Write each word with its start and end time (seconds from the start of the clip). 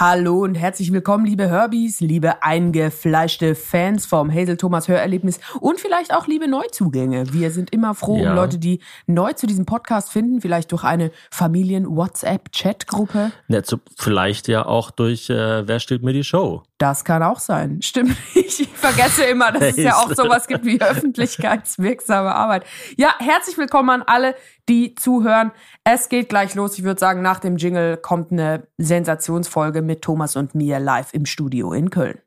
Hallo 0.00 0.44
und 0.44 0.54
herzlich 0.54 0.92
willkommen, 0.94 1.26
liebe 1.26 1.50
Herbies, 1.50 2.00
liebe 2.00 2.42
eingefleischte 2.42 3.54
Fans 3.54 4.06
vom 4.06 4.32
Hazel 4.32 4.56
Thomas 4.56 4.88
Hörerlebnis 4.88 5.38
und 5.60 5.78
vielleicht 5.78 6.14
auch 6.14 6.26
liebe 6.26 6.48
Neuzugänge. 6.48 7.34
Wir 7.34 7.50
sind 7.50 7.70
immer 7.70 7.94
froh 7.94 8.16
Ja. 8.16 8.30
um 8.30 8.36
Leute, 8.36 8.58
die 8.58 8.80
neu 9.06 9.34
zu 9.34 9.46
diesem 9.46 9.66
Podcast 9.66 10.10
finden, 10.10 10.40
vielleicht 10.40 10.72
durch 10.72 10.84
eine 10.84 11.10
Familien-WhatsApp-Chat-Gruppe. 11.30 13.32
Ja, 13.48 13.60
vielleicht 13.98 14.48
ja 14.48 14.64
auch 14.64 14.90
durch 14.90 15.28
äh, 15.28 15.68
Wer 15.68 15.80
steht 15.80 16.02
mir 16.02 16.14
die 16.14 16.24
Show? 16.24 16.62
Das 16.78 17.04
kann 17.04 17.22
auch 17.22 17.38
sein. 17.38 17.82
Stimmt. 17.82 18.16
Ich 18.60 18.68
vergesse 18.74 19.24
immer, 19.24 19.52
dass 19.52 19.62
es 19.62 19.76
ja 19.76 19.94
auch 19.96 20.12
sowas 20.12 20.46
gibt 20.46 20.64
wie 20.64 20.80
öffentlichkeitswirksame 20.80 22.34
Arbeit. 22.34 22.64
Ja, 22.96 23.14
herzlich 23.18 23.56
willkommen 23.56 23.90
an 23.90 24.02
alle, 24.06 24.34
die 24.68 24.94
zuhören. 24.96 25.52
Es 25.84 26.08
geht 26.08 26.28
gleich 26.28 26.54
los. 26.54 26.76
Ich 26.76 26.84
würde 26.84 26.98
sagen, 26.98 27.22
nach 27.22 27.38
dem 27.38 27.56
Jingle 27.56 27.96
kommt 27.96 28.32
eine 28.32 28.66
Sensationsfolge 28.76 29.82
mit 29.82 29.89
Thomas 29.96 30.36
und 30.36 30.54
mir 30.54 30.78
live 30.78 31.14
im 31.14 31.26
Studio 31.26 31.72
in 31.72 31.90
Köln. 31.90 32.18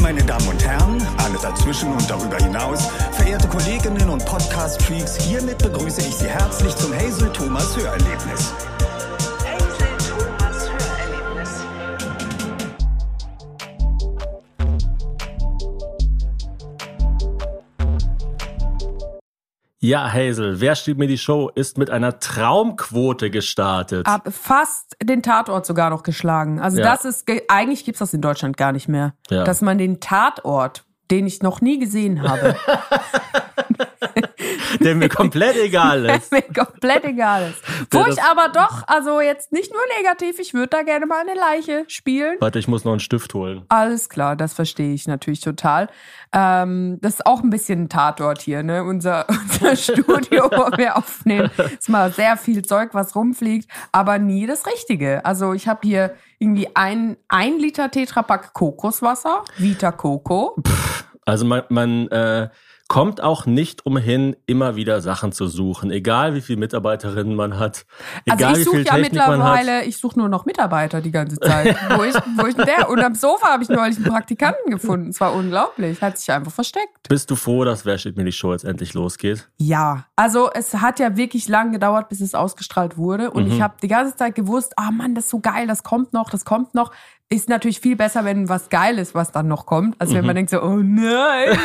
Meine 0.00 0.22
Damen 0.24 0.48
und 0.48 0.64
Herren, 0.64 1.00
alle 1.18 1.38
dazwischen 1.40 1.92
und 1.92 2.10
darüber 2.10 2.36
hinaus, 2.36 2.88
verehrte 3.12 3.46
Kolleginnen 3.46 4.10
und 4.10 4.24
Podcast-Freaks, 4.24 5.16
hiermit 5.18 5.58
begrüße 5.58 6.00
ich 6.00 6.16
Sie 6.16 6.28
herzlich 6.28 6.74
zum 6.74 6.92
Hazel 6.92 7.32
Thomas 7.32 7.76
Hörerlebnis. 7.76 8.52
Ja, 19.84 20.12
Hazel, 20.12 20.60
Wer 20.60 20.76
steht 20.76 20.96
mir 20.96 21.08
die 21.08 21.18
Show 21.18 21.50
ist 21.56 21.76
mit 21.76 21.90
einer 21.90 22.20
Traumquote 22.20 23.30
gestartet. 23.30 24.06
Ab 24.06 24.28
fast 24.30 24.96
den 25.02 25.24
Tatort 25.24 25.66
sogar 25.66 25.90
noch 25.90 26.04
geschlagen. 26.04 26.60
Also 26.60 26.78
Ja. 26.78 26.84
das 26.84 27.04
ist, 27.04 27.26
ge- 27.26 27.42
eigentlich 27.48 27.84
gibt's 27.84 27.98
das 27.98 28.14
in 28.14 28.20
Deutschland 28.20 28.56
gar 28.56 28.70
nicht 28.70 28.86
mehr. 28.88 29.14
Ja. 29.28 29.42
Dass 29.42 29.60
man 29.60 29.78
den 29.78 29.98
Tatort, 29.98 30.84
den 31.10 31.26
ich 31.26 31.42
noch 31.42 31.60
nie 31.60 31.80
gesehen 31.80 32.22
habe, 32.22 32.54
Der 34.80 34.94
mir 34.94 35.08
komplett 35.08 35.56
egal 35.56 36.02
der 36.02 36.16
ist. 36.16 36.32
mir 36.32 36.42
komplett 36.42 37.04
egal 37.04 37.50
ist. 37.50 37.62
Wo 37.92 38.04
ich 38.06 38.22
aber 38.22 38.48
doch, 38.52 38.86
also 38.86 39.20
jetzt 39.20 39.52
nicht 39.52 39.72
nur 39.72 39.82
negativ, 39.98 40.38
ich 40.38 40.54
würde 40.54 40.68
da 40.68 40.82
gerne 40.82 41.06
mal 41.06 41.20
eine 41.20 41.34
Leiche 41.34 41.84
spielen. 41.88 42.36
Warte, 42.40 42.58
ich 42.58 42.68
muss 42.68 42.84
noch 42.84 42.92
einen 42.92 43.00
Stift 43.00 43.34
holen. 43.34 43.64
Alles 43.68 44.08
klar, 44.08 44.36
das 44.36 44.54
verstehe 44.54 44.94
ich 44.94 45.06
natürlich 45.06 45.40
total. 45.40 45.88
Ähm, 46.32 46.98
das 47.00 47.14
ist 47.14 47.26
auch 47.26 47.42
ein 47.42 47.50
bisschen 47.50 47.84
ein 47.84 47.88
Tatort 47.88 48.40
hier, 48.40 48.62
ne? 48.62 48.84
Unser, 48.84 49.26
unser 49.28 49.76
Studio, 49.76 50.50
wo 50.50 50.76
wir 50.76 50.96
aufnehmen, 50.96 51.50
ist 51.78 51.88
mal 51.88 52.12
sehr 52.12 52.36
viel 52.36 52.62
Zeug, 52.62 52.90
was 52.92 53.14
rumfliegt, 53.14 53.68
aber 53.92 54.18
nie 54.18 54.46
das 54.46 54.66
Richtige. 54.66 55.24
Also 55.24 55.52
ich 55.52 55.68
habe 55.68 55.80
hier 55.82 56.14
irgendwie 56.38 56.68
ein, 56.74 57.16
ein 57.28 57.58
Liter 57.58 57.90
Tetrapack 57.90 58.52
Kokoswasser, 58.52 59.44
Vita 59.58 59.92
Coco. 59.92 60.56
Also 61.24 61.44
man, 61.44 61.62
man 61.68 62.08
äh, 62.08 62.48
kommt 62.92 63.22
auch 63.22 63.46
nicht 63.46 63.86
umhin, 63.86 64.36
immer 64.44 64.76
wieder 64.76 65.00
Sachen 65.00 65.32
zu 65.32 65.46
suchen. 65.46 65.90
Egal 65.90 66.34
wie 66.34 66.42
viele 66.42 66.58
Mitarbeiterinnen 66.58 67.34
man 67.34 67.58
hat. 67.58 67.86
Also 68.28 68.36
Egal 68.36 68.52
ich 68.52 68.58
wie 68.58 68.64
suche 68.64 68.76
ja 68.80 68.84
Technik 68.84 69.12
mittlerweile, 69.14 69.84
ich 69.84 69.96
suche 69.96 70.18
nur 70.18 70.28
noch 70.28 70.44
Mitarbeiter 70.44 71.00
die 71.00 71.10
ganze 71.10 71.40
Zeit. 71.40 71.74
wo, 71.96 72.02
ich, 72.02 72.14
wo 72.36 72.44
ich 72.44 72.54
denn 72.54 72.66
der? 72.66 72.90
Und 72.90 73.00
am 73.00 73.14
Sofa 73.14 73.46
habe 73.46 73.62
ich 73.62 73.70
neulich 73.70 73.96
einen 73.96 74.04
Praktikanten 74.04 74.70
gefunden. 74.70 75.08
Es 75.08 75.20
war 75.22 75.32
unglaublich, 75.32 76.02
hat 76.02 76.18
sich 76.18 76.30
einfach 76.30 76.52
versteckt. 76.52 77.08
Bist 77.08 77.30
du 77.30 77.34
froh, 77.34 77.64
dass 77.64 77.86
Wer 77.86 77.96
steht 77.96 78.18
mir 78.18 78.24
die 78.24 78.32
Show 78.32 78.52
jetzt 78.52 78.66
endlich 78.66 78.92
losgeht? 78.92 79.48
Ja, 79.56 80.04
also 80.14 80.50
es 80.52 80.74
hat 80.74 81.00
ja 81.00 81.16
wirklich 81.16 81.48
lang 81.48 81.72
gedauert, 81.72 82.10
bis 82.10 82.20
es 82.20 82.34
ausgestrahlt 82.34 82.98
wurde. 82.98 83.30
Und 83.30 83.46
ich 83.46 83.62
habe 83.62 83.76
die 83.82 83.88
ganze 83.88 84.14
Zeit 84.16 84.34
gewusst, 84.34 84.74
ah 84.76 84.90
Mann, 84.90 85.14
das 85.14 85.24
ist 85.24 85.30
so 85.30 85.40
geil, 85.40 85.66
das 85.66 85.82
kommt 85.82 86.12
noch, 86.12 86.28
das 86.28 86.44
kommt 86.44 86.74
noch. 86.74 86.92
Ist 87.32 87.48
natürlich 87.48 87.80
viel 87.80 87.96
besser, 87.96 88.26
wenn 88.26 88.50
was 88.50 88.68
geil 88.68 88.98
ist, 88.98 89.14
was 89.14 89.32
dann 89.32 89.48
noch 89.48 89.64
kommt, 89.64 89.98
als 89.98 90.12
wenn 90.12 90.26
man 90.26 90.36
denkt 90.36 90.50
so, 90.50 90.62
oh 90.62 90.76
nein. 90.76 91.58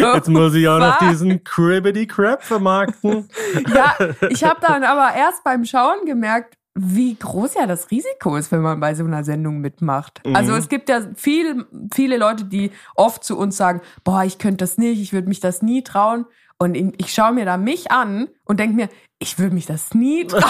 Jetzt 0.14 0.28
muss 0.28 0.54
ich 0.54 0.66
auch 0.68 0.78
noch 0.78 0.96
diesen 0.98 1.44
Cribbity 1.44 2.06
Crap 2.06 2.42
vermarkten. 2.42 3.28
Ja, 3.74 3.94
ich 4.30 4.42
habe 4.42 4.60
dann 4.62 4.84
aber 4.84 5.14
erst 5.14 5.44
beim 5.44 5.66
Schauen 5.66 6.06
gemerkt, 6.06 6.54
wie 6.74 7.14
groß 7.14 7.54
ja 7.54 7.66
das 7.66 7.90
Risiko 7.90 8.36
ist, 8.36 8.52
wenn 8.52 8.62
man 8.62 8.80
bei 8.80 8.94
so 8.94 9.04
einer 9.04 9.22
Sendung 9.22 9.58
mitmacht. 9.58 10.22
Also 10.32 10.54
es 10.54 10.68
gibt 10.68 10.88
ja 10.88 11.02
viel, 11.14 11.66
viele 11.94 12.16
Leute, 12.16 12.44
die 12.44 12.70
oft 12.94 13.22
zu 13.22 13.36
uns 13.36 13.56
sagen, 13.56 13.82
boah, 14.02 14.24
ich 14.24 14.38
könnte 14.38 14.58
das 14.58 14.78
nicht, 14.78 15.00
ich 15.00 15.12
würde 15.12 15.28
mich 15.28 15.40
das 15.40 15.60
nie 15.60 15.82
trauen. 15.82 16.24
Und 16.58 16.74
ich 16.74 17.12
schaue 17.12 17.32
mir 17.32 17.44
da 17.44 17.56
mich 17.58 17.90
an 17.90 18.28
und 18.44 18.58
denke 18.60 18.74
mir, 18.76 18.88
ich 19.18 19.38
würde 19.38 19.54
mich 19.54 19.66
das 19.66 19.92
nie 19.94 20.26
trauen. 20.26 20.42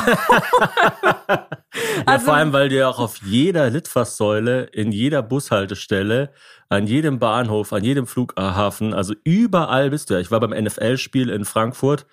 Ja, 1.28 1.48
Also- 2.06 2.26
vor 2.26 2.34
allem, 2.34 2.52
weil 2.52 2.68
du 2.68 2.76
ja 2.76 2.88
auch 2.88 2.98
auf 2.98 3.18
jeder 3.22 3.68
Litfaßsäule, 3.70 4.64
in 4.64 4.92
jeder 4.92 5.22
Bushaltestelle, 5.22 6.32
an 6.68 6.86
jedem 6.86 7.18
Bahnhof, 7.18 7.72
an 7.72 7.84
jedem 7.84 8.06
Flughafen, 8.06 8.94
also 8.94 9.14
überall 9.24 9.90
bist 9.90 10.10
du 10.10 10.14
ja. 10.14 10.20
Ich 10.20 10.30
war 10.30 10.40
beim 10.40 10.50
NFL-Spiel 10.50 11.28
in 11.30 11.44
Frankfurt. 11.44 12.06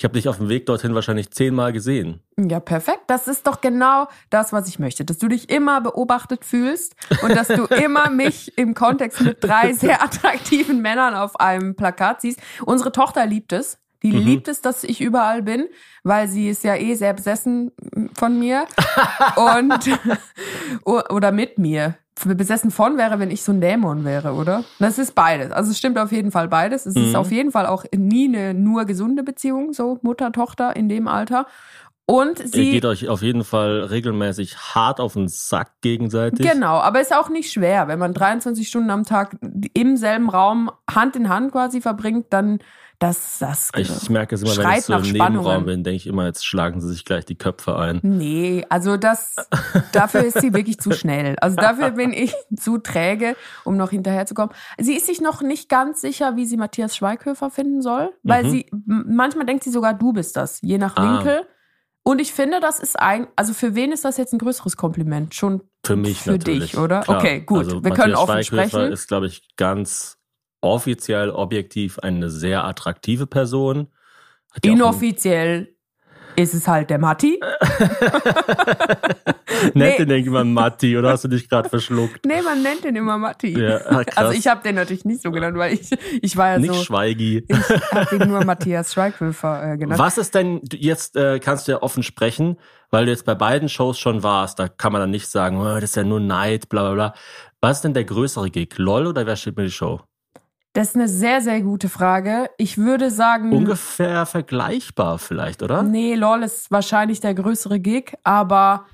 Ich 0.00 0.04
habe 0.04 0.14
dich 0.14 0.30
auf 0.30 0.38
dem 0.38 0.48
Weg 0.48 0.64
dorthin 0.64 0.94
wahrscheinlich 0.94 1.30
zehnmal 1.30 1.74
gesehen. 1.74 2.22
Ja, 2.38 2.58
perfekt. 2.58 3.02
Das 3.08 3.28
ist 3.28 3.46
doch 3.46 3.60
genau 3.60 4.08
das, 4.30 4.50
was 4.50 4.66
ich 4.66 4.78
möchte. 4.78 5.04
Dass 5.04 5.18
du 5.18 5.28
dich 5.28 5.50
immer 5.50 5.82
beobachtet 5.82 6.46
fühlst 6.46 6.96
und 7.20 7.36
dass 7.36 7.48
du 7.48 7.66
immer 7.66 8.08
mich 8.10 8.56
im 8.56 8.72
Kontext 8.72 9.20
mit 9.20 9.44
drei 9.44 9.74
sehr 9.74 10.02
attraktiven 10.02 10.80
Männern 10.80 11.14
auf 11.14 11.38
einem 11.38 11.76
Plakat 11.76 12.22
siehst. 12.22 12.40
Unsere 12.64 12.92
Tochter 12.92 13.26
liebt 13.26 13.52
es. 13.52 13.76
Die 14.02 14.10
liebt 14.10 14.48
es, 14.48 14.62
dass 14.62 14.84
ich 14.84 15.02
überall 15.02 15.42
bin, 15.42 15.68
weil 16.02 16.28
sie 16.28 16.48
ist 16.48 16.64
ja 16.64 16.76
eh 16.76 16.94
sehr 16.94 17.12
besessen 17.12 17.70
von 18.18 18.40
mir 18.40 18.64
und 19.36 19.90
oder 21.10 21.30
mit 21.30 21.58
mir. 21.58 21.98
Besessen 22.26 22.70
von 22.70 22.96
wäre, 22.98 23.18
wenn 23.18 23.30
ich 23.30 23.42
so 23.42 23.52
ein 23.52 23.60
Dämon 23.60 24.04
wäre, 24.04 24.32
oder? 24.32 24.64
Das 24.78 24.98
ist 24.98 25.14
beides. 25.14 25.52
Also 25.52 25.70
es 25.70 25.78
stimmt 25.78 25.98
auf 25.98 26.12
jeden 26.12 26.30
Fall 26.30 26.48
beides. 26.48 26.86
Es 26.86 26.96
ist 26.96 27.16
auf 27.16 27.30
jeden 27.30 27.50
Fall 27.50 27.66
auch 27.66 27.84
nie 27.94 28.28
eine 28.28 28.54
nur 28.54 28.84
gesunde 28.84 29.22
Beziehung, 29.22 29.72
so 29.72 29.98
Mutter-Tochter 30.02 30.76
in 30.76 30.88
dem 30.88 31.08
Alter. 31.08 31.46
Und 32.10 32.40
Ihr 32.40 32.48
sie. 32.48 32.70
geht 32.72 32.84
euch 32.84 33.08
auf 33.08 33.22
jeden 33.22 33.44
Fall 33.44 33.82
regelmäßig 33.84 34.56
hart 34.56 34.98
auf 34.98 35.12
den 35.12 35.28
Sack 35.28 35.80
gegenseitig. 35.80 36.44
Genau, 36.44 36.78
aber 36.78 37.00
ist 37.00 37.14
auch 37.14 37.28
nicht 37.28 37.52
schwer. 37.52 37.86
Wenn 37.86 38.00
man 38.00 38.14
23 38.14 38.66
Stunden 38.66 38.90
am 38.90 39.04
Tag 39.04 39.36
im 39.74 39.96
selben 39.96 40.28
Raum 40.28 40.72
Hand 40.92 41.14
in 41.14 41.28
Hand 41.28 41.52
quasi 41.52 41.80
verbringt, 41.80 42.26
dann 42.30 42.58
das, 43.00 43.38
das 43.40 43.70
Ich 43.76 44.08
merke 44.10 44.34
es 44.36 44.42
immer, 44.42 44.56
wenn 44.58 44.78
ich 44.78 44.84
so 44.84 44.92
im 44.94 45.02
Nebenraum 45.02 45.64
bin, 45.64 45.82
denke 45.82 45.96
ich 45.96 46.06
immer, 46.06 46.26
jetzt 46.26 46.46
schlagen 46.46 46.80
sie 46.80 46.88
sich 46.88 47.04
gleich 47.04 47.24
die 47.24 47.34
Köpfe 47.36 47.76
ein. 47.76 47.98
Nee, 48.02 48.64
also 48.68 48.96
das, 48.96 49.34
dafür 49.92 50.22
ist 50.24 50.40
sie 50.40 50.52
wirklich 50.54 50.78
zu 50.78 50.92
schnell. 50.92 51.34
Also 51.40 51.56
dafür 51.56 51.90
bin 51.90 52.12
ich 52.12 52.32
zu 52.56 52.78
träge, 52.78 53.36
um 53.64 53.76
noch 53.76 53.90
hinterherzukommen. 53.90 54.54
Sie 54.78 54.94
ist 54.94 55.06
sich 55.06 55.20
noch 55.20 55.40
nicht 55.42 55.68
ganz 55.68 56.00
sicher, 56.02 56.36
wie 56.36 56.44
sie 56.46 56.56
Matthias 56.58 56.94
Schweighöfer 56.94 57.50
finden 57.50 57.82
soll, 57.82 58.12
weil 58.22 58.46
sie, 58.48 58.66
m- 58.70 59.06
manchmal 59.08 59.46
denkt 59.46 59.64
sie 59.64 59.70
sogar, 59.70 59.94
du 59.94 60.12
bist 60.12 60.36
das, 60.36 60.60
je 60.60 60.78
nach 60.78 60.96
Mhm. 60.96 61.02
Ah. 61.02 61.18
Winkel. 61.18 61.40
Und 62.02 62.18
ich 62.20 62.32
finde, 62.32 62.60
das 62.60 62.80
ist 62.80 62.98
ein, 62.98 63.26
also 63.36 63.52
für 63.54 63.74
wen 63.74 63.92
ist 63.92 64.04
das 64.04 64.16
jetzt 64.16 64.32
ein 64.32 64.38
größeres 64.38 64.76
Kompliment? 64.76 65.34
Schon 65.34 65.62
Für 65.84 65.96
mich 65.96 66.22
Für 66.22 66.32
natürlich. 66.32 66.72
dich, 66.72 66.78
oder? 66.78 67.00
Klar. 67.00 67.18
Okay, 67.18 67.40
gut. 67.40 67.58
Also 67.64 67.84
Wir 67.84 67.90
können 67.92 68.12
Matthias 68.12 68.18
offen 68.18 68.44
Schweighöfer 68.44 68.68
sprechen. 68.78 68.92
ist, 68.92 69.08
glaube 69.08 69.26
ich, 69.26 69.54
ganz 69.56 70.16
offiziell, 70.60 71.30
objektiv 71.30 71.98
eine 71.98 72.30
sehr 72.30 72.64
attraktive 72.64 73.26
Person. 73.26 73.88
Inoffiziell 74.62 75.74
ist 76.36 76.54
es 76.54 76.66
halt 76.68 76.90
der 76.90 76.98
Matti. 76.98 77.40
Nennt 79.74 79.74
Nee. 79.74 79.96
den 79.98 80.10
irgendjemand 80.10 80.52
Matti 80.54 80.96
oder 80.96 81.10
hast 81.10 81.24
du 81.24 81.28
dich 81.28 81.48
gerade 81.48 81.68
verschluckt? 81.68 82.24
Nee, 82.24 82.40
man 82.42 82.62
nennt 82.62 82.84
den 82.84 82.96
immer 82.96 83.18
Matti. 83.18 83.58
Ja, 83.60 83.80
ah, 83.86 84.02
also 84.16 84.32
ich 84.32 84.46
habe 84.46 84.62
den 84.62 84.76
natürlich 84.76 85.04
nicht 85.04 85.22
so 85.22 85.30
genannt, 85.30 85.56
weil 85.58 85.74
ich, 85.74 85.90
ich 86.22 86.36
war 86.36 86.52
ja 86.52 86.58
Nicht 86.58 86.72
so, 86.72 86.82
Schweigi. 86.82 87.44
ich 87.46 87.70
habe 87.92 88.18
den 88.18 88.28
nur 88.28 88.44
Matthias 88.44 88.94
Schweighöfer 88.94 89.72
äh, 89.72 89.76
genannt. 89.76 89.98
Was 90.00 90.18
ist 90.18 90.34
denn, 90.34 90.60
jetzt 90.72 91.16
äh, 91.16 91.40
kannst 91.40 91.68
du 91.68 91.72
ja 91.72 91.82
offen 91.82 92.02
sprechen, 92.02 92.56
weil 92.90 93.04
du 93.04 93.10
jetzt 93.10 93.24
bei 93.26 93.34
beiden 93.34 93.68
Shows 93.68 93.98
schon 93.98 94.22
warst, 94.22 94.58
da 94.58 94.68
kann 94.68 94.92
man 94.92 95.00
dann 95.02 95.10
nicht 95.10 95.28
sagen, 95.28 95.58
oh, 95.60 95.64
das 95.74 95.84
ist 95.84 95.96
ja 95.96 96.04
nur 96.04 96.20
Neid, 96.20 96.68
bla 96.68 96.82
bla 96.82 96.94
bla. 96.94 97.14
Was 97.60 97.78
ist 97.78 97.82
denn 97.82 97.94
der 97.94 98.04
größere 98.04 98.50
Gig? 98.50 98.78
LOL 98.78 99.06
oder 99.08 99.26
wer 99.26 99.36
steht 99.36 99.56
mir 99.56 99.64
die 99.64 99.70
Show? 99.70 100.00
Das 100.72 100.90
ist 100.90 100.94
eine 100.96 101.08
sehr, 101.08 101.40
sehr 101.40 101.60
gute 101.62 101.88
Frage. 101.88 102.48
Ich 102.56 102.78
würde 102.78 103.10
sagen, 103.10 103.52
Ungefähr 103.52 104.24
vergleichbar 104.24 105.18
vielleicht, 105.18 105.62
oder? 105.62 105.82
nee, 105.82 106.14
LOL 106.14 106.44
ist 106.44 106.70
wahrscheinlich 106.70 107.20
der 107.20 107.34
größere 107.34 107.80
Gig, 107.80 108.14
aber 108.22 108.84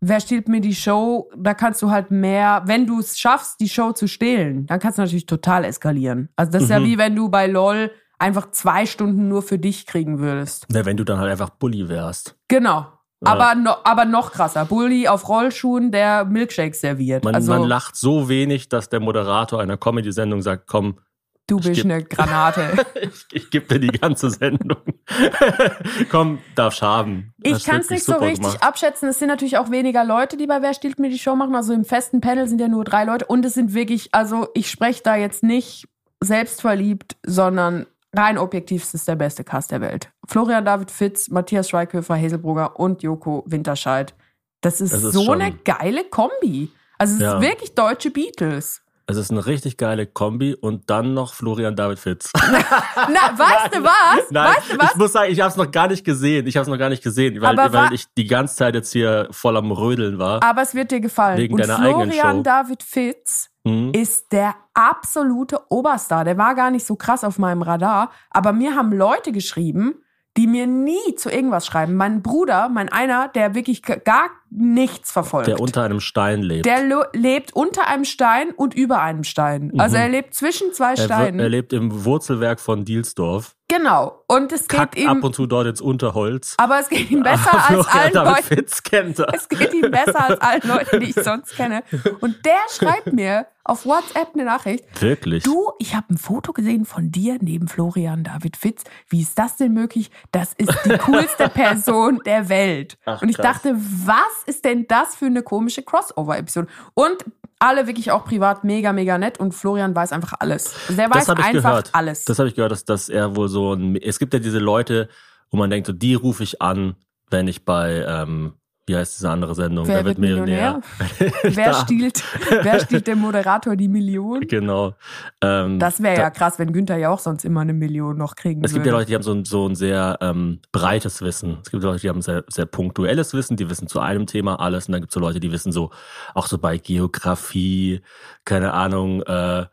wer 0.00 0.20
stiehlt 0.20 0.48
mir 0.48 0.60
die 0.60 0.74
Show? 0.76 1.28
Da 1.36 1.54
kannst 1.54 1.82
du 1.82 1.90
halt 1.90 2.12
mehr, 2.12 2.62
wenn 2.66 2.86
du 2.86 3.00
es 3.00 3.18
schaffst, 3.18 3.58
die 3.60 3.68
Show 3.68 3.92
zu 3.92 4.06
stehlen, 4.06 4.66
dann 4.66 4.78
kannst 4.78 4.98
du 4.98 5.02
natürlich 5.02 5.26
total 5.26 5.64
eskalieren. 5.64 6.28
Also 6.36 6.52
das 6.52 6.64
ist 6.64 6.68
ja 6.70 6.78
Mhm. 6.78 6.84
wie 6.84 6.98
wenn 6.98 7.16
du 7.16 7.28
bei 7.28 7.48
LOL 7.48 7.90
einfach 8.20 8.52
zwei 8.52 8.86
Stunden 8.86 9.28
nur 9.28 9.42
für 9.42 9.58
dich 9.58 9.86
kriegen 9.86 10.20
würdest. 10.20 10.66
Ja, 10.72 10.84
wenn 10.84 10.96
du 10.96 11.02
dann 11.02 11.18
halt 11.18 11.32
einfach 11.32 11.50
Bully 11.50 11.88
wärst. 11.88 12.36
Genau. 12.46 12.86
Aber, 13.26 13.54
no, 13.54 13.72
aber 13.84 14.04
noch 14.04 14.32
krasser. 14.32 14.66
Bully 14.66 15.08
auf 15.08 15.28
Rollschuhen, 15.28 15.90
der 15.90 16.26
Milkshakes 16.26 16.80
serviert. 16.82 17.24
Man, 17.24 17.34
also, 17.34 17.52
man 17.52 17.62
lacht 17.64 17.96
so 17.96 18.28
wenig, 18.28 18.68
dass 18.68 18.90
der 18.90 19.00
Moderator 19.00 19.60
einer 19.62 19.78
Comedy-Sendung 19.78 20.42
sagt, 20.42 20.66
komm, 20.66 20.98
Du 21.46 21.56
bist 21.56 21.82
geb- 21.82 21.84
eine 21.84 22.02
Granate. 22.04 22.86
Ich, 23.02 23.26
ich 23.32 23.50
gebe 23.50 23.66
dir 23.66 23.80
die 23.80 23.98
ganze 23.98 24.30
Sendung. 24.30 24.78
Komm, 26.10 26.38
darf 26.54 26.74
schaden. 26.74 27.34
Ich 27.42 27.64
kann 27.64 27.80
es 27.80 27.90
nicht 27.90 28.04
so 28.04 28.14
richtig 28.14 28.40
gemacht. 28.40 28.62
abschätzen. 28.62 29.08
Es 29.10 29.18
sind 29.18 29.28
natürlich 29.28 29.58
auch 29.58 29.70
weniger 29.70 30.04
Leute, 30.04 30.36
die 30.36 30.46
bei 30.46 30.62
Wer 30.62 30.72
stiehlt 30.74 30.98
mir 30.98 31.10
die 31.10 31.18
Show 31.18 31.36
machen. 31.36 31.54
Also 31.54 31.72
im 31.74 31.84
festen 31.84 32.20
Panel 32.20 32.48
sind 32.48 32.60
ja 32.60 32.68
nur 32.68 32.84
drei 32.84 33.04
Leute. 33.04 33.26
Und 33.26 33.44
es 33.44 33.54
sind 33.54 33.74
wirklich, 33.74 34.08
also 34.14 34.48
ich 34.54 34.70
spreche 34.70 35.02
da 35.02 35.16
jetzt 35.16 35.42
nicht 35.42 35.86
selbstverliebt, 36.22 37.16
sondern 37.26 37.86
rein 38.14 38.38
objektiv 38.38 38.82
es 38.84 38.94
ist 38.94 39.08
der 39.08 39.16
beste 39.16 39.44
Cast 39.44 39.70
der 39.70 39.80
Welt. 39.80 40.10
Florian 40.26 40.64
David 40.64 40.90
Fitz, 40.90 41.28
Matthias 41.28 41.68
Schweighöfer, 41.68 42.16
Hazelbrugger 42.16 42.78
und 42.80 43.02
Joko 43.02 43.44
Winterscheid. 43.46 44.14
Das 44.62 44.80
ist, 44.80 44.92
Das 44.94 45.02
ist 45.04 45.12
so 45.12 45.30
eine 45.32 45.52
geile 45.52 46.04
Kombi. 46.04 46.70
Also 46.96 47.14
es 47.16 47.20
Ja. 47.20 47.36
ist 47.36 47.42
wirklich 47.42 47.74
deutsche 47.74 48.10
Beatles. 48.10 48.80
Es 49.06 49.18
ist 49.18 49.30
eine 49.30 49.44
richtig 49.44 49.76
geile 49.76 50.06
Kombi 50.06 50.54
und 50.54 50.88
dann 50.88 51.12
noch 51.12 51.34
Florian 51.34 51.76
David 51.76 51.98
Fitz. 51.98 52.30
Na, 52.34 53.38
weißt 53.38 53.74
du 53.74 53.82
was? 53.84 54.30
Nein, 54.30 54.54
weißt 54.56 54.72
du 54.72 54.78
was? 54.78 54.90
ich 54.92 54.96
muss 54.96 55.12
sagen, 55.12 55.30
ich 55.32 55.40
habe 55.40 55.50
es 55.50 55.56
noch 55.56 55.70
gar 55.70 55.88
nicht 55.88 56.04
gesehen. 56.04 56.46
Ich 56.46 56.56
habe 56.56 56.62
es 56.62 56.68
noch 56.68 56.78
gar 56.78 56.88
nicht 56.88 57.02
gesehen, 57.02 57.40
weil, 57.42 57.56
weil 57.56 57.92
ich 57.92 58.06
die 58.16 58.26
ganze 58.26 58.56
Zeit 58.56 58.74
jetzt 58.74 58.92
hier 58.92 59.28
voll 59.30 59.56
am 59.58 59.70
Rödeln 59.72 60.18
war. 60.18 60.42
Aber 60.42 60.62
es 60.62 60.74
wird 60.74 60.90
dir 60.90 61.00
gefallen. 61.00 61.36
Wegen 61.36 61.52
und 61.54 61.60
deiner 61.60 61.78
eigenen 61.80 62.12
Florian 62.12 62.36
Show. 62.36 62.42
David 62.42 62.82
Fitz 62.82 63.50
Mhm. 63.66 63.92
ist 63.94 64.30
der 64.30 64.54
absolute 64.74 65.58
Oberstar. 65.70 66.24
Der 66.24 66.36
war 66.36 66.54
gar 66.54 66.70
nicht 66.70 66.86
so 66.86 66.96
krass 66.96 67.24
auf 67.24 67.38
meinem 67.38 67.62
Radar, 67.62 68.10
aber 68.30 68.52
mir 68.52 68.74
haben 68.76 68.92
Leute 68.92 69.32
geschrieben, 69.32 69.94
die 70.36 70.46
mir 70.48 70.66
nie 70.66 71.14
zu 71.16 71.30
irgendwas 71.30 71.64
schreiben. 71.64 71.94
Mein 71.94 72.20
Bruder, 72.22 72.68
mein 72.68 72.88
einer, 72.88 73.28
der 73.28 73.54
wirklich 73.54 73.82
gar 73.82 74.30
nichts 74.50 75.12
verfolgt. 75.12 75.46
Der 75.46 75.60
unter 75.60 75.82
einem 75.84 76.00
Stein 76.00 76.42
lebt. 76.42 76.66
Der 76.66 76.80
lebt 77.12 77.52
unter 77.54 77.86
einem 77.86 78.04
Stein 78.04 78.50
und 78.50 78.74
über 78.74 79.00
einem 79.00 79.22
Stein. 79.24 79.72
Also 79.78 79.96
Mhm. 79.96 80.02
er 80.02 80.08
lebt 80.08 80.34
zwischen 80.34 80.72
zwei 80.72 80.96
Steinen. 80.96 81.38
er 81.40 81.48
lebt 81.48 81.72
im 81.72 82.04
Wurzelwerk 82.04 82.58
von 82.60 82.84
Dielsdorf. 82.84 83.54
genau. 83.68 84.24
Und 84.26 84.50
es 84.52 84.66
geht 84.66 84.78
Kackt 84.78 84.96
ihm, 84.98 85.08
ab 85.08 85.22
und 85.22 85.34
zu 85.36 85.46
dort 85.46 85.66
ins 85.68 85.80
Unterholz. 85.80 86.54
aber 86.58 86.80
es 86.80 86.88
geht 86.88 87.10
ihm 87.10 87.22
besser 87.24 87.52
Aber 87.54 87.78
als 87.78 87.88
allen 87.88 88.12
Leuten. 88.14 88.42
Fitz 88.42 88.82
kennt 88.82 89.18
das. 89.20 89.26
Es 89.34 89.48
geht 89.48 89.72
ihm 89.72 89.90
besser 89.90 90.20
als 90.30 90.40
allen 90.40 90.62
Leuten, 90.64 91.00
die 91.00 91.10
ich 91.10 91.14
sonst 91.14 91.54
kenne. 91.56 91.82
Und 92.20 92.44
der 92.44 92.58
schreibt 92.76 93.12
mir 93.12 93.46
auf 93.64 93.86
WhatsApp 93.86 94.34
eine 94.34 94.44
Nachricht. 94.44 94.84
Wirklich. 95.00 95.42
Du, 95.42 95.72
ich 95.78 95.94
habe 95.94 96.12
ein 96.12 96.18
Foto 96.18 96.52
gesehen 96.52 96.84
von 96.84 97.10
dir 97.10 97.38
neben 97.40 97.66
Florian 97.66 98.22
David 98.22 98.58
Fitz. 98.58 98.84
Wie 99.08 99.22
ist 99.22 99.38
das 99.38 99.56
denn 99.56 99.72
möglich? 99.72 100.10
Das 100.32 100.52
ist 100.52 100.70
die 100.84 100.90
coolste 100.98 101.48
Person 101.48 102.20
der 102.26 102.50
Welt. 102.50 102.98
Ach, 103.06 103.22
und 103.22 103.30
ich 103.30 103.36
krass. 103.36 103.62
dachte, 103.62 103.74
was 103.76 104.44
ist 104.46 104.64
denn 104.64 104.86
das 104.86 105.16
für 105.16 105.26
eine 105.26 105.42
komische 105.42 105.82
Crossover-Episode? 105.82 106.68
Und 106.92 107.24
alle 107.58 107.86
wirklich 107.86 108.10
auch 108.10 108.26
privat 108.26 108.64
mega, 108.64 108.92
mega 108.92 109.16
nett 109.16 109.40
und 109.40 109.52
Florian 109.52 109.94
weiß 109.94 110.12
einfach 110.12 110.34
alles. 110.38 110.74
Also 110.82 110.96
der 110.96 111.08
weiß 111.08 111.20
das 111.20 111.28
habe 111.28 111.40
ich 111.40 111.46
einfach 111.46 111.70
gehört. 111.70 111.90
alles. 111.92 112.24
Das 112.26 112.38
habe 112.38 112.48
ich 112.48 112.54
gehört, 112.54 112.72
dass, 112.72 112.84
dass 112.84 113.08
er 113.08 113.34
wohl 113.36 113.48
so 113.48 113.72
ein. 113.72 113.96
Es 113.96 114.18
gibt 114.18 114.34
ja 114.34 114.40
diese 114.40 114.58
Leute, 114.58 115.08
wo 115.50 115.56
man 115.56 115.70
denkt, 115.70 115.86
so, 115.86 115.94
die 115.94 116.14
rufe 116.14 116.42
ich 116.42 116.60
an, 116.60 116.96
wenn 117.30 117.48
ich 117.48 117.64
bei, 117.64 118.04
ähm, 118.06 118.54
wie 118.86 118.96
heißt 118.96 119.16
diese 119.16 119.30
andere 119.30 119.54
Sendung? 119.54 119.86
Wer 119.88 120.04
wird 120.04 120.18
Millionär? 120.18 120.80
wer, 121.42 121.70
Da- 121.70 121.74
stiehlt, 121.74 122.22
wer 122.62 122.80
stiehlt 122.80 123.06
dem 123.06 123.18
Moderator 123.18 123.76
die 123.76 123.88
Million? 123.88 124.40
Genau. 124.46 124.94
Ähm, 125.40 125.78
Das 125.78 126.02
wäre 126.02 126.16
da- 126.16 126.22
ja 126.22 126.30
krass, 126.30 126.58
wenn 126.58 126.72
Günther 126.72 126.96
ja 126.98 127.08
auch 127.10 127.18
sonst 127.18 127.44
immer 127.44 127.60
eine 127.62 127.72
Million 127.72 128.18
noch 128.18 128.36
kriegen 128.36 128.62
Es 128.62 128.72
gibt 128.72 128.84
würde. 128.84 128.90
ja 128.90 128.96
Leute, 128.98 129.06
die 129.08 129.14
haben 129.14 129.22
so 129.22 129.32
ein, 129.32 129.44
so 129.46 129.66
ein 129.66 129.74
sehr 129.74 130.18
ähm, 130.20 130.60
breites 130.72 131.22
Wissen. 131.22 131.58
Es 131.64 131.70
gibt 131.70 131.82
Leute, 131.82 132.00
die 132.00 132.08
haben 132.10 132.20
sehr, 132.22 132.44
sehr 132.48 132.66
punktuelles 132.66 133.32
Wissen, 133.32 133.56
die 133.56 133.70
wissen 133.70 133.88
zu 133.88 134.00
einem 134.00 134.26
Thema 134.26 134.60
alles. 134.60 134.86
Und 134.88 134.92
dann 134.92 135.00
gibt 135.00 135.12
es 135.12 135.14
so 135.14 135.20
Leute, 135.20 135.40
die 135.40 135.50
wissen 135.52 135.72
so, 135.72 135.90
auch 136.34 136.46
so 136.46 136.58
bei 136.58 136.76
Geografie, 136.78 138.02
keine 138.44 138.74
Ahnung, 138.74 139.22
äh, 139.22 139.64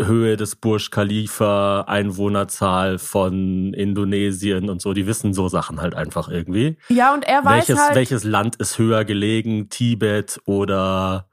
Höhe 0.00 0.36
des 0.36 0.56
Burj 0.56 0.90
Khalifa, 0.90 1.82
Einwohnerzahl 1.82 2.98
von 2.98 3.72
Indonesien 3.74 4.68
und 4.68 4.82
so. 4.82 4.92
Die 4.92 5.06
wissen 5.06 5.32
so 5.32 5.48
Sachen 5.48 5.80
halt 5.80 5.94
einfach 5.94 6.28
irgendwie. 6.28 6.76
ja, 6.88 7.14
und 7.14 7.24
er 7.24 7.44
weiß 7.44 7.68
Welches, 7.68 7.80
halt, 7.80 7.94
welches 7.94 8.24
Land 8.24 8.56
ist 8.56 8.78
höher 8.78 9.04
gelegen? 9.04 9.68
Tibet 9.68 10.40
oder 10.46 11.28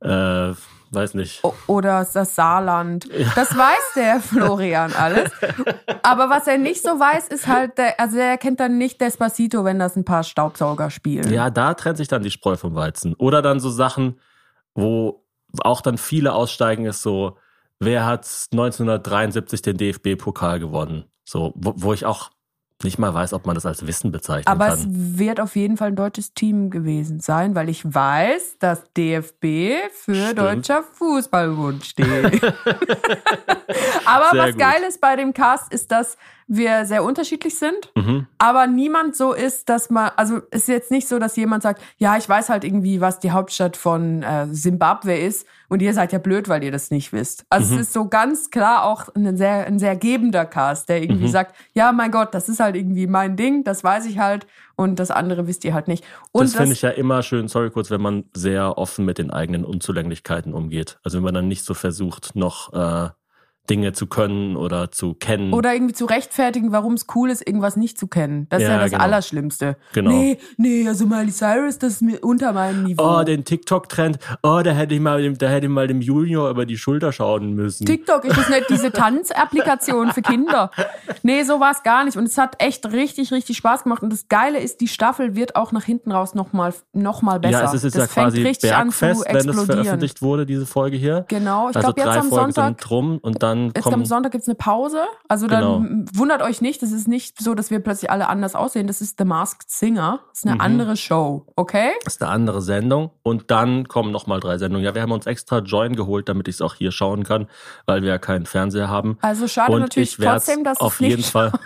äh, 0.00 0.52
weiß 0.92 1.14
nicht. 1.14 1.42
Oder 1.66 2.06
das 2.12 2.34
Saarland. 2.34 3.08
Das 3.34 3.56
weiß 3.56 3.94
der 3.96 4.20
Florian 4.20 4.92
alles. 4.92 5.30
Aber 6.02 6.28
was 6.28 6.46
er 6.46 6.58
nicht 6.58 6.82
so 6.82 6.90
weiß, 6.90 7.28
ist 7.28 7.46
halt, 7.46 7.78
der, 7.78 7.98
also 7.98 8.18
er 8.18 8.36
kennt 8.36 8.60
dann 8.60 8.76
nicht 8.76 9.00
Despacito, 9.00 9.64
wenn 9.64 9.78
das 9.78 9.96
ein 9.96 10.04
paar 10.04 10.22
Staubsauger 10.22 10.90
spielen. 10.90 11.32
Ja, 11.32 11.48
da 11.48 11.74
trennt 11.74 11.96
sich 11.96 12.08
dann 12.08 12.22
die 12.22 12.30
Spreu 12.30 12.56
vom 12.56 12.74
Weizen. 12.74 13.14
Oder 13.14 13.40
dann 13.40 13.58
so 13.58 13.70
Sachen, 13.70 14.20
wo 14.74 15.24
auch 15.60 15.80
dann 15.80 15.96
viele 15.98 16.34
aussteigen, 16.34 16.84
ist 16.84 17.02
so, 17.02 17.38
wer 17.84 18.06
hat 18.06 18.28
1973 18.52 19.62
den 19.62 19.76
DFB-Pokal 19.76 20.60
gewonnen? 20.60 21.04
So, 21.24 21.52
wo, 21.56 21.74
wo 21.76 21.92
ich 21.92 22.04
auch 22.04 22.30
nicht 22.84 22.98
mal 22.98 23.14
weiß, 23.14 23.32
ob 23.32 23.46
man 23.46 23.54
das 23.54 23.64
als 23.64 23.86
Wissen 23.86 24.10
bezeichnen 24.10 24.48
Aber 24.48 24.68
es 24.72 24.82
kann. 24.82 25.18
wird 25.18 25.40
auf 25.40 25.54
jeden 25.54 25.76
Fall 25.76 25.88
ein 25.88 25.96
deutsches 25.96 26.34
Team 26.34 26.70
gewesen 26.70 27.20
sein, 27.20 27.54
weil 27.54 27.68
ich 27.68 27.84
weiß, 27.84 28.56
dass 28.58 28.82
DFB 28.96 29.88
für 29.92 30.14
Stimmt. 30.14 30.38
Deutscher 30.38 30.82
Fußballbund 30.82 31.84
steht. 31.84 32.42
Aber 34.04 34.30
Sehr 34.32 34.40
was 34.40 34.50
gut. 34.50 34.58
geil 34.58 34.82
ist 34.88 35.00
bei 35.00 35.14
dem 35.16 35.32
Cast, 35.32 35.72
ist, 35.72 35.92
dass 35.92 36.16
wir 36.54 36.84
sehr 36.84 37.02
unterschiedlich 37.02 37.58
sind. 37.58 37.90
Mhm. 37.94 38.26
aber 38.38 38.66
niemand 38.66 39.16
so 39.16 39.32
ist, 39.32 39.68
dass 39.68 39.88
man, 39.90 40.10
also 40.16 40.40
es 40.50 40.62
ist 40.62 40.68
jetzt 40.68 40.90
nicht 40.90 41.08
so, 41.08 41.18
dass 41.18 41.36
jemand 41.36 41.62
sagt, 41.62 41.80
ja, 41.96 42.16
ich 42.16 42.28
weiß 42.28 42.48
halt 42.50 42.64
irgendwie, 42.64 43.00
was 43.00 43.18
die 43.20 43.30
Hauptstadt 43.30 43.76
von 43.76 44.22
äh, 44.22 44.46
Simbabwe 44.50 45.16
ist 45.16 45.46
und 45.68 45.80
ihr 45.82 45.94
seid 45.94 46.12
ja 46.12 46.18
blöd, 46.18 46.48
weil 46.48 46.62
ihr 46.64 46.72
das 46.72 46.90
nicht 46.90 47.12
wisst. 47.12 47.44
Also 47.48 47.74
Mhm. 47.74 47.80
es 47.80 47.86
ist 47.86 47.92
so 47.94 48.08
ganz 48.08 48.50
klar 48.50 48.84
auch 48.84 49.08
ein 49.14 49.36
sehr, 49.36 49.66
ein 49.66 49.78
sehr 49.78 49.96
gebender 49.96 50.44
Cast, 50.44 50.88
der 50.88 51.02
irgendwie 51.02 51.26
Mhm. 51.26 51.30
sagt, 51.30 51.56
ja, 51.74 51.92
mein 51.92 52.10
Gott, 52.10 52.34
das 52.34 52.48
ist 52.48 52.60
halt 52.60 52.76
irgendwie 52.76 53.06
mein 53.06 53.36
Ding, 53.36 53.64
das 53.64 53.82
weiß 53.84 54.04
ich 54.06 54.18
halt 54.18 54.46
und 54.76 54.98
das 54.98 55.10
andere 55.10 55.46
wisst 55.46 55.64
ihr 55.64 55.72
halt 55.74 55.88
nicht. 55.88 56.04
Und 56.32 56.44
das 56.44 56.54
finde 56.56 56.72
ich 56.72 56.82
ja 56.82 56.90
immer 56.90 57.22
schön, 57.22 57.48
sorry 57.48 57.70
kurz, 57.70 57.90
wenn 57.90 58.02
man 58.02 58.24
sehr 58.34 58.76
offen 58.78 59.04
mit 59.04 59.18
den 59.18 59.30
eigenen 59.30 59.64
Unzulänglichkeiten 59.64 60.52
umgeht. 60.52 60.98
Also 61.04 61.18
wenn 61.18 61.24
man 61.24 61.34
dann 61.34 61.48
nicht 61.48 61.64
so 61.64 61.74
versucht, 61.74 62.34
noch 62.34 62.72
äh, 62.72 63.10
Dinge 63.70 63.92
zu 63.92 64.06
können 64.06 64.56
oder 64.56 64.90
zu 64.90 65.14
kennen. 65.14 65.52
oder 65.52 65.72
irgendwie 65.72 65.94
zu 65.94 66.04
rechtfertigen, 66.04 66.72
warum 66.72 66.94
es 66.94 67.06
cool 67.14 67.30
ist, 67.30 67.46
irgendwas 67.46 67.76
nicht 67.76 67.96
zu 67.98 68.06
kennen. 68.08 68.46
Das 68.50 68.60
ist 68.62 68.68
Ja, 68.68 68.74
ja 68.74 68.80
das 68.82 68.90
genau. 68.90 69.04
Allerschlimmste. 69.04 69.76
Genau. 69.92 70.10
Nee, 70.10 70.38
nee, 70.56 70.86
also 70.88 71.06
Miley 71.06 71.30
Cyrus, 71.30 71.78
das 71.78 71.94
ist 71.94 72.02
mir 72.02 72.18
unter 72.24 72.52
meinem 72.52 72.82
Niveau. 72.84 73.20
Oh, 73.20 73.22
den 73.22 73.44
TikTok-Trend. 73.44 74.18
Oh, 74.42 74.60
da 74.64 74.72
hätte 74.72 74.94
ich 74.94 75.00
mal, 75.00 75.22
dem- 75.22 75.38
da 75.38 75.48
hätte 75.48 75.66
ich 75.66 75.72
mal 75.72 75.86
dem 75.86 76.00
Junior 76.00 76.50
über 76.50 76.66
die 76.66 76.76
Schulter 76.76 77.12
schauen 77.12 77.54
müssen. 77.54 77.86
TikTok 77.86 78.24
ist 78.24 78.36
das 78.36 78.48
nicht 78.48 78.68
diese 78.68 78.90
Tanzapplikation 78.92 80.10
für 80.12 80.22
Kinder. 80.22 80.70
Nee, 81.22 81.44
so 81.44 81.60
war 81.60 81.70
es 81.72 81.82
gar 81.82 82.04
nicht. 82.04 82.16
Und 82.16 82.24
es 82.24 82.38
hat 82.38 82.56
echt 82.62 82.84
richtig, 82.92 83.32
richtig 83.32 83.56
Spaß 83.56 83.84
gemacht. 83.84 84.02
Und 84.02 84.12
das 84.12 84.28
Geile 84.28 84.58
ist, 84.58 84.80
die 84.80 84.88
Staffel 84.88 85.34
wird 85.36 85.56
auch 85.56 85.72
nach 85.72 85.84
hinten 85.84 86.10
raus 86.12 86.34
nochmal 86.34 86.74
noch 86.92 87.22
mal 87.22 87.38
besser. 87.40 87.60
Ja, 87.60 87.64
es 87.66 87.74
ist 87.74 87.84
jetzt 87.84 87.96
das 87.96 88.14
ja 88.14 88.22
quasi 88.22 88.36
fängt 88.38 88.48
richtig 88.48 88.74
an 88.74 88.88
Bergfest, 88.88 89.20
zu 89.20 89.26
wenn 89.28 89.36
es 89.36 89.44
explodieren. 89.46 89.66
veröffentlicht 89.84 90.22
wurde, 90.22 90.46
diese 90.46 90.66
Folge 90.66 90.96
hier. 90.96 91.24
Genau, 91.28 91.70
ich 91.70 91.76
also 91.76 91.92
glaube, 91.92 92.00
jetzt 92.00 92.06
drei 92.08 92.18
am 92.20 92.28
Folgen 92.28 92.52
Sonntag. 92.52 92.78
drum 92.78 93.18
und 93.18 93.42
dann 93.42 93.51
Jetzt 93.74 93.82
kommen 93.82 93.94
am 93.94 94.04
Sonntag 94.04 94.32
gibt's 94.32 94.48
eine 94.48 94.54
Pause. 94.54 95.02
Also 95.28 95.46
dann 95.46 95.82
Genau. 95.82 96.06
wundert 96.14 96.42
euch 96.42 96.60
nicht, 96.60 96.82
das 96.82 96.92
ist 96.92 97.08
nicht 97.08 97.40
so, 97.42 97.54
dass 97.54 97.70
wir 97.70 97.80
plötzlich 97.80 98.10
alle 98.10 98.28
anders 98.28 98.54
aussehen. 98.54 98.86
Das 98.86 99.00
ist 99.00 99.16
The 99.18 99.24
Masked 99.24 99.70
Singer. 99.70 100.20
Das 100.30 100.40
ist 100.40 100.46
eine 100.46 100.54
Mhm. 100.56 100.60
andere 100.60 100.96
Show, 100.96 101.46
okay? 101.56 101.90
Das 102.04 102.14
ist 102.14 102.22
eine 102.22 102.30
andere 102.30 102.62
Sendung 102.62 103.10
und 103.22 103.50
dann 103.50 103.88
kommen 103.88 104.10
nochmal 104.12 104.40
drei 104.40 104.58
Sendungen. 104.58 104.84
Ja, 104.84 104.94
wir 104.94 105.02
haben 105.02 105.12
uns 105.12 105.26
extra 105.26 105.58
Join 105.58 105.96
geholt, 105.96 106.28
damit 106.28 106.48
ich 106.48 106.56
es 106.56 106.60
auch 106.62 106.74
hier 106.74 106.92
schauen 106.92 107.24
kann, 107.24 107.46
weil 107.86 108.02
wir 108.02 108.08
ja 108.10 108.18
keinen 108.18 108.46
Fernseher 108.46 108.88
haben. 108.88 109.18
Also 109.22 109.48
schade 109.48 109.72
und 109.72 109.80
natürlich 109.80 110.18
ich 110.18 110.24
trotzdem, 110.24 110.64
dass 110.64 110.80
auf 110.80 110.94
es 110.94 111.00
nicht 111.00 111.10
jeden 111.10 111.22
Fall. 111.22 111.52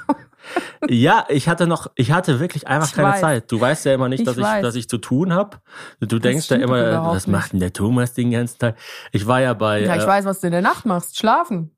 Ja, 0.89 1.25
ich 1.29 1.49
hatte 1.49 1.67
noch, 1.67 1.89
ich 1.97 2.13
hatte 2.13 2.39
wirklich 2.39 2.69
einfach 2.69 2.87
Ich 2.89 2.95
keine 2.95 3.09
weiß. 3.09 3.21
Zeit. 3.21 3.51
Du 3.51 3.61
weißt 3.61 3.85
ja 3.87 3.95
immer 3.95 4.09
nicht, 4.09 4.21
Ich 4.21 4.27
dass 4.27 4.37
ich, 4.37 4.45
weiß. 4.45 4.63
dass 4.63 4.75
ich 4.77 4.89
zu 4.89 4.99
tun 4.99 5.33
habe. 5.33 5.57
Du 6.01 6.21
denkst 6.21 6.49
ja 6.51 6.57
immer, 6.59 6.87
überhaupt 6.87 7.17
was 7.17 7.27
macht 7.27 7.53
denn 7.53 7.59
der 7.59 7.73
Thomas 7.73 8.15
den 8.15 8.31
ganzen 8.31 8.59
Tag? 8.61 8.77
Ich 9.11 9.27
war 9.27 9.41
ja 9.41 9.55
bei, 9.55 9.83
Ja, 9.83 9.97
ich 9.97 10.05
äh, 10.05 10.07
weiß, 10.07 10.25
was 10.25 10.41
du 10.41 10.47
in 10.47 10.53
der 10.53 10.63
Nacht 10.63 10.87
machst. 10.87 11.19
Schlafen. 11.19 11.73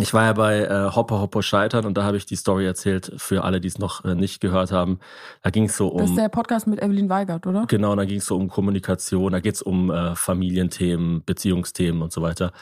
Ich 0.00 0.12
war 0.12 0.24
ja 0.24 0.32
bei 0.32 0.60
äh, 0.60 0.90
Hopper 0.94 1.20
Hopper 1.20 1.42
Scheitern 1.42 1.86
und 1.86 1.96
da 1.96 2.04
habe 2.04 2.16
ich 2.16 2.26
die 2.26 2.36
Story 2.36 2.66
erzählt 2.66 3.12
für 3.16 3.44
alle, 3.44 3.60
die 3.60 3.68
es 3.68 3.78
noch 3.78 4.04
äh, 4.04 4.14
nicht 4.14 4.40
gehört 4.40 4.72
haben. 4.72 4.98
Da 5.42 5.50
ging 5.50 5.64
es 5.64 5.76
so 5.76 5.92
Das 5.96 6.04
ist 6.04 6.10
um 6.10 6.16
der 6.16 6.28
Podcast 6.28 6.66
mit 6.66 6.82
Evelyn 6.82 7.08
Weigert, 7.08 7.46
oder? 7.46 7.66
genau, 7.66 7.94
da 7.94 8.04
ging 8.04 8.18
es 8.18 8.26
so 8.26 8.36
um 8.36 8.48
Kommunikation, 8.48 9.32
da 9.32 9.40
geht 9.40 9.54
es 9.54 9.62
um 9.62 9.90
äh, 9.90 10.16
Familienthemen, 10.16 11.24
Beziehungsthemen 11.24 12.02
und 12.02 12.12
so 12.12 12.22
weiter. 12.22 12.52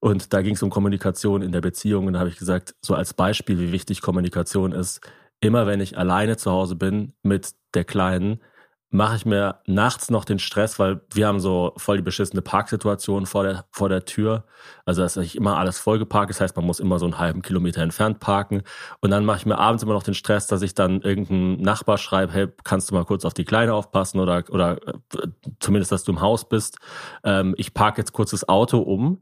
Und 0.00 0.32
da 0.32 0.42
ging 0.42 0.54
es 0.54 0.62
um 0.62 0.70
Kommunikation 0.70 1.42
in 1.42 1.52
der 1.52 1.60
Beziehung 1.60 2.06
und 2.06 2.14
da 2.14 2.20
habe 2.20 2.28
ich 2.28 2.38
gesagt, 2.38 2.74
so 2.80 2.94
als 2.94 3.14
Beispiel, 3.14 3.58
wie 3.58 3.72
wichtig 3.72 4.00
Kommunikation 4.00 4.72
ist, 4.72 5.00
immer 5.40 5.66
wenn 5.66 5.80
ich 5.80 5.96
alleine 5.96 6.36
zu 6.36 6.50
Hause 6.50 6.76
bin 6.76 7.12
mit 7.22 7.52
der 7.74 7.84
Kleinen, 7.84 8.40
mache 8.90 9.16
ich 9.16 9.26
mir 9.26 9.60
nachts 9.66 10.10
noch 10.10 10.24
den 10.24 10.38
Stress, 10.38 10.78
weil 10.78 11.00
wir 11.12 11.26
haben 11.26 11.40
so 11.40 11.74
voll 11.76 11.98
die 11.98 12.02
beschissene 12.02 12.40
Parksituation 12.40 13.26
vor 13.26 13.42
der, 13.42 13.66
vor 13.70 13.90
der 13.90 14.06
Tür. 14.06 14.44
Also, 14.86 15.02
dass 15.02 15.16
ich 15.18 15.36
immer 15.36 15.58
alles 15.58 15.78
vollgeparkt. 15.78 16.30
Das 16.30 16.40
heißt, 16.40 16.56
man 16.56 16.64
muss 16.64 16.80
immer 16.80 16.98
so 16.98 17.04
einen 17.04 17.18
halben 17.18 17.42
Kilometer 17.42 17.82
entfernt 17.82 18.18
parken. 18.18 18.62
Und 19.00 19.10
dann 19.10 19.26
mache 19.26 19.38
ich 19.38 19.46
mir 19.46 19.58
abends 19.58 19.82
immer 19.82 19.92
noch 19.92 20.02
den 20.02 20.14
Stress, 20.14 20.46
dass 20.46 20.62
ich 20.62 20.74
dann 20.74 21.02
irgendeinen 21.02 21.60
Nachbar 21.60 21.98
schreibe, 21.98 22.32
hey, 22.32 22.48
kannst 22.64 22.90
du 22.90 22.94
mal 22.94 23.04
kurz 23.04 23.26
auf 23.26 23.34
die 23.34 23.44
Kleine 23.44 23.74
aufpassen 23.74 24.20
oder, 24.20 24.44
oder 24.48 24.78
äh, 24.86 25.28
zumindest, 25.60 25.92
dass 25.92 26.04
du 26.04 26.12
im 26.12 26.22
Haus 26.22 26.48
bist. 26.48 26.78
Ähm, 27.24 27.54
ich 27.58 27.74
parke 27.74 28.00
jetzt 28.00 28.12
kurz 28.12 28.30
das 28.30 28.48
Auto 28.48 28.78
um 28.78 29.06
und 29.08 29.20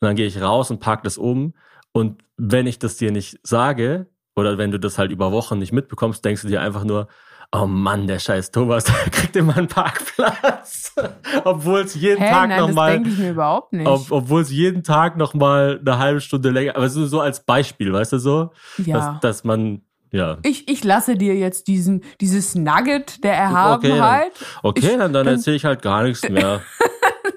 dann 0.00 0.16
gehe 0.16 0.26
ich 0.26 0.42
raus 0.42 0.70
und 0.70 0.80
parke 0.80 1.04
das 1.04 1.16
um. 1.16 1.54
Und 1.92 2.22
wenn 2.36 2.66
ich 2.66 2.78
das 2.78 2.98
dir 2.98 3.12
nicht 3.12 3.38
sage, 3.42 4.08
oder 4.34 4.58
wenn 4.58 4.70
du 4.70 4.78
das 4.78 4.98
halt 4.98 5.10
über 5.10 5.32
Wochen 5.32 5.58
nicht 5.58 5.72
mitbekommst, 5.72 6.22
denkst 6.22 6.42
du 6.42 6.48
dir 6.48 6.60
einfach 6.60 6.84
nur, 6.84 7.08
oh 7.52 7.66
Mann, 7.66 8.06
der 8.06 8.18
scheiß 8.18 8.50
Thomas, 8.50 8.84
der 8.84 8.94
kriegt 9.10 9.36
immer 9.36 9.56
einen 9.56 9.68
Parkplatz. 9.68 10.94
obwohl 11.44 11.80
es 11.80 11.94
jeden 11.94 12.22
Hä, 12.22 12.30
Tag 12.30 12.48
nein, 12.48 12.58
das 12.58 12.68
nochmal, 12.68 12.92
denke 12.92 13.08
ich 13.10 13.18
mir 13.18 13.30
überhaupt 13.30 13.72
nicht. 13.72 13.86
ob, 13.86 14.10
obwohl 14.10 14.42
es 14.42 14.50
jeden 14.50 14.82
Tag 14.82 15.16
nochmal 15.16 15.80
eine 15.80 15.98
halbe 15.98 16.20
Stunde 16.20 16.50
länger, 16.50 16.76
aber 16.76 16.88
so, 16.88 17.06
so 17.06 17.20
als 17.20 17.44
Beispiel, 17.44 17.92
weißt 17.92 18.12
du 18.14 18.18
so? 18.18 18.50
ja. 18.78 18.96
Dass, 19.12 19.20
dass 19.20 19.44
man, 19.44 19.82
ja. 20.10 20.38
ich, 20.42 20.68
ich 20.68 20.84
lasse 20.84 21.16
dir 21.16 21.34
jetzt 21.34 21.68
diesen, 21.68 22.02
dieses 22.20 22.54
Nugget 22.54 23.22
der 23.24 23.32
Okay, 23.32 23.40
Erhabenheit. 23.42 24.32
okay, 24.62 24.80
Ich- 24.80 24.88
dann, 24.90 25.12
dann 25.12 25.26
dann- 25.26 25.28
erzähle 25.28 25.56
ich 25.56 25.64
halt 25.64 25.82
gar 25.82 26.02
nichts 26.04 26.28
mehr. 26.28 26.60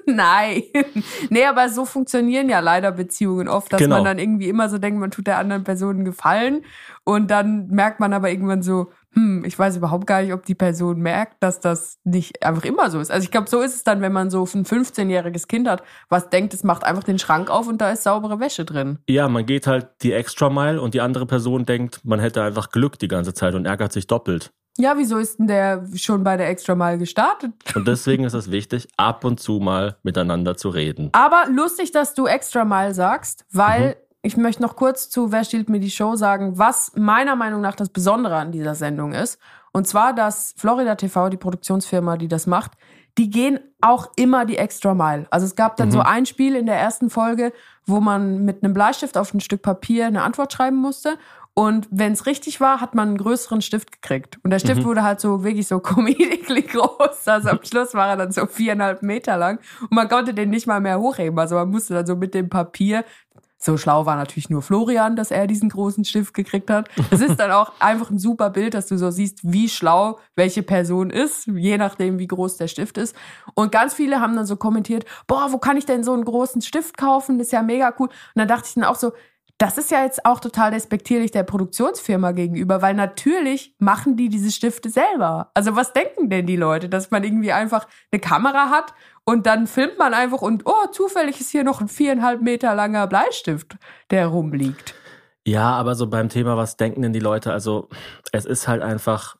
Nein. 0.06 0.62
Nee, 1.28 1.44
aber 1.44 1.68
so 1.68 1.84
funktionieren 1.84 2.48
ja 2.48 2.60
leider 2.60 2.90
Beziehungen 2.92 3.48
oft, 3.48 3.72
dass 3.72 3.78
Genau. 3.80 3.96
man 3.96 4.04
dann 4.04 4.18
irgendwie 4.18 4.48
immer 4.48 4.68
so 4.68 4.78
denkt, 4.78 4.98
man 4.98 5.10
tut 5.10 5.26
der 5.26 5.38
anderen 5.38 5.62
Person 5.64 5.96
einen 5.96 6.04
Gefallen 6.04 6.64
und 7.04 7.30
dann 7.30 7.68
merkt 7.68 8.00
man 8.00 8.12
aber 8.12 8.30
irgendwann 8.30 8.62
so, 8.62 8.90
hm, 9.14 9.44
ich 9.44 9.58
weiß 9.58 9.76
überhaupt 9.76 10.06
gar 10.06 10.22
nicht, 10.22 10.32
ob 10.32 10.44
die 10.46 10.54
Person 10.54 11.00
merkt, 11.00 11.42
dass 11.42 11.58
das 11.60 11.98
nicht 12.04 12.44
einfach 12.44 12.64
immer 12.64 12.90
so 12.90 13.00
ist. 13.00 13.10
Also 13.10 13.24
ich 13.24 13.30
glaube, 13.30 13.48
so 13.50 13.60
ist 13.60 13.74
es 13.74 13.84
dann, 13.84 14.00
wenn 14.00 14.12
man 14.12 14.30
so 14.30 14.42
ein 14.42 14.64
15-jähriges 14.64 15.48
Kind 15.48 15.68
hat, 15.68 15.82
was 16.08 16.28
denkt, 16.30 16.54
es 16.54 16.62
macht 16.64 16.84
einfach 16.84 17.02
den 17.02 17.18
Schrank 17.18 17.50
auf 17.50 17.66
und 17.66 17.80
da 17.80 17.90
ist 17.90 18.04
saubere 18.04 18.38
Wäsche 18.40 18.64
drin. 18.64 18.98
Ja, 19.08 19.28
man 19.28 19.46
geht 19.46 19.66
halt 19.66 19.88
die 20.02 20.12
Extra 20.12 20.48
Mile 20.50 20.80
und 20.80 20.94
die 20.94 21.00
andere 21.00 21.26
Person 21.26 21.66
denkt, 21.66 22.00
man 22.04 22.20
hätte 22.20 22.42
einfach 22.42 22.70
Glück 22.70 22.98
die 22.98 23.08
ganze 23.08 23.34
Zeit 23.34 23.54
und 23.54 23.66
ärgert 23.66 23.92
sich 23.92 24.06
doppelt. 24.06 24.52
Ja, 24.78 24.94
wieso 24.96 25.18
ist 25.18 25.38
denn 25.40 25.48
der 25.48 25.84
schon 25.96 26.22
bei 26.22 26.36
der 26.36 26.48
Extra 26.48 26.74
Mal 26.76 26.96
gestartet? 26.96 27.52
Und 27.74 27.88
deswegen 27.88 28.24
ist 28.24 28.34
es 28.34 28.50
wichtig, 28.50 28.88
ab 28.96 29.24
und 29.24 29.40
zu 29.40 29.58
mal 29.58 29.96
miteinander 30.04 30.56
zu 30.56 30.68
reden. 30.68 31.10
Aber 31.12 31.46
lustig, 31.50 31.90
dass 31.90 32.14
du 32.14 32.26
extra 32.26 32.64
mal 32.64 32.94
sagst, 32.94 33.44
weil 33.52 33.88
Mhm. 33.88 33.94
Ich 34.22 34.36
möchte 34.36 34.62
noch 34.62 34.76
kurz 34.76 35.08
zu 35.10 35.32
Wer 35.32 35.44
stiehlt 35.44 35.68
mir 35.68 35.80
die 35.80 35.90
Show 35.90 36.14
sagen, 36.16 36.58
was 36.58 36.92
meiner 36.94 37.36
Meinung 37.36 37.60
nach 37.60 37.74
das 37.76 37.88
Besondere 37.88 38.36
an 38.36 38.52
dieser 38.52 38.74
Sendung 38.74 39.12
ist. 39.12 39.38
Und 39.72 39.86
zwar, 39.86 40.12
dass 40.12 40.54
Florida 40.56 40.94
TV, 40.96 41.28
die 41.28 41.36
Produktionsfirma, 41.36 42.16
die 42.16 42.28
das 42.28 42.46
macht, 42.46 42.72
die 43.18 43.30
gehen 43.30 43.60
auch 43.80 44.10
immer 44.16 44.44
die 44.46 44.56
extra 44.56 44.94
Mile. 44.94 45.26
Also 45.30 45.46
es 45.46 45.56
gab 45.56 45.76
dann 45.76 45.88
Mhm. 45.88 45.92
so 45.92 46.00
ein 46.00 46.26
Spiel 46.26 46.54
in 46.56 46.66
der 46.66 46.76
ersten 46.78 47.10
Folge, 47.10 47.52
wo 47.86 48.00
man 48.00 48.44
mit 48.44 48.62
einem 48.62 48.72
Bleistift 48.74 49.16
auf 49.16 49.32
ein 49.34 49.40
Stück 49.40 49.62
Papier 49.62 50.06
eine 50.06 50.22
Antwort 50.22 50.52
schreiben 50.52 50.76
musste. 50.76 51.16
Und 51.54 51.88
wenn 51.90 52.12
es 52.12 52.26
richtig 52.26 52.60
war, 52.60 52.80
hat 52.80 52.94
man 52.94 53.08
einen 53.08 53.18
größeren 53.18 53.60
Stift 53.62 53.90
gekriegt. 53.90 54.38
Und 54.44 54.50
der 54.50 54.60
Stift 54.60 54.82
Mhm. 54.82 54.86
wurde 54.86 55.02
halt 55.02 55.20
so 55.20 55.42
wirklich 55.44 55.66
so 55.66 55.80
comedically 55.80 56.62
groß. 56.62 57.26
Also 57.26 57.48
am 57.50 57.60
Schluss 57.62 57.94
war 57.94 58.08
er 58.08 58.16
dann 58.16 58.32
so 58.32 58.46
viereinhalb 58.46 59.02
Meter 59.02 59.36
lang. 59.36 59.58
Und 59.82 59.92
man 59.92 60.08
konnte 60.08 60.32
den 60.34 60.50
nicht 60.50 60.66
mal 60.66 60.80
mehr 60.80 61.00
hochheben. 61.00 61.38
Also 61.38 61.56
man 61.56 61.70
musste 61.70 61.94
dann 61.94 62.06
so 62.06 62.16
mit 62.16 62.34
dem 62.34 62.48
Papier. 62.48 63.04
So 63.62 63.76
schlau 63.76 64.06
war 64.06 64.16
natürlich 64.16 64.48
nur 64.48 64.62
Florian, 64.62 65.16
dass 65.16 65.30
er 65.30 65.46
diesen 65.46 65.68
großen 65.68 66.06
Stift 66.06 66.32
gekriegt 66.32 66.70
hat. 66.70 66.88
Es 67.10 67.20
ist 67.20 67.36
dann 67.36 67.50
auch 67.50 67.72
einfach 67.78 68.10
ein 68.10 68.18
super 68.18 68.48
Bild, 68.48 68.72
dass 68.72 68.86
du 68.86 68.96
so 68.96 69.10
siehst, 69.10 69.40
wie 69.42 69.68
schlau 69.68 70.18
welche 70.34 70.62
Person 70.62 71.10
ist, 71.10 71.46
je 71.46 71.76
nachdem, 71.76 72.18
wie 72.18 72.26
groß 72.26 72.56
der 72.56 72.68
Stift 72.68 72.96
ist. 72.96 73.14
Und 73.54 73.70
ganz 73.70 73.92
viele 73.92 74.20
haben 74.20 74.34
dann 74.34 74.46
so 74.46 74.56
kommentiert, 74.56 75.04
boah, 75.26 75.48
wo 75.52 75.58
kann 75.58 75.76
ich 75.76 75.84
denn 75.84 76.02
so 76.02 76.14
einen 76.14 76.24
großen 76.24 76.62
Stift 76.62 76.96
kaufen? 76.96 77.36
Das 77.36 77.48
ist 77.48 77.52
ja 77.52 77.62
mega 77.62 77.94
cool. 77.98 78.08
Und 78.08 78.14
dann 78.34 78.48
dachte 78.48 78.66
ich 78.66 78.74
dann 78.74 78.84
auch 78.84 78.96
so, 78.96 79.12
das 79.60 79.76
ist 79.76 79.90
ja 79.90 80.02
jetzt 80.02 80.24
auch 80.24 80.40
total 80.40 80.72
respektierlich 80.72 81.32
der 81.32 81.42
Produktionsfirma 81.42 82.32
gegenüber, 82.32 82.80
weil 82.80 82.94
natürlich 82.94 83.74
machen 83.78 84.16
die 84.16 84.30
diese 84.30 84.50
Stifte 84.50 84.88
selber. 84.88 85.50
Also 85.52 85.76
was 85.76 85.92
denken 85.92 86.30
denn 86.30 86.46
die 86.46 86.56
Leute, 86.56 86.88
dass 86.88 87.10
man 87.10 87.24
irgendwie 87.24 87.52
einfach 87.52 87.86
eine 88.10 88.20
Kamera 88.20 88.70
hat 88.70 88.94
und 89.24 89.44
dann 89.44 89.66
filmt 89.66 89.98
man 89.98 90.14
einfach 90.14 90.40
und 90.40 90.62
oh, 90.64 90.86
zufällig 90.92 91.42
ist 91.42 91.50
hier 91.50 91.62
noch 91.62 91.82
ein 91.82 91.88
viereinhalb 91.88 92.40
Meter 92.40 92.74
langer 92.74 93.06
Bleistift, 93.06 93.76
der 94.10 94.28
rumliegt. 94.28 94.94
Ja, 95.46 95.72
aber 95.72 95.94
so 95.94 96.06
beim 96.06 96.30
Thema, 96.30 96.56
was 96.56 96.78
denken 96.78 97.02
denn 97.02 97.12
die 97.12 97.20
Leute? 97.20 97.52
Also, 97.52 97.90
es 98.32 98.46
ist 98.46 98.66
halt 98.66 98.80
einfach, 98.80 99.36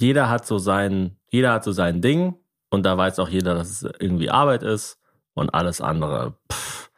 jeder 0.00 0.28
hat 0.28 0.46
so 0.46 0.58
sein, 0.58 1.16
jeder 1.28 1.52
hat 1.52 1.62
so 1.62 1.70
sein 1.70 2.00
Ding 2.00 2.34
und 2.70 2.84
da 2.84 2.98
weiß 2.98 3.20
auch 3.20 3.28
jeder, 3.28 3.54
dass 3.54 3.82
es 3.82 3.92
irgendwie 4.00 4.30
Arbeit 4.30 4.64
ist 4.64 4.98
und 5.34 5.54
alles 5.54 5.80
andere. 5.80 6.34
Pff. 6.50 6.89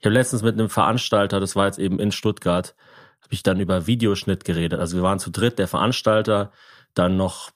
Ich 0.00 0.06
habe 0.06 0.14
letztens 0.14 0.42
mit 0.42 0.54
einem 0.54 0.70
Veranstalter, 0.70 1.40
das 1.40 1.56
war 1.56 1.66
jetzt 1.66 1.78
eben 1.78 1.98
in 1.98 2.12
Stuttgart, 2.12 2.74
habe 3.22 3.34
ich 3.34 3.42
dann 3.42 3.60
über 3.60 3.86
Videoschnitt 3.86 4.44
geredet. 4.44 4.78
Also 4.78 4.96
wir 4.96 5.02
waren 5.02 5.18
zu 5.18 5.30
dritt, 5.30 5.58
der 5.58 5.68
Veranstalter, 5.68 6.52
dann 6.94 7.16
noch 7.16 7.50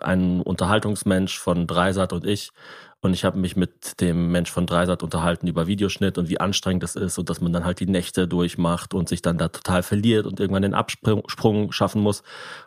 ein 0.00 0.40
Unterhaltungsmensch 0.40 1.38
von 1.38 1.66
Dreisat 1.66 2.12
und 2.12 2.26
ich. 2.26 2.50
Und 3.00 3.12
ich 3.12 3.24
habe 3.24 3.38
mich 3.38 3.54
mit 3.54 4.00
dem 4.00 4.32
Mensch 4.32 4.50
von 4.50 4.66
Dreisat 4.66 5.02
unterhalten 5.02 5.46
über 5.46 5.66
Videoschnitt 5.66 6.16
und 6.16 6.30
wie 6.30 6.40
anstrengend 6.40 6.82
das 6.82 6.96
ist 6.96 7.18
und 7.18 7.28
dass 7.28 7.42
man 7.42 7.52
dann 7.52 7.64
halt 7.66 7.78
die 7.80 7.86
Nächte 7.86 8.26
durchmacht 8.26 8.94
und 8.94 9.10
sich 9.10 9.20
dann 9.20 9.36
da 9.36 9.48
total 9.48 9.82
verliert 9.82 10.24
und 10.24 10.40
irgendwann 10.40 10.62
den 10.62 10.72
Absprung 10.72 11.22
Sprung 11.28 11.70
schaffen 11.70 12.00
muss. 12.00 12.22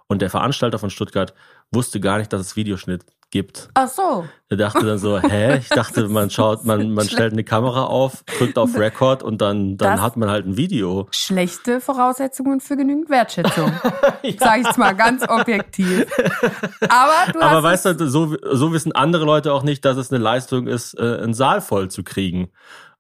Und 0.06 0.22
der 0.22 0.30
Veranstalter 0.30 0.78
von 0.78 0.92
Stuttgart 0.92 1.34
wusste 1.72 2.00
gar 2.00 2.20
nicht, 2.20 2.32
dass 2.32 2.42
es 2.42 2.56
Videoschnitt 2.56 3.04
gibt. 3.32 3.70
Ach 3.74 3.88
so. 3.90 4.26
Er 4.50 4.58
dachte 4.58 4.86
dann 4.86 4.98
so, 4.98 5.20
hä? 5.20 5.58
Ich 5.58 5.68
dachte, 5.70 6.08
man 6.10 6.30
schaut, 6.30 6.64
man, 6.64 6.92
man 6.92 7.10
stellt 7.10 7.34
eine 7.34 7.44
Kamera 7.44 7.84
auf, 7.86 8.24
drückt 8.38 8.58
auf 8.58 8.76
Record 8.78 9.22
und 9.24 9.42
dann, 9.42 9.76
dann 9.78 9.94
Das- 9.98 10.02
hat 10.02 10.18
man 10.18 10.30
halt 10.30 10.46
ein 10.46 10.56
Video. 10.58 11.08
Schlechte 11.12 11.82
Voraussetzungen 11.82 12.62
für 12.62 12.78
genügend 12.78 13.10
Wertschätzung. 13.10 13.72
Sag 14.40 14.60
ich 14.62 14.78
mal 14.78 14.96
ganz 14.96 15.28
objektiv. 15.28 16.06
Aber 16.90 17.32
du 17.34 17.42
Aber 17.42 17.64
weißt 17.64 17.86
du, 18.00 18.08
so, 18.10 18.36
so 18.52 18.72
wissen 18.74 18.92
andere 18.94 19.26
Leute 19.26 19.52
auch 19.54 19.64
nicht, 19.64 19.84
dass 19.84 19.98
es 19.98 20.12
eine 20.12 20.24
Leistung 20.24 20.68
ist, 20.68 20.98
äh, 20.98 21.18
einen 21.22 21.34
Saal 21.34 21.60
voll 21.62 21.90
zu 21.90 22.04
kriegen. 22.04 22.50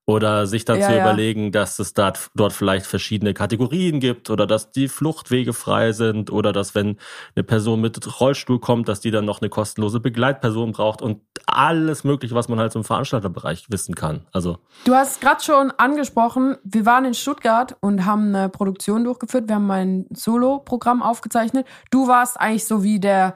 Oder 0.10 0.48
sich 0.48 0.64
dann 0.64 0.80
Ja, 0.80 0.88
zu 0.88 0.94
ja. 0.96 1.02
überlegen, 1.02 1.52
dass 1.52 1.80
es 1.80 1.94
dort, 1.94 2.30
dort 2.34 2.54
vielleicht 2.54 2.86
verschiedene 2.86 3.34
Kategorien 3.34 4.00
gibt 4.00 4.30
oder 4.30 4.48
dass 4.48 4.72
die 4.72 4.88
Fluchtwege 4.88 5.52
frei 5.52 5.92
sind 5.92 6.32
oder 6.32 6.54
dass 6.54 6.74
wenn 6.76 6.98
eine 7.36 7.44
Person 7.44 7.82
mit 7.82 8.22
Rollstuhl 8.22 8.60
kommt, 8.62 8.88
dass 8.88 9.02
die 9.02 9.12
dann 9.12 9.26
noch 9.26 9.42
eine 9.42 9.50
kostenlose 9.50 10.00
Begleitperson 10.00 10.72
braucht 10.72 11.02
und 11.02 11.22
alles 11.46 12.06
mögliche, 12.06 12.34
was 12.36 12.48
man 12.48 12.58
halt 12.58 12.72
zum 12.72 12.86
Veranstalterbereich 12.86 13.66
wissen 13.70 13.96
kann. 13.96 14.26
Also 14.32 14.60
Du 14.86 14.94
hast 14.94 15.20
gerade 15.20 15.44
schon 15.44 15.72
angesprochen, 15.72 16.56
wir 16.64 16.86
waren 16.86 17.04
in 17.04 17.14
Stuttgart 17.14 17.76
und 17.82 18.06
haben 18.06 18.34
eine 18.34 18.48
Produktion 18.48 19.04
durchgeführt. 19.04 19.50
Wir 19.50 19.56
haben 19.56 19.68
mein 19.68 20.06
Solo-Programm 20.12 21.04
aufgezeichnet. 21.04 21.68
Du 21.92 22.08
warst 22.08 22.40
eigentlich 22.40 22.66
so 22.66 22.82
wie 22.82 23.02
der, 23.02 23.36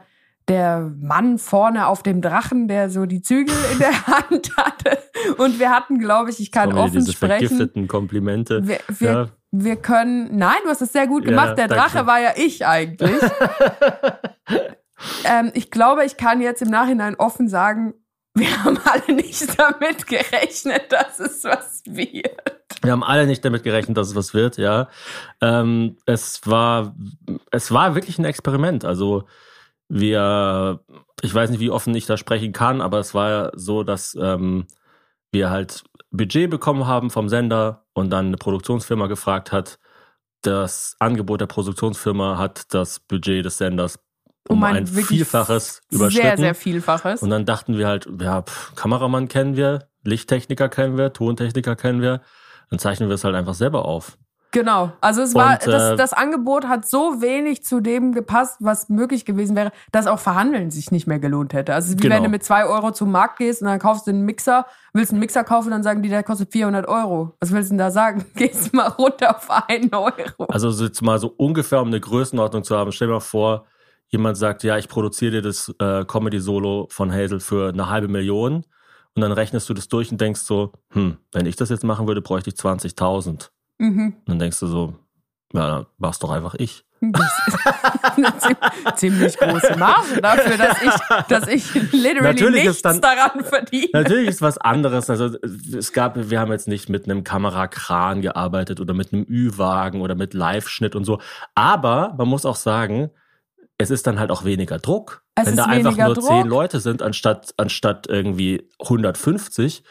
der 0.52 0.92
Mann 1.00 1.38
vorne 1.38 1.88
auf 1.88 2.04
dem 2.04 2.22
Drachen, 2.22 2.68
der 2.68 2.90
so 2.90 3.06
die 3.06 3.22
Zügel 3.22 3.56
in 3.72 3.80
der 3.80 4.08
Hand 4.08 4.52
hatte. 4.58 4.98
Und 5.38 5.60
wir 5.60 5.70
hatten, 5.70 5.98
glaube 5.98 6.30
ich, 6.30 6.42
ich 6.42 6.52
kann 6.52 6.72
wieder 6.72 6.84
offen 6.84 7.00
diese 7.00 7.14
sprechen. 7.14 7.48
vergifteten 7.48 7.88
Komplimente. 7.88 8.68
Wir, 8.68 8.80
wir, 8.90 9.12
ja. 9.12 9.30
wir 9.52 9.76
können, 9.78 10.38
nein, 10.38 10.58
du 10.64 10.70
hast 10.70 10.82
es 10.82 10.92
sehr 10.92 11.08
gut 11.08 11.24
Ja, 11.24 11.30
gemacht. 11.30 11.58
Der 11.58 11.70
danke. 11.70 11.76
Drache 11.76 12.06
war 12.06 12.20
ja 12.20 12.32
ich 12.36 12.66
eigentlich. 12.66 13.16
ähm, 15.24 15.52
ich 15.54 15.72
glaube, 15.72 16.04
ich 16.04 16.18
kann 16.18 16.42
jetzt 16.42 16.62
im 16.62 16.70
Nachhinein 16.70 17.16
offen 17.16 17.48
sagen, 17.48 17.94
wir 18.34 18.64
haben 18.64 18.78
alle 18.84 19.16
nicht 19.16 19.58
damit 19.58 20.06
gerechnet, 20.06 20.92
dass 20.92 21.20
es 21.20 21.46
was 21.46 21.82
wird. 21.86 22.38
Wir 22.82 22.92
haben 22.92 23.04
alle 23.04 23.26
nicht 23.26 23.46
damit 23.46 23.64
gerechnet, 23.64 23.98
dass 23.98 24.10
es 24.10 24.16
was 24.16 24.34
wird, 24.34 24.58
ja. 24.58 24.90
Ähm, 25.40 25.98
es 26.06 26.42
war, 26.46 26.94
es 27.52 27.72
war 27.72 27.96
wirklich 27.96 28.20
ein 28.20 28.26
Experiment. 28.26 28.84
Also 28.84 29.24
wir, 29.92 30.80
ich 31.22 31.34
weiß 31.34 31.50
nicht, 31.50 31.60
wie 31.60 31.70
offen 31.70 31.94
ich 31.96 32.06
da 32.06 32.16
sprechen 32.16 32.54
kann, 32.54 32.80
aber 32.80 33.00
es 33.00 33.14
war 33.14 33.30
ja 33.30 33.52
so, 33.54 33.84
dass 33.84 34.18
ähm, 34.20 34.66
wir 35.32 35.50
halt 35.50 35.84
Budget 36.12 36.50
bekommen 36.50 36.88
haben 36.88 37.10
vom 37.10 37.28
Sender 37.28 37.84
und 37.94 38.10
dann 38.10 38.28
eine 38.28 38.38
Produktionsfirma 38.38 39.08
gefragt 39.08 39.52
hat. 39.52 39.80
Das 40.44 40.96
Angebot 41.00 41.42
der 41.42 41.48
Produktionsfirma 41.48 42.38
hat 42.38 42.74
das 42.74 43.02
Budget 43.02 43.46
des 43.46 43.58
Senders 43.58 44.00
um, 44.48 44.64
ein, 44.64 44.88
wirklich 44.96 45.20
Vielfaches 45.20 45.82
überschritten. 45.92 46.28
Sehr, 46.28 46.38
sehr 46.38 46.56
Vielfaches. 46.56 47.22
Und 47.22 47.30
dann 47.30 47.46
dachten 47.46 47.78
wir 47.78 47.88
halt, 47.88 48.08
ja, 48.20 48.42
pff, 48.42 48.74
Kameramann 48.76 49.28
kennen 49.28 49.58
wir, 49.58 49.90
Lichttechniker 50.04 50.70
kennen 50.70 50.98
wir, 50.98 51.12
Tontechniker 51.12 51.76
kennen 51.76 52.02
wir. 52.02 52.22
Dann 52.70 52.80
zeichnen 52.80 53.10
wir 53.10 53.16
es 53.16 53.26
halt 53.26 53.36
einfach 53.36 53.54
selber 53.54 53.86
auf. 53.86 54.18
Genau. 54.52 54.92
Also 55.00 55.22
es 55.22 55.34
war, 55.34 55.54
Und, 55.54 55.68
das, 55.68 55.92
äh, 55.92 55.96
das 55.96 56.12
Angebot 56.14 56.68
hat 56.68 56.86
so 56.88 57.22
wenig 57.22 57.64
zu 57.64 57.80
dem 57.80 58.12
gepasst, 58.12 58.58
was 58.60 58.90
möglich 58.90 59.24
gewesen 59.24 59.56
wäre, 59.56 59.72
dass 59.94 60.08
auch 60.08 60.20
Verhandeln 60.20 60.72
sich 60.72 60.92
nicht 60.92 61.08
mehr 61.08 61.20
gelohnt 61.20 61.54
hätte. 61.54 61.74
Also 61.74 61.94
wie 61.94 61.98
Genau. 61.98 62.16
wenn 62.16 62.24
du 62.24 62.30
mit 62.30 62.44
zwei 62.44 62.66
Euro 62.66 62.92
zum 62.92 63.12
Markt 63.12 63.38
gehst 63.38 63.62
und 63.62 63.70
dann 63.70 63.80
kaufst 63.80 64.08
du 64.08 64.12
einen 64.12 64.24
Mixer, 64.24 64.66
willst 64.94 65.12
einen 65.12 65.22
Mixer 65.22 65.46
kaufen, 65.46 65.72
dann 65.72 65.84
sagen 65.84 66.02
die, 66.04 66.10
der 66.10 66.24
kostet 66.24 66.52
400 66.52 66.86
Euro. 66.88 67.34
Was 67.40 67.52
willst 67.52 67.70
du 67.70 67.74
denn 67.74 67.78
da 67.80 67.92
sagen? 67.92 68.26
Gehst 68.36 68.74
mal 68.74 68.88
runter 68.90 69.38
auf 69.38 69.50
einen 69.70 69.94
Euro. 69.96 70.46
Also 70.50 70.70
so 70.72 70.84
jetzt 70.84 71.02
mal 71.02 71.18
so 71.18 71.34
ungefähr, 71.38 71.82
um 71.82 71.88
eine 71.88 72.02
Größenordnung 72.02 72.66
zu 72.66 72.76
haben. 72.78 72.92
Stell 72.92 73.08
dir 73.08 73.14
mal 73.14 73.20
vor, 73.22 73.66
jemand 74.10 74.36
sagt, 74.38 74.64
ja, 74.64 74.78
ich 74.78 74.90
produziere 74.90 75.32
dir 75.32 75.42
das 75.42 75.74
äh, 75.80 76.04
Comedy-Solo 76.04 76.88
von 76.92 77.14
Hazel 77.14 77.40
für 77.40 77.70
eine 77.70 77.90
halbe 77.90 78.10
Million. 78.10 78.66
Und 79.16 79.22
dann 79.22 79.32
rechnest 79.32 79.70
du 79.70 79.74
das 79.74 79.88
durch 79.88 80.12
und 80.12 80.20
denkst 80.20 80.42
so, 80.42 80.74
hm, 80.92 81.18
wenn 81.32 81.46
ich 81.46 81.56
das 81.56 81.70
jetzt 81.70 81.84
machen 81.86 82.08
würde, 82.08 82.22
bräuchte 82.22 82.50
ich 82.50 82.56
20.000. 82.58 83.50
Mhm. 83.82 84.14
Dann 84.26 84.40
denkst 84.40 84.60
du 84.60 84.68
so, 84.68 84.96
Ja, 85.54 85.68
dann 85.68 85.86
war's 85.98 86.20
doch 86.20 86.30
einfach 86.32 86.56
ich. 86.56 86.86
Das 87.02 87.48
ist 87.48 87.58
eine 88.16 88.28
ziem- 88.38 88.96
ziemlich 88.96 89.38
große 89.38 89.76
Marge 89.76 90.22
dafür, 90.22 90.56
dass 90.58 90.82
ich, 90.84 91.28
dass 91.28 91.48
ich 91.48 91.74
literally 91.92 92.22
Natürlich 92.22 92.64
nichts 92.66 92.82
dann- 92.84 93.02
daran 93.02 93.44
verdiene. 93.44 93.90
Natürlich 93.92 94.28
ist 94.30 94.42
was 94.44 94.60
anderes. 94.60 95.10
Also 95.10 95.36
es 95.76 95.94
gab, 95.94 96.30
wir 96.30 96.40
haben 96.40 96.52
jetzt 96.52 96.68
nicht 96.68 96.90
mit 96.90 97.06
einem 97.06 97.24
Kamerakran 97.24 98.22
gearbeitet 98.22 98.80
oder 98.80 98.94
mit 98.94 99.12
einem 99.14 99.26
Ü-Wagen 99.28 100.02
oder 100.02 100.14
mit 100.14 100.36
Live-Schnitt 100.36 100.96
und 100.96 101.06
so. 101.06 101.20
Aber 101.56 102.14
man 102.20 102.28
muss 102.28 102.46
auch 102.46 102.56
sagen, 102.56 103.10
es 103.80 103.90
ist 103.90 104.06
dann 104.06 104.20
halt 104.20 104.30
auch 104.30 104.46
weniger 104.46 104.78
Druck. 104.78 105.24
Es 105.34 105.48
Wenn 105.48 105.56
da 105.58 105.66
einfach 105.66 105.98
nur 105.98 106.14
Druck. 106.14 106.24
zehn 106.26 106.46
Leute 106.48 106.80
sind, 106.80 107.02
anstatt, 107.02 107.52
anstatt 107.58 108.06
irgendwie 108.08 108.70
150. 108.80 109.84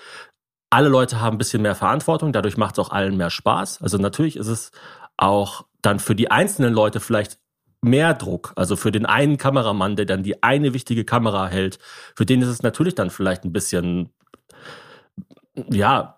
Alle 0.70 0.88
Leute 0.88 1.20
haben 1.20 1.34
ein 1.34 1.38
bisschen 1.38 1.62
mehr 1.62 1.74
Verantwortung, 1.74 2.32
dadurch 2.32 2.56
macht 2.56 2.76
es 2.76 2.78
auch 2.78 2.90
allen 2.90 3.16
mehr 3.16 3.30
Spaß. 3.30 3.82
Also 3.82 3.98
natürlich 3.98 4.36
ist 4.36 4.46
es 4.46 4.70
auch 5.16 5.66
dann 5.82 5.98
für 5.98 6.14
die 6.14 6.30
einzelnen 6.30 6.72
Leute 6.72 7.00
vielleicht 7.00 7.38
mehr 7.82 8.14
Druck. 8.14 8.52
Also 8.56 8.76
für 8.76 8.92
den 8.92 9.06
einen 9.06 9.36
Kameramann, 9.36 9.96
der 9.96 10.06
dann 10.06 10.22
die 10.22 10.42
eine 10.42 10.74
wichtige 10.74 11.04
Kamera 11.04 11.48
hält, 11.48 11.78
für 12.14 12.26
den 12.26 12.42
ist 12.42 12.48
es 12.48 12.62
natürlich 12.62 12.94
dann 12.94 13.10
vielleicht 13.10 13.44
ein 13.44 13.52
bisschen, 13.52 14.10
ja, 15.68 16.16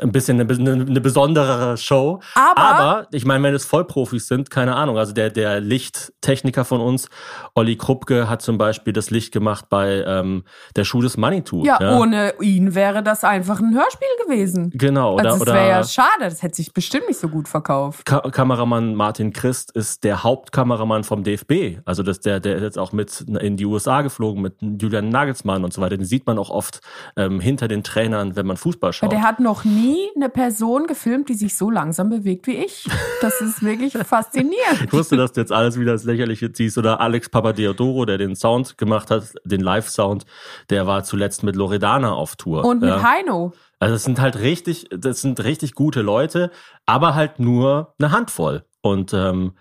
ein 0.00 0.12
bisschen 0.12 0.40
eine, 0.40 0.48
eine, 0.54 0.70
eine 0.86 1.00
besondere 1.00 1.76
Show. 1.76 2.20
Aber- 2.36 2.58
Aber 2.60 3.06
ich 3.10 3.24
meine, 3.24 3.42
wenn 3.42 3.54
es 3.54 3.64
Vollprofis 3.64 4.28
sind, 4.28 4.50
keine 4.50 4.76
Ahnung. 4.76 4.96
Also 4.98 5.12
der, 5.12 5.30
der 5.30 5.60
Lichttechniker 5.60 6.64
von 6.64 6.80
uns, 6.80 7.08
Olli 7.54 7.76
Kruppke, 7.76 8.28
hat 8.30 8.40
zum 8.40 8.56
Beispiel 8.56 8.92
das 8.92 9.10
Licht 9.10 9.32
gemacht 9.32 9.66
bei 9.68 10.04
ähm, 10.06 10.44
der 10.76 10.84
Schuh 10.84 11.00
des 11.02 11.16
Manitou. 11.16 11.64
Ja, 11.64 11.98
ohne 11.98 12.34
ihn 12.40 12.74
wäre 12.76 13.02
das 13.02 13.24
einfach 13.24 13.58
ein 13.58 13.74
Hörspiel 13.74 14.08
gewesen. 14.24 14.70
Genau, 14.74 15.14
oder, 15.14 15.32
also 15.32 15.44
das 15.44 15.54
wäre 15.54 15.68
ja 15.68 15.84
schade, 15.84 16.08
das 16.20 16.42
hätte 16.42 16.54
sich 16.56 16.72
bestimmt 16.72 17.08
nicht 17.08 17.18
so 17.18 17.28
gut 17.28 17.48
verkauft. 17.48 18.06
Ka 18.06 18.20
Kameramann 18.20 18.94
Martin 18.94 19.32
Christ 19.32 19.72
ist 19.72 20.04
der 20.04 20.22
Hauptkameramann 20.22 21.02
vom 21.02 21.24
DFB. 21.24 21.80
Also 21.84 22.04
das, 22.04 22.20
der, 22.20 22.38
der 22.38 22.56
ist 22.56 22.62
jetzt 22.62 22.78
auch 22.78 22.92
mit 22.92 23.22
in 23.22 23.56
die 23.56 23.66
USA 23.66 24.02
geflogen 24.02 24.40
mit 24.40 24.54
Julian 24.60 25.08
Nagelsmann 25.08 25.64
und 25.64 25.72
so 25.72 25.80
weiter. 25.82 25.96
Den 25.96 26.06
sieht 26.06 26.26
man 26.28 26.38
auch 26.38 26.50
oft 26.50 26.80
ähm, 27.16 27.40
hinter 27.40 27.66
den 27.66 27.82
Trainern, 27.82 28.36
wenn 28.36 28.46
man 28.46 28.56
Fußball 28.56 28.67
Weil 28.80 28.92
schaut. 28.92 29.12
der 29.12 29.22
hat 29.22 29.40
noch 29.40 29.64
nie 29.64 30.08
eine 30.14 30.28
Person 30.28 30.86
gefilmt, 30.86 31.28
die 31.28 31.34
sich 31.34 31.56
so 31.56 31.70
langsam 31.70 32.10
bewegt 32.10 32.46
wie 32.46 32.56
ich. 32.56 32.88
Das 33.20 33.40
ist 33.40 33.62
wirklich 33.62 33.92
faszinierend. 34.06 34.82
Ich 34.84 34.92
wusste, 34.92 35.16
dass 35.16 35.32
du 35.32 35.40
jetzt 35.40 35.52
alles 35.52 35.78
wieder 35.78 35.92
ins 35.92 36.04
Lächerliche 36.04 36.52
ziehst. 36.52 36.78
Oder 36.78 37.00
Alex 37.00 37.28
Papadeodoro, 37.28 38.04
der 38.04 38.18
den 38.18 38.36
Sound 38.36 38.78
gemacht 38.78 39.10
hat, 39.10 39.34
den 39.44 39.60
Live-Sound, 39.60 40.26
der 40.70 40.86
war 40.86 41.04
zuletzt 41.04 41.42
mit 41.42 41.56
Loredana 41.56 42.12
auf 42.12 42.36
Tour. 42.36 42.64
Und 42.64 42.80
mit 42.80 42.90
ja. 42.90 43.02
Heino. 43.02 43.52
Also 43.80 43.94
es 43.94 44.04
sind 44.04 44.20
halt 44.20 44.38
richtig, 44.38 44.88
das 44.90 45.20
sind 45.20 45.42
richtig 45.44 45.74
gute 45.74 46.02
Leute, 46.02 46.50
aber 46.86 47.14
halt 47.14 47.38
nur 47.38 47.94
eine 47.98 48.10
Handvoll. 48.10 48.64
Und 48.80 49.12
ähm, 49.14 49.52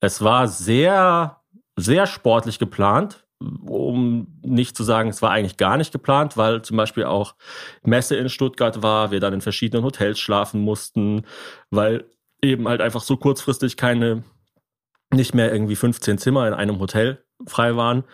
es 0.00 0.22
war 0.22 0.48
sehr, 0.48 1.40
sehr 1.76 2.06
sportlich 2.06 2.58
geplant, 2.58 3.24
um 3.66 4.26
nicht 4.42 4.76
zu 4.76 4.84
sagen, 4.84 5.08
es 5.08 5.22
war 5.22 5.30
eigentlich 5.30 5.56
gar 5.56 5.76
nicht 5.76 5.92
geplant, 5.92 6.36
weil 6.36 6.62
zum 6.62 6.76
Beispiel 6.76 7.04
auch 7.04 7.34
Messe 7.82 8.16
in 8.16 8.28
Stuttgart 8.28 8.82
war, 8.82 9.10
wir 9.10 9.20
dann 9.20 9.34
in 9.34 9.40
verschiedenen 9.40 9.84
Hotels 9.84 10.18
schlafen 10.18 10.60
mussten, 10.60 11.22
weil 11.70 12.04
eben 12.42 12.68
halt 12.68 12.80
einfach 12.80 13.02
so 13.02 13.16
kurzfristig 13.16 13.76
keine, 13.76 14.24
nicht 15.12 15.34
mehr 15.34 15.52
irgendwie 15.52 15.76
15 15.76 16.18
Zimmer 16.18 16.46
in 16.48 16.54
einem 16.54 16.78
Hotel 16.78 17.24
frei 17.46 17.76
waren. 17.76 18.04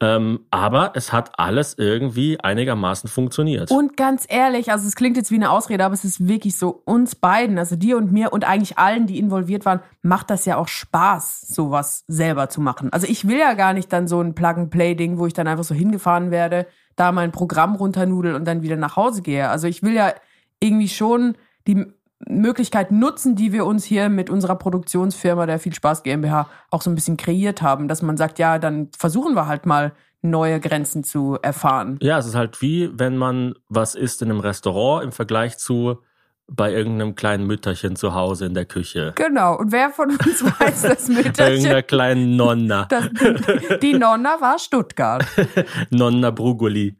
Ähm, 0.00 0.40
aber 0.50 0.92
es 0.94 1.12
hat 1.12 1.38
alles 1.38 1.74
irgendwie 1.78 2.40
einigermaßen 2.40 3.08
funktioniert. 3.08 3.70
Und 3.70 3.96
ganz 3.96 4.26
ehrlich, 4.28 4.72
also 4.72 4.86
es 4.86 4.96
klingt 4.96 5.16
jetzt 5.16 5.30
wie 5.30 5.36
eine 5.36 5.50
Ausrede, 5.50 5.84
aber 5.84 5.94
es 5.94 6.04
ist 6.04 6.26
wirklich 6.26 6.56
so, 6.56 6.82
uns 6.84 7.14
beiden, 7.14 7.58
also 7.58 7.76
dir 7.76 7.96
und 7.96 8.12
mir 8.12 8.32
und 8.32 8.44
eigentlich 8.44 8.78
allen, 8.78 9.06
die 9.06 9.18
involviert 9.18 9.64
waren, 9.64 9.80
macht 10.02 10.30
das 10.30 10.44
ja 10.44 10.56
auch 10.56 10.68
Spaß, 10.68 11.42
sowas 11.42 12.04
selber 12.08 12.48
zu 12.48 12.60
machen. 12.60 12.92
Also 12.92 13.06
ich 13.06 13.28
will 13.28 13.38
ja 13.38 13.54
gar 13.54 13.72
nicht 13.72 13.92
dann 13.92 14.08
so 14.08 14.20
ein 14.20 14.34
Plug-and-Play-Ding, 14.34 15.18
wo 15.18 15.26
ich 15.26 15.34
dann 15.34 15.46
einfach 15.46 15.64
so 15.64 15.74
hingefahren 15.74 16.30
werde, 16.30 16.66
da 16.96 17.12
mein 17.12 17.32
Programm 17.32 17.76
runternudel 17.76 18.34
und 18.34 18.44
dann 18.44 18.62
wieder 18.62 18.76
nach 18.76 18.96
Hause 18.96 19.22
gehe. 19.22 19.48
Also 19.48 19.66
ich 19.68 19.82
will 19.82 19.94
ja 19.94 20.12
irgendwie 20.60 20.88
schon 20.88 21.36
die 21.66 21.86
Möglichkeit 22.26 22.90
nutzen, 22.92 23.36
die 23.36 23.52
wir 23.52 23.66
uns 23.66 23.84
hier 23.84 24.08
mit 24.08 24.30
unserer 24.30 24.56
Produktionsfirma 24.56 25.46
der 25.46 25.58
Viel 25.58 25.74
Spaß 25.74 26.02
GmbH 26.02 26.48
auch 26.70 26.82
so 26.82 26.90
ein 26.90 26.94
bisschen 26.94 27.16
kreiert 27.16 27.62
haben, 27.62 27.88
dass 27.88 28.02
man 28.02 28.16
sagt, 28.16 28.38
ja, 28.38 28.58
dann 28.58 28.88
versuchen 28.96 29.34
wir 29.34 29.46
halt 29.46 29.66
mal 29.66 29.92
neue 30.22 30.60
Grenzen 30.60 31.02
zu 31.04 31.38
erfahren. 31.42 31.98
Ja, 32.00 32.18
es 32.18 32.26
ist 32.26 32.34
halt 32.36 32.62
wie, 32.62 32.90
wenn 32.94 33.16
man 33.16 33.54
was 33.68 33.94
isst 33.94 34.22
in 34.22 34.30
einem 34.30 34.40
Restaurant 34.40 35.04
im 35.04 35.12
Vergleich 35.12 35.58
zu 35.58 35.98
bei 36.48 36.72
irgendeinem 36.72 37.14
kleinen 37.14 37.46
Mütterchen 37.46 37.96
zu 37.96 38.14
Hause 38.14 38.46
in 38.46 38.54
der 38.54 38.66
Küche. 38.66 39.12
Genau. 39.14 39.56
Und 39.56 39.72
wer 39.72 39.90
von 39.90 40.10
uns 40.10 40.44
weiß, 40.60 40.82
das 40.82 41.08
Irgendeiner 41.08 41.54
Mütterchen, 41.54 41.86
kleinen 41.86 42.36
Nonna. 42.36 42.84
das, 42.88 43.08
die 43.80 43.94
Nonna 43.94 44.40
war 44.40 44.58
Stuttgart. 44.58 45.24
Nonna 45.90 46.30
Brugoli. 46.30 46.96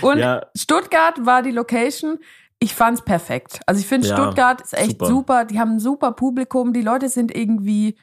Und 0.00 0.18
Ja. 0.18 0.46
Stuttgart 0.56 1.24
war 1.24 1.42
die 1.42 1.50
Location. 1.50 2.18
Ich 2.58 2.74
fand's 2.74 3.02
perfekt. 3.02 3.60
Also 3.66 3.80
ich 3.80 3.86
finde 3.86 4.08
Ja, 4.08 4.16
Stuttgart 4.16 4.60
ist 4.62 4.72
echt 4.74 4.92
super. 4.92 5.06
super. 5.06 5.44
Die 5.44 5.60
haben 5.60 5.72
ein 5.72 5.80
super 5.80 6.12
Publikum. 6.12 6.72
Die 6.72 6.82
Leute 6.82 7.08
sind 7.08 7.34
irgendwie 7.34 7.98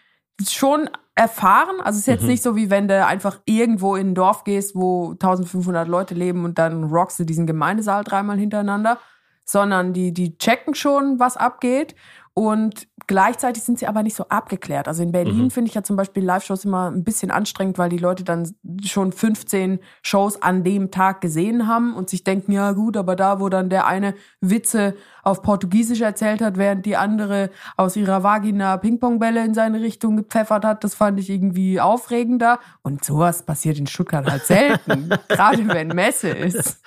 schon 0.47 0.89
erfahren. 1.15 1.79
Also 1.81 1.97
es 1.97 2.01
ist 2.01 2.07
Mhm. 2.07 2.13
jetzt 2.13 2.27
nicht 2.27 2.43
so, 2.43 2.55
wie 2.55 2.69
wenn 2.69 2.87
du 2.87 3.05
einfach 3.05 3.39
irgendwo 3.45 3.95
in 3.95 4.09
ein 4.09 4.15
Dorf 4.15 4.43
gehst, 4.43 4.75
wo 4.75 5.13
1500 5.15 5.87
Leute 5.87 6.13
leben 6.13 6.45
und 6.45 6.57
dann 6.59 6.83
rockst 6.85 7.19
du 7.19 7.23
diesen 7.23 7.47
Gemeindesaal 7.47 8.03
dreimal 8.03 8.37
hintereinander, 8.37 8.99
sondern 9.45 9.93
die, 9.93 10.13
die 10.13 10.37
checken 10.37 10.75
schon, 10.75 11.19
was 11.19 11.35
abgeht. 11.37 11.95
Und 12.35 12.87
gleichzeitig 13.05 13.61
sind 13.63 13.77
sie 13.77 13.85
aber 13.85 14.01
nicht 14.01 14.15
so 14.15 14.25
abgeklärt. 14.29 14.87
Also 14.87 15.03
in 15.03 15.11
Berlin 15.11 15.37
Mhm. 15.37 15.51
finde 15.51 15.69
ich 15.69 15.75
ja 15.75 15.83
zum 15.83 15.95
Beispiel 15.97 16.23
Live-Shows 16.23 16.65
immer 16.65 16.89
ein 16.89 17.03
bisschen 17.03 17.29
anstrengend, 17.29 17.77
weil 17.77 17.89
die 17.89 17.97
Leute 17.99 18.23
dann 18.23 18.55
schon 18.83 19.11
15 19.11 19.79
Shows 20.01 20.41
an 20.41 20.63
dem 20.63 20.89
Tag 20.89 21.21
gesehen 21.21 21.67
haben 21.67 21.93
und 21.93 22.09
sich 22.09 22.23
denken, 22.23 22.51
ja 22.53 22.71
gut, 22.71 22.97
aber 22.97 23.15
da, 23.15 23.39
wo 23.39 23.49
dann 23.49 23.69
der 23.69 23.85
eine 23.85 24.15
Witze 24.41 24.95
auf 25.21 25.43
Portugiesisch 25.43 26.01
erzählt 26.01 26.41
hat, 26.41 26.57
während 26.57 26.85
die 26.87 26.95
andere 26.97 27.51
aus 27.77 27.95
ihrer 27.95 28.23
Vagina 28.23 28.77
Pingpongbälle 28.77 29.45
in 29.45 29.53
seine 29.53 29.81
Richtung 29.81 30.17
gepfeffert 30.17 30.65
hat, 30.65 30.83
das 30.83 30.95
fand 30.95 31.19
ich 31.19 31.29
irgendwie 31.29 31.79
aufregender. 31.79 32.57
Und 32.81 33.05
sowas 33.05 33.43
passiert 33.43 33.77
in 33.77 33.85
Stuttgart 33.85 34.29
halt 34.29 34.43
selten, 34.45 35.09
gerade 35.27 35.67
wenn 35.67 35.89
Messe 35.89 36.29
ist. 36.29 36.81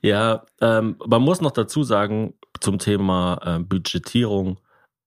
Ja, 0.00 0.44
ähm, 0.60 0.96
man 1.04 1.22
muss 1.22 1.40
noch 1.40 1.50
dazu 1.50 1.82
sagen 1.82 2.34
zum 2.60 2.78
Thema 2.78 3.40
äh, 3.44 3.58
Budgetierung, 3.58 4.58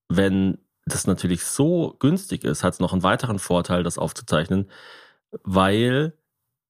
wenn 0.09 0.57
das 0.85 1.07
natürlich 1.07 1.43
so 1.45 1.95
günstig 1.99 2.43
ist, 2.43 2.63
hat 2.63 2.73
es 2.73 2.79
noch 2.79 2.93
einen 2.93 3.03
weiteren 3.03 3.39
Vorteil, 3.39 3.83
das 3.83 3.97
aufzuzeichnen, 3.97 4.69
weil 5.43 6.13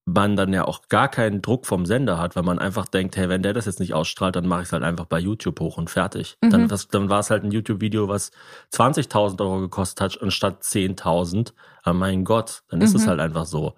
man 0.08 0.36
dann 0.36 0.54
ja 0.54 0.66
auch 0.66 0.88
gar 0.88 1.10
keinen 1.10 1.42
Druck 1.42 1.66
vom 1.66 1.86
Sender 1.88 2.20
hat, 2.20 2.36
weil 2.36 2.44
man 2.44 2.60
einfach 2.60 2.88
denkt, 2.88 3.18
hey, 3.18 3.28
wenn 3.28 3.42
der 3.42 3.54
das 3.54 3.66
jetzt 3.66 3.80
nicht 3.80 3.96
ausstrahlt, 3.96 4.36
dann 4.36 4.46
mache 4.48 4.62
ich 4.62 4.68
es 4.68 4.74
halt 4.74 4.84
einfach 4.84 5.06
bei 5.06 5.18
YouTube 5.20 5.60
hoch 5.60 5.78
und 5.78 5.90
fertig. 5.90 6.38
Mhm. 6.44 6.50
Dann, 6.52 6.70
was, 6.72 6.88
dann 6.90 7.10
war 7.10 7.20
es 7.22 7.32
halt 7.32 7.44
ein 7.44 7.52
YouTube-Video, 7.52 8.08
was 8.08 8.32
20.000 8.72 9.42
Euro 9.42 9.62
gekostet 9.62 10.02
hat, 10.02 10.22
anstatt 10.22 10.62
10.000. 10.64 11.54
Aber 11.82 11.96
mein 11.96 12.24
Gott, 12.24 12.62
dann 12.70 12.82
ist 12.82 12.94
es 12.94 13.06
Mhm. 13.06 13.10
halt 13.10 13.20
einfach 13.20 13.46
so. 13.46 13.74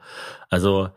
Also 0.49 0.89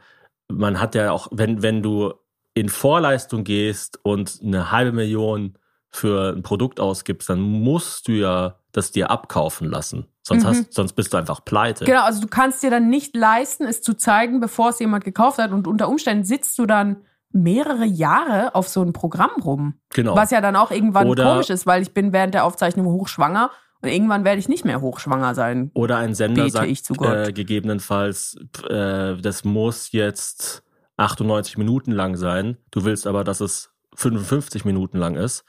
man 0.49 0.81
hat 0.81 0.97
ja 0.97 1.13
auch, 1.13 1.29
wenn, 1.31 1.63
wenn 1.63 1.81
du 1.83 2.13
in 2.55 2.69
Vorleistung 2.69 3.45
gehst 3.45 4.01
und 4.03 4.41
eine 4.43 4.73
halbe 4.73 4.91
Million 4.91 5.57
für 5.91 6.33
ein 6.35 6.43
Produkt 6.43 6.81
ausgibst, 6.81 7.29
dann 7.29 7.41
musst 7.41 8.09
du 8.09 8.13
ja 8.13 8.57
das 8.73 8.93
dir 8.93 9.11
abkaufen 9.11 9.69
lassen. 9.69 10.07
Sonst, 10.23 10.45
Mhm. 10.45 10.49
hast, 10.49 10.73
sonst 10.75 10.93
bist 10.93 11.13
du 11.13 11.17
einfach 11.17 11.45
pleite. 11.45 11.85
Genau, 11.85 12.03
also 12.05 12.21
du 12.21 12.29
kannst 12.29 12.63
dir 12.63 12.71
dann 12.71 12.89
nicht 12.89 13.17
leisten, 13.17 13.65
es 13.65 13.83
zu 13.83 13.95
zeigen, 13.95 14.39
bevor 14.39 14.69
es 14.71 14.79
jemand 14.79 15.05
gekauft 15.05 15.39
hat. 15.39 15.51
Und 15.51 15.67
unter 15.67 15.89
Umständen 15.89 16.25
sitzt 16.25 16.57
du 16.59 16.67
dann 16.67 16.99
mehrere 17.33 17.85
Jahre 17.85 18.55
auf 18.55 18.69
so 18.69 18.83
ein 18.83 18.93
Programm 18.93 19.31
rum. 19.43 19.75
Genau. 19.95 20.15
Was 20.17 20.31
ja 20.31 20.41
dann 20.41 20.55
auch 20.57 20.71
irgendwann 20.71 21.09
Oder- 21.09 21.25
komisch 21.25 21.51
ist, 21.51 21.67
weil 21.67 21.83
ich 21.83 21.93
bin 21.95 22.13
während 22.13 22.35
der 22.35 22.45
Aufzeichnung 22.45 22.87
hochschwanger 22.87 23.51
und 23.83 23.89
irgendwann 23.89 24.25
werde 24.25 24.39
ich 24.39 24.49
nicht 24.49 24.65
mehr 24.65 24.81
hochschwanger 24.81 25.35
sein. 25.35 25.71
Oder 25.75 25.97
ein 25.97 26.15
Sender 26.15 26.45
Bete 26.45 26.53
sagt 26.53 27.01
äh, 27.29 27.33
gegebenenfalls, 27.33 28.37
äh, 28.69 29.17
das 29.17 29.45
muss 29.45 29.91
jetzt 29.93 30.63
98 30.97 31.57
Minuten 31.59 31.93
lang 31.93 32.17
sein. 32.17 32.57
Du 32.71 32.85
willst 32.85 33.07
aber, 33.07 33.25
dass 33.25 33.41
es 33.41 33.71
55 33.97 34.65
Minuten 34.65 34.99
lang 34.99 35.17
ist. 35.17 35.45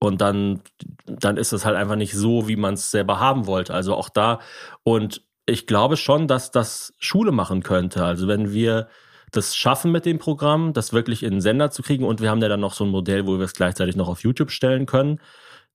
Und 0.00 0.20
dann, 0.22 0.62
dann 1.06 1.36
ist 1.36 1.52
es 1.52 1.64
halt 1.64 1.76
einfach 1.76 1.96
nicht 1.96 2.14
so, 2.14 2.48
wie 2.48 2.56
man 2.56 2.74
es 2.74 2.90
selber 2.90 3.20
haben 3.20 3.46
wollte. 3.46 3.74
Also 3.74 3.94
auch 3.94 4.08
da. 4.08 4.40
Und 4.82 5.22
ich 5.46 5.66
glaube 5.66 5.96
schon, 5.96 6.26
dass 6.26 6.50
das 6.50 6.94
Schule 6.98 7.32
machen 7.32 7.62
könnte. 7.62 8.04
Also 8.04 8.26
wenn 8.26 8.52
wir 8.52 8.88
das 9.30 9.54
schaffen 9.54 9.92
mit 9.92 10.06
dem 10.06 10.18
Programm, 10.18 10.72
das 10.72 10.92
wirklich 10.92 11.22
in 11.22 11.32
den 11.32 11.40
Sender 11.40 11.70
zu 11.70 11.82
kriegen 11.82 12.04
und 12.04 12.20
wir 12.20 12.30
haben 12.30 12.42
ja 12.42 12.48
dann 12.48 12.60
noch 12.60 12.72
so 12.72 12.84
ein 12.84 12.90
Modell, 12.90 13.26
wo 13.26 13.38
wir 13.38 13.44
es 13.44 13.54
gleichzeitig 13.54 13.94
noch 13.94 14.08
auf 14.08 14.22
YouTube 14.22 14.50
stellen 14.50 14.86
können, 14.86 15.20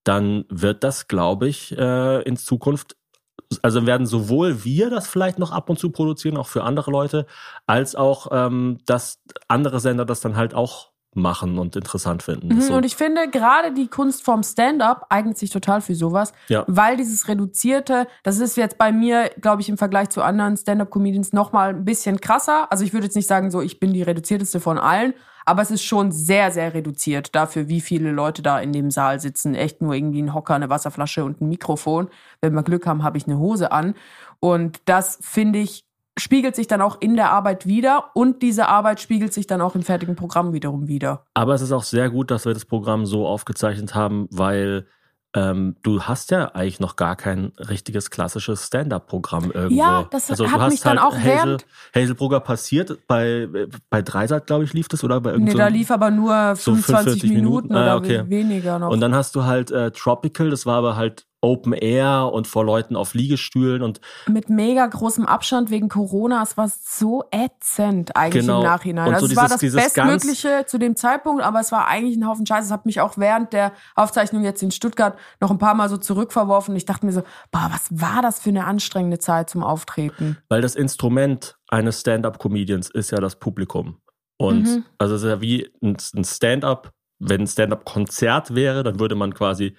dann 0.03 0.45
wird 0.49 0.83
das, 0.83 1.07
glaube 1.07 1.47
ich, 1.47 1.77
äh, 1.77 2.21
in 2.23 2.37
Zukunft, 2.37 2.95
also 3.61 3.85
werden 3.85 4.07
sowohl 4.07 4.63
wir 4.63 4.89
das 4.89 5.07
vielleicht 5.07 5.39
noch 5.39 5.51
ab 5.51 5.69
und 5.69 5.79
zu 5.79 5.91
produzieren, 5.91 6.37
auch 6.37 6.47
für 6.47 6.63
andere 6.63 6.91
Leute, 6.91 7.25
als 7.65 7.95
auch, 7.95 8.27
ähm, 8.31 8.79
dass 8.85 9.21
andere 9.47 9.79
Sender 9.79 10.05
das 10.05 10.19
dann 10.19 10.35
halt 10.35 10.53
auch 10.53 10.91
machen 11.15 11.57
und 11.57 11.75
interessant 11.75 12.23
finden. 12.23 12.49
Mhm, 12.49 12.61
so, 12.61 12.73
Und 12.75 12.85
ich 12.85 12.95
finde, 12.95 13.29
gerade 13.29 13.73
die 13.73 13.87
Kunstform 13.87 14.43
Stand-up 14.43 15.05
eignet 15.09 15.37
sich 15.37 15.49
total 15.49 15.81
für 15.81 15.95
sowas, 15.95 16.33
Ja. 16.49 16.65
weil 16.67 16.97
dieses 16.97 17.27
Reduzierte, 17.27 18.07
das 18.23 18.39
ist 18.39 18.57
jetzt 18.57 18.77
bei 18.77 18.91
mir, 18.91 19.31
glaube 19.41 19.61
ich, 19.61 19.69
im 19.69 19.77
Vergleich 19.77 20.09
zu 20.09 20.21
anderen 20.21 20.57
Stand-up-Comedians 20.57 21.33
nochmal 21.33 21.69
ein 21.69 21.85
bisschen 21.85 22.19
krasser. 22.19 22.71
Also 22.71 22.83
ich 22.83 22.93
würde 22.93 23.05
jetzt 23.05 23.15
nicht 23.15 23.27
sagen, 23.27 23.49
so 23.49 23.61
ich 23.61 23.79
bin 23.79 23.93
die 23.93 24.01
reduzierteste 24.03 24.59
von 24.59 24.77
allen, 24.77 25.13
aber 25.45 25.61
es 25.61 25.71
ist 25.71 25.83
schon 25.83 26.11
sehr, 26.11 26.51
sehr 26.51 26.73
reduziert 26.73 27.33
dafür, 27.35 27.69
wie 27.69 27.79
viele 27.79 28.11
Leute 28.11 28.41
da 28.41 28.59
in 28.59 28.73
dem 28.73 28.91
Saal 28.91 29.19
sitzen. 29.19 29.55
Echt 29.55 29.81
nur 29.81 29.93
irgendwie 29.93 30.21
ein 30.21 30.33
Hocker, 30.33 30.55
eine 30.55 30.69
Wasserflasche 30.69 31.23
und 31.23 31.39
ein 31.39 31.47
Mikrofon. 31.47 32.09
Wenn 32.41 32.53
wir 32.53 32.63
Glück 32.63 32.87
haben, 32.87 33.03
habe 33.03 33.17
ich 33.17 33.27
eine 33.27 33.37
Hose 33.37 33.71
an. 33.71 33.93
Und 34.39 34.81
das 34.85 35.17
finde 35.21 35.59
ich 35.59 35.84
spiegelt 36.17 36.55
sich 36.55 36.67
dann 36.67 36.81
auch 36.81 37.01
in 37.01 37.15
der 37.15 37.31
Arbeit 37.31 37.65
wieder 37.65 38.11
und 38.13 38.41
diese 38.41 38.67
Arbeit 38.67 39.01
spiegelt 39.01 39.33
sich 39.33 39.47
dann 39.47 39.61
auch 39.61 39.75
im 39.75 39.83
fertigen 39.83 40.15
Programm 40.15 40.53
wiederum 40.53 40.87
wieder. 40.87 41.25
Aber 41.33 41.53
es 41.53 41.61
ist 41.61 41.71
auch 41.71 41.83
sehr 41.83 42.09
gut, 42.09 42.31
dass 42.31 42.45
wir 42.45 42.53
das 42.53 42.65
Programm 42.65 43.05
so 43.05 43.27
aufgezeichnet 43.27 43.95
haben, 43.95 44.27
weil 44.31 44.85
ähm, 45.35 45.75
du 45.83 46.03
hast 46.03 46.31
ja 46.31 46.45
eigentlich 46.55 46.79
noch 46.79 46.95
gar 46.95 47.17
kein 47.17 47.51
richtiges 47.57 48.09
klassisches 48.09 48.67
Stand-up-Programm 48.67 49.51
irgendwo. 49.51 49.75
Ja, 49.75 50.07
das 50.09 50.31
also, 50.31 50.45
hat 50.45 50.55
du 50.55 50.61
hast 50.61 50.71
mich 50.71 50.81
dann 50.81 51.01
halt 51.01 51.13
auch 51.13 51.17
Hazel, 51.17 51.57
Hazelbrugger 51.93 52.39
passiert 52.39 53.05
bei 53.07 53.49
bei 53.89 54.01
Dreisat, 54.01 54.47
glaube 54.47 54.63
ich, 54.63 54.71
lief 54.71 54.87
das 54.87 55.03
oder 55.03 55.19
bei 55.19 55.31
Nee, 55.31 55.35
irgendeinem. 55.35 55.57
da 55.57 55.67
lief 55.67 55.91
aber 55.91 56.09
nur 56.09 56.55
so 56.55 56.75
25 56.75 57.21
45 57.21 57.29
Minuten, 57.31 57.67
Minuten. 57.67 57.75
Ah, 57.75 57.81
oder 57.81 57.97
okay. 57.97 58.23
weniger 58.29 58.79
noch. 58.79 58.89
und 58.89 59.01
dann 59.01 59.13
hast 59.13 59.35
du 59.35 59.43
halt 59.43 59.71
äh, 59.71 59.91
Tropical, 59.91 60.49
das 60.49 60.65
war 60.65 60.77
aber 60.77 60.95
halt 60.95 61.25
Open 61.41 61.73
Air 61.73 62.31
und 62.33 62.47
vor 62.47 62.65
Leuten 62.65 62.95
auf 62.95 63.13
Liegestühlen 63.13 63.83
und 63.83 64.01
mit 64.27 64.49
mega 64.49 64.85
großem 64.87 65.25
Abstand 65.25 65.69
wegen 65.69 65.89
Corona. 65.89 66.41
Es 66.41 66.57
war 66.57 66.67
so 66.69 67.23
ätzend 67.31 68.15
eigentlich 68.15 68.41
Genau. 68.45 68.59
im 68.61 68.63
Nachhinein. 68.65 69.07
Und 69.09 69.13
also 69.13 69.27
so 69.27 69.31
es 69.33 69.37
war 69.37 69.43
dieses- 69.45 69.73
das 69.73 69.93
dieses 69.93 69.93
Bestmögliche 69.93 70.65
zu 70.65 70.77
dem 70.79 70.95
Zeitpunkt, 70.95 71.43
aber 71.43 71.59
es 71.59 71.71
war 71.71 71.87
eigentlich 71.87 72.17
ein 72.17 72.27
Haufen 72.27 72.45
Scheiße. 72.45 72.65
Es 72.65 72.71
hat 72.71 72.85
mich 72.85 72.99
auch 73.01 73.17
während 73.17 73.53
der 73.53 73.73
Aufzeichnung 73.95 74.43
jetzt 74.43 74.63
in 74.63 74.71
Stuttgart 74.71 75.17
noch 75.39 75.51
ein 75.51 75.57
paar 75.59 75.75
Mal 75.75 75.87
so 75.89 75.97
zurückverworfen. 75.97 76.75
Ich 76.75 76.85
dachte 76.85 77.05
mir 77.05 77.11
so, 77.11 77.21
boah, 77.51 77.69
was 77.71 77.87
war 77.91 78.21
das 78.23 78.39
für 78.39 78.49
eine 78.49 78.65
anstrengende 78.65 79.19
Zeit 79.19 79.49
zum 79.49 79.63
Auftreten? 79.63 80.37
weil 80.49 80.61
das 80.61 80.75
Instrument 80.75 81.57
eines 81.69 81.99
Stand-up-Comedians 82.01 82.89
ist 82.89 83.11
ja 83.11 83.19
das 83.19 83.35
Publikum. 83.37 83.97
Und 84.37 84.63
Mhm. 84.63 84.85
also 84.97 85.15
es 85.15 85.21
ist 85.23 85.27
ja 85.29 85.41
wie 85.41 85.69
ein 85.83 85.95
ein 86.15 86.23
Stand-up, 86.23 86.91
wenn 87.19 87.41
ein 87.41 87.47
Stand-up-Konzert 87.47 88.55
wäre, 88.55 88.83
dann 88.83 88.99
würde 88.99 89.15
man 89.15 89.33
quasi 89.33 89.75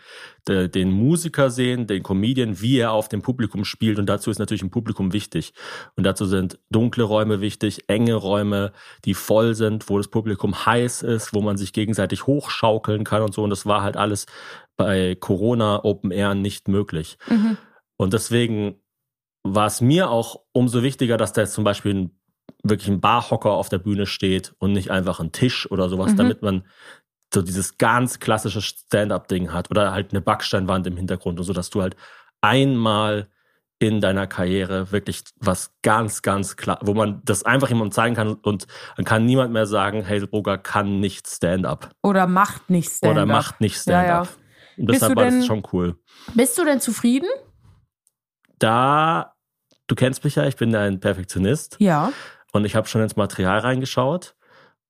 de, 0.48 0.68
den 0.68 0.90
Musiker 0.90 1.50
sehen, 1.50 1.86
den 1.86 2.02
Comedian, 2.02 2.60
wie 2.60 2.78
er 2.78 2.92
auf 2.92 3.08
dem 3.08 3.20
Publikum 3.20 3.64
spielt. 3.64 3.98
Und 3.98 4.06
dazu 4.06 4.30
ist 4.30 4.38
natürlich 4.38 4.62
ein 4.62 4.70
Publikum 4.70 5.12
wichtig. 5.12 5.52
Und 5.96 6.04
dazu 6.04 6.24
sind 6.24 6.58
dunkle 6.70 7.04
Räume 7.04 7.40
wichtig, 7.40 7.84
enge 7.88 8.14
Räume, 8.14 8.72
die 9.04 9.14
voll 9.14 9.54
sind, 9.54 9.88
wo 9.90 9.98
das 9.98 10.08
Publikum 10.08 10.66
heiß 10.66 11.02
ist, 11.02 11.34
wo 11.34 11.42
man 11.42 11.56
sich 11.56 11.72
gegenseitig 11.72 12.26
hochschaukeln 12.26 13.04
kann 13.04 13.22
und 13.22 13.34
so. 13.34 13.42
Und 13.42 13.50
das 13.50 13.66
war 13.66 13.82
halt 13.82 13.96
alles 13.96 14.26
bei 14.76 15.14
Corona 15.14 15.84
Open 15.84 16.10
Air 16.10 16.34
nicht 16.34 16.68
möglich. 16.68 17.18
Mhm. 17.28 17.58
Und 17.98 18.12
deswegen 18.12 18.76
war 19.42 19.66
es 19.66 19.80
mir 19.80 20.10
auch 20.10 20.40
umso 20.52 20.82
wichtiger, 20.82 21.16
dass 21.16 21.32
da 21.32 21.42
jetzt 21.42 21.54
zum 21.54 21.64
Beispiel 21.64 21.94
ein, 21.94 22.18
wirklich 22.62 22.88
ein 22.88 23.00
Barhocker 23.00 23.52
auf 23.52 23.68
der 23.68 23.78
Bühne 23.78 24.06
steht 24.06 24.54
und 24.58 24.72
nicht 24.72 24.90
einfach 24.90 25.20
ein 25.20 25.32
Tisch 25.32 25.70
oder 25.70 25.88
sowas, 25.88 26.12
Mhm. 26.12 26.16
damit 26.16 26.42
man 26.42 26.66
so 27.32 27.42
dieses 27.42 27.78
ganz 27.78 28.18
klassische 28.20 28.62
Stand-up-Ding 28.62 29.52
hat 29.52 29.70
oder 29.70 29.92
halt 29.92 30.12
eine 30.12 30.20
Backsteinwand 30.20 30.86
im 30.86 30.96
Hintergrund 30.96 31.38
und 31.38 31.44
so, 31.44 31.52
dass 31.52 31.70
du 31.70 31.82
halt 31.82 31.96
einmal 32.40 33.28
in 33.78 34.00
deiner 34.00 34.26
Karriere 34.26 34.90
wirklich 34.90 35.22
was 35.38 35.74
ganz, 35.82 36.22
ganz 36.22 36.56
klar, 36.56 36.78
wo 36.82 36.94
man 36.94 37.20
das 37.24 37.42
einfach 37.42 37.68
jemandem 37.68 37.92
zeigen 37.92 38.14
kann 38.14 38.34
und 38.34 38.66
dann 38.96 39.04
kann 39.04 39.26
niemand 39.26 39.52
mehr 39.52 39.66
sagen, 39.66 40.06
Hazelbrugger 40.06 40.56
kann 40.56 41.00
nicht 41.00 41.28
Stand-up 41.28 41.90
Oder 42.02 42.26
macht 42.26 42.70
nicht 42.70 42.90
Stand-up. 42.90 43.24
oder 43.24 43.26
macht 43.26 43.60
nicht 43.60 43.76
Stand-up. 43.76 44.06
Ja, 44.06 44.22
ja. 44.22 44.28
Und 44.78 44.86
Bist 44.86 45.02
deshalb 45.02 45.16
war 45.16 45.24
das 45.26 45.46
schon 45.46 45.62
cool. 45.72 45.96
Bist 46.34 46.56
du 46.58 46.64
denn 46.64 46.80
zufrieden? 46.80 47.28
Da, 48.58 49.34
du 49.86 49.94
kennst 49.94 50.24
mich 50.24 50.36
ja, 50.36 50.46
ich 50.46 50.56
bin 50.56 50.74
ein 50.74 51.00
Perfektionist. 51.00 51.76
Ja. 51.78 52.12
Und 52.52 52.64
ich 52.64 52.76
habe 52.76 52.88
schon 52.88 53.02
ins 53.02 53.16
Material 53.16 53.58
reingeschaut. 53.58 54.34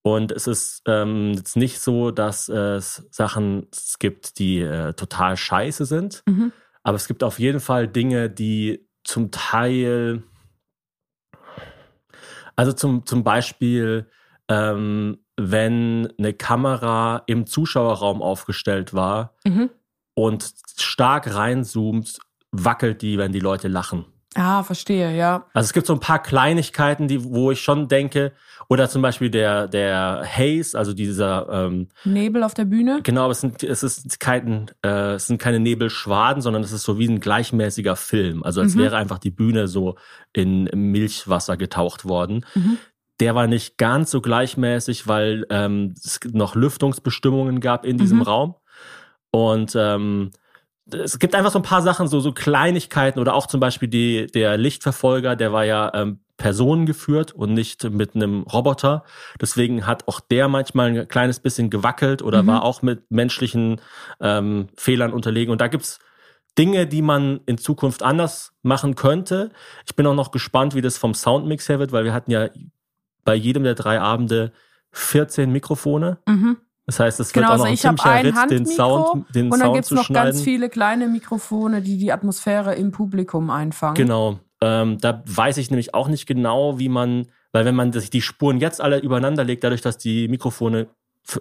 Und 0.06 0.30
es 0.30 0.46
ist 0.46 0.82
ähm, 0.86 1.32
jetzt 1.34 1.56
nicht 1.56 1.80
so, 1.80 2.12
dass 2.12 2.48
es 2.48 3.08
Sachen 3.10 3.66
es 3.72 3.98
gibt, 3.98 4.38
die 4.38 4.60
äh, 4.60 4.92
total 4.92 5.36
scheiße 5.36 5.84
sind. 5.84 6.22
Mhm. 6.28 6.52
Aber 6.84 6.94
es 6.94 7.08
gibt 7.08 7.24
auf 7.24 7.40
jeden 7.40 7.58
Fall 7.58 7.88
Dinge, 7.88 8.30
die 8.30 8.88
zum 9.02 9.32
Teil, 9.32 10.22
also 12.54 12.72
zum, 12.72 13.04
zum 13.04 13.24
Beispiel, 13.24 14.08
ähm, 14.48 15.18
wenn 15.36 16.12
eine 16.18 16.34
Kamera 16.34 17.24
im 17.26 17.48
Zuschauerraum 17.48 18.22
aufgestellt 18.22 18.94
war 18.94 19.34
Mhm. 19.44 19.70
und 20.14 20.52
stark 20.78 21.34
reinzoomt, 21.34 22.20
wackelt 22.52 23.02
die, 23.02 23.18
wenn 23.18 23.32
die 23.32 23.40
Leute 23.40 23.66
lachen. 23.66 24.04
Ah, 24.36 24.62
verstehe, 24.62 25.16
ja. 25.16 25.46
Also 25.54 25.66
es 25.66 25.72
gibt 25.72 25.86
so 25.86 25.94
ein 25.94 26.00
paar 26.00 26.22
Kleinigkeiten, 26.22 27.08
die, 27.08 27.24
wo 27.24 27.50
ich 27.50 27.60
schon 27.62 27.88
denke, 27.88 28.32
oder 28.68 28.88
zum 28.88 29.00
Beispiel 29.00 29.30
der, 29.30 29.66
der 29.68 30.22
Haze, 30.26 30.76
also 30.76 30.92
dieser, 30.92 31.48
ähm, 31.50 31.88
Nebel 32.04 32.42
auf 32.42 32.52
der 32.52 32.64
Bühne. 32.66 33.00
genau, 33.02 33.22
aber 33.22 33.30
es 33.32 33.40
sind, 33.40 33.62
es 33.62 33.82
ist 33.82 34.20
kein, 34.20 34.70
äh, 34.84 35.14
es 35.14 35.26
sind 35.28 35.38
keine 35.40 35.58
Nebelschwaden, 35.60 36.42
sondern 36.42 36.62
es 36.62 36.72
ist 36.72 36.82
so 36.82 36.98
wie 36.98 37.08
ein 37.08 37.20
gleichmäßiger 37.20 37.96
Film. 37.96 38.42
Also 38.42 38.60
als 38.60 38.74
Mhm. 38.74 38.80
wäre 38.80 38.96
einfach 38.96 39.18
die 39.18 39.30
Bühne 39.30 39.68
so 39.68 39.96
in 40.32 40.64
Milchwasser 40.74 41.56
getaucht 41.56 42.04
worden. 42.04 42.44
Mhm. 42.54 42.78
Der 43.20 43.34
war 43.34 43.46
nicht 43.46 43.78
ganz 43.78 44.10
so 44.10 44.20
gleichmäßig, 44.20 45.06
weil 45.08 45.46
ähm, 45.48 45.94
es 45.96 46.20
noch 46.32 46.54
Lüftungsbestimmungen 46.54 47.60
gab 47.60 47.86
in 47.86 47.96
diesem 47.96 48.18
Mhm. 48.18 48.22
Raum. 48.24 48.54
Und 49.30 49.74
ähm, 49.74 50.30
es 50.92 51.18
gibt 51.18 51.34
einfach 51.34 51.50
so 51.50 51.58
ein 51.58 51.62
paar 51.64 51.82
Sachen, 51.82 52.06
so, 52.08 52.20
so 52.20 52.32
Kleinigkeiten 52.32 53.18
oder 53.18 53.34
auch 53.34 53.46
zum 53.46 53.60
Beispiel 53.60 53.88
die, 53.88 54.26
der 54.28 54.56
Lichtverfolger, 54.56 55.34
der 55.36 55.52
war 55.52 55.64
ja 55.64 55.90
ähm, 55.94 56.20
personengeführt 56.36 57.32
und 57.32 57.54
nicht 57.54 57.84
mit 57.90 58.14
einem 58.14 58.42
Roboter. 58.42 59.04
Deswegen 59.40 59.86
hat 59.86 60.06
auch 60.06 60.20
der 60.20 60.48
manchmal 60.48 60.88
ein 60.96 61.08
kleines 61.08 61.40
bisschen 61.40 61.70
gewackelt 61.70 62.22
oder 62.22 62.42
Mhm. 62.42 62.46
war 62.46 62.62
auch 62.62 62.82
mit 62.82 63.10
menschlichen 63.10 63.80
ähm, 64.20 64.68
Fehlern 64.76 65.12
unterlegen. 65.12 65.50
Und 65.50 65.60
da 65.60 65.68
gibt's 65.68 65.98
Dinge, 66.58 66.86
die 66.86 67.02
man 67.02 67.40
in 67.46 67.58
Zukunft 67.58 68.02
anders 68.02 68.52
machen 68.62 68.94
könnte. 68.94 69.50
Ich 69.86 69.96
bin 69.96 70.06
auch 70.06 70.14
noch 70.14 70.30
gespannt, 70.30 70.74
wie 70.74 70.82
das 70.82 70.98
vom 70.98 71.14
Soundmix 71.14 71.68
her 71.68 71.78
wird, 71.78 71.92
weil 71.92 72.04
wir 72.04 72.14
hatten 72.14 72.30
ja 72.30 72.48
bei 73.24 73.34
jedem 73.34 73.64
der 73.64 73.74
drei 73.74 74.00
Abende 74.00 74.52
14 74.92 75.50
Mikrofone. 75.50 76.18
Mhm. 76.26 76.58
Das 76.86 77.00
heißt, 77.00 77.18
es 77.18 77.32
Genau, 77.32 77.48
wird 77.48 77.54
auch 77.54 77.58
noch 77.58 77.64
also 77.64 77.68
ein 77.68 77.74
ich 77.74 77.84
habe 77.84 77.96
ziemlicher 77.96 78.10
ein 78.14 78.26
Ritt, 78.26 78.50
den 78.50 78.58
Handmikro 78.66 79.06
Sound, 79.12 79.34
den 79.34 79.50
und 79.52 79.58
dann 79.58 79.72
gibt's 79.72 79.88
zu 79.88 79.94
noch 79.96 80.04
schneiden. 80.04 80.32
ganz 80.32 80.42
viele 80.42 80.68
kleine 80.68 81.08
Mikrofone, 81.08 81.82
die 81.82 81.98
die 81.98 82.12
Atmosphäre 82.12 82.74
im 82.76 82.92
Publikum 82.92 83.50
einfangen. 83.50 83.94
Genau. 83.96 84.38
Ähm, 84.60 84.98
da 85.00 85.22
weiß 85.26 85.58
ich 85.58 85.70
nämlich 85.70 85.94
auch 85.94 86.08
nicht 86.08 86.26
genau, 86.26 86.78
wie 86.78 86.88
man, 86.88 87.26
weil 87.52 87.64
wenn 87.64 87.74
man 87.74 87.92
sich 87.92 88.08
die 88.10 88.22
Spuren 88.22 88.58
jetzt 88.60 88.80
alle 88.80 89.00
übereinander 89.00 89.44
legt, 89.44 89.64
dadurch, 89.64 89.82
dass 89.82 89.98
die 89.98 90.28
Mikrofone 90.28 90.86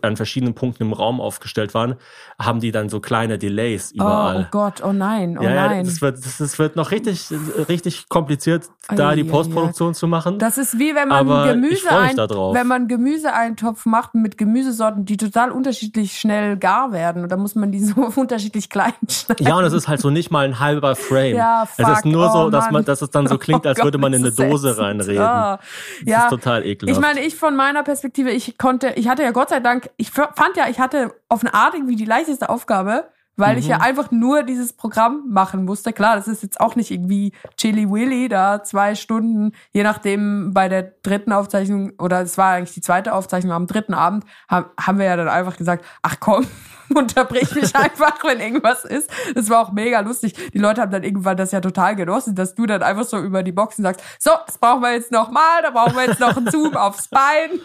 an 0.02 0.16
verschiedenen 0.18 0.56
Punkten 0.56 0.84
im 0.84 0.94
Raum 0.94 1.22
aufgestellt 1.22 1.74
waren, 1.74 1.96
haben 2.40 2.60
die 2.60 2.72
dann 2.72 2.90
so 2.90 3.00
kleine 3.00 3.38
Delays 3.38 3.92
Oh, 3.94 4.02
überall. 4.02 4.42
oh 4.42 4.48
Gott, 4.52 4.84
oh 4.84 4.94
nein, 4.94 5.38
oh 5.40 5.44
ja, 5.44 5.54
ja, 5.54 5.68
nein. 5.68 5.86
das 5.86 6.02
wird, 6.02 6.18
das, 6.26 6.38
das 6.38 6.58
wird 6.60 6.76
noch 6.76 6.92
richtig, 6.92 7.28
richtig 7.70 8.10
kompliziert, 8.10 8.66
da 8.90 9.10
Ei, 9.10 9.16
die 9.16 9.24
Postproduktion 9.24 9.94
zu 9.94 10.08
machen. 10.08 10.40
Das 10.40 10.58
ist 10.58 10.80
wie 10.80 10.94
wenn 10.96 11.08
man 11.08 11.30
Aber 11.30 11.48
Gemüse 11.48 11.90
ein, 11.90 12.16
wenn 12.18 12.68
man 12.68 12.88
Gemüseeintopf 12.88 13.86
macht 13.86 14.16
mit 14.16 14.38
Gemüsesorten, 14.38 15.06
die 15.06 15.18
total 15.18 15.52
unterschiedlich 15.52 16.18
schnell 16.20 16.58
gar 16.58 16.92
werden. 16.92 17.24
Und 17.24 17.32
da 17.32 17.38
muss 17.38 17.56
man 17.56 17.72
die 17.72 17.84
so 17.84 18.02
unterschiedlich 18.16 18.70
klein 18.70 18.94
schneiden. 19.10 19.46
Ja, 19.46 19.58
und 19.58 19.64
es 19.66 19.74
ist 19.74 19.88
halt 19.88 20.02
so 20.02 20.10
nicht 20.10 20.32
mal 20.32 20.46
ein 20.46 20.60
halber 20.60 20.96
Frame. 20.96 21.36
Ja, 21.36 21.64
es 21.64 21.80
ist 21.80 21.86
fuck, 21.86 22.06
nur 22.06 22.30
so, 22.32 22.40
oh 22.46 22.50
dass 22.50 22.72
man, 22.72 22.86
dass 22.86 23.02
es 23.02 23.10
dann 23.10 23.28
so 23.28 23.38
klingt, 23.40 23.66
Oh 23.66 23.70
als 23.70 23.80
würde 23.80 23.98
Gott, 23.98 24.02
man 24.02 24.14
in 24.14 24.24
eine 24.26 24.32
Dose 24.32 24.78
reinreden. 24.78 25.22
Ah. 25.22 25.58
Das 25.58 25.68
Ja, 26.06 26.24
ist 26.26 26.30
total 26.30 26.66
ekelhaft. 26.66 26.98
Ich 26.98 27.02
meine, 27.02 27.26
ich 27.26 27.36
von 27.36 27.56
meiner 27.56 27.84
Perspektive, 27.84 28.32
ich 28.32 28.58
konnte, 28.58 28.90
ich 28.96 29.08
hatte 29.08 29.24
ja 29.24 29.32
Gott 29.32 29.50
sei 29.50 29.60
Dank, 29.60 29.75
ich 29.98 30.10
f- 30.10 30.30
fand 30.36 30.58
ja, 30.58 30.68
ich 30.68 30.80
hatte 30.80 31.14
auf 31.30 31.42
eine 31.42 31.54
Art 31.54 31.74
irgendwie 31.74 31.96
die 31.96 32.06
leichteste 32.06 32.50
Aufgabe, 32.50 33.10
weil 33.38 33.58
ich 33.58 33.68
ja 33.68 33.82
einfach 33.82 34.12
nur 34.12 34.44
dieses 34.44 34.72
Programm 34.72 35.24
machen 35.28 35.66
musste. 35.66 35.92
Klar, 35.92 36.16
das 36.16 36.30
ist 36.30 36.42
jetzt 36.42 36.62
auch 36.62 36.78
nicht 36.78 36.90
irgendwie 36.90 37.34
Chili 37.58 37.90
Willy, 37.92 38.30
da 38.30 38.64
zwei 38.64 38.96
Stunden, 38.96 39.52
je 39.74 39.84
nachdem 39.84 40.54
bei 40.54 40.70
der 40.70 40.94
dritten 41.04 41.34
Aufzeichnung, 41.34 41.92
oder 42.00 42.22
es 42.22 42.38
war 42.38 42.54
eigentlich 42.54 42.74
die 42.76 42.80
zweite 42.82 43.14
Aufzeichnung 43.14 43.52
am 43.52 43.68
dritten 43.68 43.94
Abend, 43.94 44.24
haben, 44.48 44.68
haben 44.80 45.00
wir 45.00 45.06
ja 45.06 45.18
dann 45.18 45.28
einfach 45.28 45.58
gesagt, 45.58 45.84
ach 46.02 46.16
komm, 46.22 46.48
unterbrich 46.94 47.54
mich 47.56 47.76
einfach, 47.76 48.24
wenn 48.24 48.40
irgendwas 48.40 48.86
ist. 48.86 49.10
Das 49.34 49.50
war 49.50 49.62
auch 49.62 49.72
mega 49.72 50.00
lustig. 50.02 50.34
Die 50.54 50.58
Leute 50.58 50.82
haben 50.82 50.92
dann 50.92 51.04
irgendwann 51.04 51.38
das 51.38 51.52
ja 51.52 51.62
total 51.62 51.96
genossen, 51.96 52.36
dass 52.36 52.56
du 52.56 52.66
dann 52.66 52.84
einfach 52.84 53.06
so 53.06 53.20
über 53.20 53.44
die 53.44 53.52
Boxen 53.52 53.84
sagst, 53.84 54.02
so, 54.20 54.32
das 54.46 54.58
brauchen 54.58 54.82
wir 54.82 54.94
jetzt 54.94 55.12
noch 55.12 55.32
mal, 55.32 55.62
da 55.64 55.72
brauchen 55.72 55.96
wir 55.96 56.06
jetzt 56.06 56.20
noch 56.20 56.36
einen 56.38 56.50
Zoom 56.50 56.76
aufs 56.76 57.08
Bein. 57.08 57.60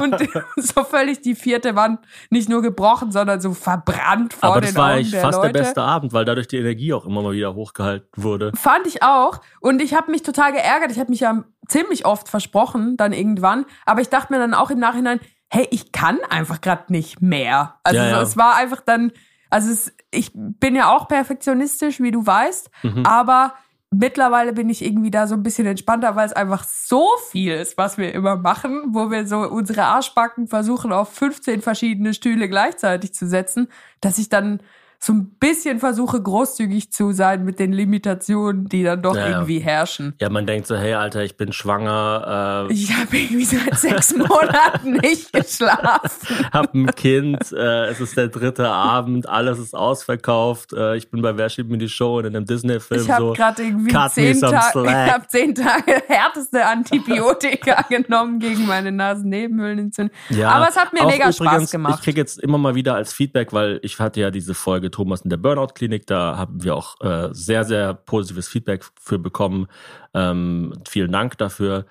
Und 0.00 0.16
so 0.56 0.84
völlig 0.84 1.20
die 1.20 1.34
vierte 1.34 1.74
Wand 1.74 2.00
nicht 2.30 2.48
nur 2.48 2.62
gebrochen, 2.62 3.12
sondern 3.12 3.40
so 3.40 3.54
verbrannt 3.54 4.34
vor 4.34 4.50
Aber 4.50 4.60
den 4.60 4.68
das 4.68 4.76
war 4.76 4.84
Augen 4.86 4.92
eigentlich 4.94 5.10
der 5.10 5.20
fast 5.20 5.38
Leute. 5.38 5.52
der 5.52 5.60
beste 5.60 5.82
Abend, 5.82 6.12
weil 6.12 6.24
dadurch 6.24 6.48
die 6.48 6.58
Energie 6.58 6.92
auch 6.92 7.06
immer 7.06 7.22
mal 7.22 7.32
wieder 7.32 7.54
hochgehalten 7.54 8.08
wurde. 8.16 8.52
Fand 8.54 8.86
ich 8.86 9.02
auch. 9.02 9.40
Und 9.60 9.80
ich 9.82 9.94
habe 9.94 10.10
mich 10.10 10.22
total 10.22 10.52
geärgert. 10.52 10.90
Ich 10.90 10.98
habe 10.98 11.10
mich 11.10 11.20
ja 11.20 11.44
ziemlich 11.68 12.06
oft 12.06 12.28
versprochen, 12.28 12.96
dann 12.96 13.12
irgendwann. 13.12 13.64
Aber 13.86 14.00
ich 14.00 14.08
dachte 14.08 14.32
mir 14.32 14.38
dann 14.38 14.54
auch 14.54 14.70
im 14.70 14.78
Nachhinein, 14.78 15.20
hey, 15.54 15.68
ich 15.70 15.92
kann 15.92 16.18
einfach 16.28 16.60
gerade 16.60 16.92
nicht 16.92 17.22
mehr. 17.22 17.76
Also 17.84 18.00
Ja, 18.00 18.08
ja. 18.08 18.22
es 18.22 18.36
war 18.36 18.56
einfach 18.56 18.80
dann, 18.80 19.12
also 19.50 19.70
es, 19.70 19.92
ich 20.10 20.32
bin 20.34 20.74
ja 20.74 20.90
auch 20.94 21.06
perfektionistisch, 21.08 22.00
wie 22.00 22.10
du 22.10 22.26
weißt, 22.26 22.70
Mhm. 22.82 23.06
aber 23.06 23.54
mittlerweile 23.90 24.52
bin 24.52 24.68
ich 24.68 24.84
irgendwie 24.84 25.12
da 25.12 25.28
so 25.28 25.36
ein 25.36 25.44
bisschen 25.44 25.66
entspannter, 25.68 26.16
weil 26.16 26.26
es 26.26 26.32
einfach 26.32 26.64
so 26.64 27.06
viel 27.30 27.52
ist, 27.52 27.78
was 27.78 27.96
wir 27.98 28.12
immer 28.12 28.34
machen, 28.36 28.82
wo 28.88 29.10
wir 29.12 29.26
so 29.28 29.38
unsere 29.38 29.84
Arschbacken 29.84 30.48
versuchen, 30.48 30.92
auf 30.92 31.12
15 31.14 31.62
verschiedene 31.62 32.12
Stühle 32.14 32.48
gleichzeitig 32.48 33.14
zu 33.14 33.28
setzen, 33.28 33.68
dass 34.00 34.18
ich 34.18 34.28
dann 34.28 34.60
so 34.98 35.12
ein 35.12 35.30
bisschen 35.38 35.80
versuche, 35.80 36.20
großzügig 36.22 36.90
zu 36.90 37.12
sein 37.12 37.44
mit 37.44 37.58
den 37.58 37.72
Limitationen, 37.74 38.68
die 38.68 38.82
dann 38.84 39.02
doch 39.02 39.14
Ja, 39.14 39.28
irgendwie 39.28 39.58
herrschen. 39.58 40.14
Ja, 40.20 40.30
man 40.30 40.46
denkt 40.46 40.66
so, 40.66 40.76
hey 40.76 40.94
Alter, 40.94 41.22
ich 41.24 41.36
bin 41.36 41.52
schwanger, 41.52 42.66
äh, 42.70 42.72
Ich 42.72 42.90
habe 42.96 43.16
irgendwie 43.16 43.44
seit 43.44 43.78
sechs 43.78 44.14
Monaten 44.16 44.92
nicht 45.02 45.30
geschlafen. 45.32 46.46
hab 46.52 46.72
ein 46.74 46.86
Kind, 46.94 47.52
äh, 47.52 47.86
es 47.86 48.00
ist 48.00 48.16
der 48.16 48.28
dritte 48.28 48.68
Abend, 48.70 49.28
alles 49.28 49.58
ist 49.58 49.74
ausverkauft, 49.74 50.72
äh, 50.72 50.96
ich 50.96 51.10
bin 51.10 51.20
bei 51.20 51.36
Wer 51.36 51.48
schiebt 51.50 51.68
mir 51.70 51.78
die 51.78 51.88
Show 51.88 52.20
in 52.20 52.26
einem 52.26 52.46
Disney-Film 52.46 53.02
Ich 53.02 53.10
habe 53.10 53.26
so. 53.26 53.32
gerade 53.34 53.62
irgendwie 53.62 53.94
zehn, 54.10 54.34
some 54.38 54.52
Ta 54.52 54.62
slack. 54.70 54.86
ich 55.08 55.12
hab 55.12 55.30
zehn 55.30 55.54
Tage 55.54 56.02
härteste 56.06 56.64
Antibiotika 56.64 57.82
genommen 57.90 58.38
gegen 58.38 58.66
meine 58.66 58.90
Nasennebenhöhlenentzündung. 58.92 60.14
Ja, 60.30 60.50
Aber 60.50 60.68
es 60.68 60.76
hat 60.76 60.92
mir 60.92 61.00
mega 61.04 61.28
übrigens, 61.28 61.36
Spaß 61.36 61.62
Ich 61.64 61.70
gemacht. 61.70 62.02
kriege 62.02 62.20
jetzt 62.20 62.38
immer 62.40 62.58
mal 62.58 62.74
wieder 62.74 62.94
als 62.94 63.12
Feedback, 63.12 63.52
weil 63.52 63.80
ich 63.82 63.98
hatte 63.98 64.20
ja 64.20 64.30
diese 64.30 64.54
Folge 64.54 64.90
Thomas 64.94 65.22
in 65.22 65.30
der 65.30 65.36
Burnout-Klinik, 65.36 66.06
da 66.06 66.36
haben 66.36 66.62
wir 66.62 66.76
auch 66.76 67.00
äh, 67.00 67.28
sehr, 67.32 67.64
sehr 67.64 67.94
positives 67.94 68.48
Feedback 68.48 68.84
für 69.00 69.18
bekommen. 69.18 69.66
Ähm, 70.14 70.72
vielen 70.88 71.10
Dank 71.10 71.36
dafür. 71.38 71.86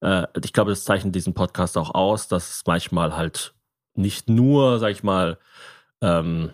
Äh, 0.00 0.26
ich 0.42 0.52
glaube, 0.52 0.70
das 0.70 0.84
zeichnet 0.84 1.14
diesen 1.14 1.34
Podcast 1.34 1.76
auch 1.76 1.94
aus, 1.94 2.28
dass 2.28 2.50
es 2.50 2.62
manchmal 2.66 3.16
halt 3.16 3.54
nicht 3.94 4.28
nur, 4.30 4.78
sag 4.78 4.90
ich 4.90 5.02
mal, 5.02 5.38
ähm, 6.00 6.50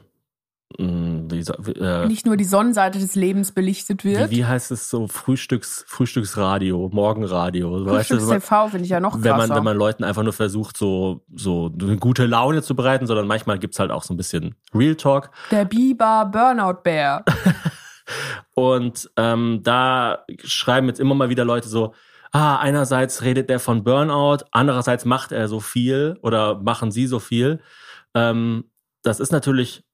wie, 0.79 1.43
sa- 1.43 1.57
wie, 1.61 1.73
äh, 1.73 2.07
Nicht 2.07 2.27
nur 2.27 2.37
die 2.37 2.45
Sonnenseite 2.45 2.99
des 2.99 3.15
Lebens 3.15 3.53
belichtet 3.53 4.05
wird. 4.05 4.31
wie, 4.31 4.37
wie 4.39 4.45
heißt 4.45 4.71
es 4.71 4.89
so, 4.91 5.07
Frühstücks, 5.09 5.85
Frühstücksradio, 5.89 6.91
Morgenradio. 6.93 7.85
Wenn 7.87 7.95
Frühstücks-TV 7.95 8.69
finde 8.69 8.85
ich 8.85 8.91
ja 8.91 9.01
noch 9.01 9.15
wenn 9.15 9.23
krasser. 9.23 9.49
man, 9.49 9.57
wenn 9.57 9.65
man 9.65 9.77
Leuten 9.77 10.05
einfach 10.05 10.23
nur 10.23 10.33
versucht, 10.33 10.77
so, 10.77 11.25
so 11.35 11.73
eine 11.81 11.97
gute 11.97 12.27
Laune 12.27 12.63
zu 12.63 12.75
bereiten, 12.75 13.07
sondern 13.07 13.27
manchmal 13.27 13.59
gibt's 13.59 13.79
halt 13.79 13.91
auch 13.91 14.03
so 14.03 14.15
ein 14.15 14.17
bisschen 14.17 14.55
Real 14.75 14.95
Talk. 14.95 15.31
Der 15.51 15.65
Biber 15.65 16.29
Burnout 16.33 16.83
Bear. 16.83 17.25
Und 18.55 19.11
ähm, 19.17 19.61
da 19.63 20.25
schreiben 20.45 20.87
jetzt 20.89 21.01
immer 21.01 21.15
mal 21.15 21.29
wieder 21.31 21.45
Leute 21.45 21.69
so, 21.69 21.95
ah, 22.33 22.57
einerseits 22.57 23.23
redet 23.23 23.49
der 23.49 23.61
von 23.61 23.85
Burnout, 23.85 24.45
andererseits 24.51 25.05
macht 25.05 25.33
er 25.33 25.49
so 25.49 25.61
viel 25.61 26.19
oder 26.23 26.57
machen 26.61 26.91
sie 26.91 27.07
so 27.07 27.19
viel. 27.19 27.61
Ähm, 28.15 28.65
das 29.03 29.21
ist 29.21 29.33
natürlich 29.33 29.85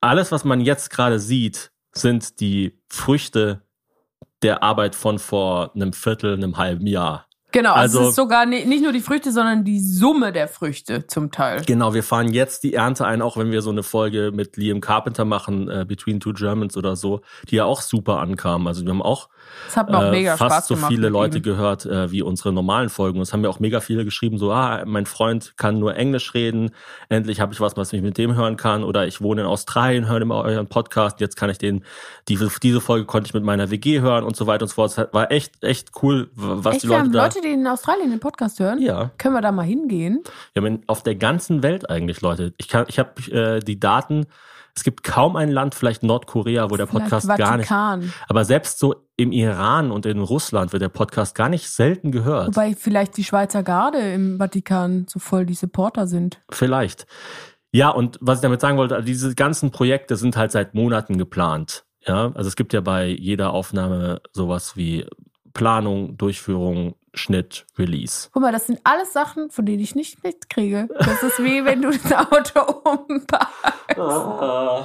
alles, 0.00 0.32
was 0.32 0.44
man 0.44 0.60
jetzt 0.60 0.90
gerade 0.90 1.18
sieht, 1.18 1.70
sind 1.92 2.40
die 2.40 2.78
Früchte 2.88 3.62
der 4.42 4.62
Arbeit 4.62 4.94
von 4.94 5.18
vor 5.18 5.72
einem 5.74 5.92
Viertel, 5.92 6.34
einem 6.34 6.56
halben 6.56 6.86
Jahr. 6.86 7.26
Genau, 7.52 7.72
also, 7.72 7.98
Also- 7.98 8.02
es 8.02 8.08
ist 8.10 8.16
sogar 8.16 8.46
ni- 8.46 8.64
nicht 8.64 8.82
nur 8.82 8.92
die 8.92 9.00
Früchte, 9.00 9.32
sondern 9.32 9.64
die 9.64 9.80
Summe 9.80 10.32
der 10.32 10.46
Früchte 10.46 11.08
zum 11.08 11.32
Teil. 11.32 11.62
Genau, 11.66 11.92
wir 11.94 12.04
fahren 12.04 12.32
jetzt 12.32 12.62
die 12.62 12.74
Ernte 12.74 13.04
ein, 13.06 13.22
auch 13.22 13.36
wenn 13.36 13.50
wir 13.50 13.60
so 13.60 13.70
eine 13.70 13.82
Folge 13.82 14.30
mit 14.32 14.56
Liam 14.56 14.80
Carpenter 14.80 15.24
machen, 15.24 15.68
äh, 15.68 15.84
Between 15.86 16.20
Two 16.20 16.32
Germans 16.32 16.76
oder 16.76 16.94
so, 16.94 17.22
die 17.48 17.56
ja 17.56 17.64
auch 17.64 17.80
super 17.80 18.20
ankam. 18.20 18.68
Also 18.68 18.84
wir 18.84 18.90
haben 18.90 19.02
auch 19.02 19.28
Das 19.66 19.76
hat 19.76 19.90
mir 19.90 19.98
auch 19.98 20.02
äh, 20.04 20.10
mega 20.10 20.36
fast 20.36 20.52
Spaß 20.52 20.68
so 20.68 20.74
gemacht. 20.74 20.92
viele 20.92 21.08
Leute 21.08 21.38
ihm. 21.38 21.42
gehört 21.42 21.86
äh, 21.86 22.10
wie 22.10 22.22
unsere 22.22 22.52
normalen 22.52 22.88
Folgen. 22.88 23.18
Und 23.18 23.22
es 23.22 23.32
haben 23.32 23.40
mir 23.40 23.50
auch 23.50 23.60
mega 23.60 23.80
viele 23.80 24.04
geschrieben, 24.04 24.38
so, 24.38 24.52
ah, 24.52 24.82
mein 24.86 25.06
Freund 25.06 25.54
kann 25.56 25.78
nur 25.78 25.96
Englisch 25.96 26.34
reden, 26.34 26.70
endlich 27.08 27.40
habe 27.40 27.52
ich 27.52 27.60
was, 27.60 27.76
was 27.76 27.92
ich 27.92 28.02
mit 28.02 28.18
dem 28.18 28.34
hören 28.34 28.56
kann. 28.56 28.84
Oder 28.84 29.06
ich 29.06 29.20
wohne 29.20 29.42
in 29.42 29.46
Australien, 29.46 30.08
höre 30.08 30.20
immer 30.22 30.36
euren 30.42 30.66
Podcast, 30.66 31.20
jetzt 31.20 31.36
kann 31.36 31.50
ich 31.50 31.58
den, 31.58 31.84
diese, 32.28 32.50
diese 32.62 32.80
Folge 32.80 33.06
konnte 33.06 33.28
ich 33.28 33.34
mit 33.34 33.44
meiner 33.44 33.70
WG 33.70 34.00
hören 34.00 34.24
und 34.24 34.36
so 34.36 34.46
weiter 34.46 34.62
und 34.62 34.68
so 34.68 34.74
fort. 34.74 34.90
Es 34.96 35.12
war 35.12 35.30
echt, 35.30 35.62
echt 35.62 35.90
cool, 36.02 36.28
was 36.34 36.74
Echt, 36.76 36.84
die 36.84 36.88
wir 36.88 36.96
Leute 36.96 37.02
haben 37.04 37.12
da... 37.12 37.24
Leute, 37.24 37.40
die 37.42 37.52
in 37.52 37.66
Australien 37.66 38.10
den 38.10 38.20
Podcast 38.20 38.58
hören? 38.60 38.80
ja. 38.80 39.10
Können 39.18 39.34
wir 39.34 39.40
da 39.42 39.52
mal 39.52 39.62
hingehen? 39.62 40.22
Ja, 40.54 40.62
men- 40.62 40.82
auf 40.86 41.02
der 41.02 41.14
ganzen 41.14 41.62
Welt 41.62 41.88
eigentlich, 41.90 42.20
Leute. 42.20 42.54
Ich 42.58 42.68
kann, 42.68 42.86
ich 42.88 42.98
habe 42.98 43.20
äh, 43.30 43.60
die 43.60 43.78
Daten. 43.78 44.26
Es 44.74 44.84
gibt 44.84 45.02
kaum 45.02 45.36
ein 45.36 45.50
Land, 45.50 45.74
vielleicht 45.74 46.02
Nordkorea, 46.02 46.70
wo 46.70 46.76
der 46.76 46.86
Podcast 46.86 47.28
gar 47.36 47.56
nicht. 47.56 47.70
Aber 47.70 48.44
selbst 48.44 48.78
so 48.78 48.94
im 49.16 49.32
Iran 49.32 49.90
und 49.90 50.06
in 50.06 50.20
Russland 50.20 50.72
wird 50.72 50.82
der 50.82 50.88
Podcast 50.88 51.34
gar 51.34 51.48
nicht 51.48 51.68
selten 51.68 52.12
gehört. 52.12 52.48
Wobei 52.48 52.74
vielleicht 52.74 53.16
die 53.16 53.24
Schweizer 53.24 53.62
Garde 53.62 53.98
im 53.98 54.38
Vatikan 54.38 55.06
so 55.08 55.18
voll 55.18 55.44
die 55.44 55.54
Supporter 55.54 56.06
sind. 56.06 56.40
Vielleicht. 56.50 57.06
Ja, 57.72 57.90
und 57.90 58.18
was 58.20 58.38
ich 58.38 58.42
damit 58.42 58.60
sagen 58.60 58.78
wollte, 58.78 58.96
also 58.96 59.06
diese 59.06 59.34
ganzen 59.34 59.70
Projekte 59.70 60.16
sind 60.16 60.36
halt 60.36 60.52
seit 60.52 60.74
Monaten 60.74 61.18
geplant. 61.18 61.84
Ja, 62.06 62.32
also 62.34 62.48
es 62.48 62.56
gibt 62.56 62.72
ja 62.72 62.80
bei 62.80 63.06
jeder 63.06 63.52
Aufnahme 63.52 64.22
sowas 64.32 64.76
wie 64.76 65.06
Planung, 65.52 66.16
Durchführung, 66.16 66.94
Schnitt, 67.14 67.66
Release. 67.78 68.28
Guck 68.32 68.42
mal, 68.42 68.52
das 68.52 68.66
sind 68.66 68.80
alles 68.84 69.12
Sachen, 69.12 69.50
von 69.50 69.66
denen 69.66 69.80
ich 69.80 69.94
nicht 69.94 70.22
mitkriege. 70.22 70.88
Das 70.98 71.22
ist 71.22 71.38
wie 71.42 71.64
wenn 71.64 71.82
du 71.82 71.90
das 71.90 72.12
Auto 72.12 72.60
umparkst. 72.88 73.96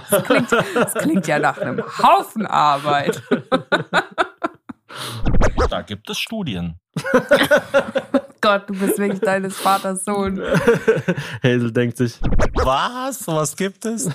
Das 0.09 0.23
klingt, 0.23 0.51
das 0.51 0.93
klingt 0.95 1.27
ja 1.27 1.39
nach 1.39 1.57
einem 1.57 1.83
Haufen 1.99 2.45
Arbeit. 2.47 3.21
Da 5.69 5.81
gibt 5.81 6.09
es 6.09 6.17
Studien. 6.17 6.79
Gott, 8.41 8.69
du 8.69 8.73
bist 8.73 8.97
wirklich 8.97 9.19
deines 9.19 9.57
Vaters 9.57 10.05
Sohn. 10.05 10.41
Hazel 11.43 11.71
denkt 11.71 11.97
sich, 11.97 12.19
Was? 12.55 13.27
Was 13.27 13.55
gibt 13.55 13.85
es? 13.85 14.09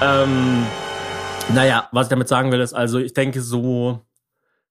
Ähm, 0.00 0.66
naja, 1.54 1.88
was 1.92 2.06
ich 2.06 2.10
damit 2.10 2.28
sagen 2.28 2.50
will, 2.50 2.60
ist 2.60 2.74
also, 2.74 2.98
ich 2.98 3.14
denke 3.14 3.40
so 3.40 4.00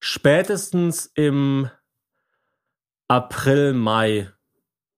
spätestens 0.01 1.09
im 1.15 1.69
April, 3.07 3.73
Mai 3.73 4.29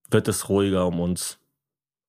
wird 0.10 0.28
es 0.28 0.50
ruhiger 0.50 0.88
um 0.88 1.00
uns. 1.00 1.40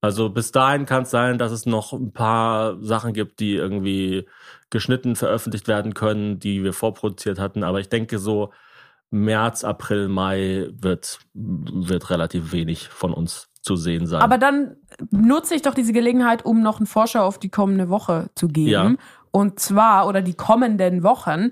Also 0.01 0.29
bis 0.29 0.53
dahin 0.53 0.85
kann 0.85 1.05
es 1.05 1.11
sein, 1.11 1.39
dass 1.39 1.51
es 1.51 1.65
noch 1.65 1.93
ein 1.93 2.13
paar 2.13 2.83
Sachen 2.83 3.15
gibt, 3.15 3.41
die 3.41 3.55
irgendwie 3.55 4.29
geschnitten 4.69 5.17
veröffentlicht 5.17 5.67
werden 5.67 5.95
können, 5.95 6.39
die 6.39 6.63
wir 6.63 6.75
vorproduziert 6.75 7.39
hatten. 7.39 7.65
Aber 7.65 7.81
ich 7.81 7.89
denke 7.89 8.19
so 8.19 8.53
März, 9.11 9.65
April, 9.65 10.09
Mai 10.09 10.69
wird, 10.73 11.21
wird 11.33 12.11
relativ 12.11 12.53
wenig 12.53 12.89
von 12.89 13.15
uns 13.15 13.49
zu 13.63 13.77
sehen 13.77 14.07
sein. 14.07 14.21
Aber 14.21 14.37
dann 14.37 14.77
nutze 15.11 15.55
ich 15.55 15.63
doch 15.63 15.75
diese 15.75 15.95
Gelegenheit, 15.95 16.45
um 16.45 16.63
noch 16.63 16.79
einen 16.79 16.87
Vorschau 16.87 17.25
auf 17.25 17.39
die 17.39 17.49
kommende 17.49 17.89
Woche 17.89 18.29
zu 18.35 18.49
geben. 18.49 18.69
Ja. 18.69 18.95
Und 19.31 19.59
zwar, 19.59 20.07
oder 20.07 20.21
die 20.21 20.35
kommenden 20.35 21.03
Wochen. 21.03 21.51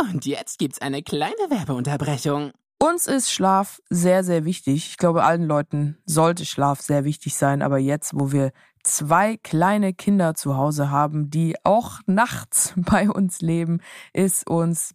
Und 0.00 0.26
jetzt 0.26 0.58
gibt's 0.58 0.80
eine 0.80 1.02
kleine 1.02 1.34
Werbeunterbrechung. 1.48 2.52
Uns 2.80 3.08
ist 3.08 3.32
Schlaf 3.32 3.80
sehr, 3.90 4.22
sehr 4.22 4.44
wichtig. 4.44 4.86
Ich 4.90 4.96
glaube, 4.98 5.24
allen 5.24 5.44
Leuten 5.44 5.98
sollte 6.06 6.44
Schlaf 6.44 6.80
sehr 6.80 7.04
wichtig 7.04 7.34
sein. 7.34 7.60
Aber 7.60 7.78
jetzt, 7.78 8.12
wo 8.14 8.30
wir 8.30 8.52
zwei 8.84 9.36
kleine 9.36 9.92
Kinder 9.92 10.34
zu 10.34 10.56
Hause 10.56 10.90
haben, 10.90 11.28
die 11.28 11.56
auch 11.64 11.98
nachts 12.06 12.74
bei 12.76 13.10
uns 13.10 13.40
leben, 13.40 13.80
ist 14.12 14.48
uns 14.48 14.94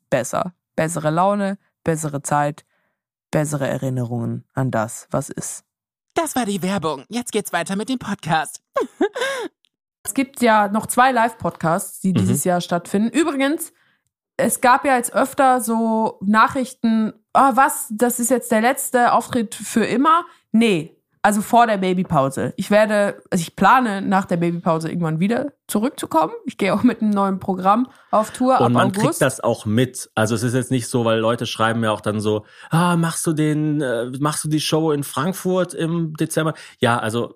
besser. 0.11 0.53
Bessere 0.75 1.09
Laune, 1.09 1.57
bessere 1.83 2.21
Zeit, 2.21 2.63
bessere 3.31 3.67
Erinnerungen 3.67 4.45
an 4.53 4.69
das, 4.69 5.07
was 5.09 5.29
ist. 5.29 5.63
Das 6.13 6.35
war 6.35 6.45
die 6.45 6.61
Werbung. 6.61 7.05
Jetzt 7.09 7.31
geht's 7.31 7.51
weiter 7.51 7.75
mit 7.75 7.89
dem 7.89 7.97
Podcast. 7.97 8.61
Es 10.03 10.15
gibt 10.15 10.41
ja 10.41 10.67
noch 10.67 10.87
zwei 10.87 11.11
Live-Podcasts, 11.11 11.99
die 11.99 12.11
dieses 12.11 12.43
Jahr 12.43 12.59
stattfinden. 12.59 13.15
Übrigens, 13.15 13.71
es 14.35 14.59
gab 14.61 14.83
ja 14.83 14.97
jetzt 14.97 15.13
öfter 15.13 15.61
so 15.61 16.17
Nachrichten, 16.21 17.13
ah, 17.33 17.51
was, 17.55 17.87
das 17.91 18.19
ist 18.19 18.31
jetzt 18.31 18.51
der 18.51 18.61
letzte 18.61 19.13
Auftritt 19.13 19.53
für 19.53 19.85
immer. 19.85 20.25
Nee, 20.51 20.99
also 21.23 21.41
vor 21.41 21.67
der 21.67 21.77
Babypause. 21.77 22.53
Ich 22.57 22.71
werde, 22.71 23.21
also 23.29 23.41
ich 23.41 23.55
plane 23.55 24.01
nach 24.01 24.25
der 24.25 24.37
Babypause 24.37 24.89
irgendwann 24.89 25.19
wieder 25.19 25.53
zurückzukommen. 25.67 26.33
Ich 26.45 26.57
gehe 26.57 26.73
auch 26.73 26.83
mit 26.83 27.01
einem 27.01 27.11
neuen 27.11 27.39
Programm 27.39 27.87
auf 28.09 28.31
Tour 28.31 28.59
Und 28.59 28.65
ab 28.65 28.71
man 28.71 28.87
August. 28.87 29.01
kriegt 29.01 29.21
das 29.21 29.39
auch 29.39 29.65
mit. 29.65 30.09
Also 30.15 30.35
es 30.35 30.43
ist 30.43 30.53
jetzt 30.53 30.71
nicht 30.71 30.87
so, 30.87 31.05
weil 31.05 31.19
Leute 31.19 31.45
schreiben 31.45 31.83
ja 31.83 31.91
auch 31.91 32.01
dann 32.01 32.19
so, 32.19 32.45
ah, 32.69 32.97
machst 32.97 33.25
du 33.27 33.33
den, 33.33 33.81
äh, 33.81 34.11
machst 34.19 34.43
du 34.43 34.49
die 34.49 34.59
Show 34.59 34.91
in 34.91 35.03
Frankfurt 35.03 35.73
im 35.73 36.13
Dezember? 36.15 36.53
Ja, 36.79 36.97
also 36.99 37.35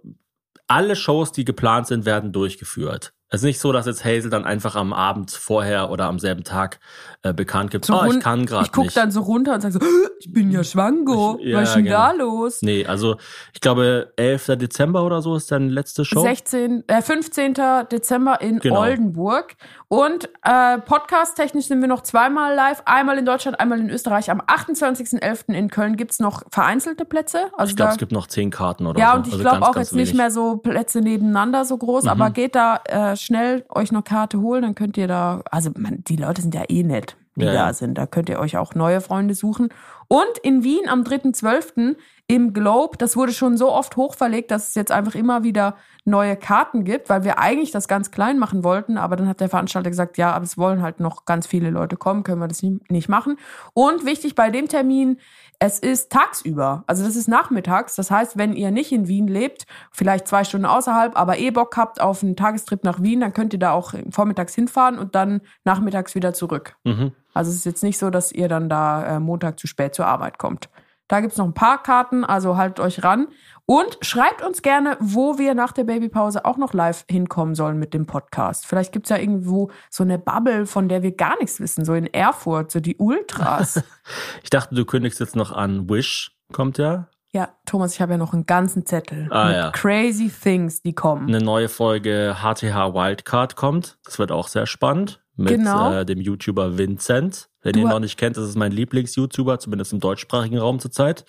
alle 0.67 0.95
Shows, 0.95 1.31
die 1.31 1.45
geplant 1.45 1.87
sind, 1.87 2.05
werden 2.05 2.31
durchgeführt. 2.31 3.13
Es 3.29 3.41
ist 3.41 3.45
nicht 3.45 3.59
so, 3.59 3.71
dass 3.71 3.87
jetzt 3.87 4.05
Hazel 4.05 4.29
dann 4.29 4.45
einfach 4.45 4.75
am 4.75 4.93
Abend 4.93 5.31
vorher 5.31 5.89
oder 5.89 6.05
am 6.05 6.19
selben 6.19 6.43
Tag 6.43 6.79
äh, 7.23 7.33
bekannt 7.33 7.71
gibt, 7.71 7.85
So 7.85 7.95
oh, 7.95 8.03
ich 8.05 8.13
run- 8.13 8.19
kann 8.19 8.45
gerade 8.45 8.65
Ich 8.65 8.71
guck 8.71 8.83
nicht. 8.85 8.95
dann 8.95 9.09
so 9.09 9.21
runter 9.21 9.55
und 9.55 9.61
sag 9.61 9.71
so, 9.73 9.79
ich 10.19 10.31
bin 10.31 10.51
ja 10.51 10.63
schwanger. 10.63 11.37
Ich- 11.39 11.47
ja, 11.47 11.57
Was 11.61 11.69
ist 11.69 11.75
denn 11.75 11.85
genau. 11.85 11.97
da 11.97 12.11
los? 12.11 12.61
Nee, 12.61 12.85
also 12.85 13.17
ich 13.53 13.61
glaube 13.61 14.13
11. 14.15 14.57
Dezember 14.57 15.03
oder 15.03 15.21
so 15.23 15.35
ist 15.35 15.51
deine 15.51 15.69
letzte 15.69 16.05
Show. 16.05 16.21
16, 16.21 16.83
äh, 16.87 17.01
15. 17.01 17.55
Dezember 17.91 18.41
in 18.41 18.59
Genau. 18.59 18.81
Oldenburg. 18.81 19.55
Und 19.87 20.29
äh, 20.43 20.77
podcast-technisch 20.79 21.65
sind 21.65 21.81
wir 21.81 21.87
noch 21.87 22.01
zweimal 22.03 22.53
live. 22.55 22.83
Einmal 22.85 23.17
in 23.17 23.25
Deutschland, 23.25 23.59
einmal 23.59 23.79
in 23.79 23.89
Österreich. 23.89 24.29
Am 24.29 24.39
28.11. 24.41 25.53
in 25.53 25.69
Köln 25.69 25.95
gibt's 25.97 26.19
noch 26.19 26.43
vereinzelte 26.51 27.05
Plätze. 27.05 27.49
Also 27.57 27.71
Ich 27.71 27.75
glaube, 27.75 27.91
es 27.93 27.97
gibt 27.97 28.11
noch 28.11 28.27
zehn 28.27 28.51
Karten 28.51 28.85
oder 28.85 28.99
ja, 28.99 29.11
so. 29.11 29.17
und 29.17 29.27
ich 29.27 29.33
Also 29.33 29.43
glaube 29.43 29.61
auch 29.63 29.73
ganz 29.73 29.87
jetzt 29.89 29.93
nicht 29.93 30.07
wenig. 30.09 30.13
Mhm. 30.13 30.17
mehr 30.17 30.31
so 30.31 30.57
Plätze 30.57 31.01
nebeneinander 31.01 31.65
so 31.65 31.77
groß, 31.77 32.07
aber 32.07 32.29
geht 32.29 32.55
da 32.55 32.81
äh, 32.85 33.14
schnell 33.21 33.65
euch 33.69 33.91
eine 33.91 34.01
Karte 34.03 34.39
holen, 34.41 34.61
dann 34.63 34.75
könnt 34.75 34.97
ihr 34.97 35.07
da, 35.07 35.41
also 35.51 35.71
man, 35.77 36.03
die 36.03 36.15
Leute 36.15 36.41
sind 36.41 36.55
ja 36.55 36.63
eh 36.69 36.83
nett, 36.83 37.15
die 37.35 37.45
Ja, 37.45 37.53
da 37.53 37.67
ja. 37.67 37.73
sind. 37.73 37.97
Da 37.97 38.05
könnt 38.07 38.29
ihr 38.29 38.39
euch 38.39 38.57
auch 38.57 38.75
neue 38.75 39.01
Freunde 39.01 39.33
suchen. 39.35 39.69
Und 40.07 40.37
in 40.43 40.63
Wien 40.63 40.87
am 40.87 41.01
3.12. 41.01 41.95
im 42.27 42.53
Globe, 42.53 42.97
das 42.97 43.15
wurde 43.17 43.33
schon 43.33 43.57
so 43.57 43.71
oft 43.71 43.97
hochverlegt, 43.97 44.51
dass 44.51 44.69
es 44.69 44.75
jetzt 44.75 44.91
einfach 44.91 45.15
immer 45.15 45.43
wieder 45.43 45.75
neue 46.05 46.35
Karten 46.35 46.83
gibt, 46.83 47.09
weil 47.09 47.23
wir 47.23 47.39
eigentlich 47.39 47.71
das 47.71 47.87
ganz 47.87 48.11
klein 48.11 48.37
machen 48.37 48.63
wollten, 48.63 48.97
aber 48.97 49.15
dann 49.15 49.27
hat 49.27 49.39
der 49.39 49.49
Veranstalter 49.49 49.89
gesagt, 49.89 50.17
ja, 50.19 50.31
aber 50.33 50.45
es 50.45 50.57
wollen 50.57 50.83
halt 50.83 50.99
noch 50.99 51.25
ganz 51.25 51.47
viele 51.47 51.71
Leute 51.71 51.97
kommen, 51.97 52.21
können 52.21 52.39
wir 52.39 52.47
das 52.47 52.61
nicht 52.61 53.09
machen. 53.09 53.37
Und 53.73 54.05
wichtig 54.05 54.35
bei 54.35 54.51
dem 54.51 54.67
Termin, 54.67 55.17
es 55.59 55.79
ist 55.79 56.11
tagsüber, 56.11 56.83
also 56.87 57.03
das 57.03 57.15
ist 57.15 57.27
nachmittags. 57.27 57.95
Das 57.95 58.11
heißt, 58.11 58.37
wenn 58.37 58.53
ihr 58.53 58.71
nicht 58.71 58.91
in 58.91 59.07
Wien 59.07 59.27
lebt, 59.27 59.65
vielleicht 59.91 60.27
zwei 60.27 60.43
Stunden 60.43 60.65
außerhalb, 60.65 61.17
aber 61.17 61.37
eh 61.37 61.51
Bock 61.51 61.77
habt 61.77 62.01
auf 62.01 62.23
einen 62.23 62.35
Tagestrip 62.35 62.83
nach 62.83 63.01
Wien, 63.01 63.21
dann 63.21 63.33
könnt 63.33 63.53
ihr 63.53 63.59
da 63.59 63.71
auch 63.71 63.93
vormittags 64.09 64.55
hinfahren 64.55 64.99
und 64.99 65.15
dann 65.15 65.41
nachmittags 65.63 66.15
wieder 66.15 66.33
zurück. 66.33 66.75
Mhm. 66.83 67.11
Also 67.33 67.51
es 67.51 67.57
ist 67.57 67.65
jetzt 67.65 67.83
nicht 67.83 67.97
so, 67.97 68.09
dass 68.09 68.31
ihr 68.31 68.47
dann 68.47 68.69
da 68.69 69.17
äh, 69.17 69.19
Montag 69.19 69.59
zu 69.59 69.67
spät 69.67 69.93
zur 69.93 70.07
Arbeit 70.07 70.37
kommt. 70.37 70.69
Da 71.07 71.19
gibt's 71.21 71.37
noch 71.37 71.45
ein 71.45 71.53
paar 71.53 71.81
Karten, 71.83 72.23
also 72.23 72.57
haltet 72.57 72.79
euch 72.79 73.03
ran. 73.03 73.27
Und 73.67 73.97
schreibt 74.01 74.43
uns 74.43 74.61
gerne, 74.61 74.95
wo 74.99 75.37
wir 75.39 75.55
nach 75.55 75.71
der 75.71 75.83
Babypause 75.85 76.45
auch 76.45 76.57
noch 76.57 76.73
live 76.73 77.03
hinkommen 77.09 77.55
sollen 77.55 77.79
mit 77.79 77.93
dem 77.95 78.05
Podcast. 78.05 78.65
Vielleicht 78.67 78.91
gibt's 78.91 79.09
ja 79.09 79.17
irgendwo 79.17 79.71
so 79.89 80.03
eine 80.03 80.19
Bubble, 80.19 80.65
von 80.67 80.87
der 80.87 81.01
wir 81.03 81.15
gar 81.15 81.37
nichts 81.39 81.59
wissen, 81.59 81.83
so 81.85 81.93
in 81.95 82.05
Erfurt, 82.13 82.71
so 82.71 82.79
die 82.79 82.95
Ultras. 82.97 83.83
Ich 84.43 84.51
dachte, 84.51 84.75
du 84.75 84.85
kündigst 84.85 85.19
jetzt 85.19 85.35
noch 85.35 85.51
an. 85.51 85.89
Wish 85.89 86.31
kommt 86.53 86.77
ja. 86.77 87.07
ja, 87.31 87.49
Thomas, 87.65 87.95
ich 87.95 88.01
habe 88.01 88.11
ja 88.13 88.17
noch 88.19 88.33
einen 88.33 88.45
ganzen 88.45 88.85
Zettel 88.85 89.27
Ah, 89.31 89.45
mit 89.47 89.55
ja. 89.55 89.71
crazy 89.71 90.29
things, 90.29 90.83
die 90.83 90.93
kommen. 90.93 91.27
Eine 91.27 91.39
neue 91.43 91.67
Folge 91.69 92.35
HTH 92.39 92.93
Wildcard 92.93 93.55
kommt. 93.55 93.97
Das 94.05 94.19
wird 94.19 94.31
auch 94.31 94.47
sehr 94.47 94.67
spannend. 94.67 95.23
Mit 95.37 95.49
Genau. 95.49 95.91
äh, 95.91 96.05
dem 96.05 96.21
YouTuber 96.21 96.77
Vincent. 96.77 97.49
Wenn 97.65 97.73
Du 97.73 97.79
ihr 97.79 97.85
ihn 97.85 97.89
noch 97.89 97.99
nicht 97.99 98.17
kennt, 98.17 98.37
das 98.37 98.47
ist 98.47 98.55
mein 98.57 98.71
Lieblings-YouTuber, 98.71 99.59
zumindest 99.59 99.91
im 99.91 99.99
deutschsprachigen 99.99 100.59
Raum 100.59 100.79
zurzeit. 100.79 101.25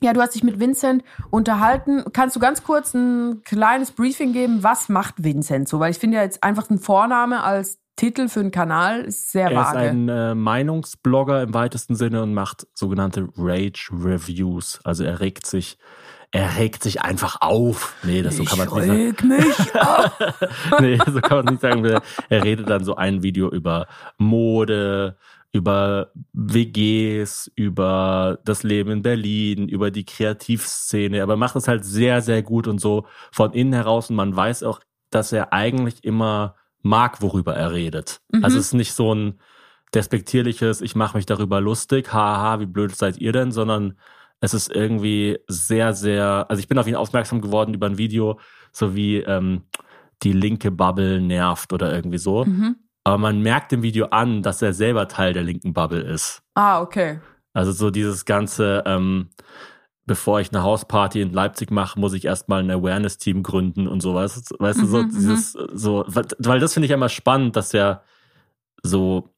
Ja, 0.00 0.12
du 0.12 0.20
hast 0.20 0.34
dich 0.34 0.44
mit 0.44 0.60
Vincent 0.60 1.02
unterhalten. 1.30 2.04
Kannst 2.12 2.36
du 2.36 2.40
ganz 2.40 2.62
kurz 2.62 2.94
ein 2.94 3.42
kleines 3.44 3.90
Briefing 3.92 4.32
geben? 4.32 4.62
Was 4.62 4.88
macht 4.88 5.22
Vincent 5.22 5.68
so? 5.68 5.80
Weil 5.80 5.90
ich 5.90 5.98
finde 5.98 6.18
ja 6.18 6.22
jetzt 6.22 6.42
einfach 6.42 6.70
ein 6.70 6.78
Vorname 6.78 7.42
als 7.42 7.78
Titel 7.96 8.28
für 8.28 8.40
einen 8.40 8.50
Kanal 8.50 9.02
ist 9.02 9.30
sehr 9.30 9.50
Er 9.50 9.60
ist 9.62 9.74
vage. 9.74 9.78
ein 9.78 10.08
äh, 10.08 10.34
Meinungsblogger 10.34 11.42
im 11.42 11.54
weitesten 11.54 11.94
Sinne 11.94 12.22
und 12.22 12.34
macht 12.34 12.66
sogenannte 12.74 13.28
Rage 13.36 13.90
Reviews. 13.92 14.80
Also 14.82 15.04
er 15.04 15.20
regt 15.20 15.46
sich, 15.46 15.78
er 16.32 16.56
regt 16.56 16.82
sich 16.82 17.02
einfach 17.02 17.36
auf. 17.40 17.94
Nee, 18.02 18.22
das 18.22 18.36
so 18.36 18.44
kann 18.44 18.58
man 18.58 18.68
nicht 18.68 19.20
sagen. 19.20 19.28
mich 19.28 19.74
auf. 19.80 20.12
nee, 20.80 20.98
so 21.06 21.20
kann 21.20 21.44
man 21.44 21.54
nicht 21.54 21.60
sagen. 21.60 21.84
Er 22.28 22.44
redet 22.44 22.68
dann 22.68 22.84
so 22.84 22.96
ein 22.96 23.22
Video 23.22 23.48
über 23.48 23.86
Mode, 24.18 25.16
über 25.54 26.10
WGs, 26.32 27.48
über 27.54 28.40
das 28.44 28.64
Leben 28.64 28.90
in 28.90 29.02
Berlin, 29.02 29.68
über 29.68 29.92
die 29.92 30.04
Kreativszene. 30.04 31.22
Aber 31.22 31.34
er 31.34 31.38
macht 31.38 31.54
es 31.54 31.68
halt 31.68 31.84
sehr, 31.84 32.22
sehr 32.22 32.42
gut 32.42 32.66
und 32.66 32.80
so 32.80 33.06
von 33.30 33.52
innen 33.52 33.72
heraus. 33.72 34.10
Und 34.10 34.16
man 34.16 34.34
weiß 34.34 34.64
auch, 34.64 34.80
dass 35.10 35.30
er 35.30 35.52
eigentlich 35.52 36.02
immer 36.02 36.56
mag, 36.82 37.22
worüber 37.22 37.54
er 37.54 37.72
redet. 37.72 38.20
Also 38.42 38.58
es 38.58 38.66
ist 38.66 38.74
nicht 38.74 38.94
so 38.94 39.14
ein 39.14 39.38
despektierliches, 39.94 40.80
ich 40.80 40.96
mache 40.96 41.16
mich 41.16 41.24
darüber 41.24 41.60
lustig, 41.60 42.12
haha, 42.12 42.58
wie 42.58 42.66
blöd 42.66 42.96
seid 42.96 43.18
ihr 43.18 43.30
denn, 43.30 43.52
sondern 43.52 43.96
es 44.40 44.54
ist 44.54 44.74
irgendwie 44.74 45.38
sehr, 45.46 45.92
sehr, 45.92 46.46
also 46.48 46.58
ich 46.58 46.66
bin 46.66 46.78
auf 46.78 46.88
ihn 46.88 46.96
aufmerksam 46.96 47.40
geworden 47.40 47.74
über 47.74 47.86
ein 47.86 47.96
Video, 47.96 48.40
so 48.72 48.96
wie 48.96 49.18
ähm, 49.18 49.62
die 50.24 50.32
linke 50.32 50.72
Bubble 50.72 51.20
nervt 51.20 51.72
oder 51.72 51.94
irgendwie 51.94 52.18
so. 52.18 52.44
Mhm. 52.44 52.74
Aber 53.04 53.18
man 53.18 53.40
merkt 53.40 53.72
im 53.72 53.82
Video 53.82 54.06
an, 54.06 54.42
dass 54.42 54.62
er 54.62 54.72
selber 54.72 55.08
Teil 55.08 55.34
der 55.34 55.42
linken 55.42 55.74
Bubble 55.74 56.00
ist. 56.00 56.42
Ah, 56.54 56.80
okay. 56.80 57.20
Also 57.52 57.70
so 57.72 57.90
dieses 57.90 58.24
ganze, 58.24 58.82
ähm, 58.86 59.28
bevor 60.06 60.40
ich 60.40 60.50
eine 60.52 60.62
Hausparty 60.62 61.20
in 61.20 61.32
Leipzig 61.32 61.70
mache, 61.70 62.00
muss 62.00 62.14
ich 62.14 62.24
erstmal 62.24 62.62
ein 62.62 62.70
Awareness-Team 62.70 63.42
gründen 63.42 63.86
und 63.86 64.00
sowas. 64.00 64.50
Weißt 64.58 64.82
du, 64.82 64.86
so 64.86 65.02
Mhm, 65.02 65.10
dieses, 65.10 65.52
so, 65.52 66.04
weil, 66.08 66.60
das 66.60 66.72
finde 66.72 66.86
ich 66.86 66.92
immer 66.92 67.08
spannend, 67.08 67.56
dass 67.56 67.72
ja 67.72 68.02
so 68.82 69.30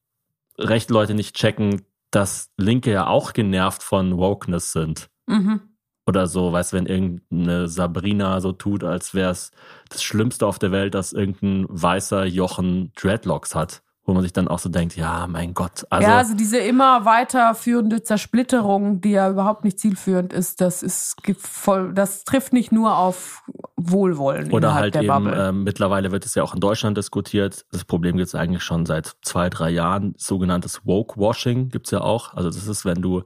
rechte 0.59 0.93
Leute 0.93 1.15
nicht 1.15 1.37
checken, 1.37 1.83
dass 2.11 2.51
Linke 2.57 2.93
ja 2.93 3.07
auch 3.09 3.33
genervt 3.33 3.83
von 3.83 4.17
Wokeness 4.17 4.73
sind. 4.73 5.11
Mhm. 5.27 5.61
Oder 6.07 6.27
so, 6.29 6.53
weißt 6.53 6.73
du, 6.73 6.77
wenn 6.77 6.87
irgendeine 6.87 7.69
Sabrina 7.69 8.41
so 8.41 8.53
tut, 8.53 8.85
als 8.85 9.13
wäre 9.13 9.31
es 9.33 9.51
das 9.89 10.03
Schlimmste 10.03 10.47
auf 10.47 10.59
der 10.59 10.71
Welt, 10.71 10.95
dass 10.95 11.13
irgendein 11.13 11.67
weißer 11.69 12.25
Jochen 12.27 12.93
Dreadlocks 12.95 13.55
hat. 13.55 13.83
wo 14.07 14.15
man 14.15 14.23
sich 14.23 14.33
dann 14.33 14.47
auch 14.47 14.61
so 14.61 14.69
denkt, 14.69 14.97
ja, 14.97 15.27
mein 15.27 15.53
Gott. 15.53 15.85
Also, 15.91 16.09
ja, 16.09 16.17
also 16.17 16.35
diese 16.35 16.59
immer 16.59 17.05
weiterführende 17.05 18.03
Zersplitterung, 18.05 19.01
die 19.01 19.11
ja 19.11 19.29
überhaupt 19.29 19.65
nicht 19.65 19.81
zielführend 19.81 20.33
ist, 20.33 20.61
das 20.61 20.85
ist 20.85 21.17
voll, 21.39 21.93
das 21.93 22.23
trifft 22.25 22.53
nicht 22.53 22.71
nur 22.71 22.97
auf 22.97 23.43
Wohlwollen 23.77 24.53
oder 24.53 24.75
halt 24.75 24.95
der 24.95 25.03
eben, 25.03 25.31
ähm, 25.35 25.65
mittlerweile 25.65 26.13
wird 26.13 26.25
es 26.25 26.37
ja 26.37 26.45
auch 26.45 26.55
in 26.55 26.61
Deutschland 26.61 26.97
diskutiert. 26.97 27.67
Das 27.73 27.85
Problem 27.85 28.17
gibt 28.17 28.29
es 28.29 28.35
eigentlich 28.37 28.63
schon 28.63 28.87
seit 28.87 29.17
zwei, 29.23 29.51
drei 29.51 29.71
Jahren. 29.71 30.15
Sogenanntes 30.17 30.87
Woke-Washing 30.87 31.71
gibt's 31.71 31.91
ja 31.91 32.01
auch. 32.01 32.33
Also 32.35 32.49
das 32.49 32.69
ist, 32.69 32.85
wenn 32.85 33.03
du, 33.03 33.25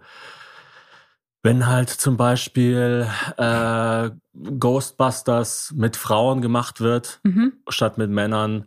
wenn 1.42 1.66
halt 1.66 1.88
zum 1.88 2.16
Beispiel 2.16 3.08
äh, 3.36 4.10
Ghostbusters 4.58 5.72
mit 5.74 5.96
Frauen 5.96 6.42
gemacht 6.42 6.80
wird, 6.80 7.20
mhm. 7.22 7.54
statt 7.68 7.98
mit 7.98 8.10
Männern. 8.10 8.66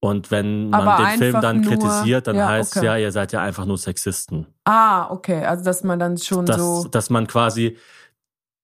Und 0.00 0.30
wenn 0.30 0.70
man 0.70 0.88
Aber 0.88 1.04
den 1.04 1.18
Film 1.18 1.40
dann 1.40 1.60
nur- 1.60 1.70
kritisiert, 1.70 2.26
dann 2.26 2.36
ja, 2.36 2.48
heißt 2.48 2.76
okay. 2.76 2.86
ja, 2.86 2.96
ihr 2.96 3.12
seid 3.12 3.32
ja 3.32 3.42
einfach 3.42 3.66
nur 3.66 3.76
Sexisten. 3.76 4.46
Ah, 4.64 5.10
okay, 5.10 5.44
also 5.44 5.62
dass 5.64 5.84
man 5.84 5.98
dann 5.98 6.16
schon 6.16 6.46
Dass, 6.46 6.56
so. 6.56 6.88
dass 6.88 7.10
man 7.10 7.26
quasi 7.26 7.76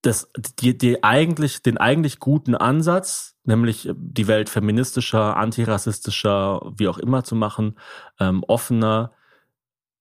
das, 0.03 0.31
die, 0.61 0.77
die 0.79 1.03
eigentlich, 1.03 1.63
den 1.63 1.79
eigentlich 1.79 2.21
guten 2.21 2.55
Ansatz, 2.55 3.35
nämlich 3.45 3.91
die 3.95 4.29
Welt 4.29 4.49
feministischer, 4.49 5.37
antirassistischer, 5.37 6.73
wie 6.77 6.89
auch 6.89 6.99
immer 6.99 7.25
zu 7.25 7.35
machen, 7.35 7.79
ähm, 8.21 8.45
offener, 8.47 9.13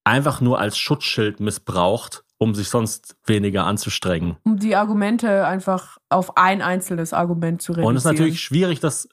einfach 0.04 0.40
nur 0.40 0.60
als 0.60 0.78
Schutzschild 0.78 1.40
missbraucht, 1.40 2.24
um 2.38 2.54
sich 2.54 2.68
sonst 2.68 3.16
weniger 3.26 3.64
anzustrengen. 3.66 4.36
um 4.44 4.58
die 4.58 4.76
Argumente 4.76 5.46
einfach 5.46 5.98
auf 6.10 6.36
ein 6.36 6.60
einzelnes 6.62 7.12
Argument 7.12 7.62
zu 7.62 7.72
reduzieren. 7.72 7.88
Und 7.88 7.96
es 7.96 8.04
ist 8.04 8.10
natürlich 8.12 8.40
schwierig, 8.40 8.80
das 8.80 9.08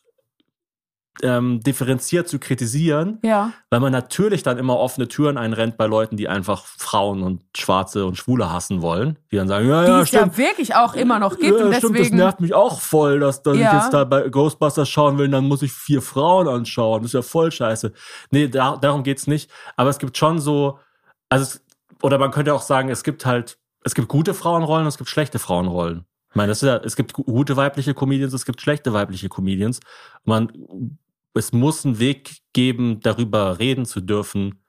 ähm, 1.21 1.59
differenziert 1.61 2.27
zu 2.27 2.39
kritisieren, 2.39 3.19
Ja, 3.23 3.51
weil 3.69 3.79
man 3.79 3.91
natürlich 3.91 4.41
dann 4.41 4.57
immer 4.57 4.77
offene 4.79 5.07
Türen 5.07 5.37
einrennt 5.37 5.77
bei 5.77 5.85
Leuten, 5.85 6.17
die 6.17 6.27
einfach 6.27 6.65
Frauen 6.65 7.21
und 7.21 7.43
Schwarze 7.55 8.07
und 8.07 8.17
Schwule 8.17 8.51
hassen 8.51 8.81
wollen, 8.81 9.19
die 9.31 9.35
dann 9.35 9.47
sagen, 9.47 9.69
ja, 9.69 9.83
die 9.83 9.89
ja, 9.91 10.01
es 10.01 10.07
stimmt. 10.07 10.31
ja 10.33 10.37
wirklich 10.39 10.73
auch 10.75 10.95
immer 10.95 11.19
noch 11.19 11.37
gibt. 11.37 11.59
ja, 11.59 11.65
und 11.67 11.75
stimmt, 11.75 11.93
das 11.93 11.99
deswegen, 11.99 12.17
nervt 12.17 12.41
mich 12.41 12.55
auch 12.55 12.81
voll, 12.81 13.19
dass, 13.19 13.43
dass 13.43 13.55
Ja. 13.55 13.67
ich 13.77 13.83
jetzt 13.83 13.93
da 13.93 14.05
bei 14.05 14.27
Ghostbusters 14.27 14.89
schauen 14.89 15.19
will, 15.19 15.29
dann 15.29 15.47
muss 15.47 15.61
ich 15.61 15.71
vier 15.71 16.01
Frauen 16.01 16.47
anschauen. 16.47 17.03
Das 17.03 17.09
ist 17.09 17.13
ja 17.13 17.21
voll 17.21 17.51
scheiße. 17.51 17.93
Nee, 18.31 18.47
da, 18.47 18.77
darum 18.77 19.03
geht's 19.03 19.27
nicht. 19.27 19.51
Aber 19.77 19.91
es 19.91 19.99
gibt 19.99 20.17
schon 20.17 20.39
so, 20.39 20.79
also 21.29 21.43
es, 21.43 21.62
oder 22.03 22.19
man 22.19 22.29
könnte 22.29 22.53
auch 22.53 22.61
sagen, 22.61 22.89
es 22.89 23.03
gibt 23.03 23.25
halt, 23.25 23.57
es 23.83 23.95
gibt 23.95 24.07
gute 24.09 24.33
Frauenrollen 24.35 24.83
und 24.85 24.89
es 24.89 24.97
gibt 24.97 25.09
schlechte 25.09 25.39
Frauenrollen. 25.39 26.05
Ich 26.29 26.35
meine, 26.35 26.49
das 26.49 26.61
ist 26.61 26.67
ja, 26.67 26.77
es 26.77 26.95
gibt 26.95 27.13
gu- 27.13 27.23
gute 27.23 27.55
weibliche 27.55 27.93
Comedians, 27.93 28.33
es 28.33 28.45
gibt 28.45 28.61
schlechte 28.61 28.93
weibliche 28.93 29.29
Comedians. 29.29 29.79
Man, 30.23 30.51
es 31.33 31.51
muss 31.53 31.85
einen 31.85 31.99
Weg 31.99 32.37
geben, 32.53 32.99
darüber 33.01 33.57
reden 33.59 33.85
zu 33.85 34.01
dürfen, 34.01 34.59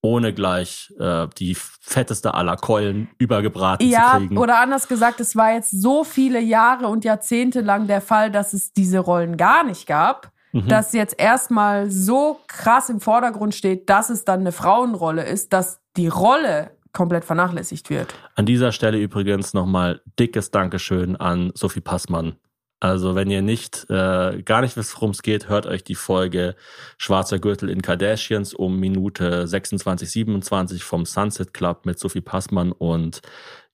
ohne 0.00 0.34
gleich 0.34 0.92
äh, 0.98 1.28
die 1.38 1.54
fetteste 1.54 2.34
aller 2.34 2.56
Keulen 2.56 3.08
übergebraten 3.18 3.88
ja, 3.88 4.12
zu 4.14 4.18
kriegen. 4.18 4.38
oder 4.38 4.58
anders 4.58 4.88
gesagt, 4.88 5.20
es 5.20 5.36
war 5.36 5.52
jetzt 5.52 5.70
so 5.70 6.02
viele 6.02 6.40
Jahre 6.40 6.88
und 6.88 7.04
Jahrzehnte 7.04 7.60
lang 7.60 7.86
der 7.86 8.00
Fall, 8.00 8.32
dass 8.32 8.52
es 8.52 8.72
diese 8.72 8.98
Rollen 8.98 9.36
gar 9.36 9.62
nicht 9.62 9.86
gab. 9.86 10.31
Mhm. 10.52 10.68
Dass 10.68 10.92
jetzt 10.92 11.18
erstmal 11.18 11.90
so 11.90 12.40
krass 12.46 12.90
im 12.90 13.00
Vordergrund 13.00 13.54
steht, 13.54 13.88
dass 13.88 14.10
es 14.10 14.24
dann 14.24 14.40
eine 14.40 14.52
Frauenrolle 14.52 15.24
ist, 15.24 15.52
dass 15.52 15.80
die 15.96 16.08
Rolle 16.08 16.72
komplett 16.92 17.24
vernachlässigt 17.24 17.90
wird. 17.90 18.14
An 18.34 18.46
dieser 18.46 18.72
Stelle 18.72 18.98
übrigens 18.98 19.54
nochmal 19.54 20.02
dickes 20.18 20.50
Dankeschön 20.50 21.16
an 21.16 21.52
Sophie 21.54 21.80
Passmann. 21.80 22.36
Also 22.80 23.14
wenn 23.14 23.30
ihr 23.30 23.42
nicht, 23.42 23.86
äh, 23.90 24.42
gar 24.42 24.60
nicht 24.60 24.76
wisst, 24.76 24.96
worum 24.96 25.10
es 25.10 25.22
geht, 25.22 25.48
hört 25.48 25.66
euch 25.66 25.84
die 25.84 25.94
Folge 25.94 26.56
Schwarzer 26.98 27.38
Gürtel 27.38 27.70
in 27.70 27.80
Kardashians 27.80 28.54
um 28.54 28.80
Minute 28.80 29.46
26, 29.46 30.10
27 30.10 30.82
vom 30.82 31.06
Sunset 31.06 31.54
Club 31.54 31.86
mit 31.86 32.00
Sophie 32.00 32.20
Passmann 32.20 32.72
und 32.72 33.22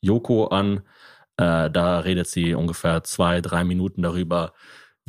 Joko 0.02 0.48
an. 0.48 0.82
Äh, 1.38 1.70
da 1.70 2.00
redet 2.00 2.26
sie 2.26 2.52
ungefähr 2.52 3.02
zwei, 3.02 3.40
drei 3.40 3.64
Minuten 3.64 4.02
darüber, 4.02 4.52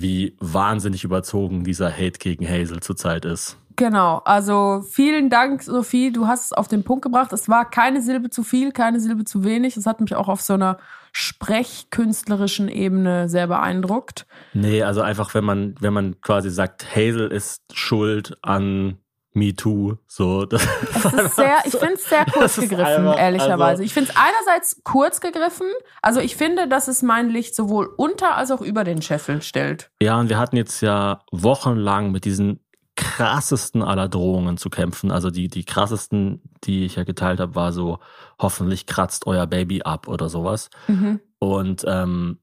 wie 0.02 0.36
wahnsinnig 0.40 1.04
überzogen 1.04 1.64
dieser 1.64 1.92
Hate 1.92 2.20
gegen 2.20 2.48
Hazel 2.48 2.80
zurzeit 2.80 3.26
ist. 3.26 3.58
Genau, 3.76 4.22
also 4.26 4.84
vielen 4.90 5.30
Dank, 5.30 5.64
Sophie. 5.64 6.12
Du 6.12 6.28
hast 6.28 6.46
es 6.46 6.54
auf 6.54 6.68
den 6.68 6.84
Punkt 6.84 7.02
gebracht. 7.02 7.32
Es 7.32 7.48
war 7.48 7.70
keine 7.70 8.02
Silbe 8.02 8.30
zu 8.30 8.44
viel, 8.44 8.74
keine 8.74 9.00
Silbe 9.00 9.24
zu 9.24 9.46
wenig. 9.46 9.78
Es 9.78 9.86
hat 9.86 10.02
mich 10.02 10.16
auch 10.16 10.28
auf 10.28 10.42
so 10.42 10.54
einer 10.54 10.80
sprechkünstlerischen 11.14 12.68
Ebene 12.68 13.30
sehr 13.30 13.48
beeindruckt. 13.48 14.26
Nee, 14.54 14.84
also 14.84 15.02
einfach, 15.02 15.34
wenn 15.34 15.46
man, 15.46 15.76
wenn 15.80 15.94
man 15.94 16.20
quasi 16.20 16.50
sagt, 16.50 16.94
Hazel 16.94 17.32
ist 17.32 17.62
schuld 17.74 18.38
an 18.42 18.98
MeToo, 19.34 19.98
so. 20.08 20.46
Das 20.46 20.64
Es 20.96 21.14
ist 21.14 21.36
sehr, 21.36 21.58
ich 21.66 21.72
finde 21.76 21.94
es 21.96 22.06
sehr 22.10 22.26
kurz 22.34 22.56
gegriffen, 22.56 22.84
einfach- 22.86 23.18
ehrlicherweise. 23.20 23.64
also- 23.64 23.84
ich 23.84 23.94
finde 23.94 24.10
es 24.12 24.16
einerseits 24.18 24.82
kurz 24.84 25.22
gegriffen. 25.22 25.68
Also 26.02 26.20
ich 26.20 26.36
finde, 26.36 26.68
dass 26.68 26.88
es 26.88 27.02
mein 27.04 27.30
Licht 27.30 27.56
sowohl 27.56 27.94
unter 27.98 28.36
als 28.36 28.52
auch 28.52 28.62
über 28.62 28.84
den 28.84 29.02
Scheffel 29.02 29.42
stellt. 29.42 29.92
Ja, 30.02 30.20
und 30.20 30.30
wir 30.30 30.38
hatten 30.40 30.56
jetzt 30.58 30.82
ja 30.82 31.22
wochenlang 31.32 32.12
mit 32.12 32.26
diesen 32.26 32.60
krassesten 32.96 33.82
aller 33.82 34.10
Drohungen 34.10 34.58
zu 34.58 34.70
kämpfen. 34.70 35.10
Also 35.12 35.30
die, 35.30 35.48
die 35.48 35.64
krassesten, 35.64 36.42
die 36.66 36.86
ich 36.86 36.96
ja 36.96 37.04
geteilt 37.06 37.40
habe, 37.40 37.56
war 37.56 37.72
so, 37.72 38.00
hoffentlich 38.42 38.88
kratzt 38.88 39.26
euer 39.26 39.48
Baby 39.48 39.84
ab 39.84 40.08
oder 40.10 40.28
sowas. 40.28 40.70
Mhm. 40.88 41.22
Und 41.40 41.86
ähm, 41.88 42.40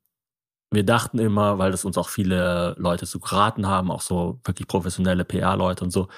wir 0.73 0.85
dachten 0.85 1.19
immer, 1.19 1.59
weil 1.59 1.71
das 1.71 1.85
uns 1.85 1.97
auch 1.97 2.09
viele 2.09 2.75
Leute 2.79 3.07
so 3.07 3.19
geraten 3.21 3.67
haben, 3.67 3.91
auch 3.91 4.01
so 4.01 4.41
wirklich 4.45 4.67
professionelle 4.67 5.25
PR-Leute 5.25 5.85
und 5.85 5.91
so, 5.91 6.09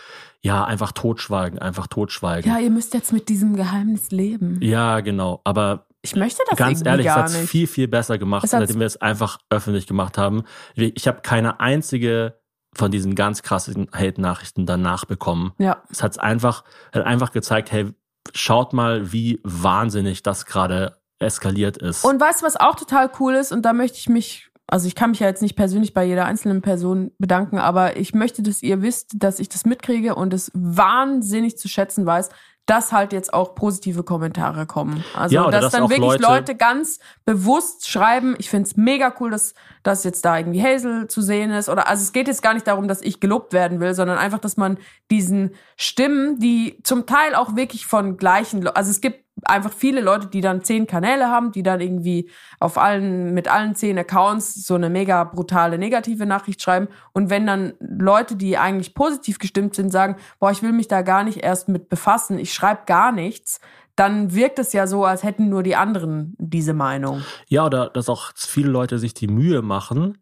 ja, 0.41 0.65
einfach 0.65 0.93
totschweigen, 0.93 1.59
einfach 1.59 1.87
totschweigen. 1.87 2.51
Ja, 2.51 2.59
ihr 2.59 2.71
müsst 2.71 2.95
jetzt 2.95 3.13
mit 3.13 3.29
diesem 3.29 3.57
Geheimnis 3.57 4.11
leben. 4.11 4.59
Ja, 4.63 5.01
genau. 5.01 5.41
Aber 5.45 5.87
Ich 6.01 6.15
möchte 6.17 6.43
das 6.49 6.57
ganz 6.59 6.85
ehrlich, 6.85 7.07
es 7.07 7.13
hat 7.13 7.31
nicht. 7.33 7.49
viel, 7.51 7.67
viel 7.67 7.89
besser 7.89 8.17
gemacht, 8.19 8.45
Es 8.45 8.53
hat's- 8.53 8.63
seitdem 8.69 8.81
wir 8.81 8.87
es 8.87 8.97
einfach 9.01 9.39
öffentlich 9.51 9.87
gemacht 9.87 10.17
haben. 10.17 10.45
Ich 10.75 11.07
habe 11.09 11.21
keine 11.23 11.61
einzige 11.61 12.39
von 12.75 12.91
diesen 12.91 13.15
ganz 13.15 13.43
krassen 13.43 13.89
Hate-Nachrichten 13.93 14.65
danach 14.65 15.05
bekommen. 15.05 15.53
ja. 15.59 15.83
Es 15.91 16.03
hat 16.03 16.19
einfach, 16.21 16.65
hat 16.95 17.05
einfach 17.05 17.33
gezeigt, 17.33 17.73
hey, 17.73 17.93
schaut 18.35 18.73
mal, 18.73 19.11
wie 19.13 19.41
wahnsinnig 19.43 20.23
das 20.23 20.47
gerade 20.47 20.98
eskaliert 21.19 21.77
ist. 21.79 22.05
Und 22.05 22.21
weißt 22.21 22.43
du, 22.43 22.47
was 22.47 22.57
auch 22.57 22.77
total 22.77 23.11
cool 23.21 23.35
ist? 23.35 23.53
Und 23.53 23.63
da 23.63 23.73
möchte 23.73 23.99
ich 23.99 24.09
mich, 24.09 24.51
also 24.67 24.87
ich 24.87 24.95
kann 24.95 25.11
mich 25.11 25.21
ja 25.21 25.27
jetzt 25.27 25.43
nicht 25.43 25.57
persönlich 25.57 25.95
bei 25.95 26.05
jeder 26.05 26.27
einzelnen 26.27 26.63
Person 26.63 27.11
bedanken, 27.19 27.59
aber 27.59 27.97
ich 27.97 28.15
möchte, 28.15 28.43
dass 28.43 28.63
ihr 28.63 28.83
wisst, 28.83 29.13
dass 29.17 29.39
ich 29.41 29.49
das 29.49 29.65
mitkriege 29.65 30.15
und 30.15 30.33
es 30.35 30.51
wahnsinnig 30.55 31.59
zu 31.59 31.69
schätzen 31.69 32.07
weiß, 32.07 32.29
dass 32.67 32.93
halt 32.93 33.15
jetzt 33.15 33.33
auch 33.33 33.55
positive 33.55 34.03
Kommentare 34.03 34.67
kommen. 34.67 35.03
Also 35.17 35.35
Ja, 35.35 35.51
dass 35.51 35.63
dass 35.63 35.73
dann 35.73 35.85
wirklich 35.89 36.21
Leute, 36.21 36.23
Leute- 36.23 36.55
ganz 36.55 36.99
bewusst 37.25 37.89
schreiben, 37.89 38.37
ich 38.39 38.51
find's 38.51 38.77
mega 38.77 39.15
cool, 39.21 39.31
dass, 39.31 39.55
dass 39.83 40.05
jetzt 40.05 40.23
da 40.27 40.37
irgendwie 40.37 40.63
Hazel 40.63 41.09
zu 41.09 41.23
sehen 41.23 41.51
ist. 41.51 41.71
Oder 41.71 41.89
also 41.89 42.03
es 42.03 42.13
geht 42.13 42.29
jetzt 42.29 42.43
gar 42.43 42.53
nicht 42.53 42.67
darum, 42.67 42.87
dass 42.87 43.01
ich 43.01 43.21
gelobt 43.21 43.55
werden 43.55 43.81
will, 43.81 43.95
sondern 43.95 44.19
einfach, 44.19 44.39
dass 44.39 44.59
man 44.59 44.77
diesen 45.11 45.55
Stimmen, 45.79 46.41
die 46.41 46.79
zum 46.85 47.07
Teil 47.07 47.35
auch 47.35 47.57
wirklich 47.57 47.87
von 47.87 48.19
gleichen, 48.19 48.61
Le- 48.61 48.77
also 48.77 48.91
es 48.91 49.01
gibt 49.01 49.25
einfach 49.45 49.73
viele 49.73 50.01
Leute, 50.01 50.27
die 50.27 50.41
dann 50.41 50.63
zehn 50.63 50.87
Kanäle 50.87 51.29
haben, 51.29 51.53
die 51.53 51.63
dann 51.63 51.81
irgendwie 51.81 52.31
auf 52.61 52.79
allen, 52.79 53.35
mit 53.35 53.49
allen 53.49 53.75
zehn 53.75 53.99
Accounts 53.99 54.67
so 54.67 54.75
eine 54.75 54.91
mega 54.91 55.25
brutale 55.25 55.79
negative 55.79 56.27
Nachricht 56.27 56.63
schreiben. 56.63 56.89
Und 57.13 57.31
wenn 57.31 57.47
dann 57.47 57.75
Leute, 57.81 58.37
die 58.37 58.59
eigentlich 58.59 58.95
positiv 58.95 59.39
gestimmt 59.39 59.75
sind, 59.75 59.91
sagen, 59.91 60.17
boah, 60.39 60.51
ich 60.51 60.63
will 60.63 60.73
mich 60.73 60.89
da 60.89 61.03
gar 61.03 61.25
nicht 61.25 61.39
erst 61.39 61.69
mit 61.69 61.89
befassen, 61.89 62.39
ich 62.39 62.53
schreibe 62.53 62.83
gar 62.87 63.13
nichts, 63.13 63.61
dann 63.97 64.33
wirkt 64.33 64.59
es 64.59 64.73
ja 64.73 64.87
so, 64.87 65.05
als 65.05 65.25
hätten 65.25 65.49
nur 65.49 65.63
die 65.63 65.75
anderen 65.75 66.37
diese 66.39 66.73
Meinung. 66.73 67.23
ja, 67.49 67.67
oder 67.67 67.91
dass 67.91 68.09
auch 68.09 68.31
viele 68.37 68.71
Leute 68.71 68.99
sich 68.99 69.13
die 69.13 69.27
Mühe 69.27 69.61
machen, 69.61 70.19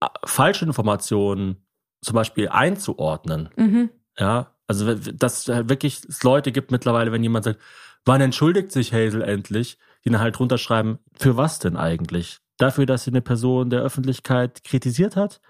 äh, 0.00 0.06
Falschinformationen 0.24 1.64
zum 2.00 2.14
Beispiel 2.14 2.48
einzuordnen. 2.48 3.50
Mhm. 3.56 3.90
Ja, 4.18 4.52
also 4.66 4.94
dass 4.94 5.48
es 5.48 5.54
halt 5.54 5.68
wirklich 5.68 6.02
es 6.08 6.22
Leute 6.22 6.50
gibt 6.50 6.70
mittlerweile, 6.70 7.12
wenn 7.12 7.22
jemand 7.22 7.44
sagt, 7.44 7.60
wann 8.04 8.20
entschuldigt 8.20 8.72
sich 8.72 8.92
Hazel 8.92 9.22
endlich, 9.22 9.78
die 10.04 10.10
dann 10.10 10.20
halt 10.20 10.38
drunter 10.38 10.58
schreiben, 10.58 10.98
für 11.18 11.36
was 11.36 11.58
denn 11.58 11.76
eigentlich? 11.76 12.38
Dafür, 12.58 12.86
dass 12.86 13.04
sie 13.04 13.10
eine 13.10 13.22
Person 13.22 13.70
der 13.70 13.80
Öffentlichkeit 13.82 14.64
kritisiert 14.64 15.16
hat? 15.16 15.40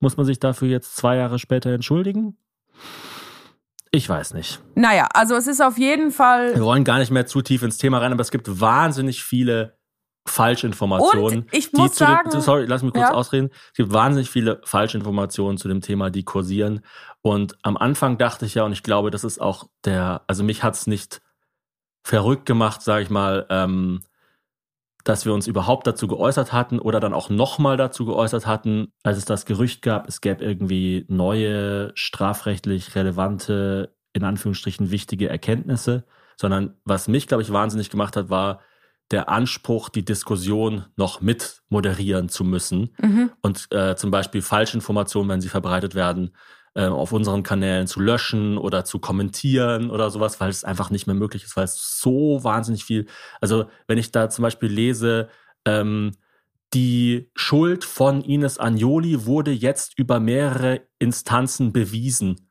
Muss 0.00 0.16
man 0.16 0.24
sich 0.26 0.40
dafür 0.40 0.68
jetzt 0.68 0.96
zwei 0.96 1.16
Jahre 1.16 1.38
später 1.38 1.70
entschuldigen? 1.70 2.36
Ich 3.92 4.08
weiß 4.08 4.34
nicht. 4.34 4.60
Naja, 4.76 5.08
also 5.14 5.34
es 5.34 5.46
ist 5.46 5.60
auf 5.60 5.76
jeden 5.76 6.12
Fall. 6.12 6.54
Wir 6.54 6.64
wollen 6.64 6.84
gar 6.84 6.98
nicht 6.98 7.10
mehr 7.10 7.26
zu 7.26 7.42
tief 7.42 7.62
ins 7.62 7.76
Thema 7.76 7.98
rein, 7.98 8.12
aber 8.12 8.22
es 8.22 8.30
gibt 8.30 8.60
wahnsinnig 8.60 9.22
viele 9.24 9.76
Falschinformationen. 10.28 11.40
Und 11.40 11.52
ich 11.54 11.72
muss 11.72 11.94
zu 11.94 12.04
dem- 12.04 12.08
sagen- 12.08 12.40
sorry, 12.40 12.66
lass 12.66 12.82
mich 12.82 12.92
kurz 12.92 13.08
Ja. 13.08 13.14
ausreden. 13.14 13.50
Es 13.72 13.76
gibt 13.78 13.92
wahnsinnig 13.92 14.30
viele 14.30 14.60
Falschinformationen 14.64 15.58
zu 15.58 15.66
dem 15.68 15.80
Thema, 15.80 16.10
die 16.10 16.22
kursieren. 16.24 16.80
Und 17.22 17.56
am 17.62 17.76
Anfang 17.76 18.16
dachte 18.16 18.46
ich 18.46 18.54
ja, 18.54 18.62
und 18.64 18.72
ich 18.72 18.82
glaube, 18.82 19.10
das 19.10 19.24
ist 19.24 19.40
auch 19.40 19.68
der, 19.84 20.22
also 20.28 20.44
mich 20.44 20.62
hat's 20.62 20.86
nicht 20.86 21.20
verrückt 22.02 22.46
gemacht, 22.46 22.82
sage 22.82 23.02
ich 23.02 23.10
mal, 23.10 23.46
ähm, 23.50 24.02
dass 25.04 25.24
wir 25.24 25.32
uns 25.32 25.46
überhaupt 25.46 25.86
dazu 25.86 26.06
geäußert 26.08 26.52
hatten 26.52 26.78
oder 26.78 27.00
dann 27.00 27.14
auch 27.14 27.30
nochmal 27.30 27.76
dazu 27.76 28.04
geäußert 28.04 28.46
hatten, 28.46 28.92
als 29.02 29.18
es 29.18 29.24
das 29.24 29.46
Gerücht 29.46 29.82
gab, 29.82 30.08
es 30.08 30.20
gäbe 30.20 30.44
irgendwie 30.44 31.06
neue 31.08 31.92
strafrechtlich 31.94 32.94
relevante, 32.94 33.94
in 34.12 34.24
Anführungsstrichen 34.24 34.90
wichtige 34.90 35.28
Erkenntnisse, 35.28 36.04
sondern 36.36 36.74
was 36.84 37.08
mich, 37.08 37.28
glaube 37.28 37.42
ich, 37.42 37.52
wahnsinnig 37.52 37.90
gemacht 37.90 38.16
hat, 38.16 38.30
war 38.30 38.60
der 39.10 39.28
Anspruch, 39.28 39.88
die 39.88 40.04
Diskussion 40.04 40.84
noch 40.96 41.20
mit 41.20 41.62
moderieren 41.68 42.28
zu 42.28 42.44
müssen 42.44 42.90
und 43.42 43.66
äh, 43.72 43.96
zum 43.96 44.10
Beispiel 44.10 44.42
Falschinformationen, 44.42 45.28
wenn 45.28 45.40
sie 45.40 45.48
verbreitet 45.48 45.94
werden, 45.94 46.30
äh, 46.74 46.86
auf 46.86 47.12
unseren 47.12 47.42
Kanälen 47.42 47.86
zu 47.86 48.00
löschen 48.00 48.58
oder 48.58 48.84
zu 48.84 48.98
kommentieren 48.98 49.90
oder 49.90 50.10
sowas, 50.10 50.40
weil 50.40 50.50
es 50.50 50.64
einfach 50.64 50.90
nicht 50.90 51.06
mehr 51.06 51.16
möglich 51.16 51.44
ist, 51.44 51.56
weil 51.56 51.64
es 51.64 52.00
so 52.00 52.44
wahnsinnig 52.44 52.84
viel, 52.84 53.06
also 53.40 53.66
wenn 53.88 53.98
ich 53.98 54.12
da 54.12 54.30
zum 54.30 54.42
Beispiel 54.42 54.68
lese, 54.70 55.28
ähm, 55.64 56.12
die 56.72 57.30
Schuld 57.34 57.84
von 57.84 58.22
Ines 58.22 58.58
Agnoli 58.58 59.26
wurde 59.26 59.50
jetzt 59.50 59.98
über 59.98 60.20
mehrere 60.20 60.82
Instanzen 61.00 61.72
bewiesen. 61.72 62.49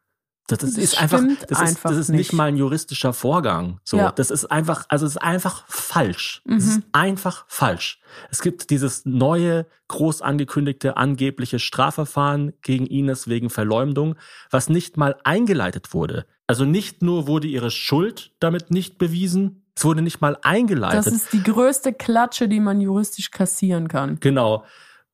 Das, 0.50 0.60
das 0.60 0.74
Das 0.74 0.84
ist 0.84 1.00
einfach, 1.02 1.22
das 1.48 1.52
ist, 1.52 1.58
einfach 1.68 1.90
das 1.92 1.98
ist 2.00 2.10
nicht 2.10 2.18
nicht. 2.18 2.34
mal 2.34 2.46
ein 2.50 2.58
juristischer 2.58 3.14
Vorgang. 3.14 3.80
So, 3.84 3.98
Ja. 3.98 4.12
das 4.12 4.32
ist 4.32 4.46
einfach, 4.52 4.86
also 4.90 5.06
es 5.06 5.14
ist 5.14 5.18
einfach 5.22 5.64
falsch. 5.68 6.42
Es 6.46 6.52
Mhm. 6.52 6.58
ist 6.72 6.82
einfach 6.92 7.46
falsch. 7.48 8.02
Es 8.32 8.42
gibt 8.42 8.70
dieses 8.72 9.06
neue, 9.06 9.66
groß 9.88 10.22
angekündigte, 10.22 10.98
angebliche 10.98 11.60
Strafverfahren 11.60 12.54
gegen 12.62 12.86
Ines 12.88 13.28
wegen 13.28 13.50
Verleumdung, 13.50 14.16
was 14.50 14.70
nicht 14.70 14.98
mal 14.98 15.16
eingeleitet 15.24 15.94
wurde. 15.94 16.26
Also 16.48 16.66
nicht 16.66 17.02
nur 17.04 17.28
wurde 17.28 17.48
ihre 17.48 17.70
Schuld 17.72 18.32
damit 18.40 18.72
nicht 18.72 18.98
bewiesen, 18.98 19.66
es 19.76 19.86
wurde 19.86 20.02
nicht 20.02 20.20
mal 20.20 20.38
eingeleitet. 20.42 21.06
Das 21.06 21.08
ist 21.14 21.32
die 21.32 21.42
größte 21.44 21.94
Klatsche, 21.94 22.50
die 22.50 22.60
man 22.60 22.82
juristisch 22.82 23.32
kassieren 23.32 23.88
kann. 23.88 24.20
Genau, 24.20 24.66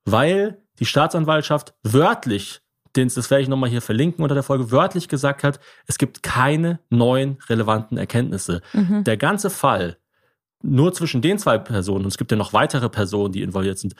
weil 0.06 0.62
die 0.80 0.86
Staatsanwaltschaft 0.86 1.74
wörtlich, 1.84 2.62
den, 2.96 3.10
das 3.14 3.30
werde 3.30 3.44
ich 3.44 3.50
nochmal 3.50 3.70
hier 3.70 3.82
verlinken 3.82 4.24
unter 4.24 4.36
der 4.36 4.44
Folge, 4.44 4.72
wörtlich 4.72 5.08
gesagt 5.08 5.44
hat, 5.44 5.60
es 5.88 5.98
gibt 5.98 6.24
keine 6.24 6.80
neuen 6.90 7.38
relevanten 7.50 7.98
Erkenntnisse. 7.98 8.62
Mhm. 8.74 9.04
Der 9.04 9.18
ganze 9.18 9.50
Fall, 9.50 9.98
nur 10.62 10.94
zwischen 10.94 11.22
den 11.22 11.38
zwei 11.38 11.58
Personen, 11.58 12.06
und 12.06 12.10
es 12.10 12.18
gibt 12.18 12.32
ja 12.32 12.38
noch 12.38 12.54
weitere 12.54 12.90
Personen, 12.90 13.32
die 13.34 13.42
involviert 13.42 13.80
sind, 13.80 13.96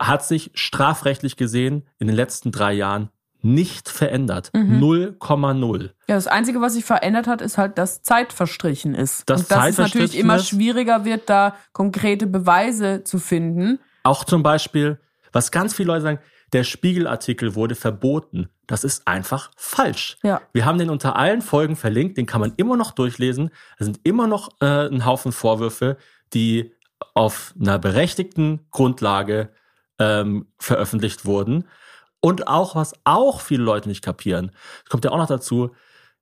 hat 0.00 0.24
sich 0.24 0.50
strafrechtlich 0.54 1.36
gesehen 1.36 1.86
in 1.98 2.06
den 2.06 2.16
letzten 2.16 2.52
drei 2.52 2.72
Jahren 2.72 3.10
nicht 3.40 3.88
verändert. 3.88 4.50
Mhm. 4.52 4.82
0,0. 4.82 5.90
Ja, 6.08 6.16
das 6.16 6.26
Einzige, 6.26 6.60
was 6.60 6.74
sich 6.74 6.84
verändert 6.84 7.26
hat, 7.26 7.40
ist 7.40 7.56
halt, 7.56 7.78
dass 7.78 8.02
Zeit 8.02 8.32
verstrichen 8.32 8.94
ist. 8.94 9.28
Dass 9.30 9.42
Und 9.42 9.50
dass 9.50 9.58
Zeit 9.58 9.72
es 9.72 9.78
natürlich 9.78 10.18
immer 10.18 10.38
schwieriger 10.40 11.04
wird, 11.04 11.30
da 11.30 11.54
konkrete 11.72 12.26
Beweise 12.26 13.04
zu 13.04 13.18
finden. 13.18 13.78
Auch 14.02 14.24
zum 14.24 14.42
Beispiel, 14.42 14.98
was 15.32 15.50
ganz 15.50 15.74
viele 15.74 15.88
Leute 15.88 16.02
sagen, 16.02 16.18
der 16.52 16.64
Spiegelartikel 16.64 17.54
wurde 17.54 17.74
verboten. 17.74 18.48
Das 18.66 18.84
ist 18.84 19.06
einfach 19.06 19.50
falsch. 19.56 20.16
Ja. 20.22 20.40
Wir 20.52 20.64
haben 20.64 20.78
den 20.78 20.90
unter 20.90 21.16
allen 21.16 21.42
Folgen 21.42 21.76
verlinkt, 21.76 22.16
den 22.16 22.26
kann 22.26 22.40
man 22.40 22.54
immer 22.56 22.76
noch 22.76 22.92
durchlesen. 22.92 23.50
Es 23.78 23.86
sind 23.86 24.00
immer 24.04 24.26
noch 24.26 24.50
äh, 24.60 24.86
ein 24.86 25.04
Haufen 25.04 25.32
Vorwürfe, 25.32 25.96
die 26.32 26.72
auf 27.14 27.54
einer 27.60 27.78
berechtigten 27.78 28.66
Grundlage 28.70 29.50
ähm, 29.98 30.46
veröffentlicht 30.58 31.24
wurden. 31.24 31.64
Und 32.20 32.48
auch, 32.48 32.74
was 32.74 32.94
auch 33.04 33.40
viele 33.40 33.62
Leute 33.62 33.88
nicht 33.88 34.02
kapieren, 34.02 34.52
es 34.84 34.90
kommt 34.90 35.04
ja 35.04 35.12
auch 35.12 35.18
noch 35.18 35.28
dazu, 35.28 35.74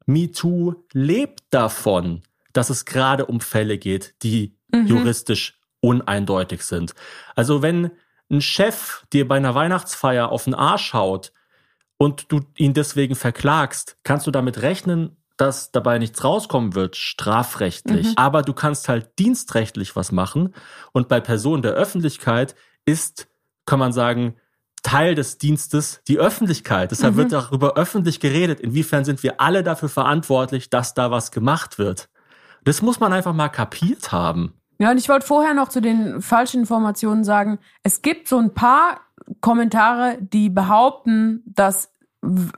MeToo 0.05 0.74
lebt 0.93 1.43
davon, 1.51 2.22
dass 2.53 2.70
es 2.70 2.85
gerade 2.85 3.27
um 3.27 3.41
Fälle 3.41 3.79
geht, 3.79 4.14
die 4.22 4.57
juristisch 4.72 5.59
uneindeutig 5.81 6.62
sind. 6.62 6.95
Also 7.35 7.62
wenn 7.62 7.91
ein 8.31 8.41
Chef 8.41 9.05
dir 9.12 9.27
bei 9.29 9.37
einer 9.37 9.55
Weihnachtsfeier 9.55 10.31
auf 10.31 10.45
den 10.45 10.55
Arsch 10.55 10.93
haut 10.93 11.33
und 11.97 12.31
du 12.31 12.41
ihn 12.57 12.74
deswegen 12.74 13.14
verklagst, 13.14 13.97
kannst 14.03 14.27
du 14.27 14.31
damit 14.31 14.62
rechnen, 14.62 15.16
dass 15.37 15.70
dabei 15.70 15.99
nichts 15.99 16.24
rauskommen 16.24 16.74
wird, 16.74 16.97
strafrechtlich. 16.97 18.09
Aber 18.16 18.43
du 18.43 18.55
kannst 18.55 18.89
halt 18.89 19.18
dienstrechtlich 19.18 19.95
was 19.95 20.11
machen. 20.11 20.55
Und 20.93 21.09
bei 21.09 21.20
Personen 21.20 21.62
der 21.62 21.72
Öffentlichkeit 21.72 22.55
ist, 22.87 23.29
kann 23.66 23.79
man 23.79 23.93
sagen, 23.93 24.37
Teil 24.83 25.14
des 25.14 25.39
Dienstes 25.39 26.01
die 26.07 26.18
Öffentlichkeit. 26.18 26.91
Deshalb 26.91 27.16
wird 27.16 27.33
darüber 27.33 27.74
öffentlich 27.77 28.20
geredet. 28.20 28.61
Inwiefern 28.61 29.05
sind 29.05 29.22
wir 29.22 29.41
alle 29.41 29.62
dafür 29.62 29.89
verantwortlich, 29.89 30.70
dass 30.70 30.95
da 30.95 31.11
was 31.11 31.33
gemacht 31.33 31.79
wird? 31.79 32.09
Das 32.64 32.83
muss 32.83 33.01
man 33.01 33.12
einfach 33.12 33.33
mal 33.33 33.49
kapiert 33.49 34.12
haben. 34.12 34.55
Ja, 34.79 34.91
und 34.91 34.99
ich 34.99 35.09
wollte 35.09 35.27
vorher 35.27 35.55
noch 35.55 35.68
zu 35.68 35.81
den 35.81 36.20
falschen 36.20 36.61
Informationen 36.61 37.24
sagen, 37.24 37.59
es 37.83 38.03
gibt 38.03 38.29
so 38.29 38.39
ein 38.39 38.53
paar 38.53 39.01
Kommentare, 39.41 40.18
die 40.20 40.51
behaupten, 40.51 41.43
dass, 41.47 41.93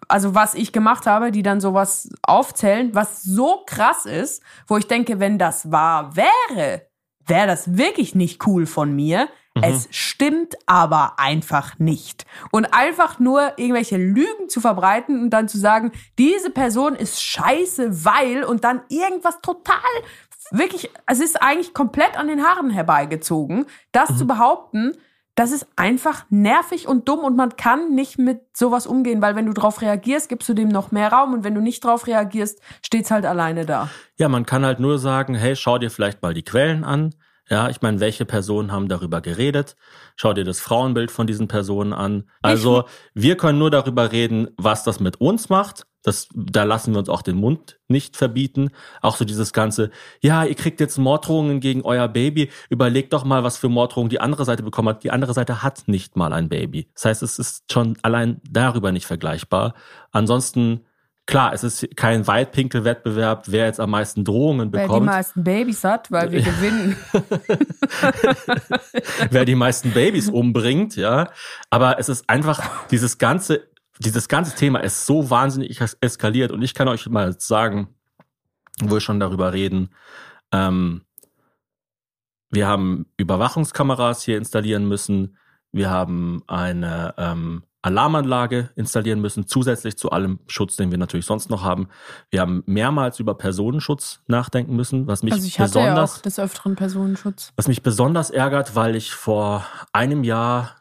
also 0.09 0.35
was 0.35 0.55
ich 0.55 0.73
gemacht 0.73 1.07
habe, 1.07 1.31
die 1.31 1.43
dann 1.43 1.61
sowas 1.61 2.11
aufzählen, 2.23 2.95
was 2.95 3.23
so 3.23 3.63
krass 3.67 4.05
ist, 4.05 4.43
wo 4.67 4.77
ich 4.77 4.89
denke, 4.89 5.21
wenn 5.21 5.39
das 5.39 5.71
wahr 5.71 6.17
wäre, 6.17 6.83
wäre 7.27 7.47
das 7.47 7.77
wirklich 7.77 8.15
nicht 8.15 8.47
cool 8.47 8.67
von 8.67 8.95
mir. 8.95 9.29
Es 9.61 9.89
stimmt 9.91 10.55
aber 10.67 11.19
einfach 11.19 11.81
nicht. 11.81 12.27
Und 12.53 12.67
einfach 12.73 13.19
nur 13.19 13.59
irgendwelche 13.59 13.97
Lügen 13.97 14.49
zu 14.49 14.61
verbreiten 14.61 15.21
und 15.21 15.31
dann 15.31 15.49
zu 15.49 15.59
sagen, 15.59 15.91
diese 16.17 16.51
Person 16.51 16.95
ist 16.95 17.21
scheiße, 17.23 18.05
weil 18.05 18.45
und 18.45 18.63
dann 18.63 18.83
irgendwas 18.89 19.41
total 19.41 19.79
wirklich, 20.51 20.91
es 21.07 21.21
ist 21.21 21.41
eigentlich 21.43 21.75
komplett 21.75 22.19
an 22.19 22.29
den 22.29 22.45
Haaren 22.45 22.71
herbeigezogen, 22.71 23.67
das 23.93 24.17
zu 24.17 24.27
behaupten, 24.27 24.95
das 25.39 25.53
ist 25.53 25.69
einfach 25.77 26.25
nervig 26.31 26.89
und 26.89 27.09
dumm 27.09 27.21
und 27.21 27.37
man 27.37 27.57
kann 27.57 27.95
nicht 27.95 28.19
mit 28.19 28.41
sowas 28.57 28.89
umgehen, 28.89 29.23
weil 29.23 29.37
wenn 29.37 29.47
du 29.47 29.53
drauf 29.53 29.81
reagierst, 29.83 30.29
gibst 30.29 30.49
du 30.49 30.55
dem 30.55 30.69
noch 30.69 30.91
mehr 30.91 31.13
Raum 31.13 31.33
und 31.33 31.45
wenn 31.45 31.55
du 31.55 31.61
nicht 31.61 31.85
drauf 31.85 32.09
reagierst, 32.09 32.61
steht's 32.83 33.13
halt 33.13 33.25
alleine 33.25 33.65
da. 33.65 33.89
Ja, 34.17 34.29
man 34.29 34.47
kann 34.47 34.67
halt 34.67 34.81
nur 34.81 34.99
sagen, 34.99 35.37
hey, 35.37 35.55
schau 35.55 35.79
dir 35.79 35.93
vielleicht 35.93 36.23
mal 36.23 36.35
die 36.35 36.43
Quellen 36.43 36.83
an. 36.83 37.15
Ja, 37.49 37.69
ich 37.71 37.81
meine, 37.81 38.01
welche 38.01 38.25
Personen 38.25 38.73
haben 38.73 38.89
darüber 38.89 39.21
geredet? 39.21 39.77
Schau 40.17 40.33
dir 40.33 40.45
das 40.45 40.59
Frauenbild 40.59 41.13
von 41.13 41.29
diesen 41.29 41.47
Personen 41.47 41.93
an. 41.93 42.29
Also, 42.43 42.85
wir 43.15 43.37
können 43.37 43.59
nur 43.59 43.71
darüber 43.71 44.11
reden, 44.11 44.49
was 44.57 44.83
das 44.83 44.99
mit 44.99 45.21
uns 45.21 45.49
macht. 45.49 45.87
Das, 46.03 46.29
da 46.33 46.63
lassen 46.63 46.93
wir 46.93 47.01
uns 47.01 47.09
auch 47.09 47.23
den 47.23 47.37
Mund 47.37 47.81
nicht 47.89 48.17
verbieten. 48.17 48.71
Auch 49.03 49.17
so 49.17 49.25
dieses 49.25 49.53
ganze, 49.53 49.91
ja, 50.21 50.45
ihr 50.45 50.55
kriegt 50.55 50.79
jetzt 50.81 50.97
Morddrohungen 50.97 51.61
gegen 51.61 51.83
euer 51.83 52.07
Baby. 52.09 52.51
Überlegt 52.71 53.13
doch 53.13 53.25
mal, 53.25 53.43
was 53.43 53.59
für 53.59 53.69
Morddrohungen 53.69 54.09
die 54.09 54.21
andere 54.21 54.45
Seite 54.45 54.63
bekommen 54.63 54.89
hat. 54.91 55.03
Die 55.05 55.11
andere 55.11 55.35
Seite 55.35 55.63
hat 55.63 55.83
nicht 55.87 56.17
mal 56.17 56.33
ein 56.33 56.49
Baby. 56.49 56.89
Das 56.95 57.05
heißt, 57.07 57.23
es 57.23 57.39
ist 57.39 57.73
schon 57.73 57.99
allein 58.03 58.41
darüber 58.49 58.93
nicht 58.93 59.07
vergleichbar. 59.07 59.75
Ansonsten, 60.13 60.87
klar, 61.27 61.53
es 61.53 61.65
ist 61.65 61.97
kein 61.97 62.27
Weitpinkel-Wettbewerb, 62.27 63.45
wer 63.49 63.67
jetzt 63.67 63.81
am 63.81 63.91
meisten 63.91 64.25
Drohungen 64.25 64.73
Wer 64.73 64.83
die 64.83 64.87
bekommt. 64.87 65.07
meisten 65.07 65.43
Babys 65.45 65.83
hat, 65.85 66.11
weil 66.13 66.31
wir 66.31 66.43
gewinnen. 66.43 66.97
wer 69.31 69.45
die 69.45 69.55
meisten 69.57 69.91
Babys 69.91 70.29
umbringt, 70.29 70.97
ja. 70.97 71.31
Aber 71.71 71.99
es 71.99 72.09
ist 72.09 72.29
einfach 72.31 72.87
dieses 72.89 73.19
ganze, 73.19 73.69
dieses 74.01 74.29
ganze 74.29 74.55
Thema 74.57 74.81
ist 74.81 75.07
so 75.07 75.31
wahnsinnig 75.31 75.81
es- 75.81 75.97
eskaliert 76.01 76.53
und 76.53 76.63
ich 76.63 76.75
kann 76.75 76.89
euch 76.89 77.09
mal 77.09 77.39
sagen, 77.41 77.89
wo 78.81 78.95
wir 78.97 79.01
schon 79.01 79.21
darüber 79.21 79.53
reden, 79.53 79.91
ähm, 80.53 81.03
wir 82.51 82.67
haben 82.67 83.07
Überwachungskameras 83.17 84.23
hier 84.23 84.39
installieren 84.39 84.89
müssen, 84.89 85.37
wir 85.73 85.91
haben 85.91 86.43
eine 86.47 87.15
ähm, 87.19 87.63
Alarmanlage 87.83 88.71
installieren 88.75 89.21
müssen, 89.21 89.47
zusätzlich 89.47 89.97
zu 89.99 90.11
allem 90.11 90.41
Schutz, 90.49 90.77
den 90.77 90.91
wir 90.91 90.99
natürlich 90.99 91.27
sonst 91.27 91.51
noch 91.51 91.63
haben. 91.63 91.89
Wir 92.31 92.41
haben 92.41 92.63
mehrmals 92.67 93.21
über 93.21 93.35
Personenschutz 93.35 94.21
nachdenken 94.27 94.75
müssen, 94.75 95.07
was 95.07 95.23
mich 95.23 95.35
Also 95.35 95.47
ich 95.47 95.61
hatte 95.61 95.79
ja 95.79 95.85
besonders 95.85 96.19
auch 96.19 96.23
des 96.23 96.39
Öfteren 96.39 96.75
Personenschutz. 96.75 97.53
was 97.57 97.69
mich 97.69 97.83
besonders 97.83 98.31
ärgert, 98.31 98.75
weil 98.75 98.97
ich 98.97 99.13
vor 99.13 99.65
einem 99.93 100.25
Jahr 100.25 100.75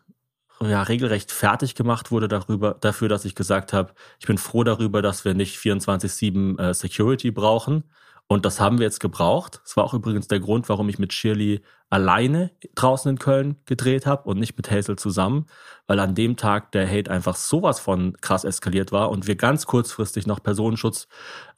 ja 0.61 0.83
regelrecht 0.83 1.31
fertig 1.31 1.75
gemacht 1.75 2.11
wurde 2.11 2.27
darüber, 2.27 2.75
dafür, 2.79 3.09
dass 3.09 3.25
ich 3.25 3.35
gesagt 3.35 3.73
habe, 3.73 3.93
ich 4.19 4.27
bin 4.27 4.37
froh 4.37 4.63
darüber, 4.63 5.01
dass 5.01 5.25
wir 5.25 5.33
nicht 5.33 5.57
24-7 5.57 6.59
äh, 6.59 6.73
Security 6.73 7.31
brauchen. 7.31 7.83
Und 8.27 8.45
das 8.45 8.59
haben 8.59 8.79
wir 8.79 8.85
jetzt 8.85 8.99
gebraucht. 8.99 9.61
Das 9.63 9.77
war 9.77 9.85
auch 9.85 9.93
übrigens 9.93 10.27
der 10.27 10.39
Grund, 10.39 10.67
warum 10.69 10.89
ich 10.89 10.99
mit 10.99 11.13
Shirley 11.13 11.61
alleine 11.89 12.51
draußen 12.75 13.11
in 13.11 13.17
Köln 13.17 13.55
gedreht 13.65 14.05
habe 14.05 14.23
und 14.29 14.39
nicht 14.39 14.57
mit 14.57 14.69
Hazel 14.69 14.97
zusammen, 14.97 15.45
weil 15.87 16.01
an 16.01 16.15
dem 16.15 16.35
Tag 16.35 16.73
der 16.73 16.85
Hate 16.85 17.09
einfach 17.09 17.37
sowas 17.37 17.79
von 17.79 18.17
krass 18.19 18.43
eskaliert 18.43 18.91
war 18.91 19.09
und 19.09 19.25
wir 19.25 19.37
ganz 19.37 19.65
kurzfristig 19.65 20.27
noch 20.27 20.43
Personenschutz 20.43 21.07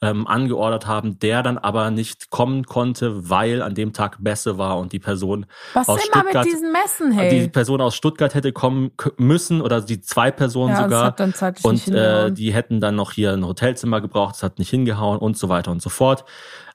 ähm, 0.00 0.28
angeordert 0.28 0.86
haben, 0.86 1.18
der 1.18 1.42
dann 1.42 1.58
aber 1.58 1.90
nicht 1.90 2.30
kommen 2.30 2.64
konnte, 2.64 3.28
weil 3.28 3.60
an 3.60 3.74
dem 3.74 3.92
Tag 3.92 4.20
Messe 4.20 4.56
war 4.56 4.78
und 4.78 4.92
die 4.92 5.00
Person 5.00 5.46
Was 5.74 5.88
aus 5.88 6.04
immer 6.04 6.22
mit 6.22 6.30
Stuttgart, 6.30 6.46
diesen 6.46 6.70
Messen, 6.70 7.10
die 7.10 7.16
hey? 7.16 7.48
Person 7.48 7.80
aus 7.80 7.96
Stuttgart 7.96 8.32
hätte 8.32 8.52
kommen 8.52 8.92
müssen 9.16 9.60
oder 9.60 9.80
die 9.80 10.00
zwei 10.00 10.30
Personen 10.30 10.74
Ja, 10.74 10.82
sogar 10.84 11.16
und 11.64 11.88
äh, 11.88 12.30
die 12.30 12.54
hätten 12.54 12.80
dann 12.80 12.94
noch 12.94 13.10
hier 13.10 13.32
ein 13.32 13.44
Hotelzimmer 13.44 14.00
gebraucht, 14.00 14.36
das 14.36 14.44
hat 14.44 14.60
nicht 14.60 14.70
hingehauen 14.70 15.18
und 15.18 15.36
so 15.36 15.48
weiter 15.48 15.72
und 15.72 15.82
so 15.82 15.90
fort. 15.90 16.24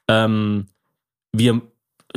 Ähm, 0.09 0.67
wir 1.31 1.61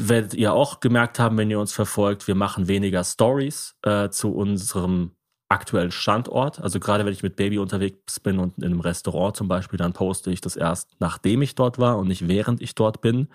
werdet 0.00 0.34
ihr 0.34 0.52
auch 0.52 0.80
gemerkt 0.80 1.18
haben, 1.18 1.36
wenn 1.38 1.50
ihr 1.50 1.60
uns 1.60 1.72
verfolgt, 1.72 2.28
wir 2.28 2.34
machen 2.34 2.68
weniger 2.68 3.04
Stories 3.04 3.76
äh, 3.82 4.08
zu 4.10 4.34
unserem 4.34 5.12
aktuellen 5.48 5.90
Standort. 5.90 6.60
Also 6.60 6.78
gerade 6.78 7.06
wenn 7.06 7.12
ich 7.12 7.22
mit 7.22 7.36
Baby 7.36 7.58
unterwegs 7.58 8.20
bin 8.20 8.38
und 8.38 8.58
in 8.58 8.64
einem 8.64 8.80
Restaurant 8.80 9.36
zum 9.36 9.48
Beispiel, 9.48 9.78
dann 9.78 9.94
poste 9.94 10.30
ich 10.30 10.40
das 10.40 10.56
erst, 10.56 10.96
nachdem 11.00 11.40
ich 11.40 11.54
dort 11.54 11.78
war 11.78 11.98
und 11.98 12.08
nicht 12.08 12.28
während 12.28 12.60
ich 12.60 12.74
dort 12.74 13.00
bin. 13.00 13.28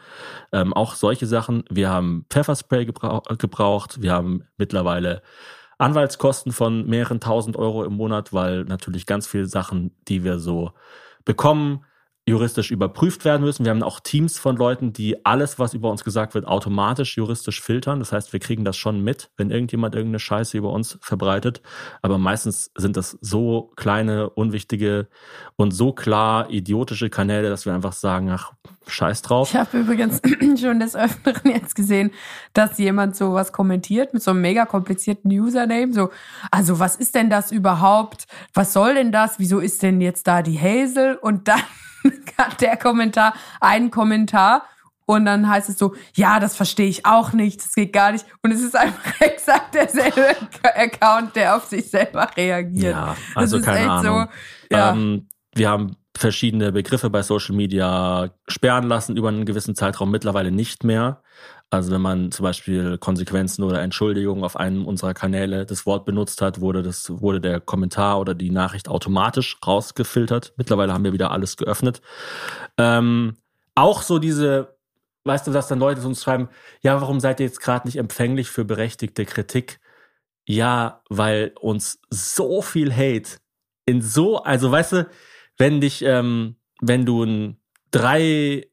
Ähm, 0.52 0.74
auch 0.74 0.94
solche 0.94 1.26
Sachen. 1.26 1.64
Wir 1.70 1.90
haben 1.90 2.26
Pfefferspray 2.30 2.86
gebrauch 2.86 3.24
gebraucht. 3.40 4.02
Wir 4.02 4.14
haben 4.14 4.44
mittlerweile 4.58 5.24
Anwaltskosten 5.80 6.52
von 6.52 6.86
mehreren 6.86 7.20
tausend 7.20 7.58
Euro 7.58 7.84
im 7.84 7.94
Monat, 7.94 8.32
weil 8.32 8.64
natürlich 8.66 9.08
ganz 9.08 9.26
viele 9.26 9.48
Sachen, 9.48 9.96
die 10.08 10.24
wir 10.24 10.38
so 10.38 10.72
bekommen, 11.26 11.84
juristisch 12.26 12.72
überprüft 12.72 13.26
werden 13.26 13.44
müssen. 13.44 13.66
Wir 13.66 13.72
haben 13.72 13.84
auch 13.84 14.00
Teams 14.00 14.40
von 14.40 14.56
Leuten, 14.56 14.94
die 14.94 15.26
alles, 15.26 15.60
was 15.60 15.74
über 15.74 15.92
uns 15.92 16.06
gesagt 16.06 16.36
wird, 16.36 16.48
automatisch 16.48 17.18
juristisch 17.18 17.62
filtern. 17.62 18.00
Das 18.00 18.14
heißt, 18.14 18.32
wir 18.32 18.40
kriegen 18.40 18.64
das 18.64 18.78
schon 18.78 19.02
mit, 19.02 19.30
wenn 19.36 19.52
irgendjemand 19.52 19.94
irgendeine 19.94 20.20
Scheiße 20.20 20.58
über 20.58 20.72
uns 20.72 20.98
verbreitet. 21.02 21.62
Aber 22.02 22.18
meistens 22.18 22.72
sind 22.78 22.96
das 22.96 23.18
so 23.20 23.74
kleine, 23.76 24.30
unwichtige 24.30 25.08
und 25.58 25.72
so 25.72 25.92
klar 25.92 26.50
idiotische 26.50 27.10
Kanäle, 27.10 27.50
dass 27.50 27.66
wir 27.66 27.74
einfach 27.74 27.94
sagen, 27.94 28.30
ach, 28.30 28.54
scheiß 28.88 29.22
drauf. 29.22 29.50
Ich 29.50 29.60
habe 29.60 29.80
übrigens 29.80 30.22
schon 30.62 30.80
des 30.80 30.96
Öfteren 30.96 31.52
jetzt 31.52 31.76
gesehen, 31.76 32.12
dass 32.54 32.78
jemand 32.78 33.18
sowas 33.18 33.52
kommentiert 33.52 34.14
mit 34.14 34.24
so 34.24 34.32
einem 34.32 34.42
mega 34.42 34.66
komplizierten 34.66 35.30
Username. 35.30 35.92
So, 35.92 36.10
also 36.52 36.80
was 36.80 36.96
ist 36.96 37.16
denn 37.16 37.30
das 37.30 37.52
überhaupt? 37.52 38.28
Was 38.54 38.72
soll 38.72 38.94
denn 38.94 39.12
das? 39.12 39.40
Wieso 39.40 39.60
ist 39.60 39.84
denn 39.84 40.00
jetzt 40.00 40.26
da 40.26 40.42
die 40.42 40.58
Hazel? 40.58 41.16
Und 41.16 41.50
dann 41.50 41.60
der 42.62 42.78
Kommentar 42.78 43.34
einen 43.60 43.92
Kommentar 43.92 44.64
und 45.06 45.26
dann 45.26 45.50
heißt 45.50 45.70
es 45.70 45.78
so, 45.78 45.96
ja, 46.16 46.40
das 46.40 46.56
verstehe 46.56 46.88
ich 46.88 47.06
auch 47.06 47.34
nicht, 47.34 47.62
das 47.64 47.74
geht 47.74 47.92
gar 47.92 48.12
nicht. 48.12 48.26
Und 48.42 48.52
es 48.52 48.62
ist 48.62 48.76
einfach 48.76 49.04
exakt 49.20 49.76
derselbe 49.76 50.36
Account, 50.64 51.36
der 51.36 51.58
auf 51.58 51.66
sich 51.66 51.90
selber 51.90 52.30
reagiert. 52.38 52.94
Ja, 52.94 53.16
also 53.36 53.60
keine 53.60 53.92
Ahnung. 53.92 54.28
so. 54.72 54.76
Ja. 54.76 54.92
Ähm, 54.94 55.28
wir 55.56 55.70
haben 55.70 55.98
verschiedene 56.16 56.72
Begriffe 56.72 57.10
bei 57.10 57.22
Social 57.22 57.56
Media 57.56 58.30
sperren 58.48 58.88
lassen 58.88 59.18
über 59.18 59.30
einen 59.30 59.46
gewissen 59.46 59.76
Zeitraum, 59.76 60.12
mittlerweile 60.12 60.52
nicht 60.52 60.84
mehr. 60.84 61.22
Also 61.74 61.92
wenn 61.92 62.02
man 62.02 62.32
zum 62.32 62.44
Beispiel 62.44 63.00
Konsequenzen 63.00 63.64
oder 63.64 63.82
Entschuldigungen 63.82 64.44
auf 64.44 64.56
einem 64.56 64.86
unserer 64.86 65.16
Kanäle 65.16 65.66
das 65.66 65.88
Wort 65.88 66.06
benutzt 66.06 66.40
hat, 66.42 66.62
wurde 66.62 66.84
das 66.84 67.10
wurde 67.10 67.42
der 67.42 67.60
Kommentar 67.60 68.20
oder 68.20 68.36
die 68.36 68.52
Nachricht 68.52 68.88
automatisch 68.88 69.58
rausgefiltert. 69.66 70.54
Mittlerweile 70.56 70.94
haben 70.94 71.04
wir 71.04 71.14
wieder 71.14 71.32
alles 71.32 71.58
geöffnet. 71.58 72.02
Ähm, 72.78 73.38
auch 73.74 74.04
so 74.04 74.20
diese, 74.20 74.78
weißt 75.24 75.48
du, 75.48 75.52
dass 75.52 75.68
dann 75.68 75.80
Leute 75.80 76.06
uns 76.06 76.22
schreiben, 76.22 76.48
ja, 76.82 77.02
warum 77.02 77.20
seid 77.20 77.40
ihr 77.40 77.48
jetzt 77.48 77.60
gerade 77.60 77.88
nicht 77.88 77.98
empfänglich 77.98 78.52
für 78.52 78.66
berechtigte 78.66 79.26
Kritik? 79.26 79.80
Ja, 80.46 81.02
weil 81.10 81.54
uns 81.60 82.00
so 82.12 82.62
viel 82.62 82.94
Hate 82.94 83.40
in 83.86 84.04
so, 84.04 84.44
also 84.44 84.72
weißt 84.72 84.92
du, 84.92 85.10
wenn 85.58 85.82
dich, 85.82 86.04
ähm, 86.04 86.56
wenn 86.82 87.06
du 87.08 87.24
ein 87.24 87.58
drei 87.90 88.68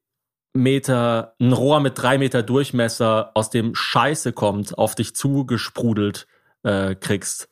Meter, 0.53 1.35
ein 1.41 1.53
Rohr 1.53 1.81
mit 1.81 1.97
drei 1.97 2.19
Meter 2.19 2.43
Durchmesser 2.43 3.31
aus 3.35 3.51
dem 3.51 3.75
Scheiße 3.75 4.33
kommt, 4.33 4.77
auf 4.77 4.95
dich 4.95 5.15
zugesprudelt 5.15 6.27
äh, 6.63 6.95
kriegst, 6.95 7.49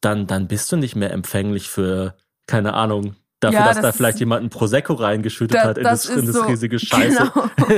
dann, 0.00 0.26
dann 0.26 0.48
bist 0.48 0.70
du 0.72 0.76
nicht 0.76 0.96
mehr 0.96 1.12
empfänglich 1.12 1.68
für, 1.68 2.16
keine 2.46 2.74
Ahnung, 2.74 3.16
dafür, 3.44 3.58
Ja, 3.60 3.66
dass 3.66 3.76
das 3.76 3.82
da 3.82 3.92
vielleicht 3.92 4.18
jemand 4.20 4.44
ein 4.44 4.50
Prosecco 4.50 4.94
reingeschüttet 4.94 5.56
Da- 5.56 5.64
hat 5.68 5.78
in 5.78 5.84
das 5.84 6.02
das, 6.06 6.16
in 6.16 6.26
das 6.26 6.34
so- 6.36 6.42
riesige 6.42 6.78
Scheiße. 6.78 7.30
Genau. 7.32 7.48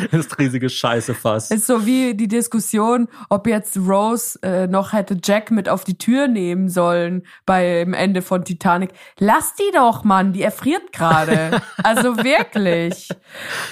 in 0.00 0.08
das 0.12 0.38
riesige 0.38 0.68
Scheißefass. 0.68 1.50
Ist 1.50 1.66
so 1.66 1.86
wie 1.86 2.14
die 2.14 2.28
Diskussion, 2.28 3.08
ob 3.28 3.46
jetzt 3.46 3.76
Rose 3.76 4.38
äh, 4.42 4.66
noch 4.66 4.92
hätte 4.92 5.16
Jack 5.22 5.50
mit 5.50 5.68
auf 5.68 5.84
die 5.84 5.96
Tür 5.98 6.28
nehmen 6.28 6.68
sollen 6.68 7.22
beim 7.46 7.94
Ende 7.94 8.22
von 8.22 8.44
Titanic. 8.44 8.90
Lass 9.18 9.54
die 9.54 9.70
doch, 9.74 10.04
Mann, 10.04 10.32
die 10.32 10.42
erfriert 10.42 10.92
gerade. 10.92 11.60
also 11.82 12.16
wirklich. 12.18 13.08
Ja, 13.08 13.16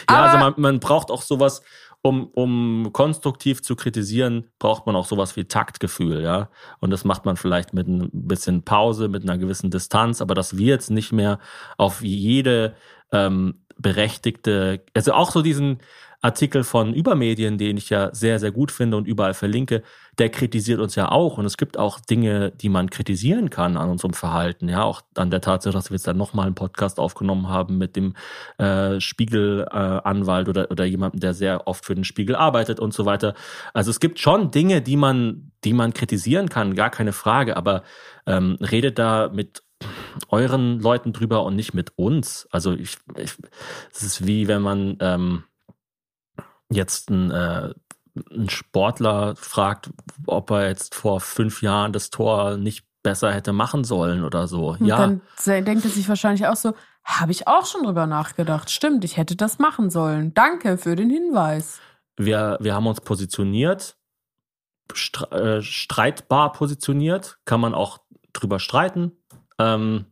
Aber- 0.06 0.22
also 0.26 0.38
man, 0.38 0.54
man 0.56 0.80
braucht 0.80 1.10
auch 1.10 1.22
sowas, 1.22 1.62
um, 2.06 2.28
um 2.28 2.90
konstruktiv 2.92 3.62
zu 3.62 3.76
kritisieren, 3.76 4.48
braucht 4.58 4.86
man 4.86 4.96
auch 4.96 5.06
sowas 5.06 5.36
wie 5.36 5.44
Taktgefühl, 5.44 6.22
ja. 6.22 6.50
Und 6.80 6.90
das 6.90 7.04
macht 7.04 7.24
man 7.24 7.36
vielleicht 7.36 7.74
mit 7.74 7.88
ein 7.88 8.10
bisschen 8.12 8.62
Pause, 8.62 9.08
mit 9.08 9.22
einer 9.24 9.38
gewissen 9.38 9.70
Distanz, 9.70 10.22
aber 10.22 10.34
dass 10.34 10.56
wir 10.56 10.68
jetzt 10.68 10.90
nicht 10.90 11.12
mehr 11.12 11.38
auf 11.76 12.02
jede 12.02 12.74
ähm, 13.12 13.62
berechtigte, 13.78 14.84
also 14.94 15.12
auch 15.12 15.30
so 15.30 15.42
diesen 15.42 15.80
Artikel 16.20 16.64
von 16.64 16.94
Übermedien, 16.94 17.58
den 17.58 17.76
ich 17.76 17.90
ja 17.90 18.14
sehr, 18.14 18.38
sehr 18.38 18.52
gut 18.52 18.72
finde 18.72 18.96
und 18.96 19.06
überall 19.06 19.34
verlinke, 19.34 19.82
der 20.18 20.30
kritisiert 20.30 20.80
uns 20.80 20.94
ja 20.94 21.10
auch. 21.10 21.38
Und 21.38 21.44
es 21.44 21.56
gibt 21.56 21.78
auch 21.78 22.00
Dinge, 22.00 22.50
die 22.50 22.68
man 22.68 22.90
kritisieren 22.90 23.50
kann 23.50 23.76
an 23.76 23.90
unserem 23.90 24.14
Verhalten. 24.14 24.68
Ja, 24.68 24.82
auch 24.82 25.02
an 25.14 25.30
der 25.30 25.40
Tatsache, 25.40 25.74
dass 25.74 25.90
wir 25.90 25.96
jetzt 25.96 26.06
dann 26.06 26.16
nochmal 26.16 26.46
einen 26.46 26.54
Podcast 26.54 26.98
aufgenommen 26.98 27.48
haben 27.48 27.78
mit 27.78 27.96
dem 27.96 28.14
äh, 28.58 29.00
Spiegel-Anwalt 29.00 30.46
äh, 30.46 30.50
oder, 30.50 30.70
oder 30.70 30.84
jemandem, 30.84 31.20
der 31.20 31.34
sehr 31.34 31.66
oft 31.66 31.84
für 31.84 31.94
den 31.94 32.04
Spiegel 32.04 32.34
arbeitet 32.34 32.80
und 32.80 32.94
so 32.94 33.04
weiter. 33.04 33.34
Also 33.74 33.90
es 33.90 34.00
gibt 34.00 34.18
schon 34.18 34.50
Dinge, 34.50 34.82
die 34.82 34.96
man, 34.96 35.52
die 35.64 35.72
man 35.72 35.92
kritisieren 35.92 36.48
kann, 36.48 36.74
gar 36.74 36.90
keine 36.90 37.12
Frage. 37.12 37.56
Aber 37.56 37.82
ähm, 38.26 38.58
redet 38.60 38.98
da 38.98 39.28
mit 39.32 39.62
euren 40.28 40.80
Leuten 40.80 41.12
drüber 41.12 41.44
und 41.44 41.56
nicht 41.56 41.74
mit 41.74 41.92
uns. 41.96 42.48
Also 42.50 42.72
ich, 42.72 42.96
ich 43.16 43.32
es 43.92 44.02
ist 44.02 44.26
wie 44.26 44.48
wenn 44.48 44.62
man 44.62 44.96
ähm, 45.00 45.44
jetzt 46.70 47.10
ein, 47.10 47.30
äh, 47.30 47.74
ein 48.30 48.48
Sportler 48.48 49.34
fragt, 49.36 49.90
ob 50.26 50.50
er 50.50 50.68
jetzt 50.68 50.94
vor 50.94 51.20
fünf 51.20 51.62
Jahren 51.62 51.92
das 51.92 52.10
Tor 52.10 52.56
nicht 52.56 52.84
besser 53.02 53.32
hätte 53.32 53.52
machen 53.52 53.84
sollen 53.84 54.24
oder 54.24 54.48
so. 54.48 54.70
Und 54.70 54.86
ja, 54.86 54.98
dann 54.98 55.20
denkt 55.64 55.84
er 55.84 55.90
sich 55.90 56.08
wahrscheinlich 56.08 56.46
auch 56.46 56.56
so, 56.56 56.74
habe 57.04 57.30
ich 57.30 57.46
auch 57.46 57.64
schon 57.64 57.84
drüber 57.84 58.06
nachgedacht. 58.06 58.68
Stimmt, 58.70 59.04
ich 59.04 59.16
hätte 59.16 59.36
das 59.36 59.60
machen 59.60 59.90
sollen. 59.90 60.34
Danke 60.34 60.76
für 60.76 60.96
den 60.96 61.08
Hinweis. 61.08 61.80
wir, 62.16 62.58
wir 62.60 62.74
haben 62.74 62.86
uns 62.86 63.00
positioniert, 63.00 63.96
stre 64.92 65.58
äh, 65.58 65.62
streitbar 65.62 66.52
positioniert, 66.52 67.38
kann 67.44 67.60
man 67.60 67.74
auch 67.74 67.98
drüber 68.32 68.58
streiten. 68.58 69.12
Ähm, 69.58 70.06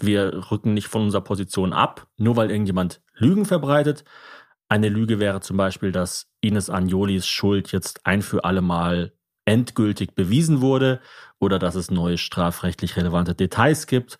wir 0.00 0.50
rücken 0.50 0.74
nicht 0.74 0.88
von 0.88 1.02
unserer 1.02 1.22
Position 1.22 1.72
ab, 1.72 2.08
nur 2.16 2.36
weil 2.36 2.50
irgendjemand 2.50 3.00
Lügen 3.14 3.44
verbreitet. 3.44 4.04
Eine 4.68 4.88
Lüge 4.88 5.18
wäre 5.18 5.40
zum 5.40 5.56
Beispiel, 5.56 5.92
dass 5.92 6.26
Ines 6.40 6.68
Agnolis 6.68 7.26
Schuld 7.26 7.72
jetzt 7.72 8.04
ein 8.04 8.22
für 8.22 8.44
alle 8.44 8.60
Mal 8.60 9.12
endgültig 9.46 10.14
bewiesen 10.14 10.60
wurde 10.60 11.00
oder 11.38 11.58
dass 11.58 11.74
es 11.74 11.90
neue 11.90 12.18
strafrechtlich 12.18 12.96
relevante 12.96 13.34
Details 13.34 13.86
gibt 13.86 14.18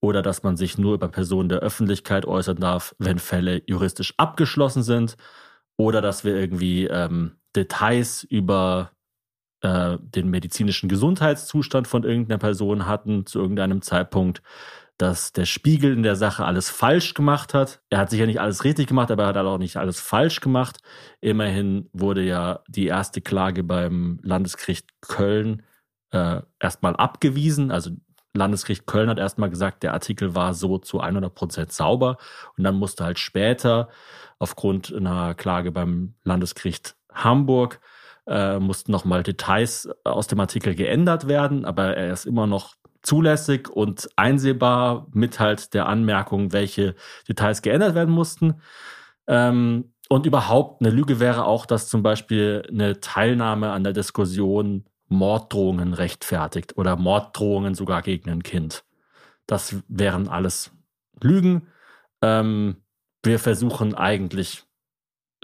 oder 0.00 0.22
dass 0.22 0.42
man 0.42 0.56
sich 0.56 0.78
nur 0.78 0.94
über 0.94 1.08
Personen 1.08 1.50
der 1.50 1.58
Öffentlichkeit 1.58 2.24
äußern 2.24 2.56
darf, 2.56 2.94
wenn 2.98 3.18
Fälle 3.18 3.62
juristisch 3.66 4.14
abgeschlossen 4.16 4.82
sind 4.82 5.16
oder 5.76 6.00
dass 6.00 6.24
wir 6.24 6.34
irgendwie 6.34 6.86
ähm, 6.86 7.36
Details 7.54 8.24
über 8.24 8.92
äh, 9.62 9.98
den 10.00 10.30
medizinischen 10.30 10.88
Gesundheitszustand 10.88 11.86
von 11.86 12.04
irgendeiner 12.04 12.38
Person 12.38 12.86
hatten 12.86 13.26
zu 13.26 13.38
irgendeinem 13.38 13.82
Zeitpunkt, 13.82 14.42
dass 15.00 15.32
der 15.32 15.46
Spiegel 15.46 15.94
in 15.94 16.02
der 16.02 16.16
Sache 16.16 16.44
alles 16.44 16.68
falsch 16.68 17.14
gemacht 17.14 17.54
hat. 17.54 17.80
Er 17.88 17.98
hat 17.98 18.10
sicher 18.10 18.26
nicht 18.26 18.40
alles 18.40 18.64
richtig 18.64 18.86
gemacht, 18.86 19.10
aber 19.10 19.22
er 19.22 19.28
hat 19.30 19.36
auch 19.36 19.56
nicht 19.56 19.78
alles 19.78 19.98
falsch 19.98 20.40
gemacht. 20.40 20.78
Immerhin 21.22 21.88
wurde 21.94 22.22
ja 22.22 22.60
die 22.68 22.86
erste 22.86 23.22
Klage 23.22 23.64
beim 23.64 24.20
Landesgericht 24.22 25.00
Köln 25.00 25.62
äh, 26.10 26.42
erstmal 26.58 26.96
abgewiesen. 26.96 27.70
Also 27.70 27.92
Landesgericht 28.34 28.86
Köln 28.86 29.08
hat 29.08 29.18
erstmal 29.18 29.48
gesagt, 29.48 29.82
der 29.82 29.94
Artikel 29.94 30.34
war 30.34 30.52
so 30.52 30.76
zu 30.76 31.00
100 31.00 31.34
Prozent 31.34 31.72
sauber. 31.72 32.18
Und 32.58 32.64
dann 32.64 32.74
musste 32.74 33.04
halt 33.04 33.18
später 33.18 33.88
aufgrund 34.38 34.94
einer 34.94 35.34
Klage 35.34 35.72
beim 35.72 36.14
Landesgericht 36.24 36.94
Hamburg 37.10 37.80
äh, 38.26 38.58
mussten 38.58 38.92
nochmal 38.92 39.22
Details 39.22 39.88
aus 40.04 40.26
dem 40.26 40.40
Artikel 40.40 40.74
geändert 40.74 41.26
werden, 41.26 41.64
aber 41.64 41.96
er 41.96 42.12
ist 42.12 42.26
immer 42.26 42.46
noch 42.46 42.76
zulässig 43.02 43.68
und 43.68 44.08
einsehbar 44.16 45.06
mit 45.12 45.40
halt 45.40 45.74
der 45.74 45.86
Anmerkung, 45.86 46.52
welche 46.52 46.94
Details 47.28 47.62
geändert 47.62 47.94
werden 47.94 48.14
mussten. 48.14 48.60
Ähm, 49.26 49.92
und 50.08 50.26
überhaupt 50.26 50.82
eine 50.82 50.90
Lüge 50.90 51.20
wäre 51.20 51.44
auch, 51.44 51.66
dass 51.66 51.88
zum 51.88 52.02
Beispiel 52.02 52.66
eine 52.68 53.00
Teilnahme 53.00 53.70
an 53.70 53.84
der 53.84 53.92
Diskussion 53.92 54.84
Morddrohungen 55.08 55.94
rechtfertigt 55.94 56.76
oder 56.76 56.96
Morddrohungen 56.96 57.74
sogar 57.74 58.02
gegen 58.02 58.30
ein 58.30 58.42
Kind. 58.42 58.84
Das 59.46 59.76
wären 59.88 60.28
alles 60.28 60.72
Lügen. 61.20 61.68
Ähm, 62.22 62.76
wir 63.22 63.38
versuchen 63.38 63.94
eigentlich 63.94 64.64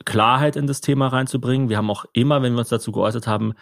Klarheit 0.04 0.56
in 0.56 0.66
das 0.66 0.80
Thema 0.80 1.08
reinzubringen. 1.08 1.68
Wir 1.68 1.78
haben 1.78 1.90
auch 1.90 2.04
immer, 2.12 2.42
wenn 2.42 2.52
wir 2.52 2.60
uns 2.60 2.68
dazu 2.68 2.92
geäußert 2.92 3.26
haben, 3.26 3.54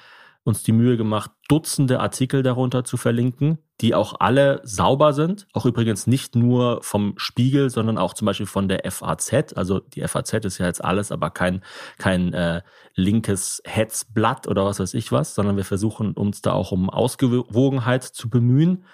uns 0.45 0.63
die 0.63 0.73
Mühe 0.73 0.97
gemacht, 0.97 1.31
Dutzende 1.49 2.01
Artikel 2.01 2.43
darunter 2.43 2.85
zu 2.85 2.97
verlinken, 2.97 3.59
die 3.81 3.95
auch 3.95 4.15
alle 4.21 4.61
sauber 4.63 5.13
sind. 5.13 5.47
Auch 5.53 5.67
übrigens 5.67 6.07
nicht 6.07 6.37
nur 6.37 6.83
vom 6.83 7.15
Spiegel, 7.17 7.71
sondern 7.71 7.99
auch 7.99 8.15
zum 8.15 8.27
Beispiel 8.27 8.47
von 8.47 8.69
der 8.69 8.91
FAZ. 8.91 9.55
Also 9.57 9.81
die 9.81 10.07
FAZ 10.07 10.33
ist 10.45 10.59
ja 10.59 10.67
jetzt 10.67 10.85
alles, 10.85 11.13
aber 11.13 11.31
kein, 11.31 11.63
kein 11.99 12.33
äh, 12.35 12.63
linkes 12.95 13.63
Hetzblatt 13.65 14.47
oder 14.47 14.65
was 14.67 14.81
weiß 14.81 14.95
ich 14.95 15.13
was, 15.13 15.35
sondern 15.35 15.57
wir 15.57 15.65
versuchen 15.65 16.13
uns 16.13 16.43
da 16.43 16.53
auch 16.53 16.73
um 16.73 16.91
Ausgewogenheit 16.91 18.05
zu 18.05 18.29
bemühen. 18.29 18.85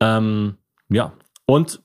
Ähm, 0.00 0.58
ja, 0.88 1.12
und 1.46 1.82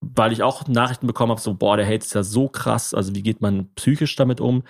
weil 0.00 0.32
ich 0.32 0.42
auch 0.42 0.66
Nachrichten 0.66 1.06
bekommen 1.06 1.30
habe, 1.30 1.40
so, 1.40 1.54
boah, 1.54 1.76
der 1.76 1.86
Hate 1.86 1.98
ist 1.98 2.14
ja 2.14 2.22
so 2.22 2.48
krass, 2.48 2.92
also 2.94 3.14
wie 3.14 3.22
geht 3.22 3.40
man 3.40 3.72
psychisch 3.74 4.16
damit 4.16 4.40
um? 4.40 4.64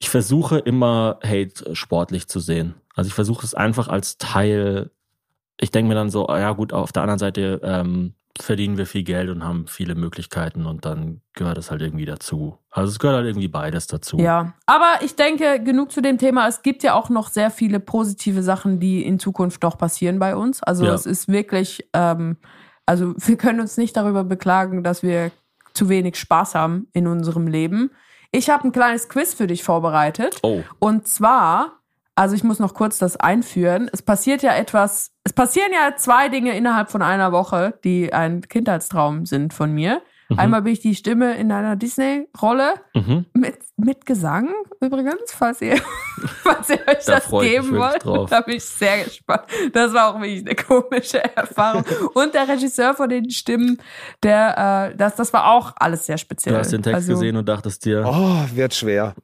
Ich 0.00 0.10
versuche 0.10 0.58
immer 0.58 1.18
Hate 1.22 1.76
sportlich 1.76 2.26
zu 2.26 2.40
sehen. 2.40 2.74
Also 2.94 3.08
ich 3.08 3.14
versuche 3.14 3.44
es 3.44 3.54
einfach 3.54 3.88
als 3.88 4.18
Teil, 4.18 4.90
ich 5.60 5.70
denke 5.70 5.88
mir 5.88 5.94
dann 5.94 6.10
so, 6.10 6.26
ja 6.28 6.52
gut, 6.52 6.72
auf 6.72 6.90
der 6.90 7.02
anderen 7.02 7.18
Seite 7.18 7.60
ähm, 7.62 8.14
verdienen 8.38 8.78
wir 8.78 8.86
viel 8.86 9.02
Geld 9.02 9.28
und 9.28 9.44
haben 9.44 9.66
viele 9.66 9.94
Möglichkeiten 9.94 10.64
und 10.64 10.84
dann 10.84 11.20
gehört 11.34 11.58
es 11.58 11.70
halt 11.70 11.82
irgendwie 11.82 12.06
dazu. 12.06 12.56
Also 12.70 12.90
es 12.90 12.98
gehört 12.98 13.16
halt 13.18 13.26
irgendwie 13.26 13.48
beides 13.48 13.86
dazu. 13.86 14.18
Ja, 14.18 14.54
aber 14.66 15.02
ich 15.02 15.16
denke, 15.16 15.62
genug 15.62 15.92
zu 15.92 16.00
dem 16.00 16.16
Thema. 16.16 16.48
Es 16.48 16.62
gibt 16.62 16.82
ja 16.82 16.94
auch 16.94 17.10
noch 17.10 17.28
sehr 17.28 17.50
viele 17.50 17.78
positive 17.80 18.42
Sachen, 18.42 18.80
die 18.80 19.04
in 19.04 19.18
Zukunft 19.18 19.62
noch 19.62 19.76
passieren 19.76 20.18
bei 20.18 20.34
uns. 20.34 20.62
Also 20.62 20.86
Ja. 20.86 20.94
es 20.94 21.04
ist 21.04 21.28
wirklich, 21.28 21.88
ähm, 21.92 22.38
also 22.86 23.14
wir 23.18 23.36
können 23.36 23.60
uns 23.60 23.76
nicht 23.76 23.96
darüber 23.96 24.24
beklagen, 24.24 24.82
dass 24.82 25.02
wir 25.02 25.30
zu 25.74 25.88
wenig 25.88 26.16
Spaß 26.16 26.54
haben 26.54 26.88
in 26.92 27.06
unserem 27.06 27.46
Leben. 27.46 27.90
Ich 28.32 28.48
habe 28.48 28.68
ein 28.68 28.72
kleines 28.72 29.08
Quiz 29.08 29.34
für 29.34 29.46
dich 29.46 29.64
vorbereitet. 29.64 30.36
Oh, 30.42 30.62
Und 30.78 31.08
zwar, 31.08 31.80
also 32.14 32.34
ich 32.36 32.44
muss 32.44 32.60
noch 32.60 32.74
kurz 32.74 32.98
das 32.98 33.16
einführen. 33.16 33.90
Es 33.92 34.02
passiert 34.02 34.42
ja 34.42 34.54
etwas, 34.54 35.12
es 35.24 35.32
passieren 35.32 35.72
ja 35.72 35.96
zwei 35.96 36.28
Dinge 36.28 36.56
innerhalb 36.56 36.90
von 36.90 37.02
einer 37.02 37.32
Woche, 37.32 37.78
die 37.82 38.12
ein 38.12 38.42
Kindheitstraum 38.42 39.26
sind 39.26 39.52
von 39.52 39.72
mir. 39.72 40.02
Einmal 40.36 40.62
bin 40.62 40.72
ich 40.72 40.80
die 40.80 40.94
Stimme 40.94 41.34
in 41.36 41.50
einer 41.52 41.76
Disney-Rolle 41.76 42.74
mhm. 42.94 43.26
mit, 43.34 43.58
mit 43.76 44.06
Gesang 44.06 44.48
übrigens, 44.80 45.32
falls 45.32 45.60
ihr, 45.60 45.76
falls 46.42 46.70
ihr 46.70 46.80
euch 46.86 47.04
Da 47.04 47.14
das 47.16 47.24
freu 47.24 47.44
ich 47.44 47.52
mich 47.52 47.62
geben 47.62 47.78
wollt. 47.78 48.04
drauf. 48.04 48.30
Da 48.30 48.40
bin 48.40 48.56
ich 48.56 48.64
sehr 48.64 49.04
gespannt. 49.04 49.42
Das 49.72 49.92
war 49.92 50.14
auch 50.14 50.20
wirklich 50.20 50.46
eine 50.46 50.54
komische 50.54 51.22
Erfahrung. 51.36 51.84
Und 52.14 52.34
der 52.34 52.48
Regisseur 52.48 52.94
von 52.94 53.08
den 53.08 53.30
Stimmen, 53.30 53.78
der, 54.22 54.90
äh, 54.92 54.96
das, 54.96 55.16
das 55.16 55.32
war 55.32 55.50
auch 55.50 55.72
alles 55.76 56.06
sehr 56.06 56.18
speziell. 56.18 56.54
du 56.54 56.60
hast 56.60 56.72
den 56.72 56.82
Text 56.82 56.96
also, 56.96 57.12
gesehen 57.14 57.36
und 57.36 57.48
dachtest 57.48 57.84
dir, 57.84 58.04
Oh, 58.06 58.44
wird 58.54 58.74
schwer. 58.74 59.14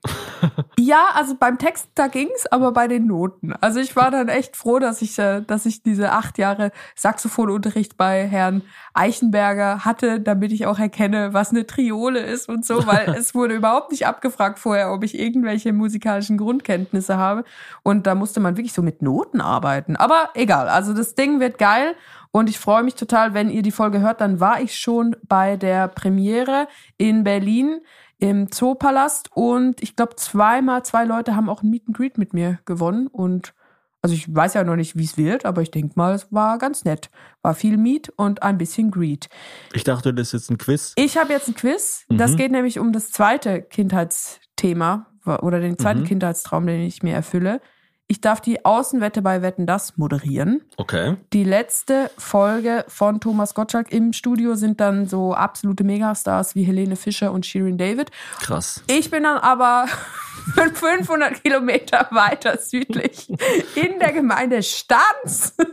Ja, 0.78 1.06
also 1.14 1.34
beim 1.34 1.58
Text, 1.58 1.88
da 1.94 2.06
ging's, 2.06 2.46
aber 2.50 2.70
bei 2.72 2.86
den 2.86 3.06
Noten. 3.06 3.54
Also 3.60 3.80
ich 3.80 3.96
war 3.96 4.10
dann 4.10 4.28
echt 4.28 4.56
froh, 4.56 4.78
dass 4.78 5.00
ich, 5.00 5.18
äh, 5.18 5.40
dass 5.40 5.64
ich 5.64 5.82
diese 5.82 6.12
acht 6.12 6.36
Jahre 6.38 6.70
Saxophonunterricht 6.94 7.96
bei 7.96 8.26
Herrn 8.28 8.62
Eichenberger 8.92 9.84
hatte, 9.84 10.20
damit 10.20 10.52
ich 10.52 10.66
auch 10.66 10.78
erkenne, 10.78 10.95
was 10.98 11.50
eine 11.50 11.66
Triole 11.66 12.20
ist 12.20 12.48
und 12.48 12.64
so, 12.64 12.86
weil 12.86 13.08
es 13.18 13.34
wurde 13.34 13.54
überhaupt 13.54 13.90
nicht 13.90 14.06
abgefragt 14.06 14.58
vorher, 14.58 14.92
ob 14.92 15.04
ich 15.04 15.18
irgendwelche 15.18 15.72
musikalischen 15.72 16.38
Grundkenntnisse 16.38 17.16
habe. 17.16 17.44
Und 17.82 18.06
da 18.06 18.14
musste 18.14 18.40
man 18.40 18.56
wirklich 18.56 18.72
so 18.72 18.82
mit 18.82 19.02
Noten 19.02 19.40
arbeiten. 19.40 19.96
Aber 19.96 20.30
egal, 20.34 20.68
also 20.68 20.94
das 20.94 21.14
Ding 21.14 21.40
wird 21.40 21.58
geil. 21.58 21.94
Und 22.32 22.50
ich 22.50 22.58
freue 22.58 22.82
mich 22.82 22.96
total, 22.96 23.32
wenn 23.32 23.48
ihr 23.48 23.62
die 23.62 23.70
Folge 23.70 24.00
hört, 24.00 24.20
dann 24.20 24.40
war 24.40 24.60
ich 24.60 24.78
schon 24.78 25.16
bei 25.26 25.56
der 25.56 25.88
Premiere 25.88 26.68
in 26.98 27.24
Berlin 27.24 27.80
im 28.18 28.50
Zoopalast 28.50 29.30
und 29.34 29.82
ich 29.82 29.94
glaube 29.96 30.16
zweimal, 30.16 30.84
zwei 30.84 31.04
Leute 31.04 31.36
haben 31.36 31.50
auch 31.50 31.62
ein 31.62 31.70
Meet 31.70 31.88
and 31.88 31.96
Greet 31.96 32.18
mit 32.18 32.32
mir 32.32 32.58
gewonnen 32.64 33.08
und 33.08 33.52
also 34.06 34.14
ich 34.14 34.32
weiß 34.32 34.54
ja 34.54 34.62
noch 34.62 34.76
nicht, 34.76 34.96
wie 34.96 35.02
es 35.04 35.16
wird, 35.16 35.44
aber 35.44 35.62
ich 35.62 35.72
denke 35.72 35.94
mal, 35.96 36.14
es 36.14 36.32
war 36.32 36.58
ganz 36.58 36.84
nett. 36.84 37.10
War 37.42 37.54
viel 37.54 37.76
Meet 37.76 38.10
und 38.10 38.42
ein 38.44 38.56
bisschen 38.56 38.92
Greet. 38.92 39.28
ich 39.72 39.82
dachte, 39.82 40.14
das 40.14 40.28
ist 40.28 40.32
jetzt 40.32 40.50
ein 40.50 40.58
Quiz. 40.58 40.92
Ich 40.96 41.16
habe 41.18 41.32
jetzt 41.32 41.48
ein 41.48 41.54
Quiz. 41.56 42.04
Das 42.08 42.32
Mhm. 42.32 42.36
geht 42.36 42.52
nämlich 42.52 42.78
um 42.78 42.92
das 42.92 43.10
zweite 43.10 43.62
Kindheitsthema 43.62 45.06
oder 45.42 45.60
den 45.60 45.76
zweiten 45.78 46.00
Mhm. 46.02 46.04
Kindheitstraum, 46.06 46.66
den 46.66 46.82
ich 46.82 47.02
mir 47.02 47.14
erfülle. 47.14 47.60
Ich 48.08 48.20
darf 48.20 48.40
die 48.40 48.64
Außenwette 48.64 49.20
bei 49.20 49.42
Wetten 49.42 49.66
das 49.66 49.96
moderieren. 49.96 50.62
Okay. 50.76 51.16
Die 51.32 51.42
letzte 51.42 52.08
Folge 52.16 52.84
von 52.86 53.20
Thomas 53.20 53.52
Gottschalk 53.54 53.90
im 53.90 54.12
Studio 54.12 54.54
sind 54.54 54.80
dann 54.80 55.08
so 55.08 55.34
absolute 55.34 55.82
Megastars 55.82 56.54
wie 56.54 56.62
Helene 56.62 56.94
Fischer 56.94 57.32
und 57.32 57.46
Shirin 57.46 57.78
David. 57.78 58.12
Krass. 58.40 58.84
Ich 58.86 59.10
bin 59.10 59.24
dann 59.24 59.38
aber 59.38 59.86
500 60.74 61.42
Kilometer 61.42 62.06
weiter 62.12 62.58
südlich 62.58 63.28
in 63.74 63.98
der 63.98 64.12
Gemeinde 64.12 64.62
Stanz. 64.62 65.54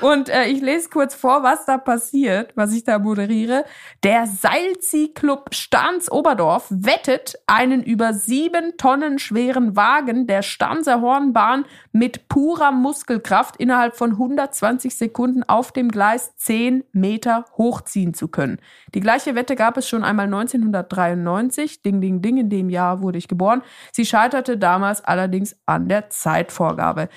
Und 0.00 0.28
äh, 0.28 0.46
ich 0.46 0.60
lese 0.60 0.88
kurz 0.88 1.14
vor, 1.14 1.42
was 1.42 1.64
da 1.66 1.78
passiert, 1.78 2.52
was 2.54 2.72
ich 2.72 2.84
da 2.84 2.98
moderiere. 2.98 3.64
Der 4.02 4.26
Seilziehclub 4.26 5.54
Stanz 5.54 6.10
Oberdorf 6.10 6.66
wettet 6.70 7.36
einen 7.46 7.82
über 7.82 8.12
sieben 8.14 8.76
Tonnen 8.76 9.18
schweren 9.24 9.74
Wagen 9.74 10.26
der 10.26 10.42
Stanzer 10.42 11.00
Hornbahn 11.00 11.64
mit 11.92 12.28
purer 12.28 12.70
Muskelkraft 12.70 13.56
innerhalb 13.56 13.96
von 13.96 14.12
120 14.12 14.94
Sekunden 14.94 15.42
auf 15.42 15.72
dem 15.72 15.90
Gleis 15.90 16.36
10 16.36 16.84
Meter 16.92 17.46
hochziehen 17.56 18.14
zu 18.14 18.28
können. 18.28 18.58
Die 18.94 19.00
gleiche 19.00 19.34
Wette 19.34 19.56
gab 19.56 19.76
es 19.76 19.88
schon 19.88 20.04
einmal 20.04 20.26
1993. 20.26 21.82
Ding, 21.82 22.00
ding, 22.00 22.22
ding, 22.22 22.36
in 22.36 22.50
dem 22.50 22.68
Jahr 22.70 23.02
wurde 23.02 23.18
ich 23.18 23.28
geboren. 23.28 23.62
Sie 23.92 24.04
scheiterte 24.06 24.58
damals 24.58 25.04
allerdings 25.04 25.56
an 25.66 25.88
der 25.88 26.10
Zeitvorgabe. 26.10 27.08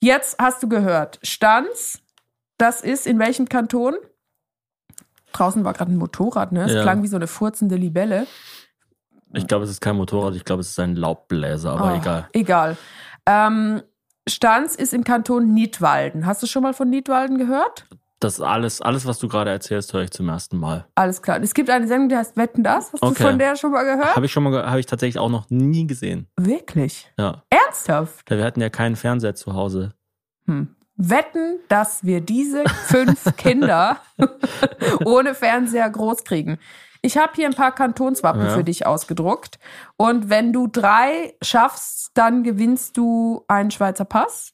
Jetzt 0.00 0.36
hast 0.38 0.62
du 0.62 0.68
gehört, 0.68 1.18
Stanz, 1.22 2.02
das 2.58 2.82
ist 2.82 3.06
in 3.06 3.18
welchem 3.18 3.48
Kanton? 3.48 3.94
Draußen 5.32 5.64
war 5.64 5.72
gerade 5.72 5.90
ein 5.92 5.96
Motorrad, 5.96 6.52
ne? 6.52 6.64
Es 6.64 6.74
Ja. 6.74 6.82
klang 6.82 7.02
wie 7.02 7.08
so 7.08 7.16
eine 7.16 7.26
furzende 7.26 7.76
Libelle. 7.76 8.26
Ich 9.36 9.46
glaube, 9.46 9.64
es 9.64 9.70
ist 9.70 9.80
kein 9.80 9.96
Motorrad, 9.96 10.34
ich 10.34 10.44
glaube, 10.44 10.60
es 10.60 10.70
ist 10.70 10.80
ein 10.80 10.96
Laubbläser, 10.96 11.72
aber 11.72 11.84
Ah, 11.86 11.96
egal. 11.96 12.28
Egal. 12.32 12.76
Ähm, 13.26 13.82
Stanz 14.28 14.74
ist 14.74 14.94
im 14.94 15.04
Kanton 15.04 15.52
Nidwalden. 15.54 16.26
Hast 16.26 16.42
du 16.42 16.46
schon 16.46 16.62
mal 16.62 16.72
von 16.72 16.88
Nidwalden 16.90 17.38
gehört? 17.38 17.86
Das 18.20 18.40
alles, 18.40 18.80
alles, 18.80 19.04
was 19.04 19.18
du 19.18 19.28
gerade 19.28 19.50
erzählst, 19.50 19.92
höre 19.92 20.02
ich 20.02 20.10
zum 20.10 20.28
ersten 20.30 20.56
Mal. 20.56 20.86
Alles 20.94 21.20
klar. 21.20 21.42
Es 21.42 21.52
gibt 21.52 21.68
eine 21.68 21.86
Sendung, 21.86 22.08
die 22.08 22.16
heißt 22.16 22.36
Wetten 22.38 22.62
das. 22.64 22.92
Hast 22.92 23.02
Okay. 23.02 23.14
du 23.18 23.22
von 23.28 23.38
der 23.38 23.54
schon 23.56 23.72
mal 23.72 23.82
gehört? 23.84 24.16
Habe 24.16 24.24
ich 24.24 24.32
schon 24.32 24.44
mal, 24.44 24.64
habe 24.66 24.80
ich 24.80 24.86
tatsächlich 24.86 25.18
auch 25.18 25.28
noch 25.28 25.50
nie 25.50 25.86
gesehen. 25.86 26.26
Wirklich? 26.36 27.12
Ja. 27.18 27.42
Ernsthaft? 27.50 28.30
Wir 28.30 28.42
hatten 28.44 28.62
ja 28.62 28.70
keinen 28.70 28.96
Fernseher 28.96 29.34
zu 29.34 29.52
Hause. 29.54 29.92
Hm. 30.46 30.74
Wetten, 30.96 31.58
dass 31.68 32.04
wir 32.04 32.20
diese 32.22 32.64
fünf 32.86 33.24
Kinder 33.36 33.98
ohne 35.04 35.34
Fernseher 35.34 35.90
groß 35.90 36.24
kriegen. 36.24 36.58
Ich 37.04 37.18
habe 37.18 37.32
hier 37.34 37.46
ein 37.46 37.52
paar 37.54 37.72
Kantonswappen 37.74 38.40
Ja. 38.46 38.48
für 38.54 38.64
dich 38.64 38.86
ausgedruckt. 38.86 39.58
Und 39.98 40.30
wenn 40.30 40.54
du 40.54 40.68
drei 40.68 41.34
schaffst, 41.42 42.12
dann 42.14 42.42
gewinnst 42.44 42.96
du 42.96 43.44
einen 43.46 43.70
Schweizer 43.70 44.06
Pass. 44.06 44.52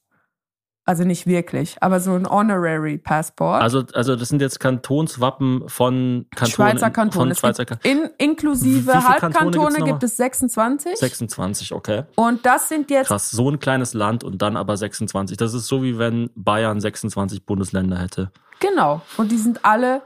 Also 0.84 1.05
nicht 1.05 1.28
wirklich, 1.28 1.76
aber 1.80 2.01
so 2.01 2.12
ein 2.14 2.28
Honorary 2.28 2.98
Passport. 2.98 3.62
Also, 3.62 3.84
also 3.94 4.16
das 4.16 4.28
sind 4.30 4.42
jetzt 4.42 4.59
Kantonswappen 4.59 5.68
von 5.68 6.26
Kantonen. 6.34 6.51
Schweizer 6.72 6.90
Kanton. 6.90 7.20
Von 7.20 7.30
Es 7.30 7.38
Schweizer 7.38 7.64
Kanton. 7.66 7.88
in, 7.88 8.11
inklusive 8.18 8.90
Kantone 8.90 9.09
Halbkantone 9.09 9.84
gibt 9.84 10.03
es 10.03 10.16
26. 10.16 10.96
26, 10.96 11.72
okay. 11.72 12.03
Und 12.16 12.44
das 12.44 12.68
sind 12.68 12.90
jetzt 12.90 13.07
Krass, 13.07 13.30
so 13.30 13.48
ein 13.48 13.61
kleines 13.61 13.94
Land 13.94 14.24
und 14.24 14.42
dann 14.42 14.57
aber 14.57 14.76
26. 14.76 15.36
Das 15.36 15.55
ist 15.55 15.68
so 15.68 15.84
wie 15.84 15.98
wenn 15.98 16.30
Bayern 16.34 16.80
26 16.80 17.46
Bundesländer 17.46 17.98
hätte. 17.98 18.32
genau. 18.59 19.03
Und 19.18 19.30
die 19.30 19.38
sind 19.38 19.64
alle 19.64 20.03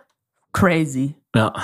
crazy. 0.52 1.14
Ja. 1.34 1.54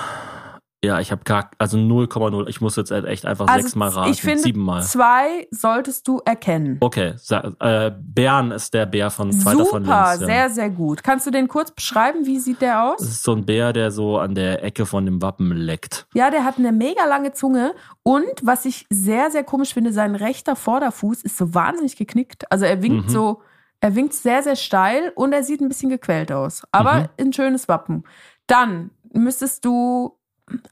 Ja, 0.82 0.98
ich 0.98 1.12
habe 1.12 1.22
gar, 1.24 1.50
also 1.58 1.76
0,0. 1.76 2.48
Ich 2.48 2.62
muss 2.62 2.76
jetzt 2.76 2.90
echt 2.90 3.26
einfach 3.26 3.46
Also 3.48 3.62
sechsmal 3.62 3.90
raten. 3.90 4.10
ich 4.12 4.22
finde, 4.22 4.38
Siebenmal. 4.38 4.82
zwei 4.82 5.46
solltest 5.50 6.08
du 6.08 6.22
erkennen. 6.24 6.78
Okay, 6.80 7.14
äh, 7.60 7.90
Bern 8.00 8.50
ist 8.50 8.72
der 8.72 8.86
Bär 8.86 9.10
von 9.10 9.30
zweiter 9.30 9.66
von 9.66 9.84
Super, 9.84 10.06
links. 10.14 10.20
Ja. 10.22 10.26
sehr, 10.26 10.48
sehr 10.50 10.70
gut. 10.70 11.02
Kannst 11.02 11.26
du 11.26 11.30
den 11.30 11.48
kurz 11.48 11.70
beschreiben? 11.70 12.24
Wie 12.24 12.38
sieht 12.38 12.62
der 12.62 12.92
Das 12.96 13.02
aus? 13.02 13.08
ist 13.10 13.22
so 13.24 13.32
ein 13.34 13.44
Bär, 13.44 13.74
der 13.74 13.90
so 13.90 14.16
an 14.18 14.34
der 14.34 14.64
Ecke 14.64 14.86
von 14.86 15.04
dem 15.04 15.20
Wappen 15.20 15.52
leckt. 15.52 16.06
Ja, 16.14 16.30
der 16.30 16.44
hat 16.44 16.56
eine 16.56 16.72
mega 16.72 17.04
lange 17.04 17.32
Zunge 17.32 17.74
und 18.02 18.24
was 18.42 18.64
ich 18.64 18.86
sehr, 18.88 19.30
sehr 19.30 19.44
komisch 19.44 19.74
finde, 19.74 19.92
sein 19.92 20.14
rechter 20.14 20.56
Vorderfuß 20.56 21.20
ist 21.22 21.36
so 21.36 21.52
wahnsinnig 21.54 21.96
geknickt. 21.96 22.50
Also 22.50 22.64
er 22.64 22.80
winkt 22.82 23.08
Mhm. 23.08 23.10
so, 23.10 23.42
er 23.82 23.94
winkt 23.96 24.14
sehr, 24.14 24.42
sehr 24.42 24.56
steil 24.56 25.12
und 25.14 25.34
er 25.34 25.42
sieht 25.42 25.60
ein 25.60 25.68
bisschen 25.68 25.90
gequält 25.90 26.32
aus. 26.32 26.62
Aber 26.72 26.94
Mhm. 26.94 27.08
ein 27.26 27.32
schönes 27.34 27.68
Wappen. 27.68 28.04
Dann 28.46 28.90
müsstest 29.12 29.64
du, 29.66 30.16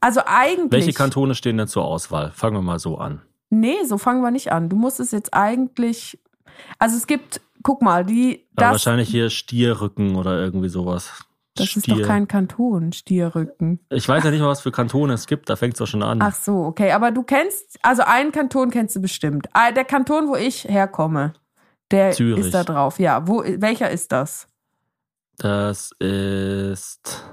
also 0.01 0.21
eigentlich. 0.25 0.71
Welche 0.71 0.93
Kantone 0.93 1.35
stehen 1.35 1.57
denn 1.57 1.67
zur 1.67 1.85
Auswahl? 1.85 2.31
Fangen 2.33 2.55
wir 2.55 2.61
mal 2.61 2.79
so 2.79 2.97
an. 2.97 3.21
Nee, 3.49 3.83
so 3.85 3.97
fangen 3.97 4.21
wir 4.21 4.31
nicht 4.31 4.51
an. 4.51 4.69
Du 4.69 4.75
musst 4.75 4.99
es 4.99 5.11
jetzt 5.11 5.33
eigentlich. 5.33 6.19
Also 6.77 6.97
es 6.97 7.07
gibt, 7.07 7.41
guck 7.63 7.81
mal, 7.81 8.05
die 8.05 8.45
das 8.55 8.71
wahrscheinlich 8.71 9.09
hier 9.09 9.29
Stierrücken 9.29 10.15
oder 10.15 10.39
irgendwie 10.39 10.69
sowas. 10.69 11.11
Das 11.55 11.75
ist 11.75 11.83
Stier. 11.83 11.95
doch 11.97 12.07
kein 12.07 12.27
Kanton, 12.27 12.93
Stierrücken. 12.93 13.79
Ich 13.89 14.07
weiß 14.07 14.23
ja 14.23 14.31
nicht 14.31 14.39
mal, 14.39 14.47
was 14.47 14.61
für 14.61 14.71
Kantone 14.71 15.13
es 15.13 15.25
gibt, 15.27 15.49
da 15.49 15.55
fängt 15.55 15.73
es 15.73 15.79
doch 15.79 15.87
schon 15.87 16.03
an. 16.03 16.21
Ach 16.21 16.35
so, 16.35 16.63
okay. 16.65 16.91
Aber 16.91 17.11
du 17.11 17.23
kennst, 17.23 17.77
also 17.81 18.03
einen 18.03 18.31
Kanton 18.31 18.69
kennst 18.69 18.95
du 18.95 19.01
bestimmt. 19.01 19.47
Ah, 19.53 19.71
Der 19.71 19.83
Kanton, 19.83 20.27
wo 20.27 20.35
ich 20.35 20.65
herkomme, 20.65 21.33
der 21.91 22.11
Zürich. 22.11 22.45
ist 22.45 22.53
da 22.53 22.63
drauf. 22.63 22.99
Ja, 22.99 23.27
wo, 23.27 23.43
welcher 23.45 23.89
ist 23.89 24.11
das? 24.11 24.47
Das 25.37 25.91
ist. 25.99 27.23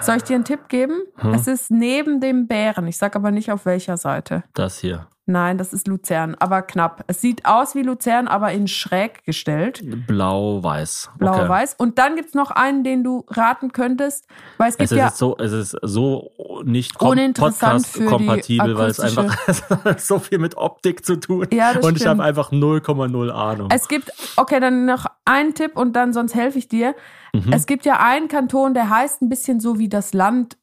Soll 0.00 0.18
ich 0.18 0.22
dir 0.22 0.36
einen 0.36 0.44
Tipp 0.44 0.68
geben? 0.68 1.02
Hm? 1.16 1.34
Es 1.34 1.46
ist 1.46 1.70
neben 1.70 2.20
dem 2.20 2.46
Bären. 2.46 2.86
Ich 2.86 2.96
sag 2.96 3.16
aber 3.16 3.30
nicht 3.30 3.50
auf 3.50 3.66
welcher 3.66 3.96
Seite. 3.96 4.44
Das 4.54 4.78
hier. 4.78 5.08
Nein, 5.28 5.58
das 5.58 5.72
ist 5.72 5.88
Luzern, 5.88 6.36
aber 6.38 6.62
knapp. 6.62 7.02
Es 7.08 7.20
sieht 7.20 7.46
aus 7.46 7.74
wie 7.74 7.82
Luzern, 7.82 8.28
aber 8.28 8.52
in 8.52 8.68
schräg 8.68 9.24
gestellt. 9.24 9.82
Blau-Weiß. 10.06 11.10
Blau-weiß. 11.18 11.74
Und 11.78 11.98
dann 11.98 12.14
gibt's 12.14 12.34
noch 12.34 12.52
einen, 12.52 12.84
den 12.84 13.02
du 13.02 13.24
raten 13.28 13.72
könntest, 13.72 14.24
weil 14.56 14.68
es 14.68 14.78
gibt 14.78 14.92
Es 14.92 14.92
ist, 14.92 14.98
ja. 14.98 15.10
so, 15.10 15.36
es 15.38 15.50
ist 15.50 15.76
so 15.82 16.30
nicht 16.64 16.96
Podcast-kompatibel, 16.96 18.78
weil 18.78 18.90
es 18.90 19.00
einfach 19.00 19.36
so 19.98 20.20
viel 20.20 20.38
mit 20.38 20.56
Optik 20.56 21.04
zu 21.04 21.16
tun 21.16 21.48
Ja, 21.52 21.74
das 21.74 21.84
Und 21.84 21.96
ich 21.96 22.02
stimmt. 22.02 22.20
habe 22.20 22.24
einfach 22.24 22.52
0,0 22.52 23.30
Ahnung. 23.30 23.68
Es 23.72 23.88
gibt, 23.88 24.12
okay, 24.36 24.60
dann 24.60 24.86
noch 24.86 25.06
einen 25.24 25.54
Tipp 25.54 25.76
und 25.76 25.94
dann 25.94 26.12
sonst 26.12 26.36
helfe 26.36 26.58
ich 26.58 26.68
dir. 26.68 26.94
Mhm. 27.32 27.52
Es 27.52 27.66
gibt 27.66 27.84
ja 27.84 27.98
einen 27.98 28.28
Kanton, 28.28 28.74
der 28.74 28.90
heißt 28.90 29.22
ein 29.22 29.28
bisschen 29.28 29.58
so 29.58 29.80
wie 29.80 29.88
das 29.88 30.14
Land, 30.14 30.56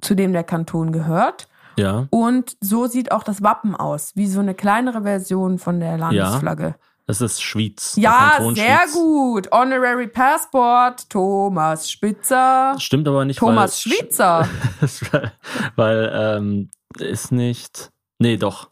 zu 0.00 0.14
dem 0.14 0.32
der 0.32 0.44
Kanton 0.44 0.92
gehört. 0.92 1.48
Ja. 1.76 2.06
Und 2.10 2.56
so 2.60 2.86
sieht 2.86 3.12
auch 3.12 3.22
das 3.22 3.42
Wappen 3.42 3.74
aus, 3.74 4.12
wie 4.14 4.26
so 4.26 4.40
eine 4.40 4.54
kleinere 4.54 5.02
Version 5.02 5.58
von 5.58 5.80
der 5.80 5.98
Landesflagge. 5.98 6.74
Das 7.06 7.20
ist 7.20 7.42
Schwyz. 7.42 7.96
Ja, 7.96 8.38
sehr 8.54 8.82
gut. 8.92 9.50
Honorary 9.50 10.06
Passport, 10.06 11.10
Thomas 11.10 11.90
Spitzer. 11.90 12.76
Stimmt 12.78 13.08
aber 13.08 13.24
nicht, 13.24 13.38
Thomas 13.40 13.84
weil, 13.84 13.92
Schwitzer. 13.92 14.48
weil, 15.76 16.10
ähm, 16.14 16.70
ist 16.98 17.32
nicht. 17.32 17.90
Nee, 18.20 18.36
doch. 18.36 18.70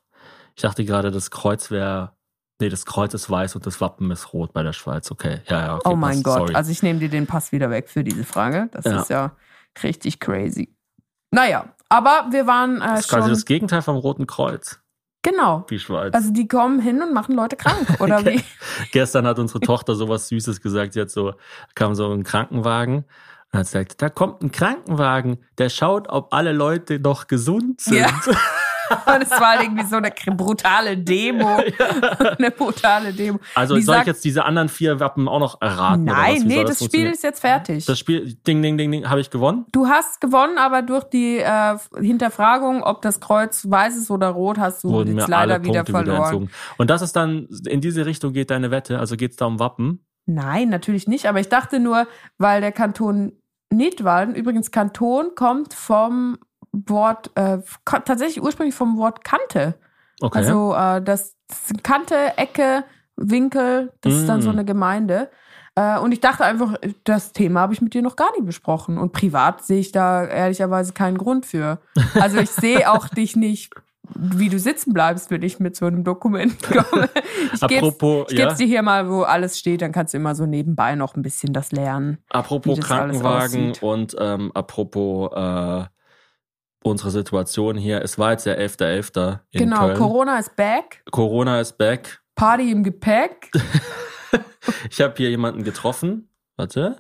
Ich 0.55 0.63
dachte 0.63 0.85
gerade, 0.85 1.11
das 1.11 1.31
Kreuz 1.31 1.71
wäre. 1.71 2.13
Nee, 2.61 2.69
das 2.69 2.87
Kreuz 2.87 3.15
ist 3.15 3.31
weiß 3.31 3.55
und 3.55 3.67
das 3.67 3.81
Wappen 3.81 4.11
ist 4.11 4.33
rot 4.33 4.53
bei 4.53 4.63
der 4.65 4.73
Schweiz. 4.73 5.11
Okay, 5.11 5.41
ja, 5.47 5.61
ja. 5.67 5.75
Okay, 5.77 5.89
Oh 5.91 5.97
mein 5.97 6.11
passt. 6.15 6.25
Gott. 6.25 6.39
Sorry. 6.39 6.55
Also 6.55 6.73
ich 6.73 6.83
nehme 6.83 6.99
dir 6.99 7.09
den 7.09 7.27
Pass 7.27 7.53
wieder 7.53 7.71
weg 7.71 7.89
für 7.89 8.03
diese 8.03 8.25
Frage. 8.25 8.69
Das 8.73 8.85
Ja. 8.85 9.01
ist 9.01 9.11
ja 9.11 9.33
richtig 9.83 10.19
crazy. 10.19 10.75
Naja, 11.31 11.67
aber 11.89 12.27
wir 12.31 12.47
waren 12.47 12.81
äh, 12.81 12.87
das 12.87 13.01
ist 13.01 13.09
quasi 13.09 13.23
schon. 13.23 13.31
das 13.31 13.45
Gegenteil 13.45 13.83
vom 13.83 13.97
Roten 13.97 14.27
Kreuz, 14.27 14.81
genau. 15.23 15.67
die 15.71 15.79
Schweiz. 15.79 16.15
Also 16.15 16.33
die 16.33 16.49
kommen 16.49 16.81
hin 16.81 17.03
und 17.03 17.15
machen 17.15 17.35
Leute 17.35 17.57
krank, 17.57 18.01
oder 18.01 18.25
wie? 18.25 18.43
Gestern 18.93 19.27
hat 19.27 19.39
unsere 19.39 19.61
Tochter 19.61 19.95
sowas 19.95 20.29
Süßes 20.29 20.61
gesagt. 20.61 20.93
Sie 20.93 21.01
hat 21.01 21.11
so, 21.11 21.35
kam 21.75 21.95
so 21.95 22.13
ein 22.13 22.25
Krankenwagen 22.25 23.05
und 23.53 23.59
hat 23.59 23.67
gesagt, 23.67 24.03
da 24.03 24.09
kommt 24.11 24.43
ein 24.43 24.53
Krankenwagen, 24.53 25.39
der 25.59 25.71
schaut, 25.71 26.09
ob 26.09 26.33
alle 26.35 26.53
Leute 26.53 26.99
noch 26.99 27.27
gesund 27.27 27.81
sind. 27.81 27.99
Ja. 27.99 28.11
Und 28.91 29.23
es 29.23 29.31
war 29.31 29.61
irgendwie 29.63 29.85
so 29.85 29.97
eine 29.97 30.11
brutale 30.35 30.97
Demo. 30.97 31.57
Eine 32.39 32.51
brutale 32.51 33.13
Demo. 33.13 33.39
Also 33.55 33.75
Die 33.77 33.83
soll 33.83 33.95
ich 33.95 33.99
sagt- 33.99 34.07
jetzt 34.07 34.25
diese 34.25 34.45
anderen 34.45 34.69
vier 34.69 35.01
Wappen 35.01 35.29
auch 35.29 35.39
noch 35.41 35.61
erraten? 35.61 36.05
Nein, 36.05 36.43
nee, 36.45 36.57
soll 36.57 36.65
das 36.67 36.85
Spiel 36.85 37.07
ist 37.11 37.23
jetzt 37.23 37.41
fertig. 37.41 37.85
Das 37.87 37.99
Spiel, 37.99 38.35
ding, 38.47 38.63
ding, 38.63 38.77
ding, 38.79 38.91
ding, 38.91 39.09
habe 39.09 39.21
ich 39.21 39.31
gewonnen? 39.31 39.67
Du 39.73 39.87
hast 39.89 40.21
gewonnen, 40.21 40.59
aber 40.59 40.83
durch 40.83 41.05
die 41.05 41.39
äh, 41.39 41.77
Hinterfragung, 42.01 42.83
ob 42.83 43.03
das 43.03 43.21
Kreuz 43.21 43.67
weiß 43.69 43.97
ist 43.97 44.11
oder 44.11 44.29
rot, 44.29 44.59
hast 44.59 44.85
du 44.85 44.91
Wurden 44.91 45.17
jetzt 45.19 45.29
leider 45.29 45.63
wieder 45.63 45.85
Punkte 45.85 45.93
wieder 45.93 46.05
verloren. 46.05 46.23
entzogen. 46.25 46.51
Und 46.79 46.91
das 46.91 47.03
ist 47.03 47.15
dann, 47.17 47.49
in 47.67 47.81
diese 47.81 48.07
Richtung 48.07 48.33
geht 48.33 48.51
deine 48.51 48.71
Wette, 48.71 48.99
also 48.99 49.17
geht 49.17 49.33
es 49.33 49.37
da 49.37 49.47
um 49.47 49.59
Wappen. 49.59 50.05
Nein, 50.27 50.69
natürlich 50.69 51.09
nicht. 51.09 51.27
Aber 51.27 51.41
ich 51.41 51.49
dachte 51.49 51.81
nur, 51.81 52.07
weil 52.39 52.61
der 52.61 52.73
Kanton 52.73 53.33
Nidwalden, 53.71 54.35
übrigens 54.35 54.71
Kanton 54.71 55.35
kommt 55.35 55.75
vom 55.75 56.39
Wort, 56.73 57.31
äh, 57.35 57.59
tatsächlich 57.85 58.43
ursprünglich 58.43 58.75
vom 58.75 58.97
Wort 58.99 59.25
Kante. 59.25 59.75
Okay. 60.21 60.39
Also 60.39 60.75
äh, 60.75 61.03
das, 61.03 61.37
das 61.49 61.83
Kante, 61.83 62.37
Ecke, 62.37 62.85
Winkel, 63.17 63.93
das 64.01 64.15
ist 64.15 64.29
dann 64.29 64.41
Mm. 64.41 64.43
so 64.43 64.51
eine 64.51 64.65
Gemeinde. 64.65 65.31
Äh, 65.75 65.99
und 65.99 66.13
ich 66.13 66.21
dachte 66.21 66.45
einfach, 66.45 66.75
das 67.05 67.33
Thema 67.33 67.61
habe 67.61 67.73
ich 67.73 67.81
mit 67.81 67.95
dir 67.95 68.03
noch 68.03 68.17
gar 68.17 68.31
nie 68.37 68.45
besprochen. 68.45 68.99
Und 68.99 69.13
privat 69.13 69.65
sehe 69.65 69.79
ich 69.81 69.93
da 69.93 70.25
ehrlicherweise 70.25 70.93
keinen 70.93 71.19
Grund 71.19 71.47
für. 71.47 71.79
Also 72.15 72.39
ich 72.39 72.51
sehe 72.51 72.91
auch 72.91 73.09
dich 73.17 73.37
nicht, 73.37 73.73
wie 74.17 74.49
du 74.49 74.59
sitzen 74.59 74.93
bleibst, 74.93 75.31
wenn 75.31 75.43
ich 75.43 75.61
mit 75.61 75.77
so 75.77 75.87
einem 75.87 76.03
Dokument 76.03 76.61
komme. 76.63 77.09
Ich 77.53 77.61
geb's, 77.61 77.63
Apropos, 77.63 78.27
ich 78.31 78.39
ja. 78.39 78.47
geb's 78.47 78.59
dir 78.59 78.67
hier 78.67 78.83
mal, 78.83 79.09
wo 79.11 79.23
alles 79.23 79.59
steht, 79.59 79.83
dann 79.83 79.93
kannst 79.93 80.15
du 80.15 80.19
immer 80.19 80.35
so 80.35 80.47
nebenbei 80.47 80.95
noch 80.97 81.15
ein 81.15 81.23
bisschen 81.23 81.53
das 81.53 81.71
lernen. 81.73 82.19
Apropos 82.31 82.77
das 82.79 82.87
Krankenwagen 82.87 83.73
und 83.81 84.17
ähm, 84.19 84.51
apropos 84.55 85.31
äh, 85.33 85.85
unsere 86.83 87.11
Situation 87.11 87.77
hier. 87.77 88.03
Es 88.03 88.19
war 88.19 88.33
jetzt 88.33 88.47
der 88.47 88.59
11.11. 88.61 89.41
in 89.51 89.59
genau, 89.61 89.87
Köln. 89.87 89.99
Corona 89.99 90.39
ist 90.39 90.57
back, 90.57 91.03
Corona 91.11 91.61
ist 91.61 91.77
back. 91.79 92.21
Party 92.35 92.71
im 92.71 92.83
Gepäck. 92.85 93.51
Ich 94.91 95.01
habe 95.01 95.15
hier 95.17 95.31
jemanden 95.31 95.65
getroffen. 95.65 96.29
Warte. 96.57 96.97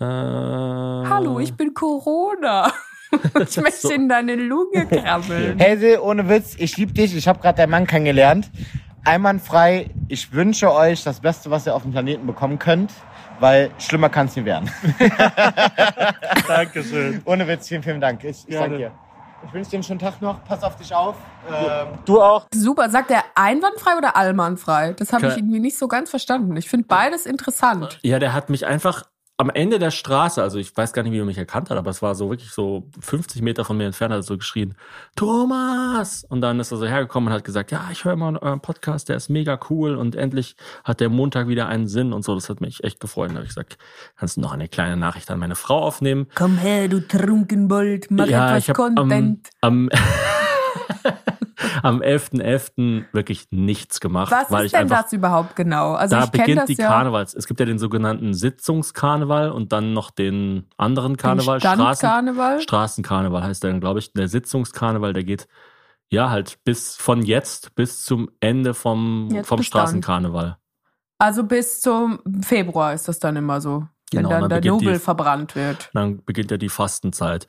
Äh, 0.00 0.04
Hallo, 0.04 1.38
ich 1.38 1.54
bin 1.54 1.72
Corona. 1.74 2.72
Ich 3.48 3.56
möchte 3.56 3.88
So. 3.88 3.90
in 3.90 4.08
deine 4.08 4.34
Lunge 4.36 4.86
krabbeln. 4.90 5.58
Hazel, 5.60 5.98
ohne 6.00 6.28
Witz, 6.28 6.54
ich 6.58 6.76
liebe 6.76 6.92
dich. 6.92 7.14
Ich 7.16 7.26
habe 7.28 7.40
gerade 7.40 7.56
deinen 7.58 7.70
Mann 7.70 7.86
kennengelernt. 7.86 8.50
Einwandfrei. 9.04 9.90
Ich 10.08 10.32
wünsche 10.32 10.72
euch 10.72 11.02
das 11.02 11.20
Beste, 11.20 11.50
was 11.50 11.66
ihr 11.66 11.74
auf 11.74 11.82
dem 11.82 11.90
Planeten 11.92 12.24
bekommen 12.26 12.58
könnt, 12.60 12.92
weil 13.40 13.70
schlimmer 13.78 14.08
kann 14.08 14.26
es 14.26 14.36
nie 14.36 14.44
werden. 14.44 14.70
Dankeschön. 16.48 17.22
Ohne 17.24 17.48
Witz, 17.48 17.68
vielen, 17.68 17.82
vielen 17.82 18.00
Dank. 18.00 18.22
Ich, 18.24 18.44
ich 18.46 18.54
danke 18.54 18.76
dir. 18.76 18.92
Ich 19.46 19.54
wünsche 19.54 19.70
dir 19.70 19.76
einen 19.76 19.82
schönen 19.84 19.98
Tag 19.98 20.20
noch. 20.20 20.44
Pass 20.44 20.62
auf 20.62 20.76
dich 20.76 20.94
auf. 20.94 21.16
Ähm, 21.48 21.88
Du 22.04 22.20
auch. 22.20 22.46
Super, 22.52 22.90
sagt 22.90 23.10
er 23.10 23.24
einwandfrei 23.34 23.96
oder 23.96 24.14
allmannfrei? 24.14 24.92
Das 24.92 25.14
habe 25.14 25.28
ich 25.28 25.36
irgendwie 25.38 25.60
nicht 25.60 25.78
so 25.78 25.88
ganz 25.88 26.10
verstanden. 26.10 26.54
Ich 26.56 26.68
finde 26.68 26.86
beides 26.86 27.24
interessant. 27.24 27.98
Ja, 28.02 28.18
der 28.18 28.34
hat 28.34 28.50
mich 28.50 28.66
einfach 28.66 29.04
am 29.40 29.48
Ende 29.48 29.78
der 29.78 29.90
Straße, 29.90 30.42
also 30.42 30.58
ich 30.58 30.76
weiß 30.76 30.92
gar 30.92 31.02
nicht, 31.02 31.12
wie 31.12 31.18
er 31.18 31.24
mich 31.24 31.38
erkannt 31.38 31.70
hat, 31.70 31.78
aber 31.78 31.90
es 31.90 32.02
war 32.02 32.14
so 32.14 32.28
wirklich 32.28 32.50
so 32.50 32.84
50 33.00 33.40
Meter 33.40 33.64
von 33.64 33.74
mir 33.74 33.86
entfernt, 33.86 34.12
hat 34.12 34.18
er 34.18 34.22
so 34.22 34.36
geschrien, 34.36 34.74
Thomas! 35.16 36.24
Und 36.28 36.42
dann 36.42 36.60
ist 36.60 36.72
er 36.72 36.76
so 36.76 36.86
hergekommen 36.86 37.28
und 37.28 37.34
hat 37.34 37.44
gesagt, 37.44 37.72
ja, 37.72 37.88
ich 37.90 38.04
höre 38.04 38.16
mal 38.16 38.36
euren 38.36 38.60
Podcast, 38.60 39.08
der 39.08 39.16
ist 39.16 39.30
mega 39.30 39.58
cool 39.70 39.94
und 39.96 40.14
endlich 40.14 40.56
hat 40.84 41.00
der 41.00 41.08
Montag 41.08 41.48
wieder 41.48 41.68
einen 41.68 41.88
Sinn 41.88 42.12
und 42.12 42.22
so. 42.22 42.34
Das 42.34 42.50
hat 42.50 42.60
mich 42.60 42.84
echt 42.84 43.00
gefreut. 43.00 43.30
Und 43.30 43.36
da 43.36 43.38
habe 43.38 43.44
ich 43.44 43.54
gesagt, 43.54 43.78
kannst 44.18 44.36
du 44.36 44.42
noch 44.42 44.52
eine 44.52 44.68
kleine 44.68 44.98
Nachricht 44.98 45.30
an 45.30 45.38
meine 45.38 45.56
Frau 45.56 45.78
aufnehmen? 45.78 46.26
Komm 46.34 46.58
her, 46.58 46.88
du 46.88 47.00
Trunkenbold, 47.00 48.10
mach 48.10 48.26
ja, 48.26 48.48
etwas 48.48 48.64
ich 48.64 48.68
habe 48.68 48.82
am, 48.84 48.94
Content. 48.94 49.48
am, 49.62 49.88
am 51.82 52.00
11.11. 52.00 53.04
wirklich 53.12 53.48
nichts 53.50 54.00
gemacht, 54.00 54.30
Was 54.32 54.50
weil 54.50 54.60
ist 54.60 54.66
ich 54.66 54.72
denn 54.72 54.82
einfach 54.82 55.02
das 55.02 55.12
überhaupt 55.12 55.56
genau? 55.56 55.92
Also 55.92 56.16
da 56.16 56.24
ich 56.24 56.30
beginnt 56.30 56.60
das 56.60 56.66
die 56.66 56.74
ja. 56.74 56.88
Karnevals. 56.88 57.34
Es 57.34 57.46
gibt 57.46 57.60
ja 57.60 57.66
den 57.66 57.78
sogenannten 57.78 58.34
Sitzungskarneval 58.34 59.50
und 59.50 59.72
dann 59.72 59.92
noch 59.92 60.10
den 60.10 60.66
anderen 60.76 61.16
Karneval, 61.16 61.58
Den 61.60 61.70
Straßen? 61.72 62.60
Straßenkarneval 62.60 63.42
heißt 63.44 63.62
der, 63.64 63.78
glaube 63.80 63.98
ich. 63.98 64.12
Der 64.12 64.28
Sitzungskarneval, 64.28 65.12
der 65.12 65.24
geht 65.24 65.48
ja 66.10 66.30
halt 66.30 66.58
bis 66.64 66.96
von 66.96 67.22
jetzt 67.22 67.74
bis 67.74 68.04
zum 68.04 68.30
Ende 68.40 68.74
vom, 68.74 69.28
Jetzt 69.30 69.46
vom 69.48 69.58
bis 69.58 69.70
dann. 69.70 69.80
Straßenkarneval. 69.82 70.56
Also 71.18 71.44
bis 71.44 71.80
zum 71.80 72.20
Februar 72.42 72.94
ist 72.94 73.06
das 73.06 73.18
dann 73.18 73.36
immer 73.36 73.60
so, 73.60 73.86
wenn 74.12 74.22
Genau, 74.24 74.30
dann 74.30 74.48
dann 74.48 74.62
der 74.62 74.72
Nobel 74.72 74.94
die- 74.94 74.98
verbrannt 74.98 75.54
wird. 75.54 75.90
Dann 75.92 76.24
beginnt 76.24 76.50
ja 76.50 76.56
die 76.56 76.68
Fastenzeit. 76.70 77.46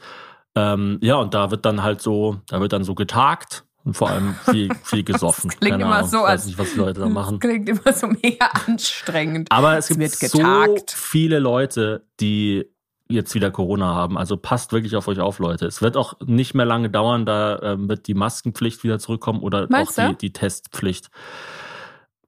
Ähm, 0.56 1.00
ja, 1.02 1.16
und 1.16 1.34
da 1.34 1.52
wird 1.52 1.66
dann 1.66 1.82
halt 1.84 2.02
so, 2.02 2.38
da 2.48 2.60
wird 2.60 2.74
dann 2.74 2.84
so 2.84 2.94
getagt 2.96 3.64
und 3.84 3.96
vor 3.96 4.10
allem 4.10 4.36
viel, 4.50 4.70
viel 4.84 5.04
gesoffen. 5.04 5.50
Das 5.50 5.60
klingt 5.60 5.72
Keine 5.74 5.84
immer 5.84 5.96
Ahnung, 5.98 6.10
so, 6.10 6.24
als- 6.24 6.46
nicht, 6.46 6.58
was 6.58 6.74
die 6.74 6.80
Leute 6.80 7.00
da 7.00 7.10
machen. 7.10 7.40
Das 7.40 7.50
klingt 7.50 7.70
immer 7.70 7.94
so 7.94 8.08
mega 8.08 8.48
anstrengend. 8.68 9.52
Aber 9.52 9.78
es 9.78 9.90
Es 9.90 10.20
gibt 10.20 10.34
wird 10.34 10.90
so 10.90 10.96
viele 10.98 11.40
Leute, 11.40 12.06
die 12.20 12.66
jetzt 13.08 13.34
wieder 13.36 13.52
Corona 13.52 13.94
haben. 13.94 14.18
Also 14.18 14.38
passt 14.38 14.72
wirklich 14.72 14.96
auf 14.96 15.08
euch 15.10 15.20
auf, 15.20 15.40
Leute. 15.40 15.66
Es 15.66 15.82
wird 15.82 15.98
auch 15.98 16.14
nicht 16.26 16.54
mehr 16.54 16.66
lange 16.66 16.90
dauern, 16.90 17.26
da 17.26 17.60
ähm, 17.62 17.90
wird 17.90 18.08
die 18.08 18.14
Maskenpflicht 18.14 18.84
wieder 18.86 19.00
zurückkommen 19.00 19.42
oder 19.42 19.68
Meinst 19.70 20.00
auch 20.00 20.10
die, 20.12 20.16
die 20.18 20.34
Testpflicht. 20.34 21.10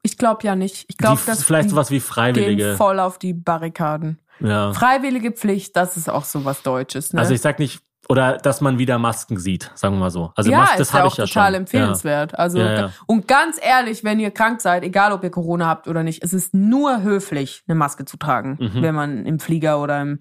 Ich 0.01 0.17
glaube 0.17 0.45
ja 0.45 0.55
nicht. 0.57 0.85
Ich 0.89 0.97
glaube, 0.97 1.21
dass 1.25 1.43
vielleicht 1.43 1.69
sowas 1.69 1.89
wie 1.89 1.95
gehen 1.95 2.01
Freiwillige. 2.01 2.75
voll 2.75 2.99
auf 2.99 3.17
die 3.17 3.33
Barrikaden. 3.33 4.19
Ja. 4.41 4.73
Freiwillige 4.73 5.31
Pflicht, 5.31 5.77
das 5.77 5.95
ist 5.95 6.09
auch 6.09 6.25
so 6.25 6.43
was 6.43 6.61
Deutsches. 6.63 7.13
Ne? 7.13 7.19
Also 7.21 7.33
ich 7.33 7.39
sag 7.39 7.59
nicht, 7.59 7.81
oder 8.09 8.37
dass 8.37 8.59
man 8.61 8.77
wieder 8.79 8.97
Masken 8.99 9.37
sieht, 9.37 9.71
sagen 9.75 9.95
wir 9.95 9.99
mal 9.99 10.09
so. 10.11 10.31
Also 10.35 10.51
ja, 10.51 10.57
Mas- 10.59 10.71
ist 10.71 10.79
das 10.79 10.91
ja 10.91 10.99
habe 10.99 11.07
auch 11.07 11.11
ich 11.13 11.17
ja 11.19 11.25
total 11.25 11.51
schon. 11.51 11.55
empfehlenswert. 11.61 12.37
Also 12.37 12.59
Ja, 12.59 12.73
ja. 12.73 12.91
und 13.05 13.27
ganz 13.27 13.57
ehrlich, 13.61 14.03
wenn 14.03 14.19
ihr 14.19 14.31
krank 14.31 14.59
seid, 14.61 14.83
egal 14.83 15.13
ob 15.13 15.23
ihr 15.23 15.29
Corona 15.29 15.67
habt 15.67 15.87
oder 15.87 16.03
nicht, 16.03 16.23
es 16.23 16.33
ist 16.33 16.53
nur 16.53 17.01
höflich, 17.01 17.63
eine 17.67 17.75
Maske 17.75 18.05
zu 18.05 18.17
tragen, 18.17 18.57
Mhm. 18.59 18.81
wenn 18.81 18.95
man 18.95 19.25
im 19.25 19.39
Flieger 19.39 19.81
oder 19.81 20.01
im, 20.01 20.19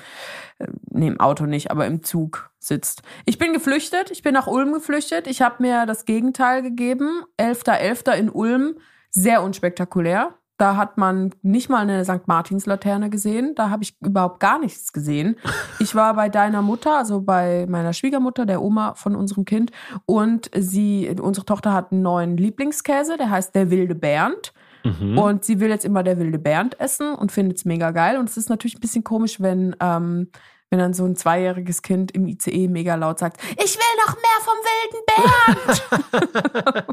äh, 0.58 0.66
nee, 0.90 1.08
im 1.08 1.18
Auto 1.20 1.46
nicht, 1.46 1.70
aber 1.70 1.86
im 1.86 2.02
Zug 2.02 2.50
sitzt. 2.58 3.02
Ich 3.24 3.38
bin 3.38 3.52
geflüchtet, 3.52 4.10
ich 4.12 4.22
bin 4.22 4.34
nach 4.34 4.46
Ulm 4.46 4.72
geflüchtet. 4.72 5.26
Ich 5.26 5.42
habe 5.42 5.56
mir 5.58 5.84
das 5.86 6.04
Gegenteil 6.04 6.62
gegeben. 6.62 7.22
11.11. 7.36 8.12
in 8.14 8.30
Ulm, 8.30 8.76
sehr 9.10 9.42
unspektakulär. 9.42 10.34
Da 10.62 10.76
hat 10.76 10.96
man 10.96 11.34
nicht 11.42 11.70
mal 11.70 11.80
eine 11.80 12.04
St. 12.04 12.28
Martins-Laterne 12.28 13.10
gesehen. 13.10 13.56
Da 13.56 13.68
habe 13.68 13.82
ich 13.82 13.96
überhaupt 14.00 14.38
gar 14.38 14.60
nichts 14.60 14.92
gesehen. 14.92 15.34
Ich 15.80 15.96
war 15.96 16.14
bei 16.14 16.28
deiner 16.28 16.62
Mutter, 16.62 16.98
also 16.98 17.20
bei 17.20 17.66
meiner 17.68 17.92
Schwiegermutter, 17.92 18.46
der 18.46 18.62
Oma 18.62 18.94
von 18.94 19.16
unserem 19.16 19.44
Kind. 19.44 19.72
Und 20.06 20.48
sie, 20.56 21.12
unsere 21.20 21.44
Tochter 21.44 21.72
hat 21.72 21.90
einen 21.90 22.02
neuen 22.02 22.36
Lieblingskäse, 22.36 23.16
der 23.16 23.30
heißt 23.30 23.56
der 23.56 23.72
wilde 23.72 23.96
Bernd. 23.96 24.52
Mhm. 24.84 25.18
Und 25.18 25.44
sie 25.44 25.58
will 25.58 25.68
jetzt 25.68 25.84
immer 25.84 26.04
der 26.04 26.20
wilde 26.20 26.38
Bernd 26.38 26.78
essen 26.78 27.12
und 27.12 27.32
findet 27.32 27.58
es 27.58 27.64
mega 27.64 27.90
geil. 27.90 28.16
Und 28.16 28.28
es 28.28 28.36
ist 28.36 28.48
natürlich 28.48 28.76
ein 28.76 28.80
bisschen 28.80 29.02
komisch, 29.02 29.40
wenn, 29.40 29.74
ähm, 29.80 30.28
wenn 30.72 30.78
dann 30.78 30.94
so 30.94 31.04
ein 31.04 31.16
zweijähriges 31.16 31.82
Kind 31.82 32.12
im 32.12 32.26
ICE 32.26 32.66
mega 32.66 32.94
laut 32.94 33.18
sagt, 33.18 33.42
ich 33.62 33.76
will 33.76 33.96
noch 34.06 34.16
mehr 34.16 34.40
vom 34.40 34.56
wilden 34.72 35.02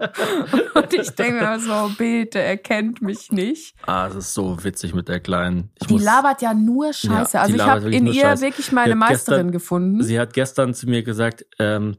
Bernd. 0.03 0.75
und 0.75 0.93
ich 0.93 1.09
denke 1.11 1.45
mir 1.45 1.59
so, 1.61 1.89
bitte, 1.97 2.39
er 2.41 2.57
kennt 2.57 3.01
mich 3.01 3.31
nicht. 3.31 3.73
Ah, 3.87 4.07
es 4.07 4.15
ist 4.15 4.33
so 4.33 4.61
witzig 4.65 4.93
mit 4.93 5.07
der 5.07 5.21
Kleinen. 5.21 5.71
Ich 5.79 5.87
Die 5.87 5.93
muss- 5.93 6.03
labert 6.03 6.41
ja 6.41 6.53
nur 6.53 6.91
Scheiße. 6.91 7.37
Ja, 7.37 7.43
also 7.43 7.55
ich 7.55 7.61
habe 7.61 7.89
in 7.95 8.05
ihr 8.07 8.21
Scheiße. 8.21 8.41
wirklich 8.41 8.73
meine 8.73 8.95
Meisterin 8.95 9.37
gestern- 9.47 9.51
gefunden. 9.53 10.03
Sie 10.03 10.19
hat 10.19 10.33
gestern 10.33 10.73
zu 10.73 10.89
mir 10.89 11.01
gesagt, 11.03 11.45
ähm, 11.57 11.95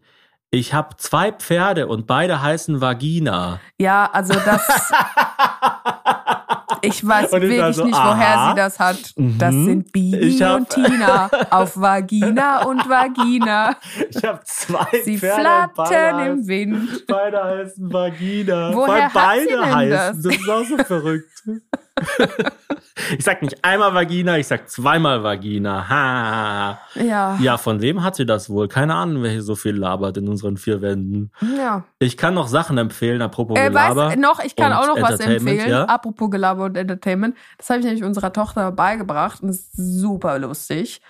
ich 0.51 0.75
habe 0.75 0.97
zwei 0.99 1.33
Pferde 1.33 1.87
und 1.87 2.07
beide 2.07 2.43
heißen 2.43 2.83
Vagina. 2.83 3.59
Ja, 3.79 4.11
also 4.13 4.35
das. 4.35 4.69
Ich 6.83 7.07
weiß 7.07 7.33
wirklich 7.33 7.59
war 7.61 7.73
so, 7.73 7.85
nicht, 7.85 7.95
woher 7.97 8.29
aha. 8.39 8.51
sie 8.51 8.57
das 8.57 8.79
hat. 8.79 8.99
Das 9.17 9.55
Mhm. 9.55 9.65
sind 9.67 9.93
Bibi 9.93 10.45
und 10.45 10.69
Tina 10.71 11.31
auf 11.51 11.77
Vagina 11.81 12.65
und 12.65 12.89
Vagina. 12.89 13.77
Ich 14.09 14.25
habe 14.25 14.41
zwei 14.45 14.87
Sie 15.05 15.19
Pferde 15.19 15.41
flattern 15.43 16.19
im 16.21 16.33
heißen, 16.39 16.49
Wind. 16.49 17.05
beide 17.07 17.43
heißen 17.45 17.93
Vagina. 17.93 18.71
Woher 18.75 18.89
Weil 18.95 19.03
hat 19.05 19.13
beide 19.15 19.41
sie 19.43 19.49
denn 19.49 19.75
heißen. 19.75 19.91
das? 19.91 20.23
Das? 20.23 20.35
ist 20.37 20.49
auch 20.51 20.65
so 20.65 20.79
verrückt. 20.79 21.43
ich 23.19 23.25
sag 23.25 23.43
nicht 23.43 23.65
einmal 23.65 23.95
Vagina, 23.95 24.39
ich 24.39 24.47
sag 24.47 24.69
zweimal 24.69 25.23
Vagina. 25.23 25.89
Ha. 25.89 26.79
Ja. 26.95 27.37
Ja, 27.41 27.59
von 27.59 27.81
wem 27.81 28.03
hat 28.03 28.17
sie 28.17 28.27
das 28.27 28.49
wohl? 28.51 28.69
Keine 28.69 28.95
Ahnung, 28.95 29.23
wer 29.23 29.31
hier 29.31 29.43
so 29.43 29.55
viel 29.57 29.77
labert 29.77 30.17
in 30.17 30.29
unseren 30.29 30.57
vier 30.57 30.81
Wänden. 30.83 31.31
ja. 31.57 31.85
Ich 31.99 32.17
kann 32.17 32.35
noch 32.35 32.49
Sachen 32.49 32.79
empfehlen, 32.79 33.23
apropos 33.23 33.59
Äh, 33.59 33.69
Gelaber. 33.69 34.07
weißt, 34.09 34.19
noch, 34.19 34.41
ich 34.43 34.57
kann 34.57 34.73
auch 34.73 34.87
noch 34.87 35.01
was 35.01 35.21
empfehlen. 35.21 35.69
ja? 35.69 35.85
Apropos 35.85 36.31
Gelaber 36.31 36.65
und 36.65 36.77
Entertainment. 36.77 37.37
Das 37.59 37.69
habe 37.71 37.81
ich 37.81 37.85
nämlich 37.87 38.05
unserer 38.05 38.33
Tochter 38.33 38.73
beigebracht 38.73 39.43
und 39.43 39.51
ist 39.51 39.73
super 39.77 40.39
lustig. 40.39 41.01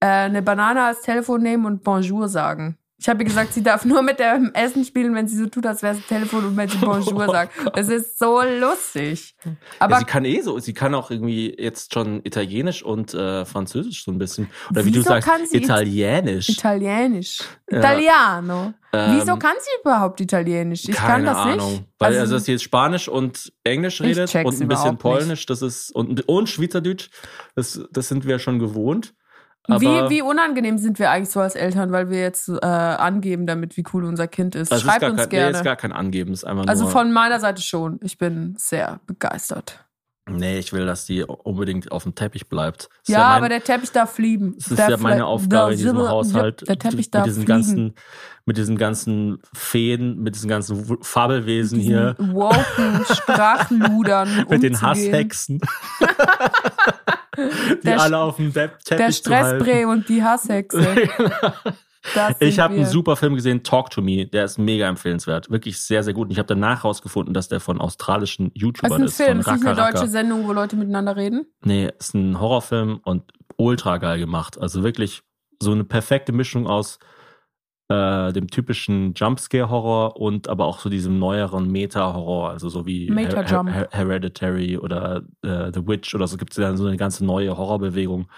Äh, 0.00 0.06
eine 0.06 0.42
Banane 0.42 0.84
als 0.84 1.00
Telefon 1.02 1.42
nehmen 1.42 1.66
und 1.66 1.82
Bonjour 1.82 2.28
sagen. 2.28 2.78
Ich 2.98 3.10
habe 3.10 3.22
ihr 3.22 3.26
gesagt, 3.26 3.52
sie 3.52 3.62
darf 3.62 3.84
nur 3.84 4.00
mit 4.00 4.18
dem 4.18 4.52
Essen 4.54 4.82
spielen, 4.84 5.14
wenn 5.14 5.28
sie 5.28 5.36
so 5.36 5.46
tut, 5.46 5.66
als 5.66 5.82
wäre 5.82 5.94
es 5.94 6.00
ein 6.00 6.06
Telefon 6.06 6.46
und 6.46 6.56
wenn 6.56 6.68
sie 6.68 6.78
Bonjour 6.80 7.26
sagt. 7.26 7.52
Das 7.74 7.88
ist 7.88 8.18
so 8.18 8.40
lustig. 8.40 9.34
Aber 9.78 9.94
ja, 9.94 9.98
sie 9.98 10.04
kann 10.06 10.24
eh 10.24 10.40
so, 10.40 10.58
sie 10.58 10.72
kann 10.72 10.94
auch 10.94 11.10
irgendwie 11.10 11.54
jetzt 11.58 11.92
schon 11.92 12.22
Italienisch 12.24 12.82
und 12.82 13.12
äh, 13.12 13.44
Französisch 13.44 14.04
so 14.04 14.12
ein 14.12 14.18
bisschen. 14.18 14.48
Oder 14.70 14.84
wie 14.86 14.92
du 14.92 15.02
sagst, 15.02 15.28
kann 15.28 15.44
sie 15.46 15.58
Italienisch. 15.58 16.48
Italienisch. 16.48 17.40
Ja. 17.70 17.78
Italiano. 17.78 18.72
Ähm, 18.94 19.18
Wieso 19.20 19.36
kann 19.36 19.56
sie 19.60 19.80
überhaupt 19.82 20.20
Italienisch? 20.22 20.88
Ich 20.88 20.96
kann 20.96 21.24
das 21.24 21.36
Ahnung. 21.36 21.70
nicht. 21.70 21.84
Weil 21.98 22.18
also, 22.18 22.34
dass 22.34 22.46
sie 22.46 22.52
jetzt 22.52 22.64
Spanisch 22.64 23.08
und 23.08 23.52
Englisch 23.62 24.00
redet 24.00 24.34
und 24.34 24.36
ein 24.36 24.44
bisschen 24.44 24.64
überhaupt 24.64 24.92
nicht. 24.92 25.00
Polnisch, 25.00 25.44
das 25.44 25.60
ist 25.60 25.90
und, 25.90 26.26
und 26.28 26.48
Schweizerdeutsch, 26.48 27.10
das, 27.54 27.80
das 27.90 28.08
sind 28.08 28.26
wir 28.26 28.38
schon 28.38 28.58
gewohnt. 28.58 29.14
Aber 29.68 29.80
wie, 29.80 30.10
wie 30.16 30.22
unangenehm 30.22 30.78
sind 30.78 30.98
wir 30.98 31.10
eigentlich 31.10 31.30
so 31.30 31.40
als 31.40 31.54
Eltern, 31.54 31.92
weil 31.92 32.10
wir 32.10 32.20
jetzt 32.20 32.48
äh, 32.48 32.54
angeben 32.66 33.46
damit, 33.46 33.76
wie 33.76 33.84
cool 33.92 34.04
unser 34.04 34.28
Kind 34.28 34.54
ist? 34.54 34.70
das 34.72 34.82
Schreibt 34.82 35.02
ist 35.02 35.10
uns 35.10 35.16
kein, 35.22 35.28
Nee, 35.28 35.36
gerne. 35.36 35.56
ist 35.58 35.64
gar 35.64 35.76
kein 35.76 35.92
Angeben, 35.92 36.32
ist 36.32 36.44
einfach 36.44 36.66
also 36.66 36.84
nur. 36.84 36.92
von 36.92 37.12
meiner 37.12 37.40
Seite 37.40 37.62
schon. 37.62 37.98
Ich 38.02 38.18
bin 38.18 38.54
sehr 38.58 39.00
begeistert. 39.06 39.80
nee, 40.28 40.58
ich 40.58 40.72
will, 40.72 40.86
dass 40.86 41.04
die 41.06 41.22
unbedingt 41.24 41.92
auf 41.92 42.02
dem 42.02 42.14
Teppich 42.16 42.48
bleibt. 42.48 42.84
Das 42.84 42.98
ist 43.02 43.08
Ja, 43.14 43.28
mein- 43.28 43.36
aber 43.38 43.48
der 43.48 43.62
Teppich 43.62 43.92
darf 43.92 44.12
fliegen. 44.12 44.54
Das 44.56 44.66
ist 44.68 44.78
Der 44.78 44.90
ja 44.90 44.96
meine 44.96 45.24
Aufgabe 45.26 45.72
in 45.72 45.78
diesem 45.78 45.98
Haushalt. 45.98 46.66
Der 46.68 46.78
Teppich 46.78 46.96
mit 47.06 47.14
darf 47.14 47.24
diesen 47.24 47.44
fliegen. 47.44 47.56
ganzen, 47.58 47.94
mit 48.44 48.56
diesen 48.56 48.76
ganzen 48.76 49.38
Feen, 49.54 50.18
mit 50.22 50.34
diesen 50.34 50.48
ganzen 50.48 50.98
Fabelwesen 51.02 51.78
Diesen 51.78 51.90
hier, 51.92 52.16
woken 52.18 53.04
Sprachludern 53.14 54.46
mit 54.48 54.62
den. 54.64 54.80
Hasshexen, 54.82 55.60
die 57.82 57.86
Der- 57.86 58.00
alle 58.00 58.18
auf 58.18 58.36
dem 58.36 58.52
Der 58.52 58.76
Teppich 58.78 58.98
halten. 59.00 59.12
Stressbrei 59.12 59.86
und 59.86 60.08
die 60.08 60.22
Hasshexe. 60.22 60.86
Das 62.14 62.36
Ich 62.38 62.60
habe 62.60 62.74
einen 62.74 62.86
super 62.86 63.16
Film 63.16 63.34
gesehen, 63.34 63.64
Talk 63.64 63.90
to 63.90 64.00
Me. 64.00 64.26
Der 64.26 64.44
ist 64.44 64.58
mega 64.58 64.88
empfehlenswert. 64.88 65.50
Wirklich 65.50 65.80
sehr, 65.80 66.04
sehr 66.04 66.14
gut. 66.14 66.26
Und 66.26 66.30
ich 66.30 66.38
habe 66.38 66.46
danach 66.46 66.84
rausgefunden, 66.84 67.34
dass 67.34 67.48
der 67.48 67.58
von 67.58 67.80
australischen 67.80 68.52
Das 68.54 68.62
YouTubern 68.62 68.92
ist 68.92 68.98
ein 69.00 69.04
ist. 69.06 69.16
Film, 69.16 69.42
von 69.42 69.54
ist 69.56 69.64
nicht 69.64 69.76
eine 69.78 69.92
deutsche 69.92 70.06
Sendung, 70.08 70.46
wo 70.46 70.52
Leute 70.52 70.76
miteinander 70.76 71.16
reden. 71.16 71.46
Nee, 71.64 71.90
ist 71.98 72.14
ein 72.14 72.38
Horrorfilm 72.38 73.00
und 73.04 73.24
ultra 73.56 73.96
geil 73.98 74.20
gemacht. 74.20 74.56
Also 74.60 74.84
wirklich 74.84 75.22
so 75.60 75.72
eine 75.72 75.82
perfekte 75.82 76.30
Mischung 76.32 76.68
aus 76.68 77.00
äh, 77.88 78.32
dem 78.32 78.48
typischen 78.48 79.14
Jumpscare-Horror 79.14 80.16
und 80.16 80.48
aber 80.48 80.64
auch 80.64 80.80
so 80.80 80.88
diesem 80.88 81.18
neueren 81.18 81.70
Meta-Horror, 81.70 82.50
also 82.50 82.68
so 82.68 82.84
wie 82.86 83.08
Her. 83.72 83.74
Her 83.74 83.88
Hereditary 83.92 84.76
oder 84.78 85.22
äh, 85.42 85.70
The 85.72 85.86
Witch 85.86 86.14
oder 86.14 86.26
so 86.26 86.36
gibt 86.36 86.52
es 86.52 86.56
dann 86.56 86.76
so 86.76 86.86
eine 86.86 86.96
ganze 86.96 87.24
neue 87.24 87.56
Horrorbewegung, 87.56 88.28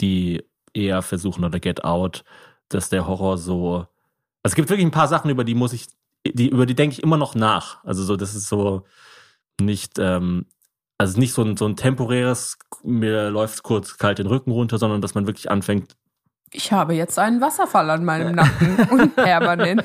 die 0.00 0.42
eher 0.74 1.02
versuchen 1.02 1.44
oder 1.44 1.60
Get 1.60 1.84
Out, 1.84 2.24
dass 2.68 2.90
der 2.90 3.06
Horror 3.06 3.38
so. 3.38 3.86
Also 4.42 4.52
es 4.52 4.54
gibt 4.54 4.68
wirklich 4.68 4.86
ein 4.86 4.92
paar 4.92 5.08
Sachen, 5.08 5.30
über 5.30 5.44
die 5.44 5.54
muss 5.54 5.72
ich, 5.72 5.86
die, 6.26 6.48
über 6.48 6.66
die 6.66 6.74
denke 6.74 6.94
ich 6.94 7.02
immer 7.02 7.16
noch 7.16 7.34
nach. 7.34 7.82
Also 7.84 8.04
so, 8.04 8.16
das 8.16 8.34
ist 8.34 8.48
so 8.48 8.84
nicht, 9.60 9.98
ähm, 9.98 10.46
also 10.98 11.18
nicht 11.18 11.32
so 11.32 11.42
ein, 11.42 11.56
so 11.56 11.66
ein 11.66 11.76
temporäres, 11.76 12.58
mir 12.82 13.30
läuft 13.30 13.62
kurz 13.62 13.96
kalt 13.96 14.18
den 14.18 14.26
Rücken 14.26 14.50
runter, 14.50 14.76
sondern 14.76 15.00
dass 15.00 15.14
man 15.14 15.26
wirklich 15.26 15.50
anfängt, 15.50 15.96
Ich 16.52 16.72
habe 16.72 16.94
jetzt 16.94 17.16
einen 17.18 17.40
Wasserfall 17.40 17.88
an 17.90 18.04
meinem 18.04 18.34
Nacken 18.34 18.76
und 18.90 19.14
permanent. 19.14 19.84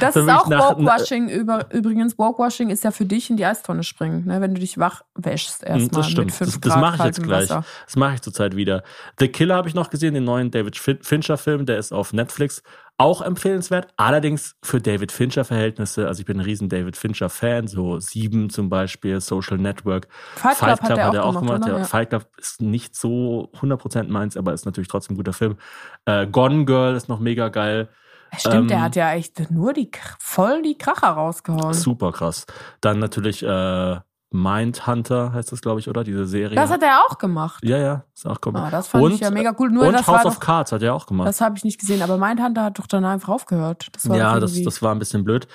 Das 0.00 0.14
ist 0.16 0.28
auch 0.28 0.50
Walkwashing. 0.50 1.30
Über, 1.30 1.72
übrigens, 1.72 2.18
Walkwashing 2.18 2.68
ist 2.68 2.84
ja 2.84 2.90
für 2.90 3.06
dich 3.06 3.30
in 3.30 3.38
die 3.38 3.46
Eistonne 3.46 3.82
springen, 3.84 4.26
ne? 4.26 4.40
wenn 4.42 4.54
du 4.54 4.60
dich 4.60 4.76
wach 4.78 5.02
wäschst 5.14 5.62
Hm, 5.62 5.68
erstmal 5.80 6.02
das 6.02 6.10
stimmt. 6.10 6.26
mit 6.26 6.34
5 6.34 6.50
Das, 6.52 6.60
das 6.60 6.72
Grad 6.72 6.80
mache 6.82 6.96
ich 6.98 7.04
jetzt 7.04 7.22
gleich. 7.22 7.42
Wasser. 7.48 7.64
Das 7.86 7.96
mache 7.96 8.14
ich 8.16 8.20
zurzeit 8.20 8.54
wieder. 8.54 8.82
The 9.18 9.28
Killer 9.28 9.54
habe 9.56 9.68
ich 9.68 9.74
noch 9.74 9.88
gesehen, 9.88 10.12
den 10.12 10.24
neuen 10.24 10.50
David 10.50 10.76
Fin- 10.76 10.98
Fincher-Film, 11.02 11.64
der 11.64 11.78
ist 11.78 11.92
auf 11.92 12.12
Netflix. 12.12 12.62
Auch 12.96 13.22
empfehlenswert, 13.22 13.88
allerdings 13.96 14.54
für 14.62 14.80
David 14.80 15.10
Fincher-Verhältnisse. 15.10 16.06
Also 16.06 16.20
ich 16.20 16.26
bin 16.26 16.38
ein 16.38 16.44
riesen 16.44 16.68
David 16.68 16.96
Fincher-Fan, 16.96 17.66
so 17.66 17.98
Sieben 17.98 18.50
zum 18.50 18.68
Beispiel, 18.68 19.20
Social 19.20 19.58
Network. 19.58 20.06
Fight 20.36 20.58
Club 20.58 20.80
hat 20.82 21.14
er 21.14 21.24
auch 21.24 21.40
gemacht, 21.40 21.62
oder? 21.64 21.72
Ja, 21.72 21.78
Ja. 21.78 21.84
Fight 21.84 22.10
Club 22.10 22.26
ist 22.38 22.60
nicht 22.62 22.94
so 22.94 23.50
100% 23.60 24.04
meins, 24.04 24.36
aber 24.36 24.52
ist 24.52 24.64
natürlich 24.64 24.86
trotzdem 24.88 25.14
ein 25.14 25.16
guter 25.16 25.32
Film. 25.32 25.56
Äh, 26.04 26.28
Gone 26.28 26.64
Girl 26.66 26.94
ist 26.94 27.08
noch 27.08 27.18
mega 27.18 27.48
geil. 27.48 27.88
Stimmt, 28.36 28.70
der 28.70 28.78
Ähm, 28.78 28.82
hat 28.84 28.96
ja 28.96 29.12
echt 29.12 29.50
nur 29.50 29.72
die 29.72 29.90
voll 30.20 30.62
die 30.62 30.78
Kracher 30.78 31.08
rausgehauen. 31.08 31.74
Super 31.74 32.12
krass. 32.12 32.46
Dann 32.80 32.98
natürlich 33.00 33.42
äh, 33.42 33.96
Mindhunter 34.34 35.32
heißt 35.32 35.52
das, 35.52 35.62
glaube 35.62 35.78
ich, 35.78 35.88
oder? 35.88 36.02
Diese 36.02 36.26
Serie. 36.26 36.56
Das 36.56 36.70
hat 36.70 36.82
er 36.82 37.02
auch 37.04 37.18
gemacht. 37.18 37.62
ja, 37.64 37.78
ja, 37.78 38.04
ist 38.12 38.26
auch 38.26 38.40
gemacht. 38.40 38.64
Ah, 38.66 38.70
das 38.70 38.88
fand 38.88 39.12
ich 39.12 39.20
ja 39.20 39.30
mega 39.30 39.54
cool. 39.58 39.70
Nur 39.70 39.86
und 39.86 39.92
das 39.92 40.06
House 40.06 40.26
of 40.26 40.40
Cards 40.40 40.72
hat 40.72 40.82
er 40.82 40.92
auch 40.94 41.06
gemacht. 41.06 41.28
das 41.28 41.40
habe 41.40 41.56
ich 41.56 41.64
nicht 41.64 41.78
gesehen, 41.78 42.02
aber 42.02 42.18
Mindhunter 42.18 42.64
hat 42.64 42.78
doch 42.78 42.88
dann 42.88 43.04
einfach 43.04 43.28
aufgehört. 43.28 43.86
Das 43.92 44.08
war 44.08 44.16
ja, 44.16 44.40
das, 44.40 44.60
das 44.60 44.82
war 44.82 44.92
ein 44.92 44.98
bisschen 44.98 45.24
blöd. 45.24 45.46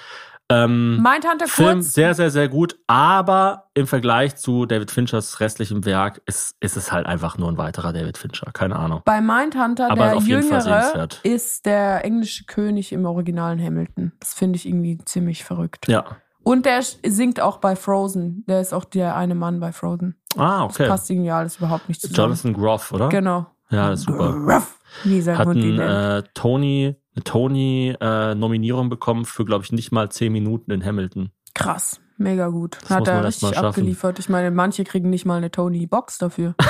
Ähm, 0.51 1.03
Mindhunter 1.03 1.47
Film 1.47 1.79
kurz. 1.79 1.93
sehr, 1.93 2.15
sehr, 2.15 2.31
sehr 2.31 2.47
gut, 2.49 2.79
aber 2.87 3.65
im 3.75 3.85
Vergleich 3.85 4.35
zu 4.35 4.65
David 4.65 4.89
Finchers 4.89 5.39
restlichem 5.41 5.85
Werk 5.85 6.21
ist, 6.25 6.55
ist 6.59 6.75
es 6.75 6.91
halt 6.91 7.05
einfach 7.05 7.37
nur 7.37 7.49
ein 7.49 7.57
weiterer 7.57 7.93
David 7.93 8.17
Fincher. 8.17 8.49
Keine 8.51 8.77
Ahnung. 8.77 9.01
Bei 9.05 9.21
Mindhunter, 9.21 9.91
Aber 9.91 10.05
der 10.05 10.17
auf 10.17 10.25
jeden 10.25 10.41
Fall 10.43 10.61
Jüngere, 10.61 11.07
ist 11.21 11.67
der 11.67 12.03
englische 12.03 12.45
König 12.45 12.93
im 12.93 13.05
originalen 13.05 13.63
Hamilton. 13.63 14.13
Das 14.19 14.33
finde 14.33 14.55
ich 14.55 14.67
irgendwie 14.67 14.97
ziemlich 15.05 15.43
verrückt. 15.43 15.87
Ja. 15.87 16.05
Und 16.49 16.65
der 16.65 16.81
singt 16.81 17.39
auch 17.39 17.57
bei 17.57 17.75
Frozen. 17.75 18.43
Der 18.47 18.59
ist 18.59 18.73
auch 18.73 18.83
der 18.83 19.15
eine 19.15 19.35
Mann 19.35 19.59
bei 19.59 19.71
Frozen. 19.71 20.15
Ah, 20.35 20.65
Das 20.65 20.79
okay. 20.79 20.87
passt 20.87 21.07
irgendwie 21.11 21.29
alles 21.29 21.57
überhaupt 21.57 21.87
nicht 21.87 22.01
zusammen. 22.01 22.29
Jonathan 22.29 22.53
Groff, 22.53 22.91
oder? 22.91 23.09
Genau. 23.09 23.45
Ja, 23.69 23.91
ist 23.91 24.05
super. 24.05 24.31
Ruff, 24.33 24.79
wie 25.03 25.21
sein 25.21 25.37
Hat 25.37 25.47
einen, 25.47 25.77
äh, 25.79 26.23
Tony, 26.33 26.95
eine 27.15 27.23
Tony-Nominierung 27.23 28.89
bekommen 28.89 29.25
für, 29.25 29.45
glaube 29.45 29.63
ich, 29.63 29.71
nicht 29.71 29.91
mal 29.91 30.09
zehn 30.09 30.33
Minuten 30.33 30.71
in 30.71 30.83
Hamilton. 30.83 31.29
Krass. 31.53 32.01
Mega 32.17 32.47
gut. 32.47 32.79
das 32.81 32.89
Hat 32.89 33.01
muss 33.01 33.07
man 33.09 33.17
er 33.17 33.25
richtig 33.25 33.57
abgeliefert. 33.59 34.17
Ich 34.17 34.27
meine, 34.27 34.49
manche 34.49 34.83
kriegen 34.85 35.11
nicht 35.11 35.27
mal 35.27 35.37
eine 35.37 35.51
Tony-Box 35.51 36.17
dafür. 36.17 36.55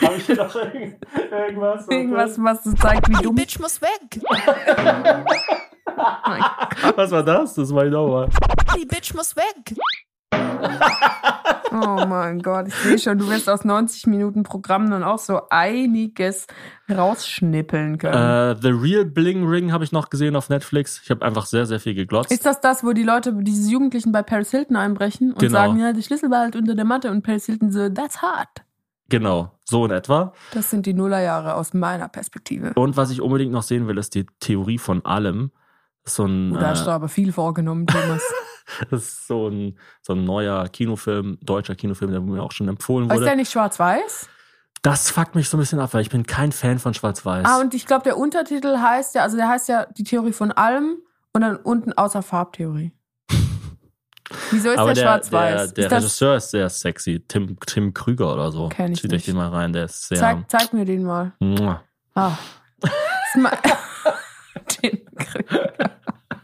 Habe 0.00 0.14
ich 0.16 0.26
hier 0.26 0.36
noch 0.36 0.54
irgendwas? 0.54 1.88
Irgendwas, 1.88 2.38
was 2.40 2.62
so 2.62 2.72
zeigt, 2.74 3.08
wie 3.08 3.20
dumm. 3.20 3.34
Bitch 3.34 3.58
muss 3.58 3.82
weg. 3.82 4.20
Was 6.96 7.10
war 7.10 7.22
das? 7.22 7.54
Das 7.54 7.72
war 7.74 7.86
ich 7.86 7.94
auch 7.94 8.08
mal. 8.08 8.28
Die 8.76 8.86
Bitch 8.86 9.14
muss 9.14 9.34
weg. 9.36 9.76
Oh 11.74 12.04
mein 12.06 12.40
Gott, 12.40 12.68
ich 12.68 12.74
sehe 12.74 12.98
schon, 12.98 13.16
du 13.16 13.30
wirst 13.30 13.48
aus 13.48 13.64
90 13.64 14.06
Minuten 14.06 14.42
Programm 14.42 14.90
dann 14.90 15.02
auch 15.02 15.18
so 15.18 15.40
einiges 15.48 16.46
rausschnippeln 16.90 17.96
können. 17.96 18.56
Äh, 18.56 18.60
The 18.60 18.68
Real 18.68 19.06
Bling 19.06 19.46
Ring 19.48 19.72
habe 19.72 19.82
ich 19.82 19.90
noch 19.90 20.10
gesehen 20.10 20.36
auf 20.36 20.50
Netflix. 20.50 21.00
Ich 21.02 21.10
habe 21.10 21.24
einfach 21.24 21.46
sehr, 21.46 21.64
sehr 21.64 21.80
viel 21.80 21.94
geglotzt. 21.94 22.30
ist 22.30 22.44
das 22.44 22.60
das, 22.60 22.84
wo 22.84 22.92
die 22.92 23.04
Leute, 23.04 23.32
diese 23.40 23.70
Jugendlichen 23.70 24.12
bei 24.12 24.22
Paris 24.22 24.50
Hilton 24.50 24.76
einbrechen 24.76 25.32
und 25.32 25.38
Genau. 25.38 25.52
sagen, 25.52 25.78
ja, 25.80 25.94
der 25.94 26.02
Schlüssel 26.02 26.30
war 26.30 26.40
halt 26.40 26.56
unter 26.56 26.74
der 26.74 26.84
Matte 26.84 27.10
und 27.10 27.22
Paris 27.22 27.46
Hilton 27.46 27.72
so, 27.72 27.88
that's 27.88 28.20
hard. 28.20 28.48
genau, 29.08 29.52
so 29.64 29.86
in 29.86 29.92
etwa. 29.92 30.34
Das 30.52 30.68
sind 30.70 30.84
die 30.84 30.92
Nullerjahre 30.92 31.54
aus 31.54 31.72
meiner 31.72 32.08
Perspektive. 32.08 32.72
Und 32.74 32.98
was 32.98 33.10
ich 33.10 33.22
unbedingt 33.22 33.52
noch 33.52 33.62
sehen 33.62 33.88
will, 33.88 33.96
ist 33.96 34.14
die 34.14 34.26
Theorie 34.40 34.76
von 34.78 35.06
allem. 35.06 35.52
Ist 36.04 36.16
so 36.16 36.26
ein, 36.26 36.56
Oh, 36.56 36.58
da 36.58 36.70
hast 36.70 36.84
du 36.86 36.90
äh, 36.90 36.94
aber 36.94 37.08
viel 37.08 37.32
vorgenommen, 37.32 37.86
Thomas. 37.86 38.22
das 38.90 39.02
ist 39.02 39.26
so 39.26 39.48
ein, 39.48 39.78
so 40.02 40.14
ein 40.14 40.24
neuer 40.24 40.68
Kinofilm, 40.68 41.38
deutscher 41.42 41.74
Kinofilm, 41.74 42.10
der 42.10 42.20
mir 42.20 42.42
auch 42.42 42.52
schon 42.52 42.68
empfohlen 42.68 43.08
ist 43.08 43.14
wurde. 43.16 43.26
der 43.26 43.36
nicht 43.36 43.52
schwarz-weiß? 43.52 44.28
Das 44.82 45.10
fuckt 45.10 45.36
mich 45.36 45.48
so 45.48 45.56
ein 45.56 45.60
bisschen 45.60 45.78
ab, 45.78 45.94
weil 45.94 46.02
ich 46.02 46.10
bin 46.10 46.26
kein 46.26 46.50
Fan 46.50 46.80
von 46.80 46.92
Schwarz-Weiß. 46.92 47.46
Ah, 47.46 47.60
und 47.60 47.72
ich 47.72 47.86
glaube, 47.86 48.02
der 48.02 48.18
Untertitel 48.18 48.78
heißt 48.78 49.14
ja, 49.14 49.22
also 49.22 49.36
der 49.36 49.48
heißt 49.48 49.68
ja 49.68 49.86
die 49.86 50.02
Theorie 50.02 50.32
von 50.32 50.50
allem 50.50 50.96
und 51.32 51.42
dann 51.42 51.54
unten 51.54 51.92
außer 51.92 52.20
Farbtheorie. 52.22 52.92
Wieso 54.50 54.70
ist 54.70 54.78
Aber 54.78 54.92
der, 54.92 54.94
der, 54.94 55.02
schwarz-weiß? 55.02 55.74
der, 55.74 55.88
der 55.88 55.98
Ist 55.98 56.04
Regisseur 56.04 56.36
ist 56.36 56.50
sehr 56.50 56.68
sexy. 56.68 57.24
Tim, 57.28 57.56
Tim 57.64 57.94
Krüger 57.94 58.32
oder 58.34 58.50
so. 58.50 58.70
Kenn 58.70 58.92
ich 58.92 59.02
Zieht 59.02 59.12
euch 59.12 59.24
den 59.24 59.36
mal 59.36 59.50
rein, 59.50 59.72
der 59.72 59.84
ist 59.84 60.08
sehr. 60.08 60.18
zeig, 60.18 60.50
zeig 60.50 60.72
mir 60.72 60.84
den 60.84 61.04
mal. 61.04 61.32
Mua. 61.38 61.84
Ah. 62.16 62.32
Ist 62.82 64.82
Den 64.82 65.04
Krüger. 65.16 65.71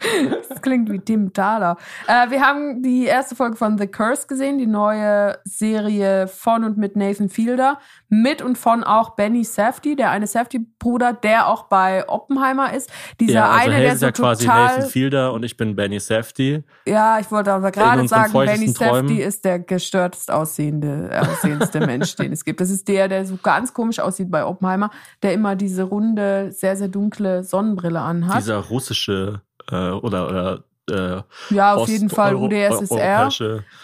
das 0.48 0.62
klingt 0.62 0.90
wie 0.90 0.98
Tim 0.98 1.32
Thaler. 1.32 1.76
Äh, 2.06 2.30
wir 2.30 2.40
haben 2.40 2.82
die 2.82 3.04
erste 3.04 3.34
Folge 3.34 3.56
von 3.56 3.78
The 3.78 3.86
Curse 3.86 4.26
gesehen, 4.26 4.58
die 4.58 4.66
neue 4.66 5.38
Serie 5.44 6.28
von 6.28 6.64
und 6.64 6.76
mit 6.76 6.96
Nathan 6.96 7.28
Fielder. 7.28 7.78
Mit 8.08 8.42
und 8.42 8.56
von 8.56 8.84
auch 8.84 9.10
Benny 9.16 9.44
Safdie, 9.44 9.96
der 9.96 10.10
eine 10.10 10.26
Safdie-Bruder, 10.26 11.12
der 11.12 11.48
auch 11.48 11.64
bei 11.64 12.08
Oppenheimer 12.08 12.72
ist. 12.72 12.90
Dieser 13.20 13.34
Ja, 13.34 13.50
also 13.50 13.70
eine, 13.70 13.74
Hayes 13.74 13.84
der 13.84 13.92
ist 13.92 14.00
so 14.00 14.06
ja 14.06 14.12
quasi. 14.12 14.46
Nathan 14.46 14.82
Fielder 14.88 15.32
und 15.32 15.42
ich 15.42 15.56
bin 15.56 15.76
Benny 15.76 16.00
Safdie. 16.00 16.62
Ja, 16.86 17.18
ich 17.18 17.30
wollte 17.30 17.52
aber 17.52 17.70
gerade 17.70 18.06
sagen, 18.08 18.32
Benny. 18.32 18.68
Safdie 18.68 19.20
ist 19.20 19.44
der 19.44 19.58
gestörtest 19.58 20.30
aussehende, 20.30 21.10
aussehendste 21.20 21.80
Mensch, 21.80 22.16
den 22.16 22.32
es 22.32 22.44
gibt. 22.44 22.60
Das 22.60 22.70
ist 22.70 22.88
der, 22.88 23.08
der 23.08 23.26
so 23.26 23.36
ganz 23.42 23.74
komisch 23.74 23.98
aussieht 23.98 24.30
bei 24.30 24.44
Oppenheimer, 24.44 24.90
der 25.22 25.32
immer 25.32 25.56
diese 25.56 25.82
runde, 25.82 26.52
sehr, 26.52 26.76
sehr 26.76 26.88
dunkle 26.88 27.44
Sonnenbrille 27.44 28.00
anhat. 28.00 28.38
Dieser 28.38 28.58
russische 28.58 29.42
äh, 29.70 29.90
oder, 29.90 30.28
oder 30.28 30.64
äh, 30.90 31.22
ja, 31.54 31.74
auf 31.74 31.82
Ost- 31.82 31.92
jeden 31.92 32.08
Fall 32.10 32.34
Euro- 32.34 32.46
UdSSR. 32.46 33.28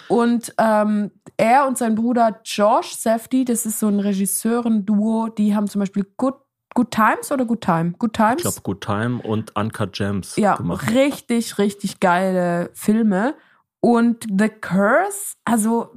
Und 0.08 0.54
ähm, 0.58 1.10
er 1.36 1.66
und 1.66 1.76
sein 1.78 1.94
Bruder 1.94 2.40
Josh 2.44 2.94
Safdie, 2.96 3.44
das 3.44 3.66
ist 3.66 3.78
so 3.80 3.88
ein 3.88 4.00
Regisseuren-Duo, 4.00 5.28
die 5.28 5.54
haben 5.54 5.66
zum 5.68 5.80
Beispiel 5.80 6.06
Good, 6.16 6.34
Good 6.74 6.90
Times 6.90 7.30
oder 7.30 7.44
Good 7.44 7.60
Time? 7.60 7.92
Good 7.98 8.14
Times? 8.14 8.36
Ich 8.38 8.42
glaube, 8.42 8.60
Good 8.62 8.80
Time 8.80 9.20
und 9.22 9.54
Uncut 9.56 9.92
Gems 9.92 10.36
ja, 10.36 10.56
gemacht. 10.56 10.90
richtig, 10.92 11.58
richtig 11.58 12.00
geile 12.00 12.70
Filme. 12.74 13.34
Und 13.80 14.24
The 14.38 14.48
Curse, 14.48 15.34
also, 15.44 15.92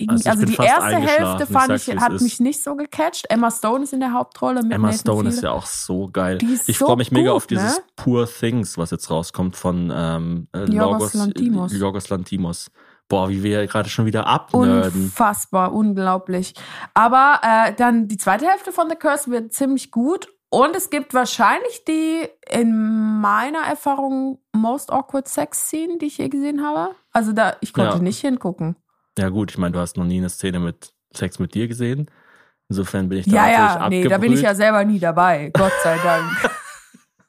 irgendwie- 0.00 0.14
Also 0.28 0.30
also, 0.30 0.42
bin 0.46 0.50
die 0.52 0.62
erste 0.62 0.96
Hälfte 0.96 1.46
fand 1.46 1.70
ich, 1.72 1.88
hat 2.00 2.12
ist. 2.12 2.22
mich 2.22 2.40
nicht 2.40 2.62
so 2.62 2.74
gecatcht. 2.76 3.26
Emma 3.28 3.50
Stone 3.50 3.84
ist 3.84 3.92
in 3.92 4.00
der 4.00 4.12
Hauptrolle 4.12 4.62
mit 4.62 4.72
Emma 4.72 4.88
Nathan 4.88 5.00
Stone 5.00 5.28
ist 5.28 5.34
Fielder. 5.36 5.48
ja 5.48 5.54
auch 5.54 5.66
so 5.66 6.08
geil. 6.12 6.38
Ist 6.42 6.68
ich 6.68 6.78
so 6.78 6.86
freue 6.86 6.96
mich 6.96 7.10
mega 7.12 7.30
gut, 7.30 7.36
auf 7.36 7.46
dieses 7.46 7.76
ne? 7.78 7.82
Poor 7.96 8.26
Things, 8.26 8.78
was 8.78 8.90
jetzt 8.90 9.10
rauskommt 9.10 9.56
von 9.56 9.92
ähm, 9.94 10.48
äh, 10.54 10.60
Yorgos 10.70 11.12
Logos 11.12 11.14
Lanthimos. 11.14 11.72
Yorgos 11.76 12.08
Lanthimos. 12.08 12.70
Boah, 13.08 13.28
wie 13.30 13.42
wir 13.42 13.66
gerade 13.66 13.88
schon 13.88 14.04
wieder 14.04 14.26
abnerden. 14.26 15.04
Unfassbar, 15.04 15.72
unglaublich. 15.72 16.52
Aber 16.94 17.40
äh, 17.42 17.72
dann 17.74 18.06
die 18.06 18.18
zweite 18.18 18.46
Hälfte 18.46 18.70
von 18.70 18.88
The 18.90 18.96
Curse 18.96 19.30
wird 19.30 19.52
ziemlich 19.54 19.90
gut. 19.90 20.28
Und 20.50 20.74
es 20.76 20.88
gibt 20.88 21.12
wahrscheinlich 21.12 21.84
die, 21.86 22.26
in 22.50 23.20
meiner 23.20 23.60
Erfahrung, 23.60 24.38
most 24.52 24.90
awkward 24.90 25.28
Sex 25.28 25.68
Scene, 25.68 25.98
die 25.98 26.06
ich 26.06 26.18
je 26.18 26.28
gesehen 26.30 26.64
habe. 26.66 26.94
Also 27.12 27.32
da, 27.32 27.56
ich 27.60 27.72
konnte 27.74 27.96
Ja. 27.96 28.02
nicht 28.02 28.20
hingucken. 28.20 28.76
Ja 29.18 29.28
gut, 29.30 29.50
ich 29.50 29.58
meine, 29.58 29.72
du 29.72 29.80
hast 29.80 29.96
noch 29.96 30.04
nie 30.04 30.18
eine 30.18 30.30
Szene 30.30 30.60
mit 30.60 30.92
Sex 31.12 31.38
mit 31.38 31.54
dir 31.54 31.68
gesehen. 31.68 32.08
Insofern 32.68 33.08
bin 33.08 33.18
ich 33.18 33.26
da 33.26 33.32
Ja, 33.32 33.42
natürlich 33.42 33.80
ja, 33.80 33.88
nee, 33.88 34.08
da 34.08 34.18
bin 34.18 34.32
ich 34.32 34.42
ja 34.42 34.54
selber 34.54 34.84
nie 34.84 34.98
dabei. 34.98 35.50
Gott 35.54 35.72
sei 35.82 35.96
Dank. 36.02 36.50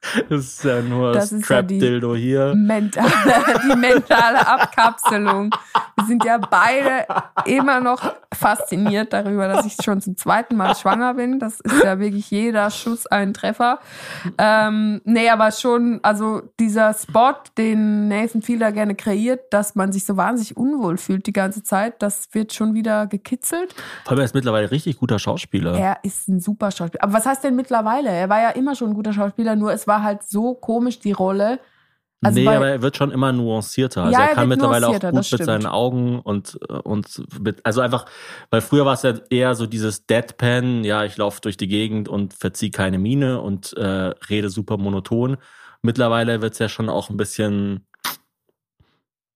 Das 0.29 0.39
ist 0.45 0.63
ja 0.63 0.81
nur 0.81 1.11
Das 1.13 1.29
das, 1.29 1.41
ist 1.41 1.49
ja 1.49 1.61
die- 1.61 1.77
Trap-Dildo 1.79 2.15
hier. 2.15 2.53
Mentale, 2.55 3.09
die 3.71 3.75
mentale 3.75 4.47
Abkapselung. 4.47 5.51
Wir 5.97 6.05
sind 6.05 6.23
ja 6.23 6.37
beide 6.37 7.05
immer 7.45 7.79
noch 7.81 8.13
fasziniert 8.33 9.11
darüber, 9.11 9.47
dass 9.49 9.65
ich 9.65 9.75
schon 9.83 9.99
zum 10.01 10.15
zweiten 10.15 10.55
Mal 10.55 10.73
schwanger 10.75 11.15
bin. 11.15 11.39
Das 11.39 11.59
ist 11.59 11.83
ja 11.83 11.99
wirklich 11.99 12.31
jeder 12.31 12.69
Schuss 12.71 13.05
ein 13.07 13.33
Treffer. 13.33 13.79
Ähm, 14.37 15.01
nee, 15.03 15.29
aber 15.29 15.51
schon, 15.51 15.99
also 16.03 16.43
dieser 16.59 16.93
Spot, 16.93 17.33
den 17.57 18.07
Nathan 18.07 18.41
Fielder 18.41 18.71
gerne 18.71 18.95
kreiert, 18.95 19.41
dass 19.51 19.75
man 19.75 19.91
sich 19.91 20.05
so 20.05 20.15
wahnsinnig 20.15 20.55
unwohl 20.55 20.97
fühlt 20.97 21.27
die 21.27 21.33
ganze 21.33 21.63
Zeit, 21.63 22.01
das 22.01 22.29
wird 22.31 22.53
schon 22.53 22.73
wieder 22.73 23.07
gekitzelt. 23.07 23.75
Vor 24.03 24.11
allem 24.11 24.19
er 24.19 24.25
ist 24.25 24.35
mittlerweile 24.35 24.71
richtig 24.71 24.97
guter 24.99 25.19
Schauspieler. 25.19 25.77
Er 25.77 25.97
ist 26.03 26.29
ein 26.29 26.39
super 26.39 26.71
Schauspieler. 26.71 27.03
Aber 27.03 27.13
was 27.13 27.25
heißt 27.25 27.43
denn 27.43 27.55
mittlerweile? 27.57 28.09
Er 28.09 28.29
war 28.29 28.41
ja 28.41 28.49
immer 28.51 28.75
schon 28.75 28.89
ein 28.91 28.93
guter 28.93 29.11
Schauspieler, 29.13 29.55
nur 29.57 29.73
es 29.73 29.87
war 29.89 30.03
halt 30.03 30.23
so 30.23 30.53
komisch, 30.53 30.99
die 30.99 31.11
Rolle. 31.11 31.59
Also 32.21 32.39
nee, 32.39 32.47
aber 32.47 32.67
er 32.67 32.81
wird 32.81 32.97
schon 32.97 33.11
immer 33.11 33.31
nuancierter. 33.31 34.03
Also 34.03 34.13
Ja, 34.13 34.23
er 34.23 34.29
er 34.29 34.35
kann 34.35 34.49
mittlerweile 34.49 34.87
auch 34.87 34.99
gut 34.99 35.31
mit 35.31 35.43
seinen. 35.43 35.65
Augen 35.65 36.19
und, 36.19 36.55
und 36.55 37.23
mit, 37.39 37.65
also 37.65 37.79
einfach, 37.79 38.05
weil 38.49 38.61
früher 38.61 38.85
war 38.85 38.93
es 38.93 39.03
ja 39.03 39.13
eher 39.29 39.55
so 39.55 39.65
dieses 39.65 40.05
Deadpan, 40.05 40.83
ja, 40.83 41.05
ich 41.05 41.15
laufe 41.15 41.39
durch 41.41 41.55
die 41.55 41.67
Gegend 41.67 42.09
und 42.09 42.33
verziehe 42.33 42.71
keine 42.71 42.99
Miene 42.99 43.41
und 43.41 43.73
äh, 43.73 44.13
rede 44.29 44.49
super 44.49 44.77
monoton. 44.77 45.37
Mittlerweile 45.81 46.41
wird 46.41 46.53
es 46.53 46.59
ja 46.59 46.67
schon 46.67 46.89
auch 46.89 47.09
ein 47.09 47.17
bisschen. 47.17 47.87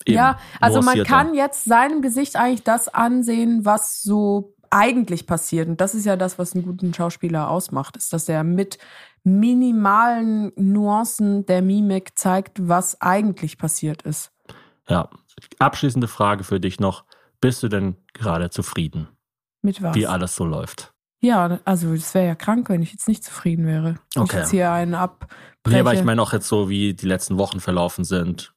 ja, 0.05 0.37
also 0.59 0.81
man 0.81 1.03
kann 1.03 1.33
jetzt 1.33 1.63
seinem 1.63 2.01
Gesicht 2.01 2.35
eigentlich 2.35 2.63
das 2.63 2.89
ansehen, 2.89 3.63
was 3.63 4.01
so 4.01 4.55
eigentlich 4.73 5.27
passiert. 5.27 5.69
Und 5.69 5.79
das 5.79 5.93
ist 5.93 6.05
ja 6.05 6.15
das, 6.17 6.39
was 6.39 6.53
einen 6.53 6.65
guten 6.65 6.93
Schauspieler 6.93 7.49
ausmacht, 7.49 7.95
ist, 7.95 8.11
dass 8.11 8.27
er 8.27 8.43
mit 8.43 8.79
minimalen 9.23 10.51
Nuancen 10.55 11.45
der 11.45 11.61
Mimik 11.61 12.17
zeigt, 12.17 12.67
was 12.67 12.99
eigentlich 12.99 13.57
passiert 13.57 14.01
ist. 14.01 14.31
Ja, 14.89 15.09
abschließende 15.59 16.07
Frage 16.07 16.43
für 16.43 16.59
dich 16.59 16.79
noch. 16.79 17.05
Bist 17.39 17.61
du 17.61 17.67
denn 17.67 17.97
gerade 18.13 18.49
zufrieden, 18.49 19.07
Mit 19.61 19.81
was? 19.81 19.95
wie 19.95 20.07
alles 20.07 20.35
so 20.35 20.43
läuft? 20.45 20.93
Ja, 21.21 21.59
also 21.65 21.93
es 21.93 22.13
wäre 22.13 22.25
ja 22.27 22.35
krank, 22.35 22.67
wenn 22.69 22.81
ich 22.81 22.91
jetzt 22.91 23.07
nicht 23.07 23.23
zufrieden 23.23 23.65
wäre. 23.65 23.99
Ich 24.15 24.21
Okay. 24.21 24.39
jetzt 24.39 24.51
hier 24.51 24.71
einen 24.71 24.95
ab. 24.95 25.27
Nee, 25.67 25.79
aber 25.79 25.93
ich 25.93 26.03
meine 26.03 26.21
auch 26.21 26.33
jetzt 26.33 26.47
so, 26.47 26.67
wie 26.67 26.93
die 26.93 27.05
letzten 27.05 27.37
Wochen 27.37 27.59
verlaufen 27.59 28.03
sind. 28.03 28.53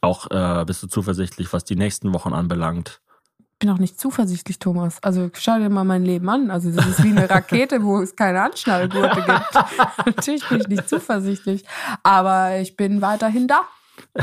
Auch 0.00 0.28
äh, 0.30 0.64
bist 0.64 0.82
du 0.82 0.88
zuversichtlich, 0.88 1.52
was 1.52 1.62
die 1.64 1.76
nächsten 1.76 2.12
Wochen 2.14 2.32
anbelangt? 2.32 3.01
Bin 3.62 3.70
auch 3.70 3.78
nicht 3.78 3.98
zuversichtlich, 4.00 4.58
Thomas. 4.58 4.98
Also 5.02 5.30
schau 5.34 5.56
dir 5.58 5.70
mal 5.70 5.84
mein 5.84 6.04
Leben 6.04 6.28
an. 6.28 6.50
Also 6.50 6.70
das 6.72 6.84
ist 6.86 7.04
wie 7.04 7.10
eine 7.16 7.30
Rakete, 7.30 7.84
wo 7.84 8.00
es 8.00 8.16
keine 8.16 8.42
Anschnallgurte 8.42 9.22
gibt. 9.26 10.06
Natürlich 10.06 10.48
bin 10.48 10.60
ich 10.62 10.66
nicht 10.68 10.88
zuversichtlich, 10.88 11.64
aber 12.02 12.56
ich 12.58 12.76
bin 12.76 13.00
weiterhin 13.00 13.46
da. 13.46 13.60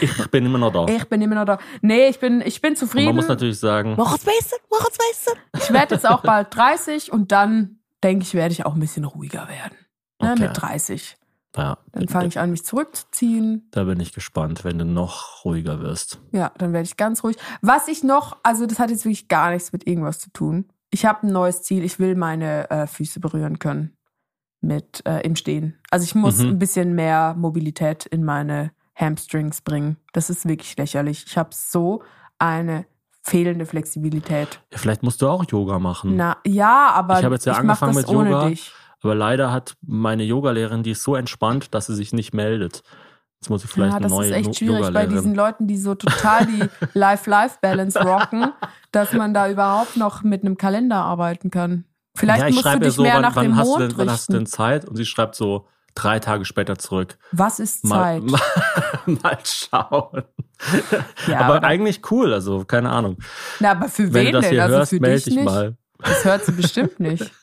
Ich 0.00 0.30
bin 0.30 0.46
immer 0.46 0.58
noch 0.58 0.72
da. 0.72 0.86
Ich 0.92 1.04
bin 1.08 1.20
immer 1.22 1.34
noch 1.36 1.44
da. 1.44 1.58
Nee, 1.80 2.08
ich 2.08 2.18
bin, 2.20 2.40
ich 2.42 2.60
bin 2.60 2.70
Und 2.72 2.76
zufrieden. 2.76 3.06
man 3.06 3.16
muss 3.16 3.28
natürlich 3.28 3.58
sagen, 3.58 3.94
Moritz 3.96 4.26
weißt 4.26 4.52
du? 4.52 4.56
Moritz 4.70 4.98
weißt 4.98 5.26
du? 5.28 5.58
Ich 5.58 5.72
werde 5.72 5.94
jetzt 5.94 6.08
auch 6.08 6.22
bald 6.22 6.54
30 6.54 7.12
und 7.12 7.32
dann 7.32 7.78
denke 8.02 8.24
ich, 8.24 8.34
werde 8.34 8.52
ich 8.52 8.66
auch 8.66 8.74
ein 8.74 8.80
bisschen 8.80 9.04
ruhiger 9.04 9.48
werden. 9.48 9.76
Ne, 10.20 10.32
Okay. 10.32 10.42
Mit 10.48 10.60
30. 10.60 11.16
ja, 11.56 11.78
Dann 11.92 12.08
fange 12.08 12.28
ich 12.28 12.38
an, 12.38 12.50
mich 12.50 12.64
zurückzuziehen. 12.64 13.68
da 13.72 13.84
bin 13.84 14.00
ich 14.00 14.12
gespannt, 14.12 14.64
wenn 14.64 14.78
du 14.78 14.84
noch 14.84 15.44
ruhiger 15.44 15.80
wirst. 15.80 16.20
Ja, 16.32 16.52
dann 16.58 16.72
werde 16.72 16.84
ich 16.86 16.96
ganz 16.96 17.22
ruhig. 17.24 17.36
Was 17.60 17.88
ich 17.88 18.02
noch, 18.02 18.36
also 18.42 18.66
das 18.66 18.78
hat 18.78 18.90
jetzt 18.90 19.04
wirklich 19.04 19.28
gar 19.28 19.50
nichts 19.50 19.72
mit 19.72 19.86
irgendwas 19.86 20.18
zu 20.18 20.30
tun. 20.32 20.66
Ich 20.90 21.04
habe 21.06 21.26
ein 21.26 21.32
neues 21.32 21.62
Ziel. 21.62 21.84
Ich 21.84 21.98
will 21.98 22.14
meine 22.16 22.70
äh, 22.70 22.86
Füße 22.86 23.20
berühren 23.20 23.58
können 23.58 23.96
mit 24.60 25.02
äh, 25.06 25.20
im 25.20 25.36
Stehen. 25.36 25.78
Also 25.90 26.04
ich 26.04 26.14
muss 26.14 26.38
Mhm. 26.38 26.50
ein 26.50 26.58
bisschen 26.58 26.94
mehr 26.94 27.34
Mobilität 27.36 28.06
in 28.06 28.24
meine 28.24 28.70
Hamstrings 28.94 29.60
bringen. 29.62 29.96
Das 30.12 30.30
ist 30.30 30.46
wirklich 30.46 30.76
lächerlich. 30.76 31.24
Ich 31.26 31.36
habe 31.38 31.50
so 31.52 32.02
eine 32.38 32.86
fehlende 33.22 33.66
Flexibilität. 33.66 34.60
Ja, 34.70 34.78
vielleicht 34.78 35.02
musst 35.02 35.22
du 35.22 35.28
auch 35.28 35.44
Yoga 35.48 35.78
machen. 35.78 36.16
Na 36.16 36.36
ja, 36.46 36.90
aber 36.92 37.18
Ich 37.18 37.24
habe 37.24 37.34
jetzt 37.36 37.46
ja 37.46 37.54
angefangen 37.54 37.94
mit 37.94 38.08
ohne 38.08 38.30
Yoga. 38.30 38.48
dich. 38.48 38.72
Aber 39.02 39.14
leider 39.14 39.52
hat 39.52 39.74
meine 39.82 40.22
Yogalehrerin, 40.24 40.82
die 40.82 40.92
ist 40.92 41.02
so 41.02 41.16
entspannt, 41.16 41.74
dass 41.74 41.86
sie 41.86 41.94
sich 41.94 42.12
nicht 42.12 42.32
meldet. 42.34 42.82
Jetzt 43.40 43.50
muss 43.50 43.64
ich 43.64 43.70
vielleicht 43.70 43.90
ja, 43.90 43.96
eine 43.96 44.04
das 44.04 44.12
neue 44.12 44.28
ist 44.28 44.34
echt 44.36 44.56
schwierig 44.58 44.74
bei 44.80 44.86
Yogalehrerin. 44.86 45.10
diesen 45.16 45.34
Leuten, 45.34 45.66
die 45.66 45.76
so 45.76 45.94
total 45.96 46.46
die 46.46 46.62
Life-Life-Balance 46.94 48.00
rocken, 48.00 48.52
dass 48.92 49.12
man 49.12 49.34
da 49.34 49.48
überhaupt 49.50 49.96
noch 49.96 50.22
mit 50.22 50.44
einem 50.44 50.56
Kalender 50.56 50.96
arbeiten 50.98 51.50
kann. 51.50 51.84
Vielleicht 52.14 52.40
ja, 52.40 52.46
ich 52.48 52.54
musst 52.54 52.66
du 52.66 52.70
schreibe 52.70 52.84
dich 52.84 52.94
so, 52.94 53.02
mehr 53.02 53.14
wann, 53.14 53.22
nach 53.22 53.34
wann, 53.36 53.44
dem 53.46 53.56
hast 53.56 53.66
du 53.66 53.78
Mond 53.78 53.92
denn, 53.92 53.98
wann 53.98 54.10
hast 54.10 54.28
du 54.28 54.32
denn 54.34 54.46
Zeit? 54.46 54.84
Und 54.84 54.96
sie 54.96 55.06
schreibt 55.06 55.34
so 55.34 55.66
drei 55.94 56.20
Tage 56.20 56.44
später 56.44 56.78
zurück. 56.78 57.18
Was 57.32 57.58
ist 57.58 57.84
Mal, 57.84 58.20
Zeit? 58.20 58.30
mal, 58.30 58.40
mal 59.22 59.38
schauen. 59.44 60.22
Ja, 61.26 61.40
aber 61.40 61.56
aber- 61.56 61.66
eigentlich 61.66 62.02
cool, 62.12 62.32
also 62.32 62.64
keine 62.64 62.90
Ahnung. 62.90 63.16
Na, 63.60 63.72
aber 63.72 63.88
für 63.88 64.04
Wenn 64.12 64.26
wen 64.26 64.26
du 64.26 64.32
das 64.32 64.42
denn? 64.44 64.52
hier 64.52 64.62
Also 64.62 64.76
hörst, 64.76 64.90
für 64.90 65.00
melde 65.00 65.14
dich 65.16 65.24
dich 65.24 65.34
nicht. 65.36 65.44
mal. 65.44 65.76
Das 65.98 66.24
hört 66.24 66.44
sie 66.44 66.52
bestimmt 66.52 67.00
nicht. 67.00 67.30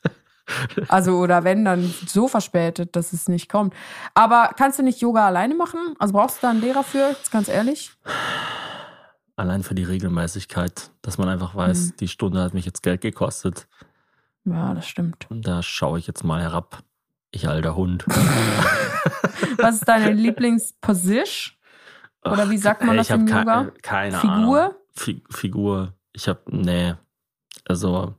Also, 0.87 1.17
oder 1.17 1.43
wenn, 1.43 1.65
dann 1.65 1.93
so 2.07 2.27
verspätet, 2.27 2.95
dass 2.95 3.13
es 3.13 3.27
nicht 3.27 3.49
kommt. 3.49 3.73
Aber 4.13 4.51
kannst 4.57 4.79
du 4.79 4.83
nicht 4.83 5.01
Yoga 5.01 5.25
alleine 5.27 5.55
machen? 5.55 5.95
Also 5.99 6.13
brauchst 6.13 6.37
du 6.37 6.41
da 6.43 6.49
einen 6.51 6.61
Lehrer 6.61 6.83
für? 6.83 7.09
Jetzt 7.09 7.31
ganz 7.31 7.47
ehrlich? 7.47 7.91
Allein 9.35 9.63
für 9.63 9.75
die 9.75 9.83
Regelmäßigkeit, 9.83 10.91
dass 11.01 11.17
man 11.17 11.29
einfach 11.29 11.55
weiß, 11.55 11.79
Mhm. 11.91 11.93
die 11.99 12.07
Stunde 12.07 12.41
hat 12.43 12.53
mich 12.53 12.65
jetzt 12.65 12.83
Geld 12.83 13.01
gekostet. 13.01 13.67
Ja, 14.45 14.73
das 14.73 14.87
stimmt. 14.87 15.27
Und 15.29 15.47
da 15.47 15.61
schaue 15.63 15.99
ich 15.99 16.07
jetzt 16.07 16.23
mal 16.23 16.41
herab. 16.41 16.79
Ich 17.31 17.47
alter 17.47 17.75
Hund. 17.75 18.05
Was 19.57 19.75
ist 19.75 19.87
deine 19.87 20.11
Lieblingsposition? 20.11 21.55
Oder 22.25 22.49
wie 22.49 22.57
sagt 22.57 22.81
man 22.81 22.91
Ey, 22.91 22.97
das 22.97 23.09
im 23.11 23.27
Yoga? 23.27 23.71
Keine 23.81 24.17
Figur? 24.17 24.59
Ahnung. 24.61 24.73
Fi 24.95 25.23
Figur. 25.29 25.93
Ich 26.11 26.27
habe 26.27 26.41
nee. 26.47 26.95
Also 27.67 28.15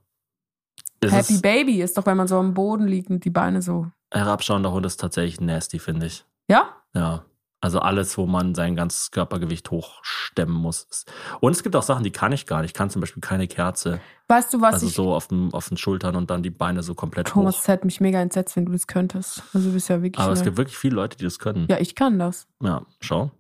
es 1.01 1.13
Happy 1.13 1.35
ist, 1.35 1.43
Baby 1.43 1.83
ist 1.83 1.97
doch, 1.99 2.07
wenn 2.07 2.17
man 2.17 2.29
so 2.29 2.37
am 2.39 2.55
Boden 2.55 2.87
liegt 2.87 3.11
und 3.11 3.25
die 3.25 3.31
Beine 3.31 3.63
so. 3.63 3.87
herabschauender 4.13 4.73
Hund 4.73 4.85
ist 4.87 4.99
tatsächlich 5.01 5.41
nasty, 5.41 5.79
finde 5.79 6.07
ich. 6.07 6.25
Ja? 6.49 6.69
Ja. 6.95 7.25
Also 7.63 7.79
alles, 7.81 8.17
wo 8.17 8.25
man 8.25 8.55
sein 8.55 8.75
ganzes 8.75 9.11
Körpergewicht 9.11 9.71
hochstemmen 9.71 10.55
muss. 10.55 10.85
Ist- 10.91 11.13
Und 11.41 11.53
es 11.53 11.63
gibt 11.63 11.77
auch 11.77 11.83
Sachen, 11.83 12.05
die 12.05 12.11
kann 12.11 12.33
ich 12.33 12.47
gar 12.47 12.63
nicht. 12.63 12.71
Ich 12.71 12.75
kann 12.75 12.89
zum 12.89 13.01
Beispiel 13.01 13.21
keine 13.21 13.49
Kerze. 13.49 14.01
Weißt 14.29 14.55
du, 14.55 14.63
was 14.63 14.75
also 14.75 14.87
ich. 14.87 14.95
so 14.95 15.13
auf, 15.15 15.29
dem, 15.29 15.53
auf 15.53 15.69
den 15.69 15.77
Schultern 15.77 16.17
und 16.17 16.31
dann 16.31 16.43
die 16.43 16.49
Beine 16.51 16.83
so 16.83 16.95
komplett 16.95 17.29
Thomas, 17.29 17.57
hoch. 17.57 17.59
das 17.61 17.69
hätte 17.69 17.85
mich 17.87 18.01
mega 18.01 18.19
entsetzt, 18.19 18.57
wenn 18.57 18.65
du 18.65 18.73
das 18.73 18.87
könntest. 18.87 19.43
Also 19.53 19.69
du 19.69 19.75
bist 19.75 19.91
ja 19.91 20.01
wirklich. 20.03 20.25
Aber 20.25 20.33
es 20.33 20.43
gibt 20.43 20.57
wirklich 20.57 20.79
viele 20.79 20.95
Leute, 20.97 21.19
die 21.19 21.25
das 21.25 21.39
können. 21.39 21.67
ja, 21.69 21.79
ich 21.79 21.95
kann 21.95 22.19
das. 22.19 22.47
Ja, 22.63 22.81
schau. 23.01 23.31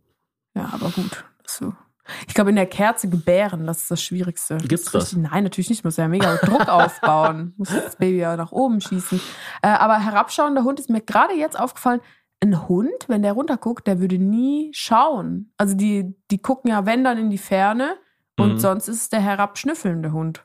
Ja, 0.54 0.68
aber 0.74 0.90
gut. 0.90 1.24
So. 1.46 1.72
Ich 2.28 2.34
glaube, 2.34 2.50
in 2.50 2.56
der 2.56 2.66
Kerze 2.66 3.08
gebären, 3.08 3.66
das 3.66 3.82
ist 3.82 3.90
das 3.90 4.02
Schwierigste. 4.02 4.56
Gibt's 4.58 4.90
das? 4.90 5.12
richtig- 5.14 5.30
Nein, 5.30 5.44
natürlich 5.44 5.70
nicht. 5.70 5.84
Muss 5.84 5.96
ja 5.96 6.08
mega 6.08 6.34
Druck 6.42 6.68
aufbauen. 6.68 7.54
Muss 7.56 7.68
das 7.70 7.96
Baby 7.96 8.18
ja 8.18 8.36
nach 8.36 8.52
oben 8.52 8.80
schießen. 8.80 9.20
Äh, 9.62 9.68
aber 9.68 9.98
herabschauender 10.00 10.64
Hund 10.64 10.80
ist 10.80 10.90
mir 10.90 11.00
gerade 11.00 11.34
jetzt 11.34 11.58
aufgefallen. 11.58 12.00
Ein 12.42 12.68
Hund, 12.68 12.88
wenn 13.08 13.22
der 13.22 13.32
runterguckt, 13.32 13.86
der 13.86 14.00
würde 14.00 14.18
nie 14.18 14.70
schauen. 14.74 15.52
Also 15.58 15.74
die, 15.76 16.14
die 16.30 16.38
gucken 16.40 16.70
ja, 16.70 16.86
wenn 16.86 17.04
dann 17.04 17.18
in 17.18 17.30
die 17.30 17.38
Ferne. 17.38 17.96
Und 18.38 18.54
Mhm. 18.54 18.58
sonst 18.58 18.88
ist 18.88 19.00
es 19.02 19.08
der 19.10 19.20
herabschnüffelnde 19.20 20.12
Hund. 20.12 20.44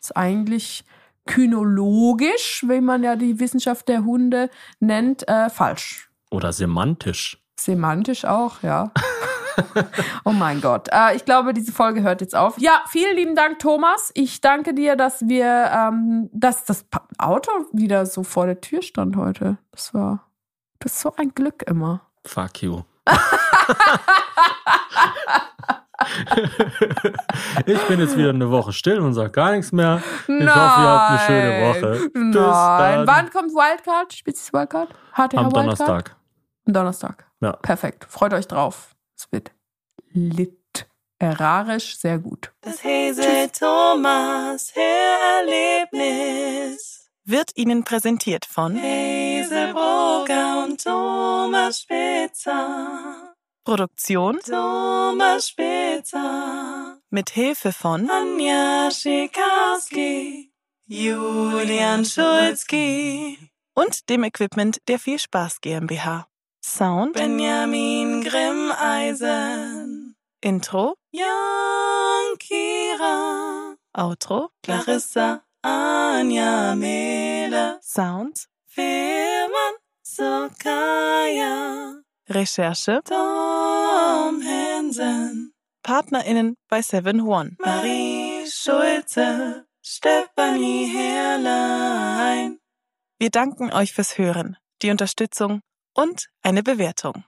Ist 0.00 0.16
eigentlich 0.16 0.84
kynologisch, 1.26 2.64
wie 2.68 2.80
man 2.80 3.02
ja 3.02 3.16
die 3.16 3.38
Wissenschaft 3.40 3.88
der 3.88 4.04
Hunde 4.04 4.50
nennt, 4.80 5.28
äh, 5.28 5.48
falsch. 5.50 6.10
Oder 6.30 6.52
semantisch. 6.52 7.42
Semantisch 7.58 8.24
auch, 8.24 8.62
ja. 8.62 8.90
oh 10.24 10.32
mein 10.32 10.60
Gott. 10.60 10.88
Äh, 10.92 11.16
ich 11.16 11.24
glaube, 11.24 11.52
diese 11.54 11.72
Folge 11.72 12.02
hört 12.02 12.20
jetzt 12.20 12.34
auf. 12.34 12.58
Ja, 12.58 12.82
vielen 12.88 13.16
lieben 13.16 13.34
Dank, 13.34 13.58
Thomas. 13.58 14.10
Ich 14.14 14.40
danke 14.40 14.74
dir, 14.74 14.96
dass 14.96 15.26
wir, 15.28 15.70
ähm, 15.74 16.28
dass 16.32 16.64
das 16.64 16.86
Auto 17.18 17.50
wieder 17.72 18.06
so 18.06 18.22
vor 18.22 18.46
der 18.46 18.60
Tür 18.60 18.82
stand 18.82 19.16
heute. 19.16 19.58
Das 19.72 19.94
war, 19.94 20.26
das 20.78 20.92
ist 20.92 21.00
so 21.00 21.14
ein 21.16 21.34
Glück 21.34 21.62
immer. 21.66 22.02
Fuck 22.24 22.62
you. 22.62 22.82
ich 27.66 27.80
bin 27.88 28.00
jetzt 28.00 28.16
wieder 28.16 28.30
eine 28.30 28.50
Woche 28.50 28.72
still 28.72 29.00
und 29.00 29.14
sag 29.14 29.32
gar 29.32 29.52
nichts 29.52 29.72
mehr. 29.72 30.02
Ich 30.26 30.28
hoffe, 30.28 30.40
ihr 30.40 30.54
habt 30.54 31.10
eine 31.10 31.20
schöne 31.20 31.68
Woche. 31.68 32.10
Nein. 32.14 32.32
Bis 32.32 32.40
dann. 32.40 33.06
Wann 33.06 33.30
kommt 33.30 33.52
Wildcard? 33.52 34.12
Spielt 34.12 34.36
sich 34.36 34.52
Wildcard? 34.52 34.90
HTH 34.90 35.18
Am 35.18 35.28
Wildcard? 35.28 35.54
Donnerstag. 35.54 36.16
Am 36.66 36.72
Donnerstag. 36.72 37.26
Ja. 37.40 37.52
Perfekt. 37.52 38.06
Freut 38.08 38.32
euch 38.32 38.48
drauf. 38.48 38.95
Es 39.16 39.26
wird 39.32 39.50
literarisch 40.12 41.98
sehr 41.98 42.18
gut. 42.18 42.52
Das 42.60 42.84
Hazel 42.84 43.48
Thomas 43.50 44.74
Hörerlebnis 44.74 47.10
wird 47.24 47.50
Ihnen 47.56 47.82
präsentiert 47.84 48.44
von 48.44 48.74
Brugger 48.74 50.64
und 50.64 50.82
Thomas 50.82 51.80
Spitzer. 51.80 53.34
Produktion 53.64 54.38
Thomas 54.44 55.48
Spitzer. 55.48 57.00
Mit 57.10 57.30
Hilfe 57.30 57.72
von 57.72 58.10
Anja 58.10 58.90
Schikarski, 58.92 60.52
Julian 60.86 62.04
Schulzki 62.04 63.38
und 63.74 64.08
dem 64.08 64.24
Equipment 64.24 64.80
der 64.86 64.98
Viel 64.98 65.18
Spaß 65.18 65.60
GmbH. 65.60 66.28
Sound 66.68 67.14
Benjamin 67.14 68.24
Grimmeisen. 68.24 70.16
Intro 70.42 70.96
Jan 71.12 72.36
Kira. 72.40 73.76
Outro 73.94 74.48
Clarissa 74.64 75.44
Anja 75.62 76.74
Mehle. 76.74 77.78
Sounds 77.82 78.48
Firman 78.66 79.74
Sokaya. 80.02 82.02
Recherche 82.28 83.00
Tom 83.04 84.42
Hansen. 84.42 85.52
PartnerInnen 85.84 86.56
bei 86.68 86.82
Seven 86.82 87.20
One. 87.20 87.54
Marie 87.60 88.44
Schulze. 88.50 89.66
Stefanie 89.82 90.86
Herrlein. 90.86 92.58
Wir 93.20 93.30
danken 93.30 93.72
euch 93.72 93.92
fürs 93.92 94.18
Hören, 94.18 94.56
die 94.82 94.90
Unterstützung 94.90 95.60
und 95.96 96.28
eine 96.42 96.62
Bewertung. 96.62 97.24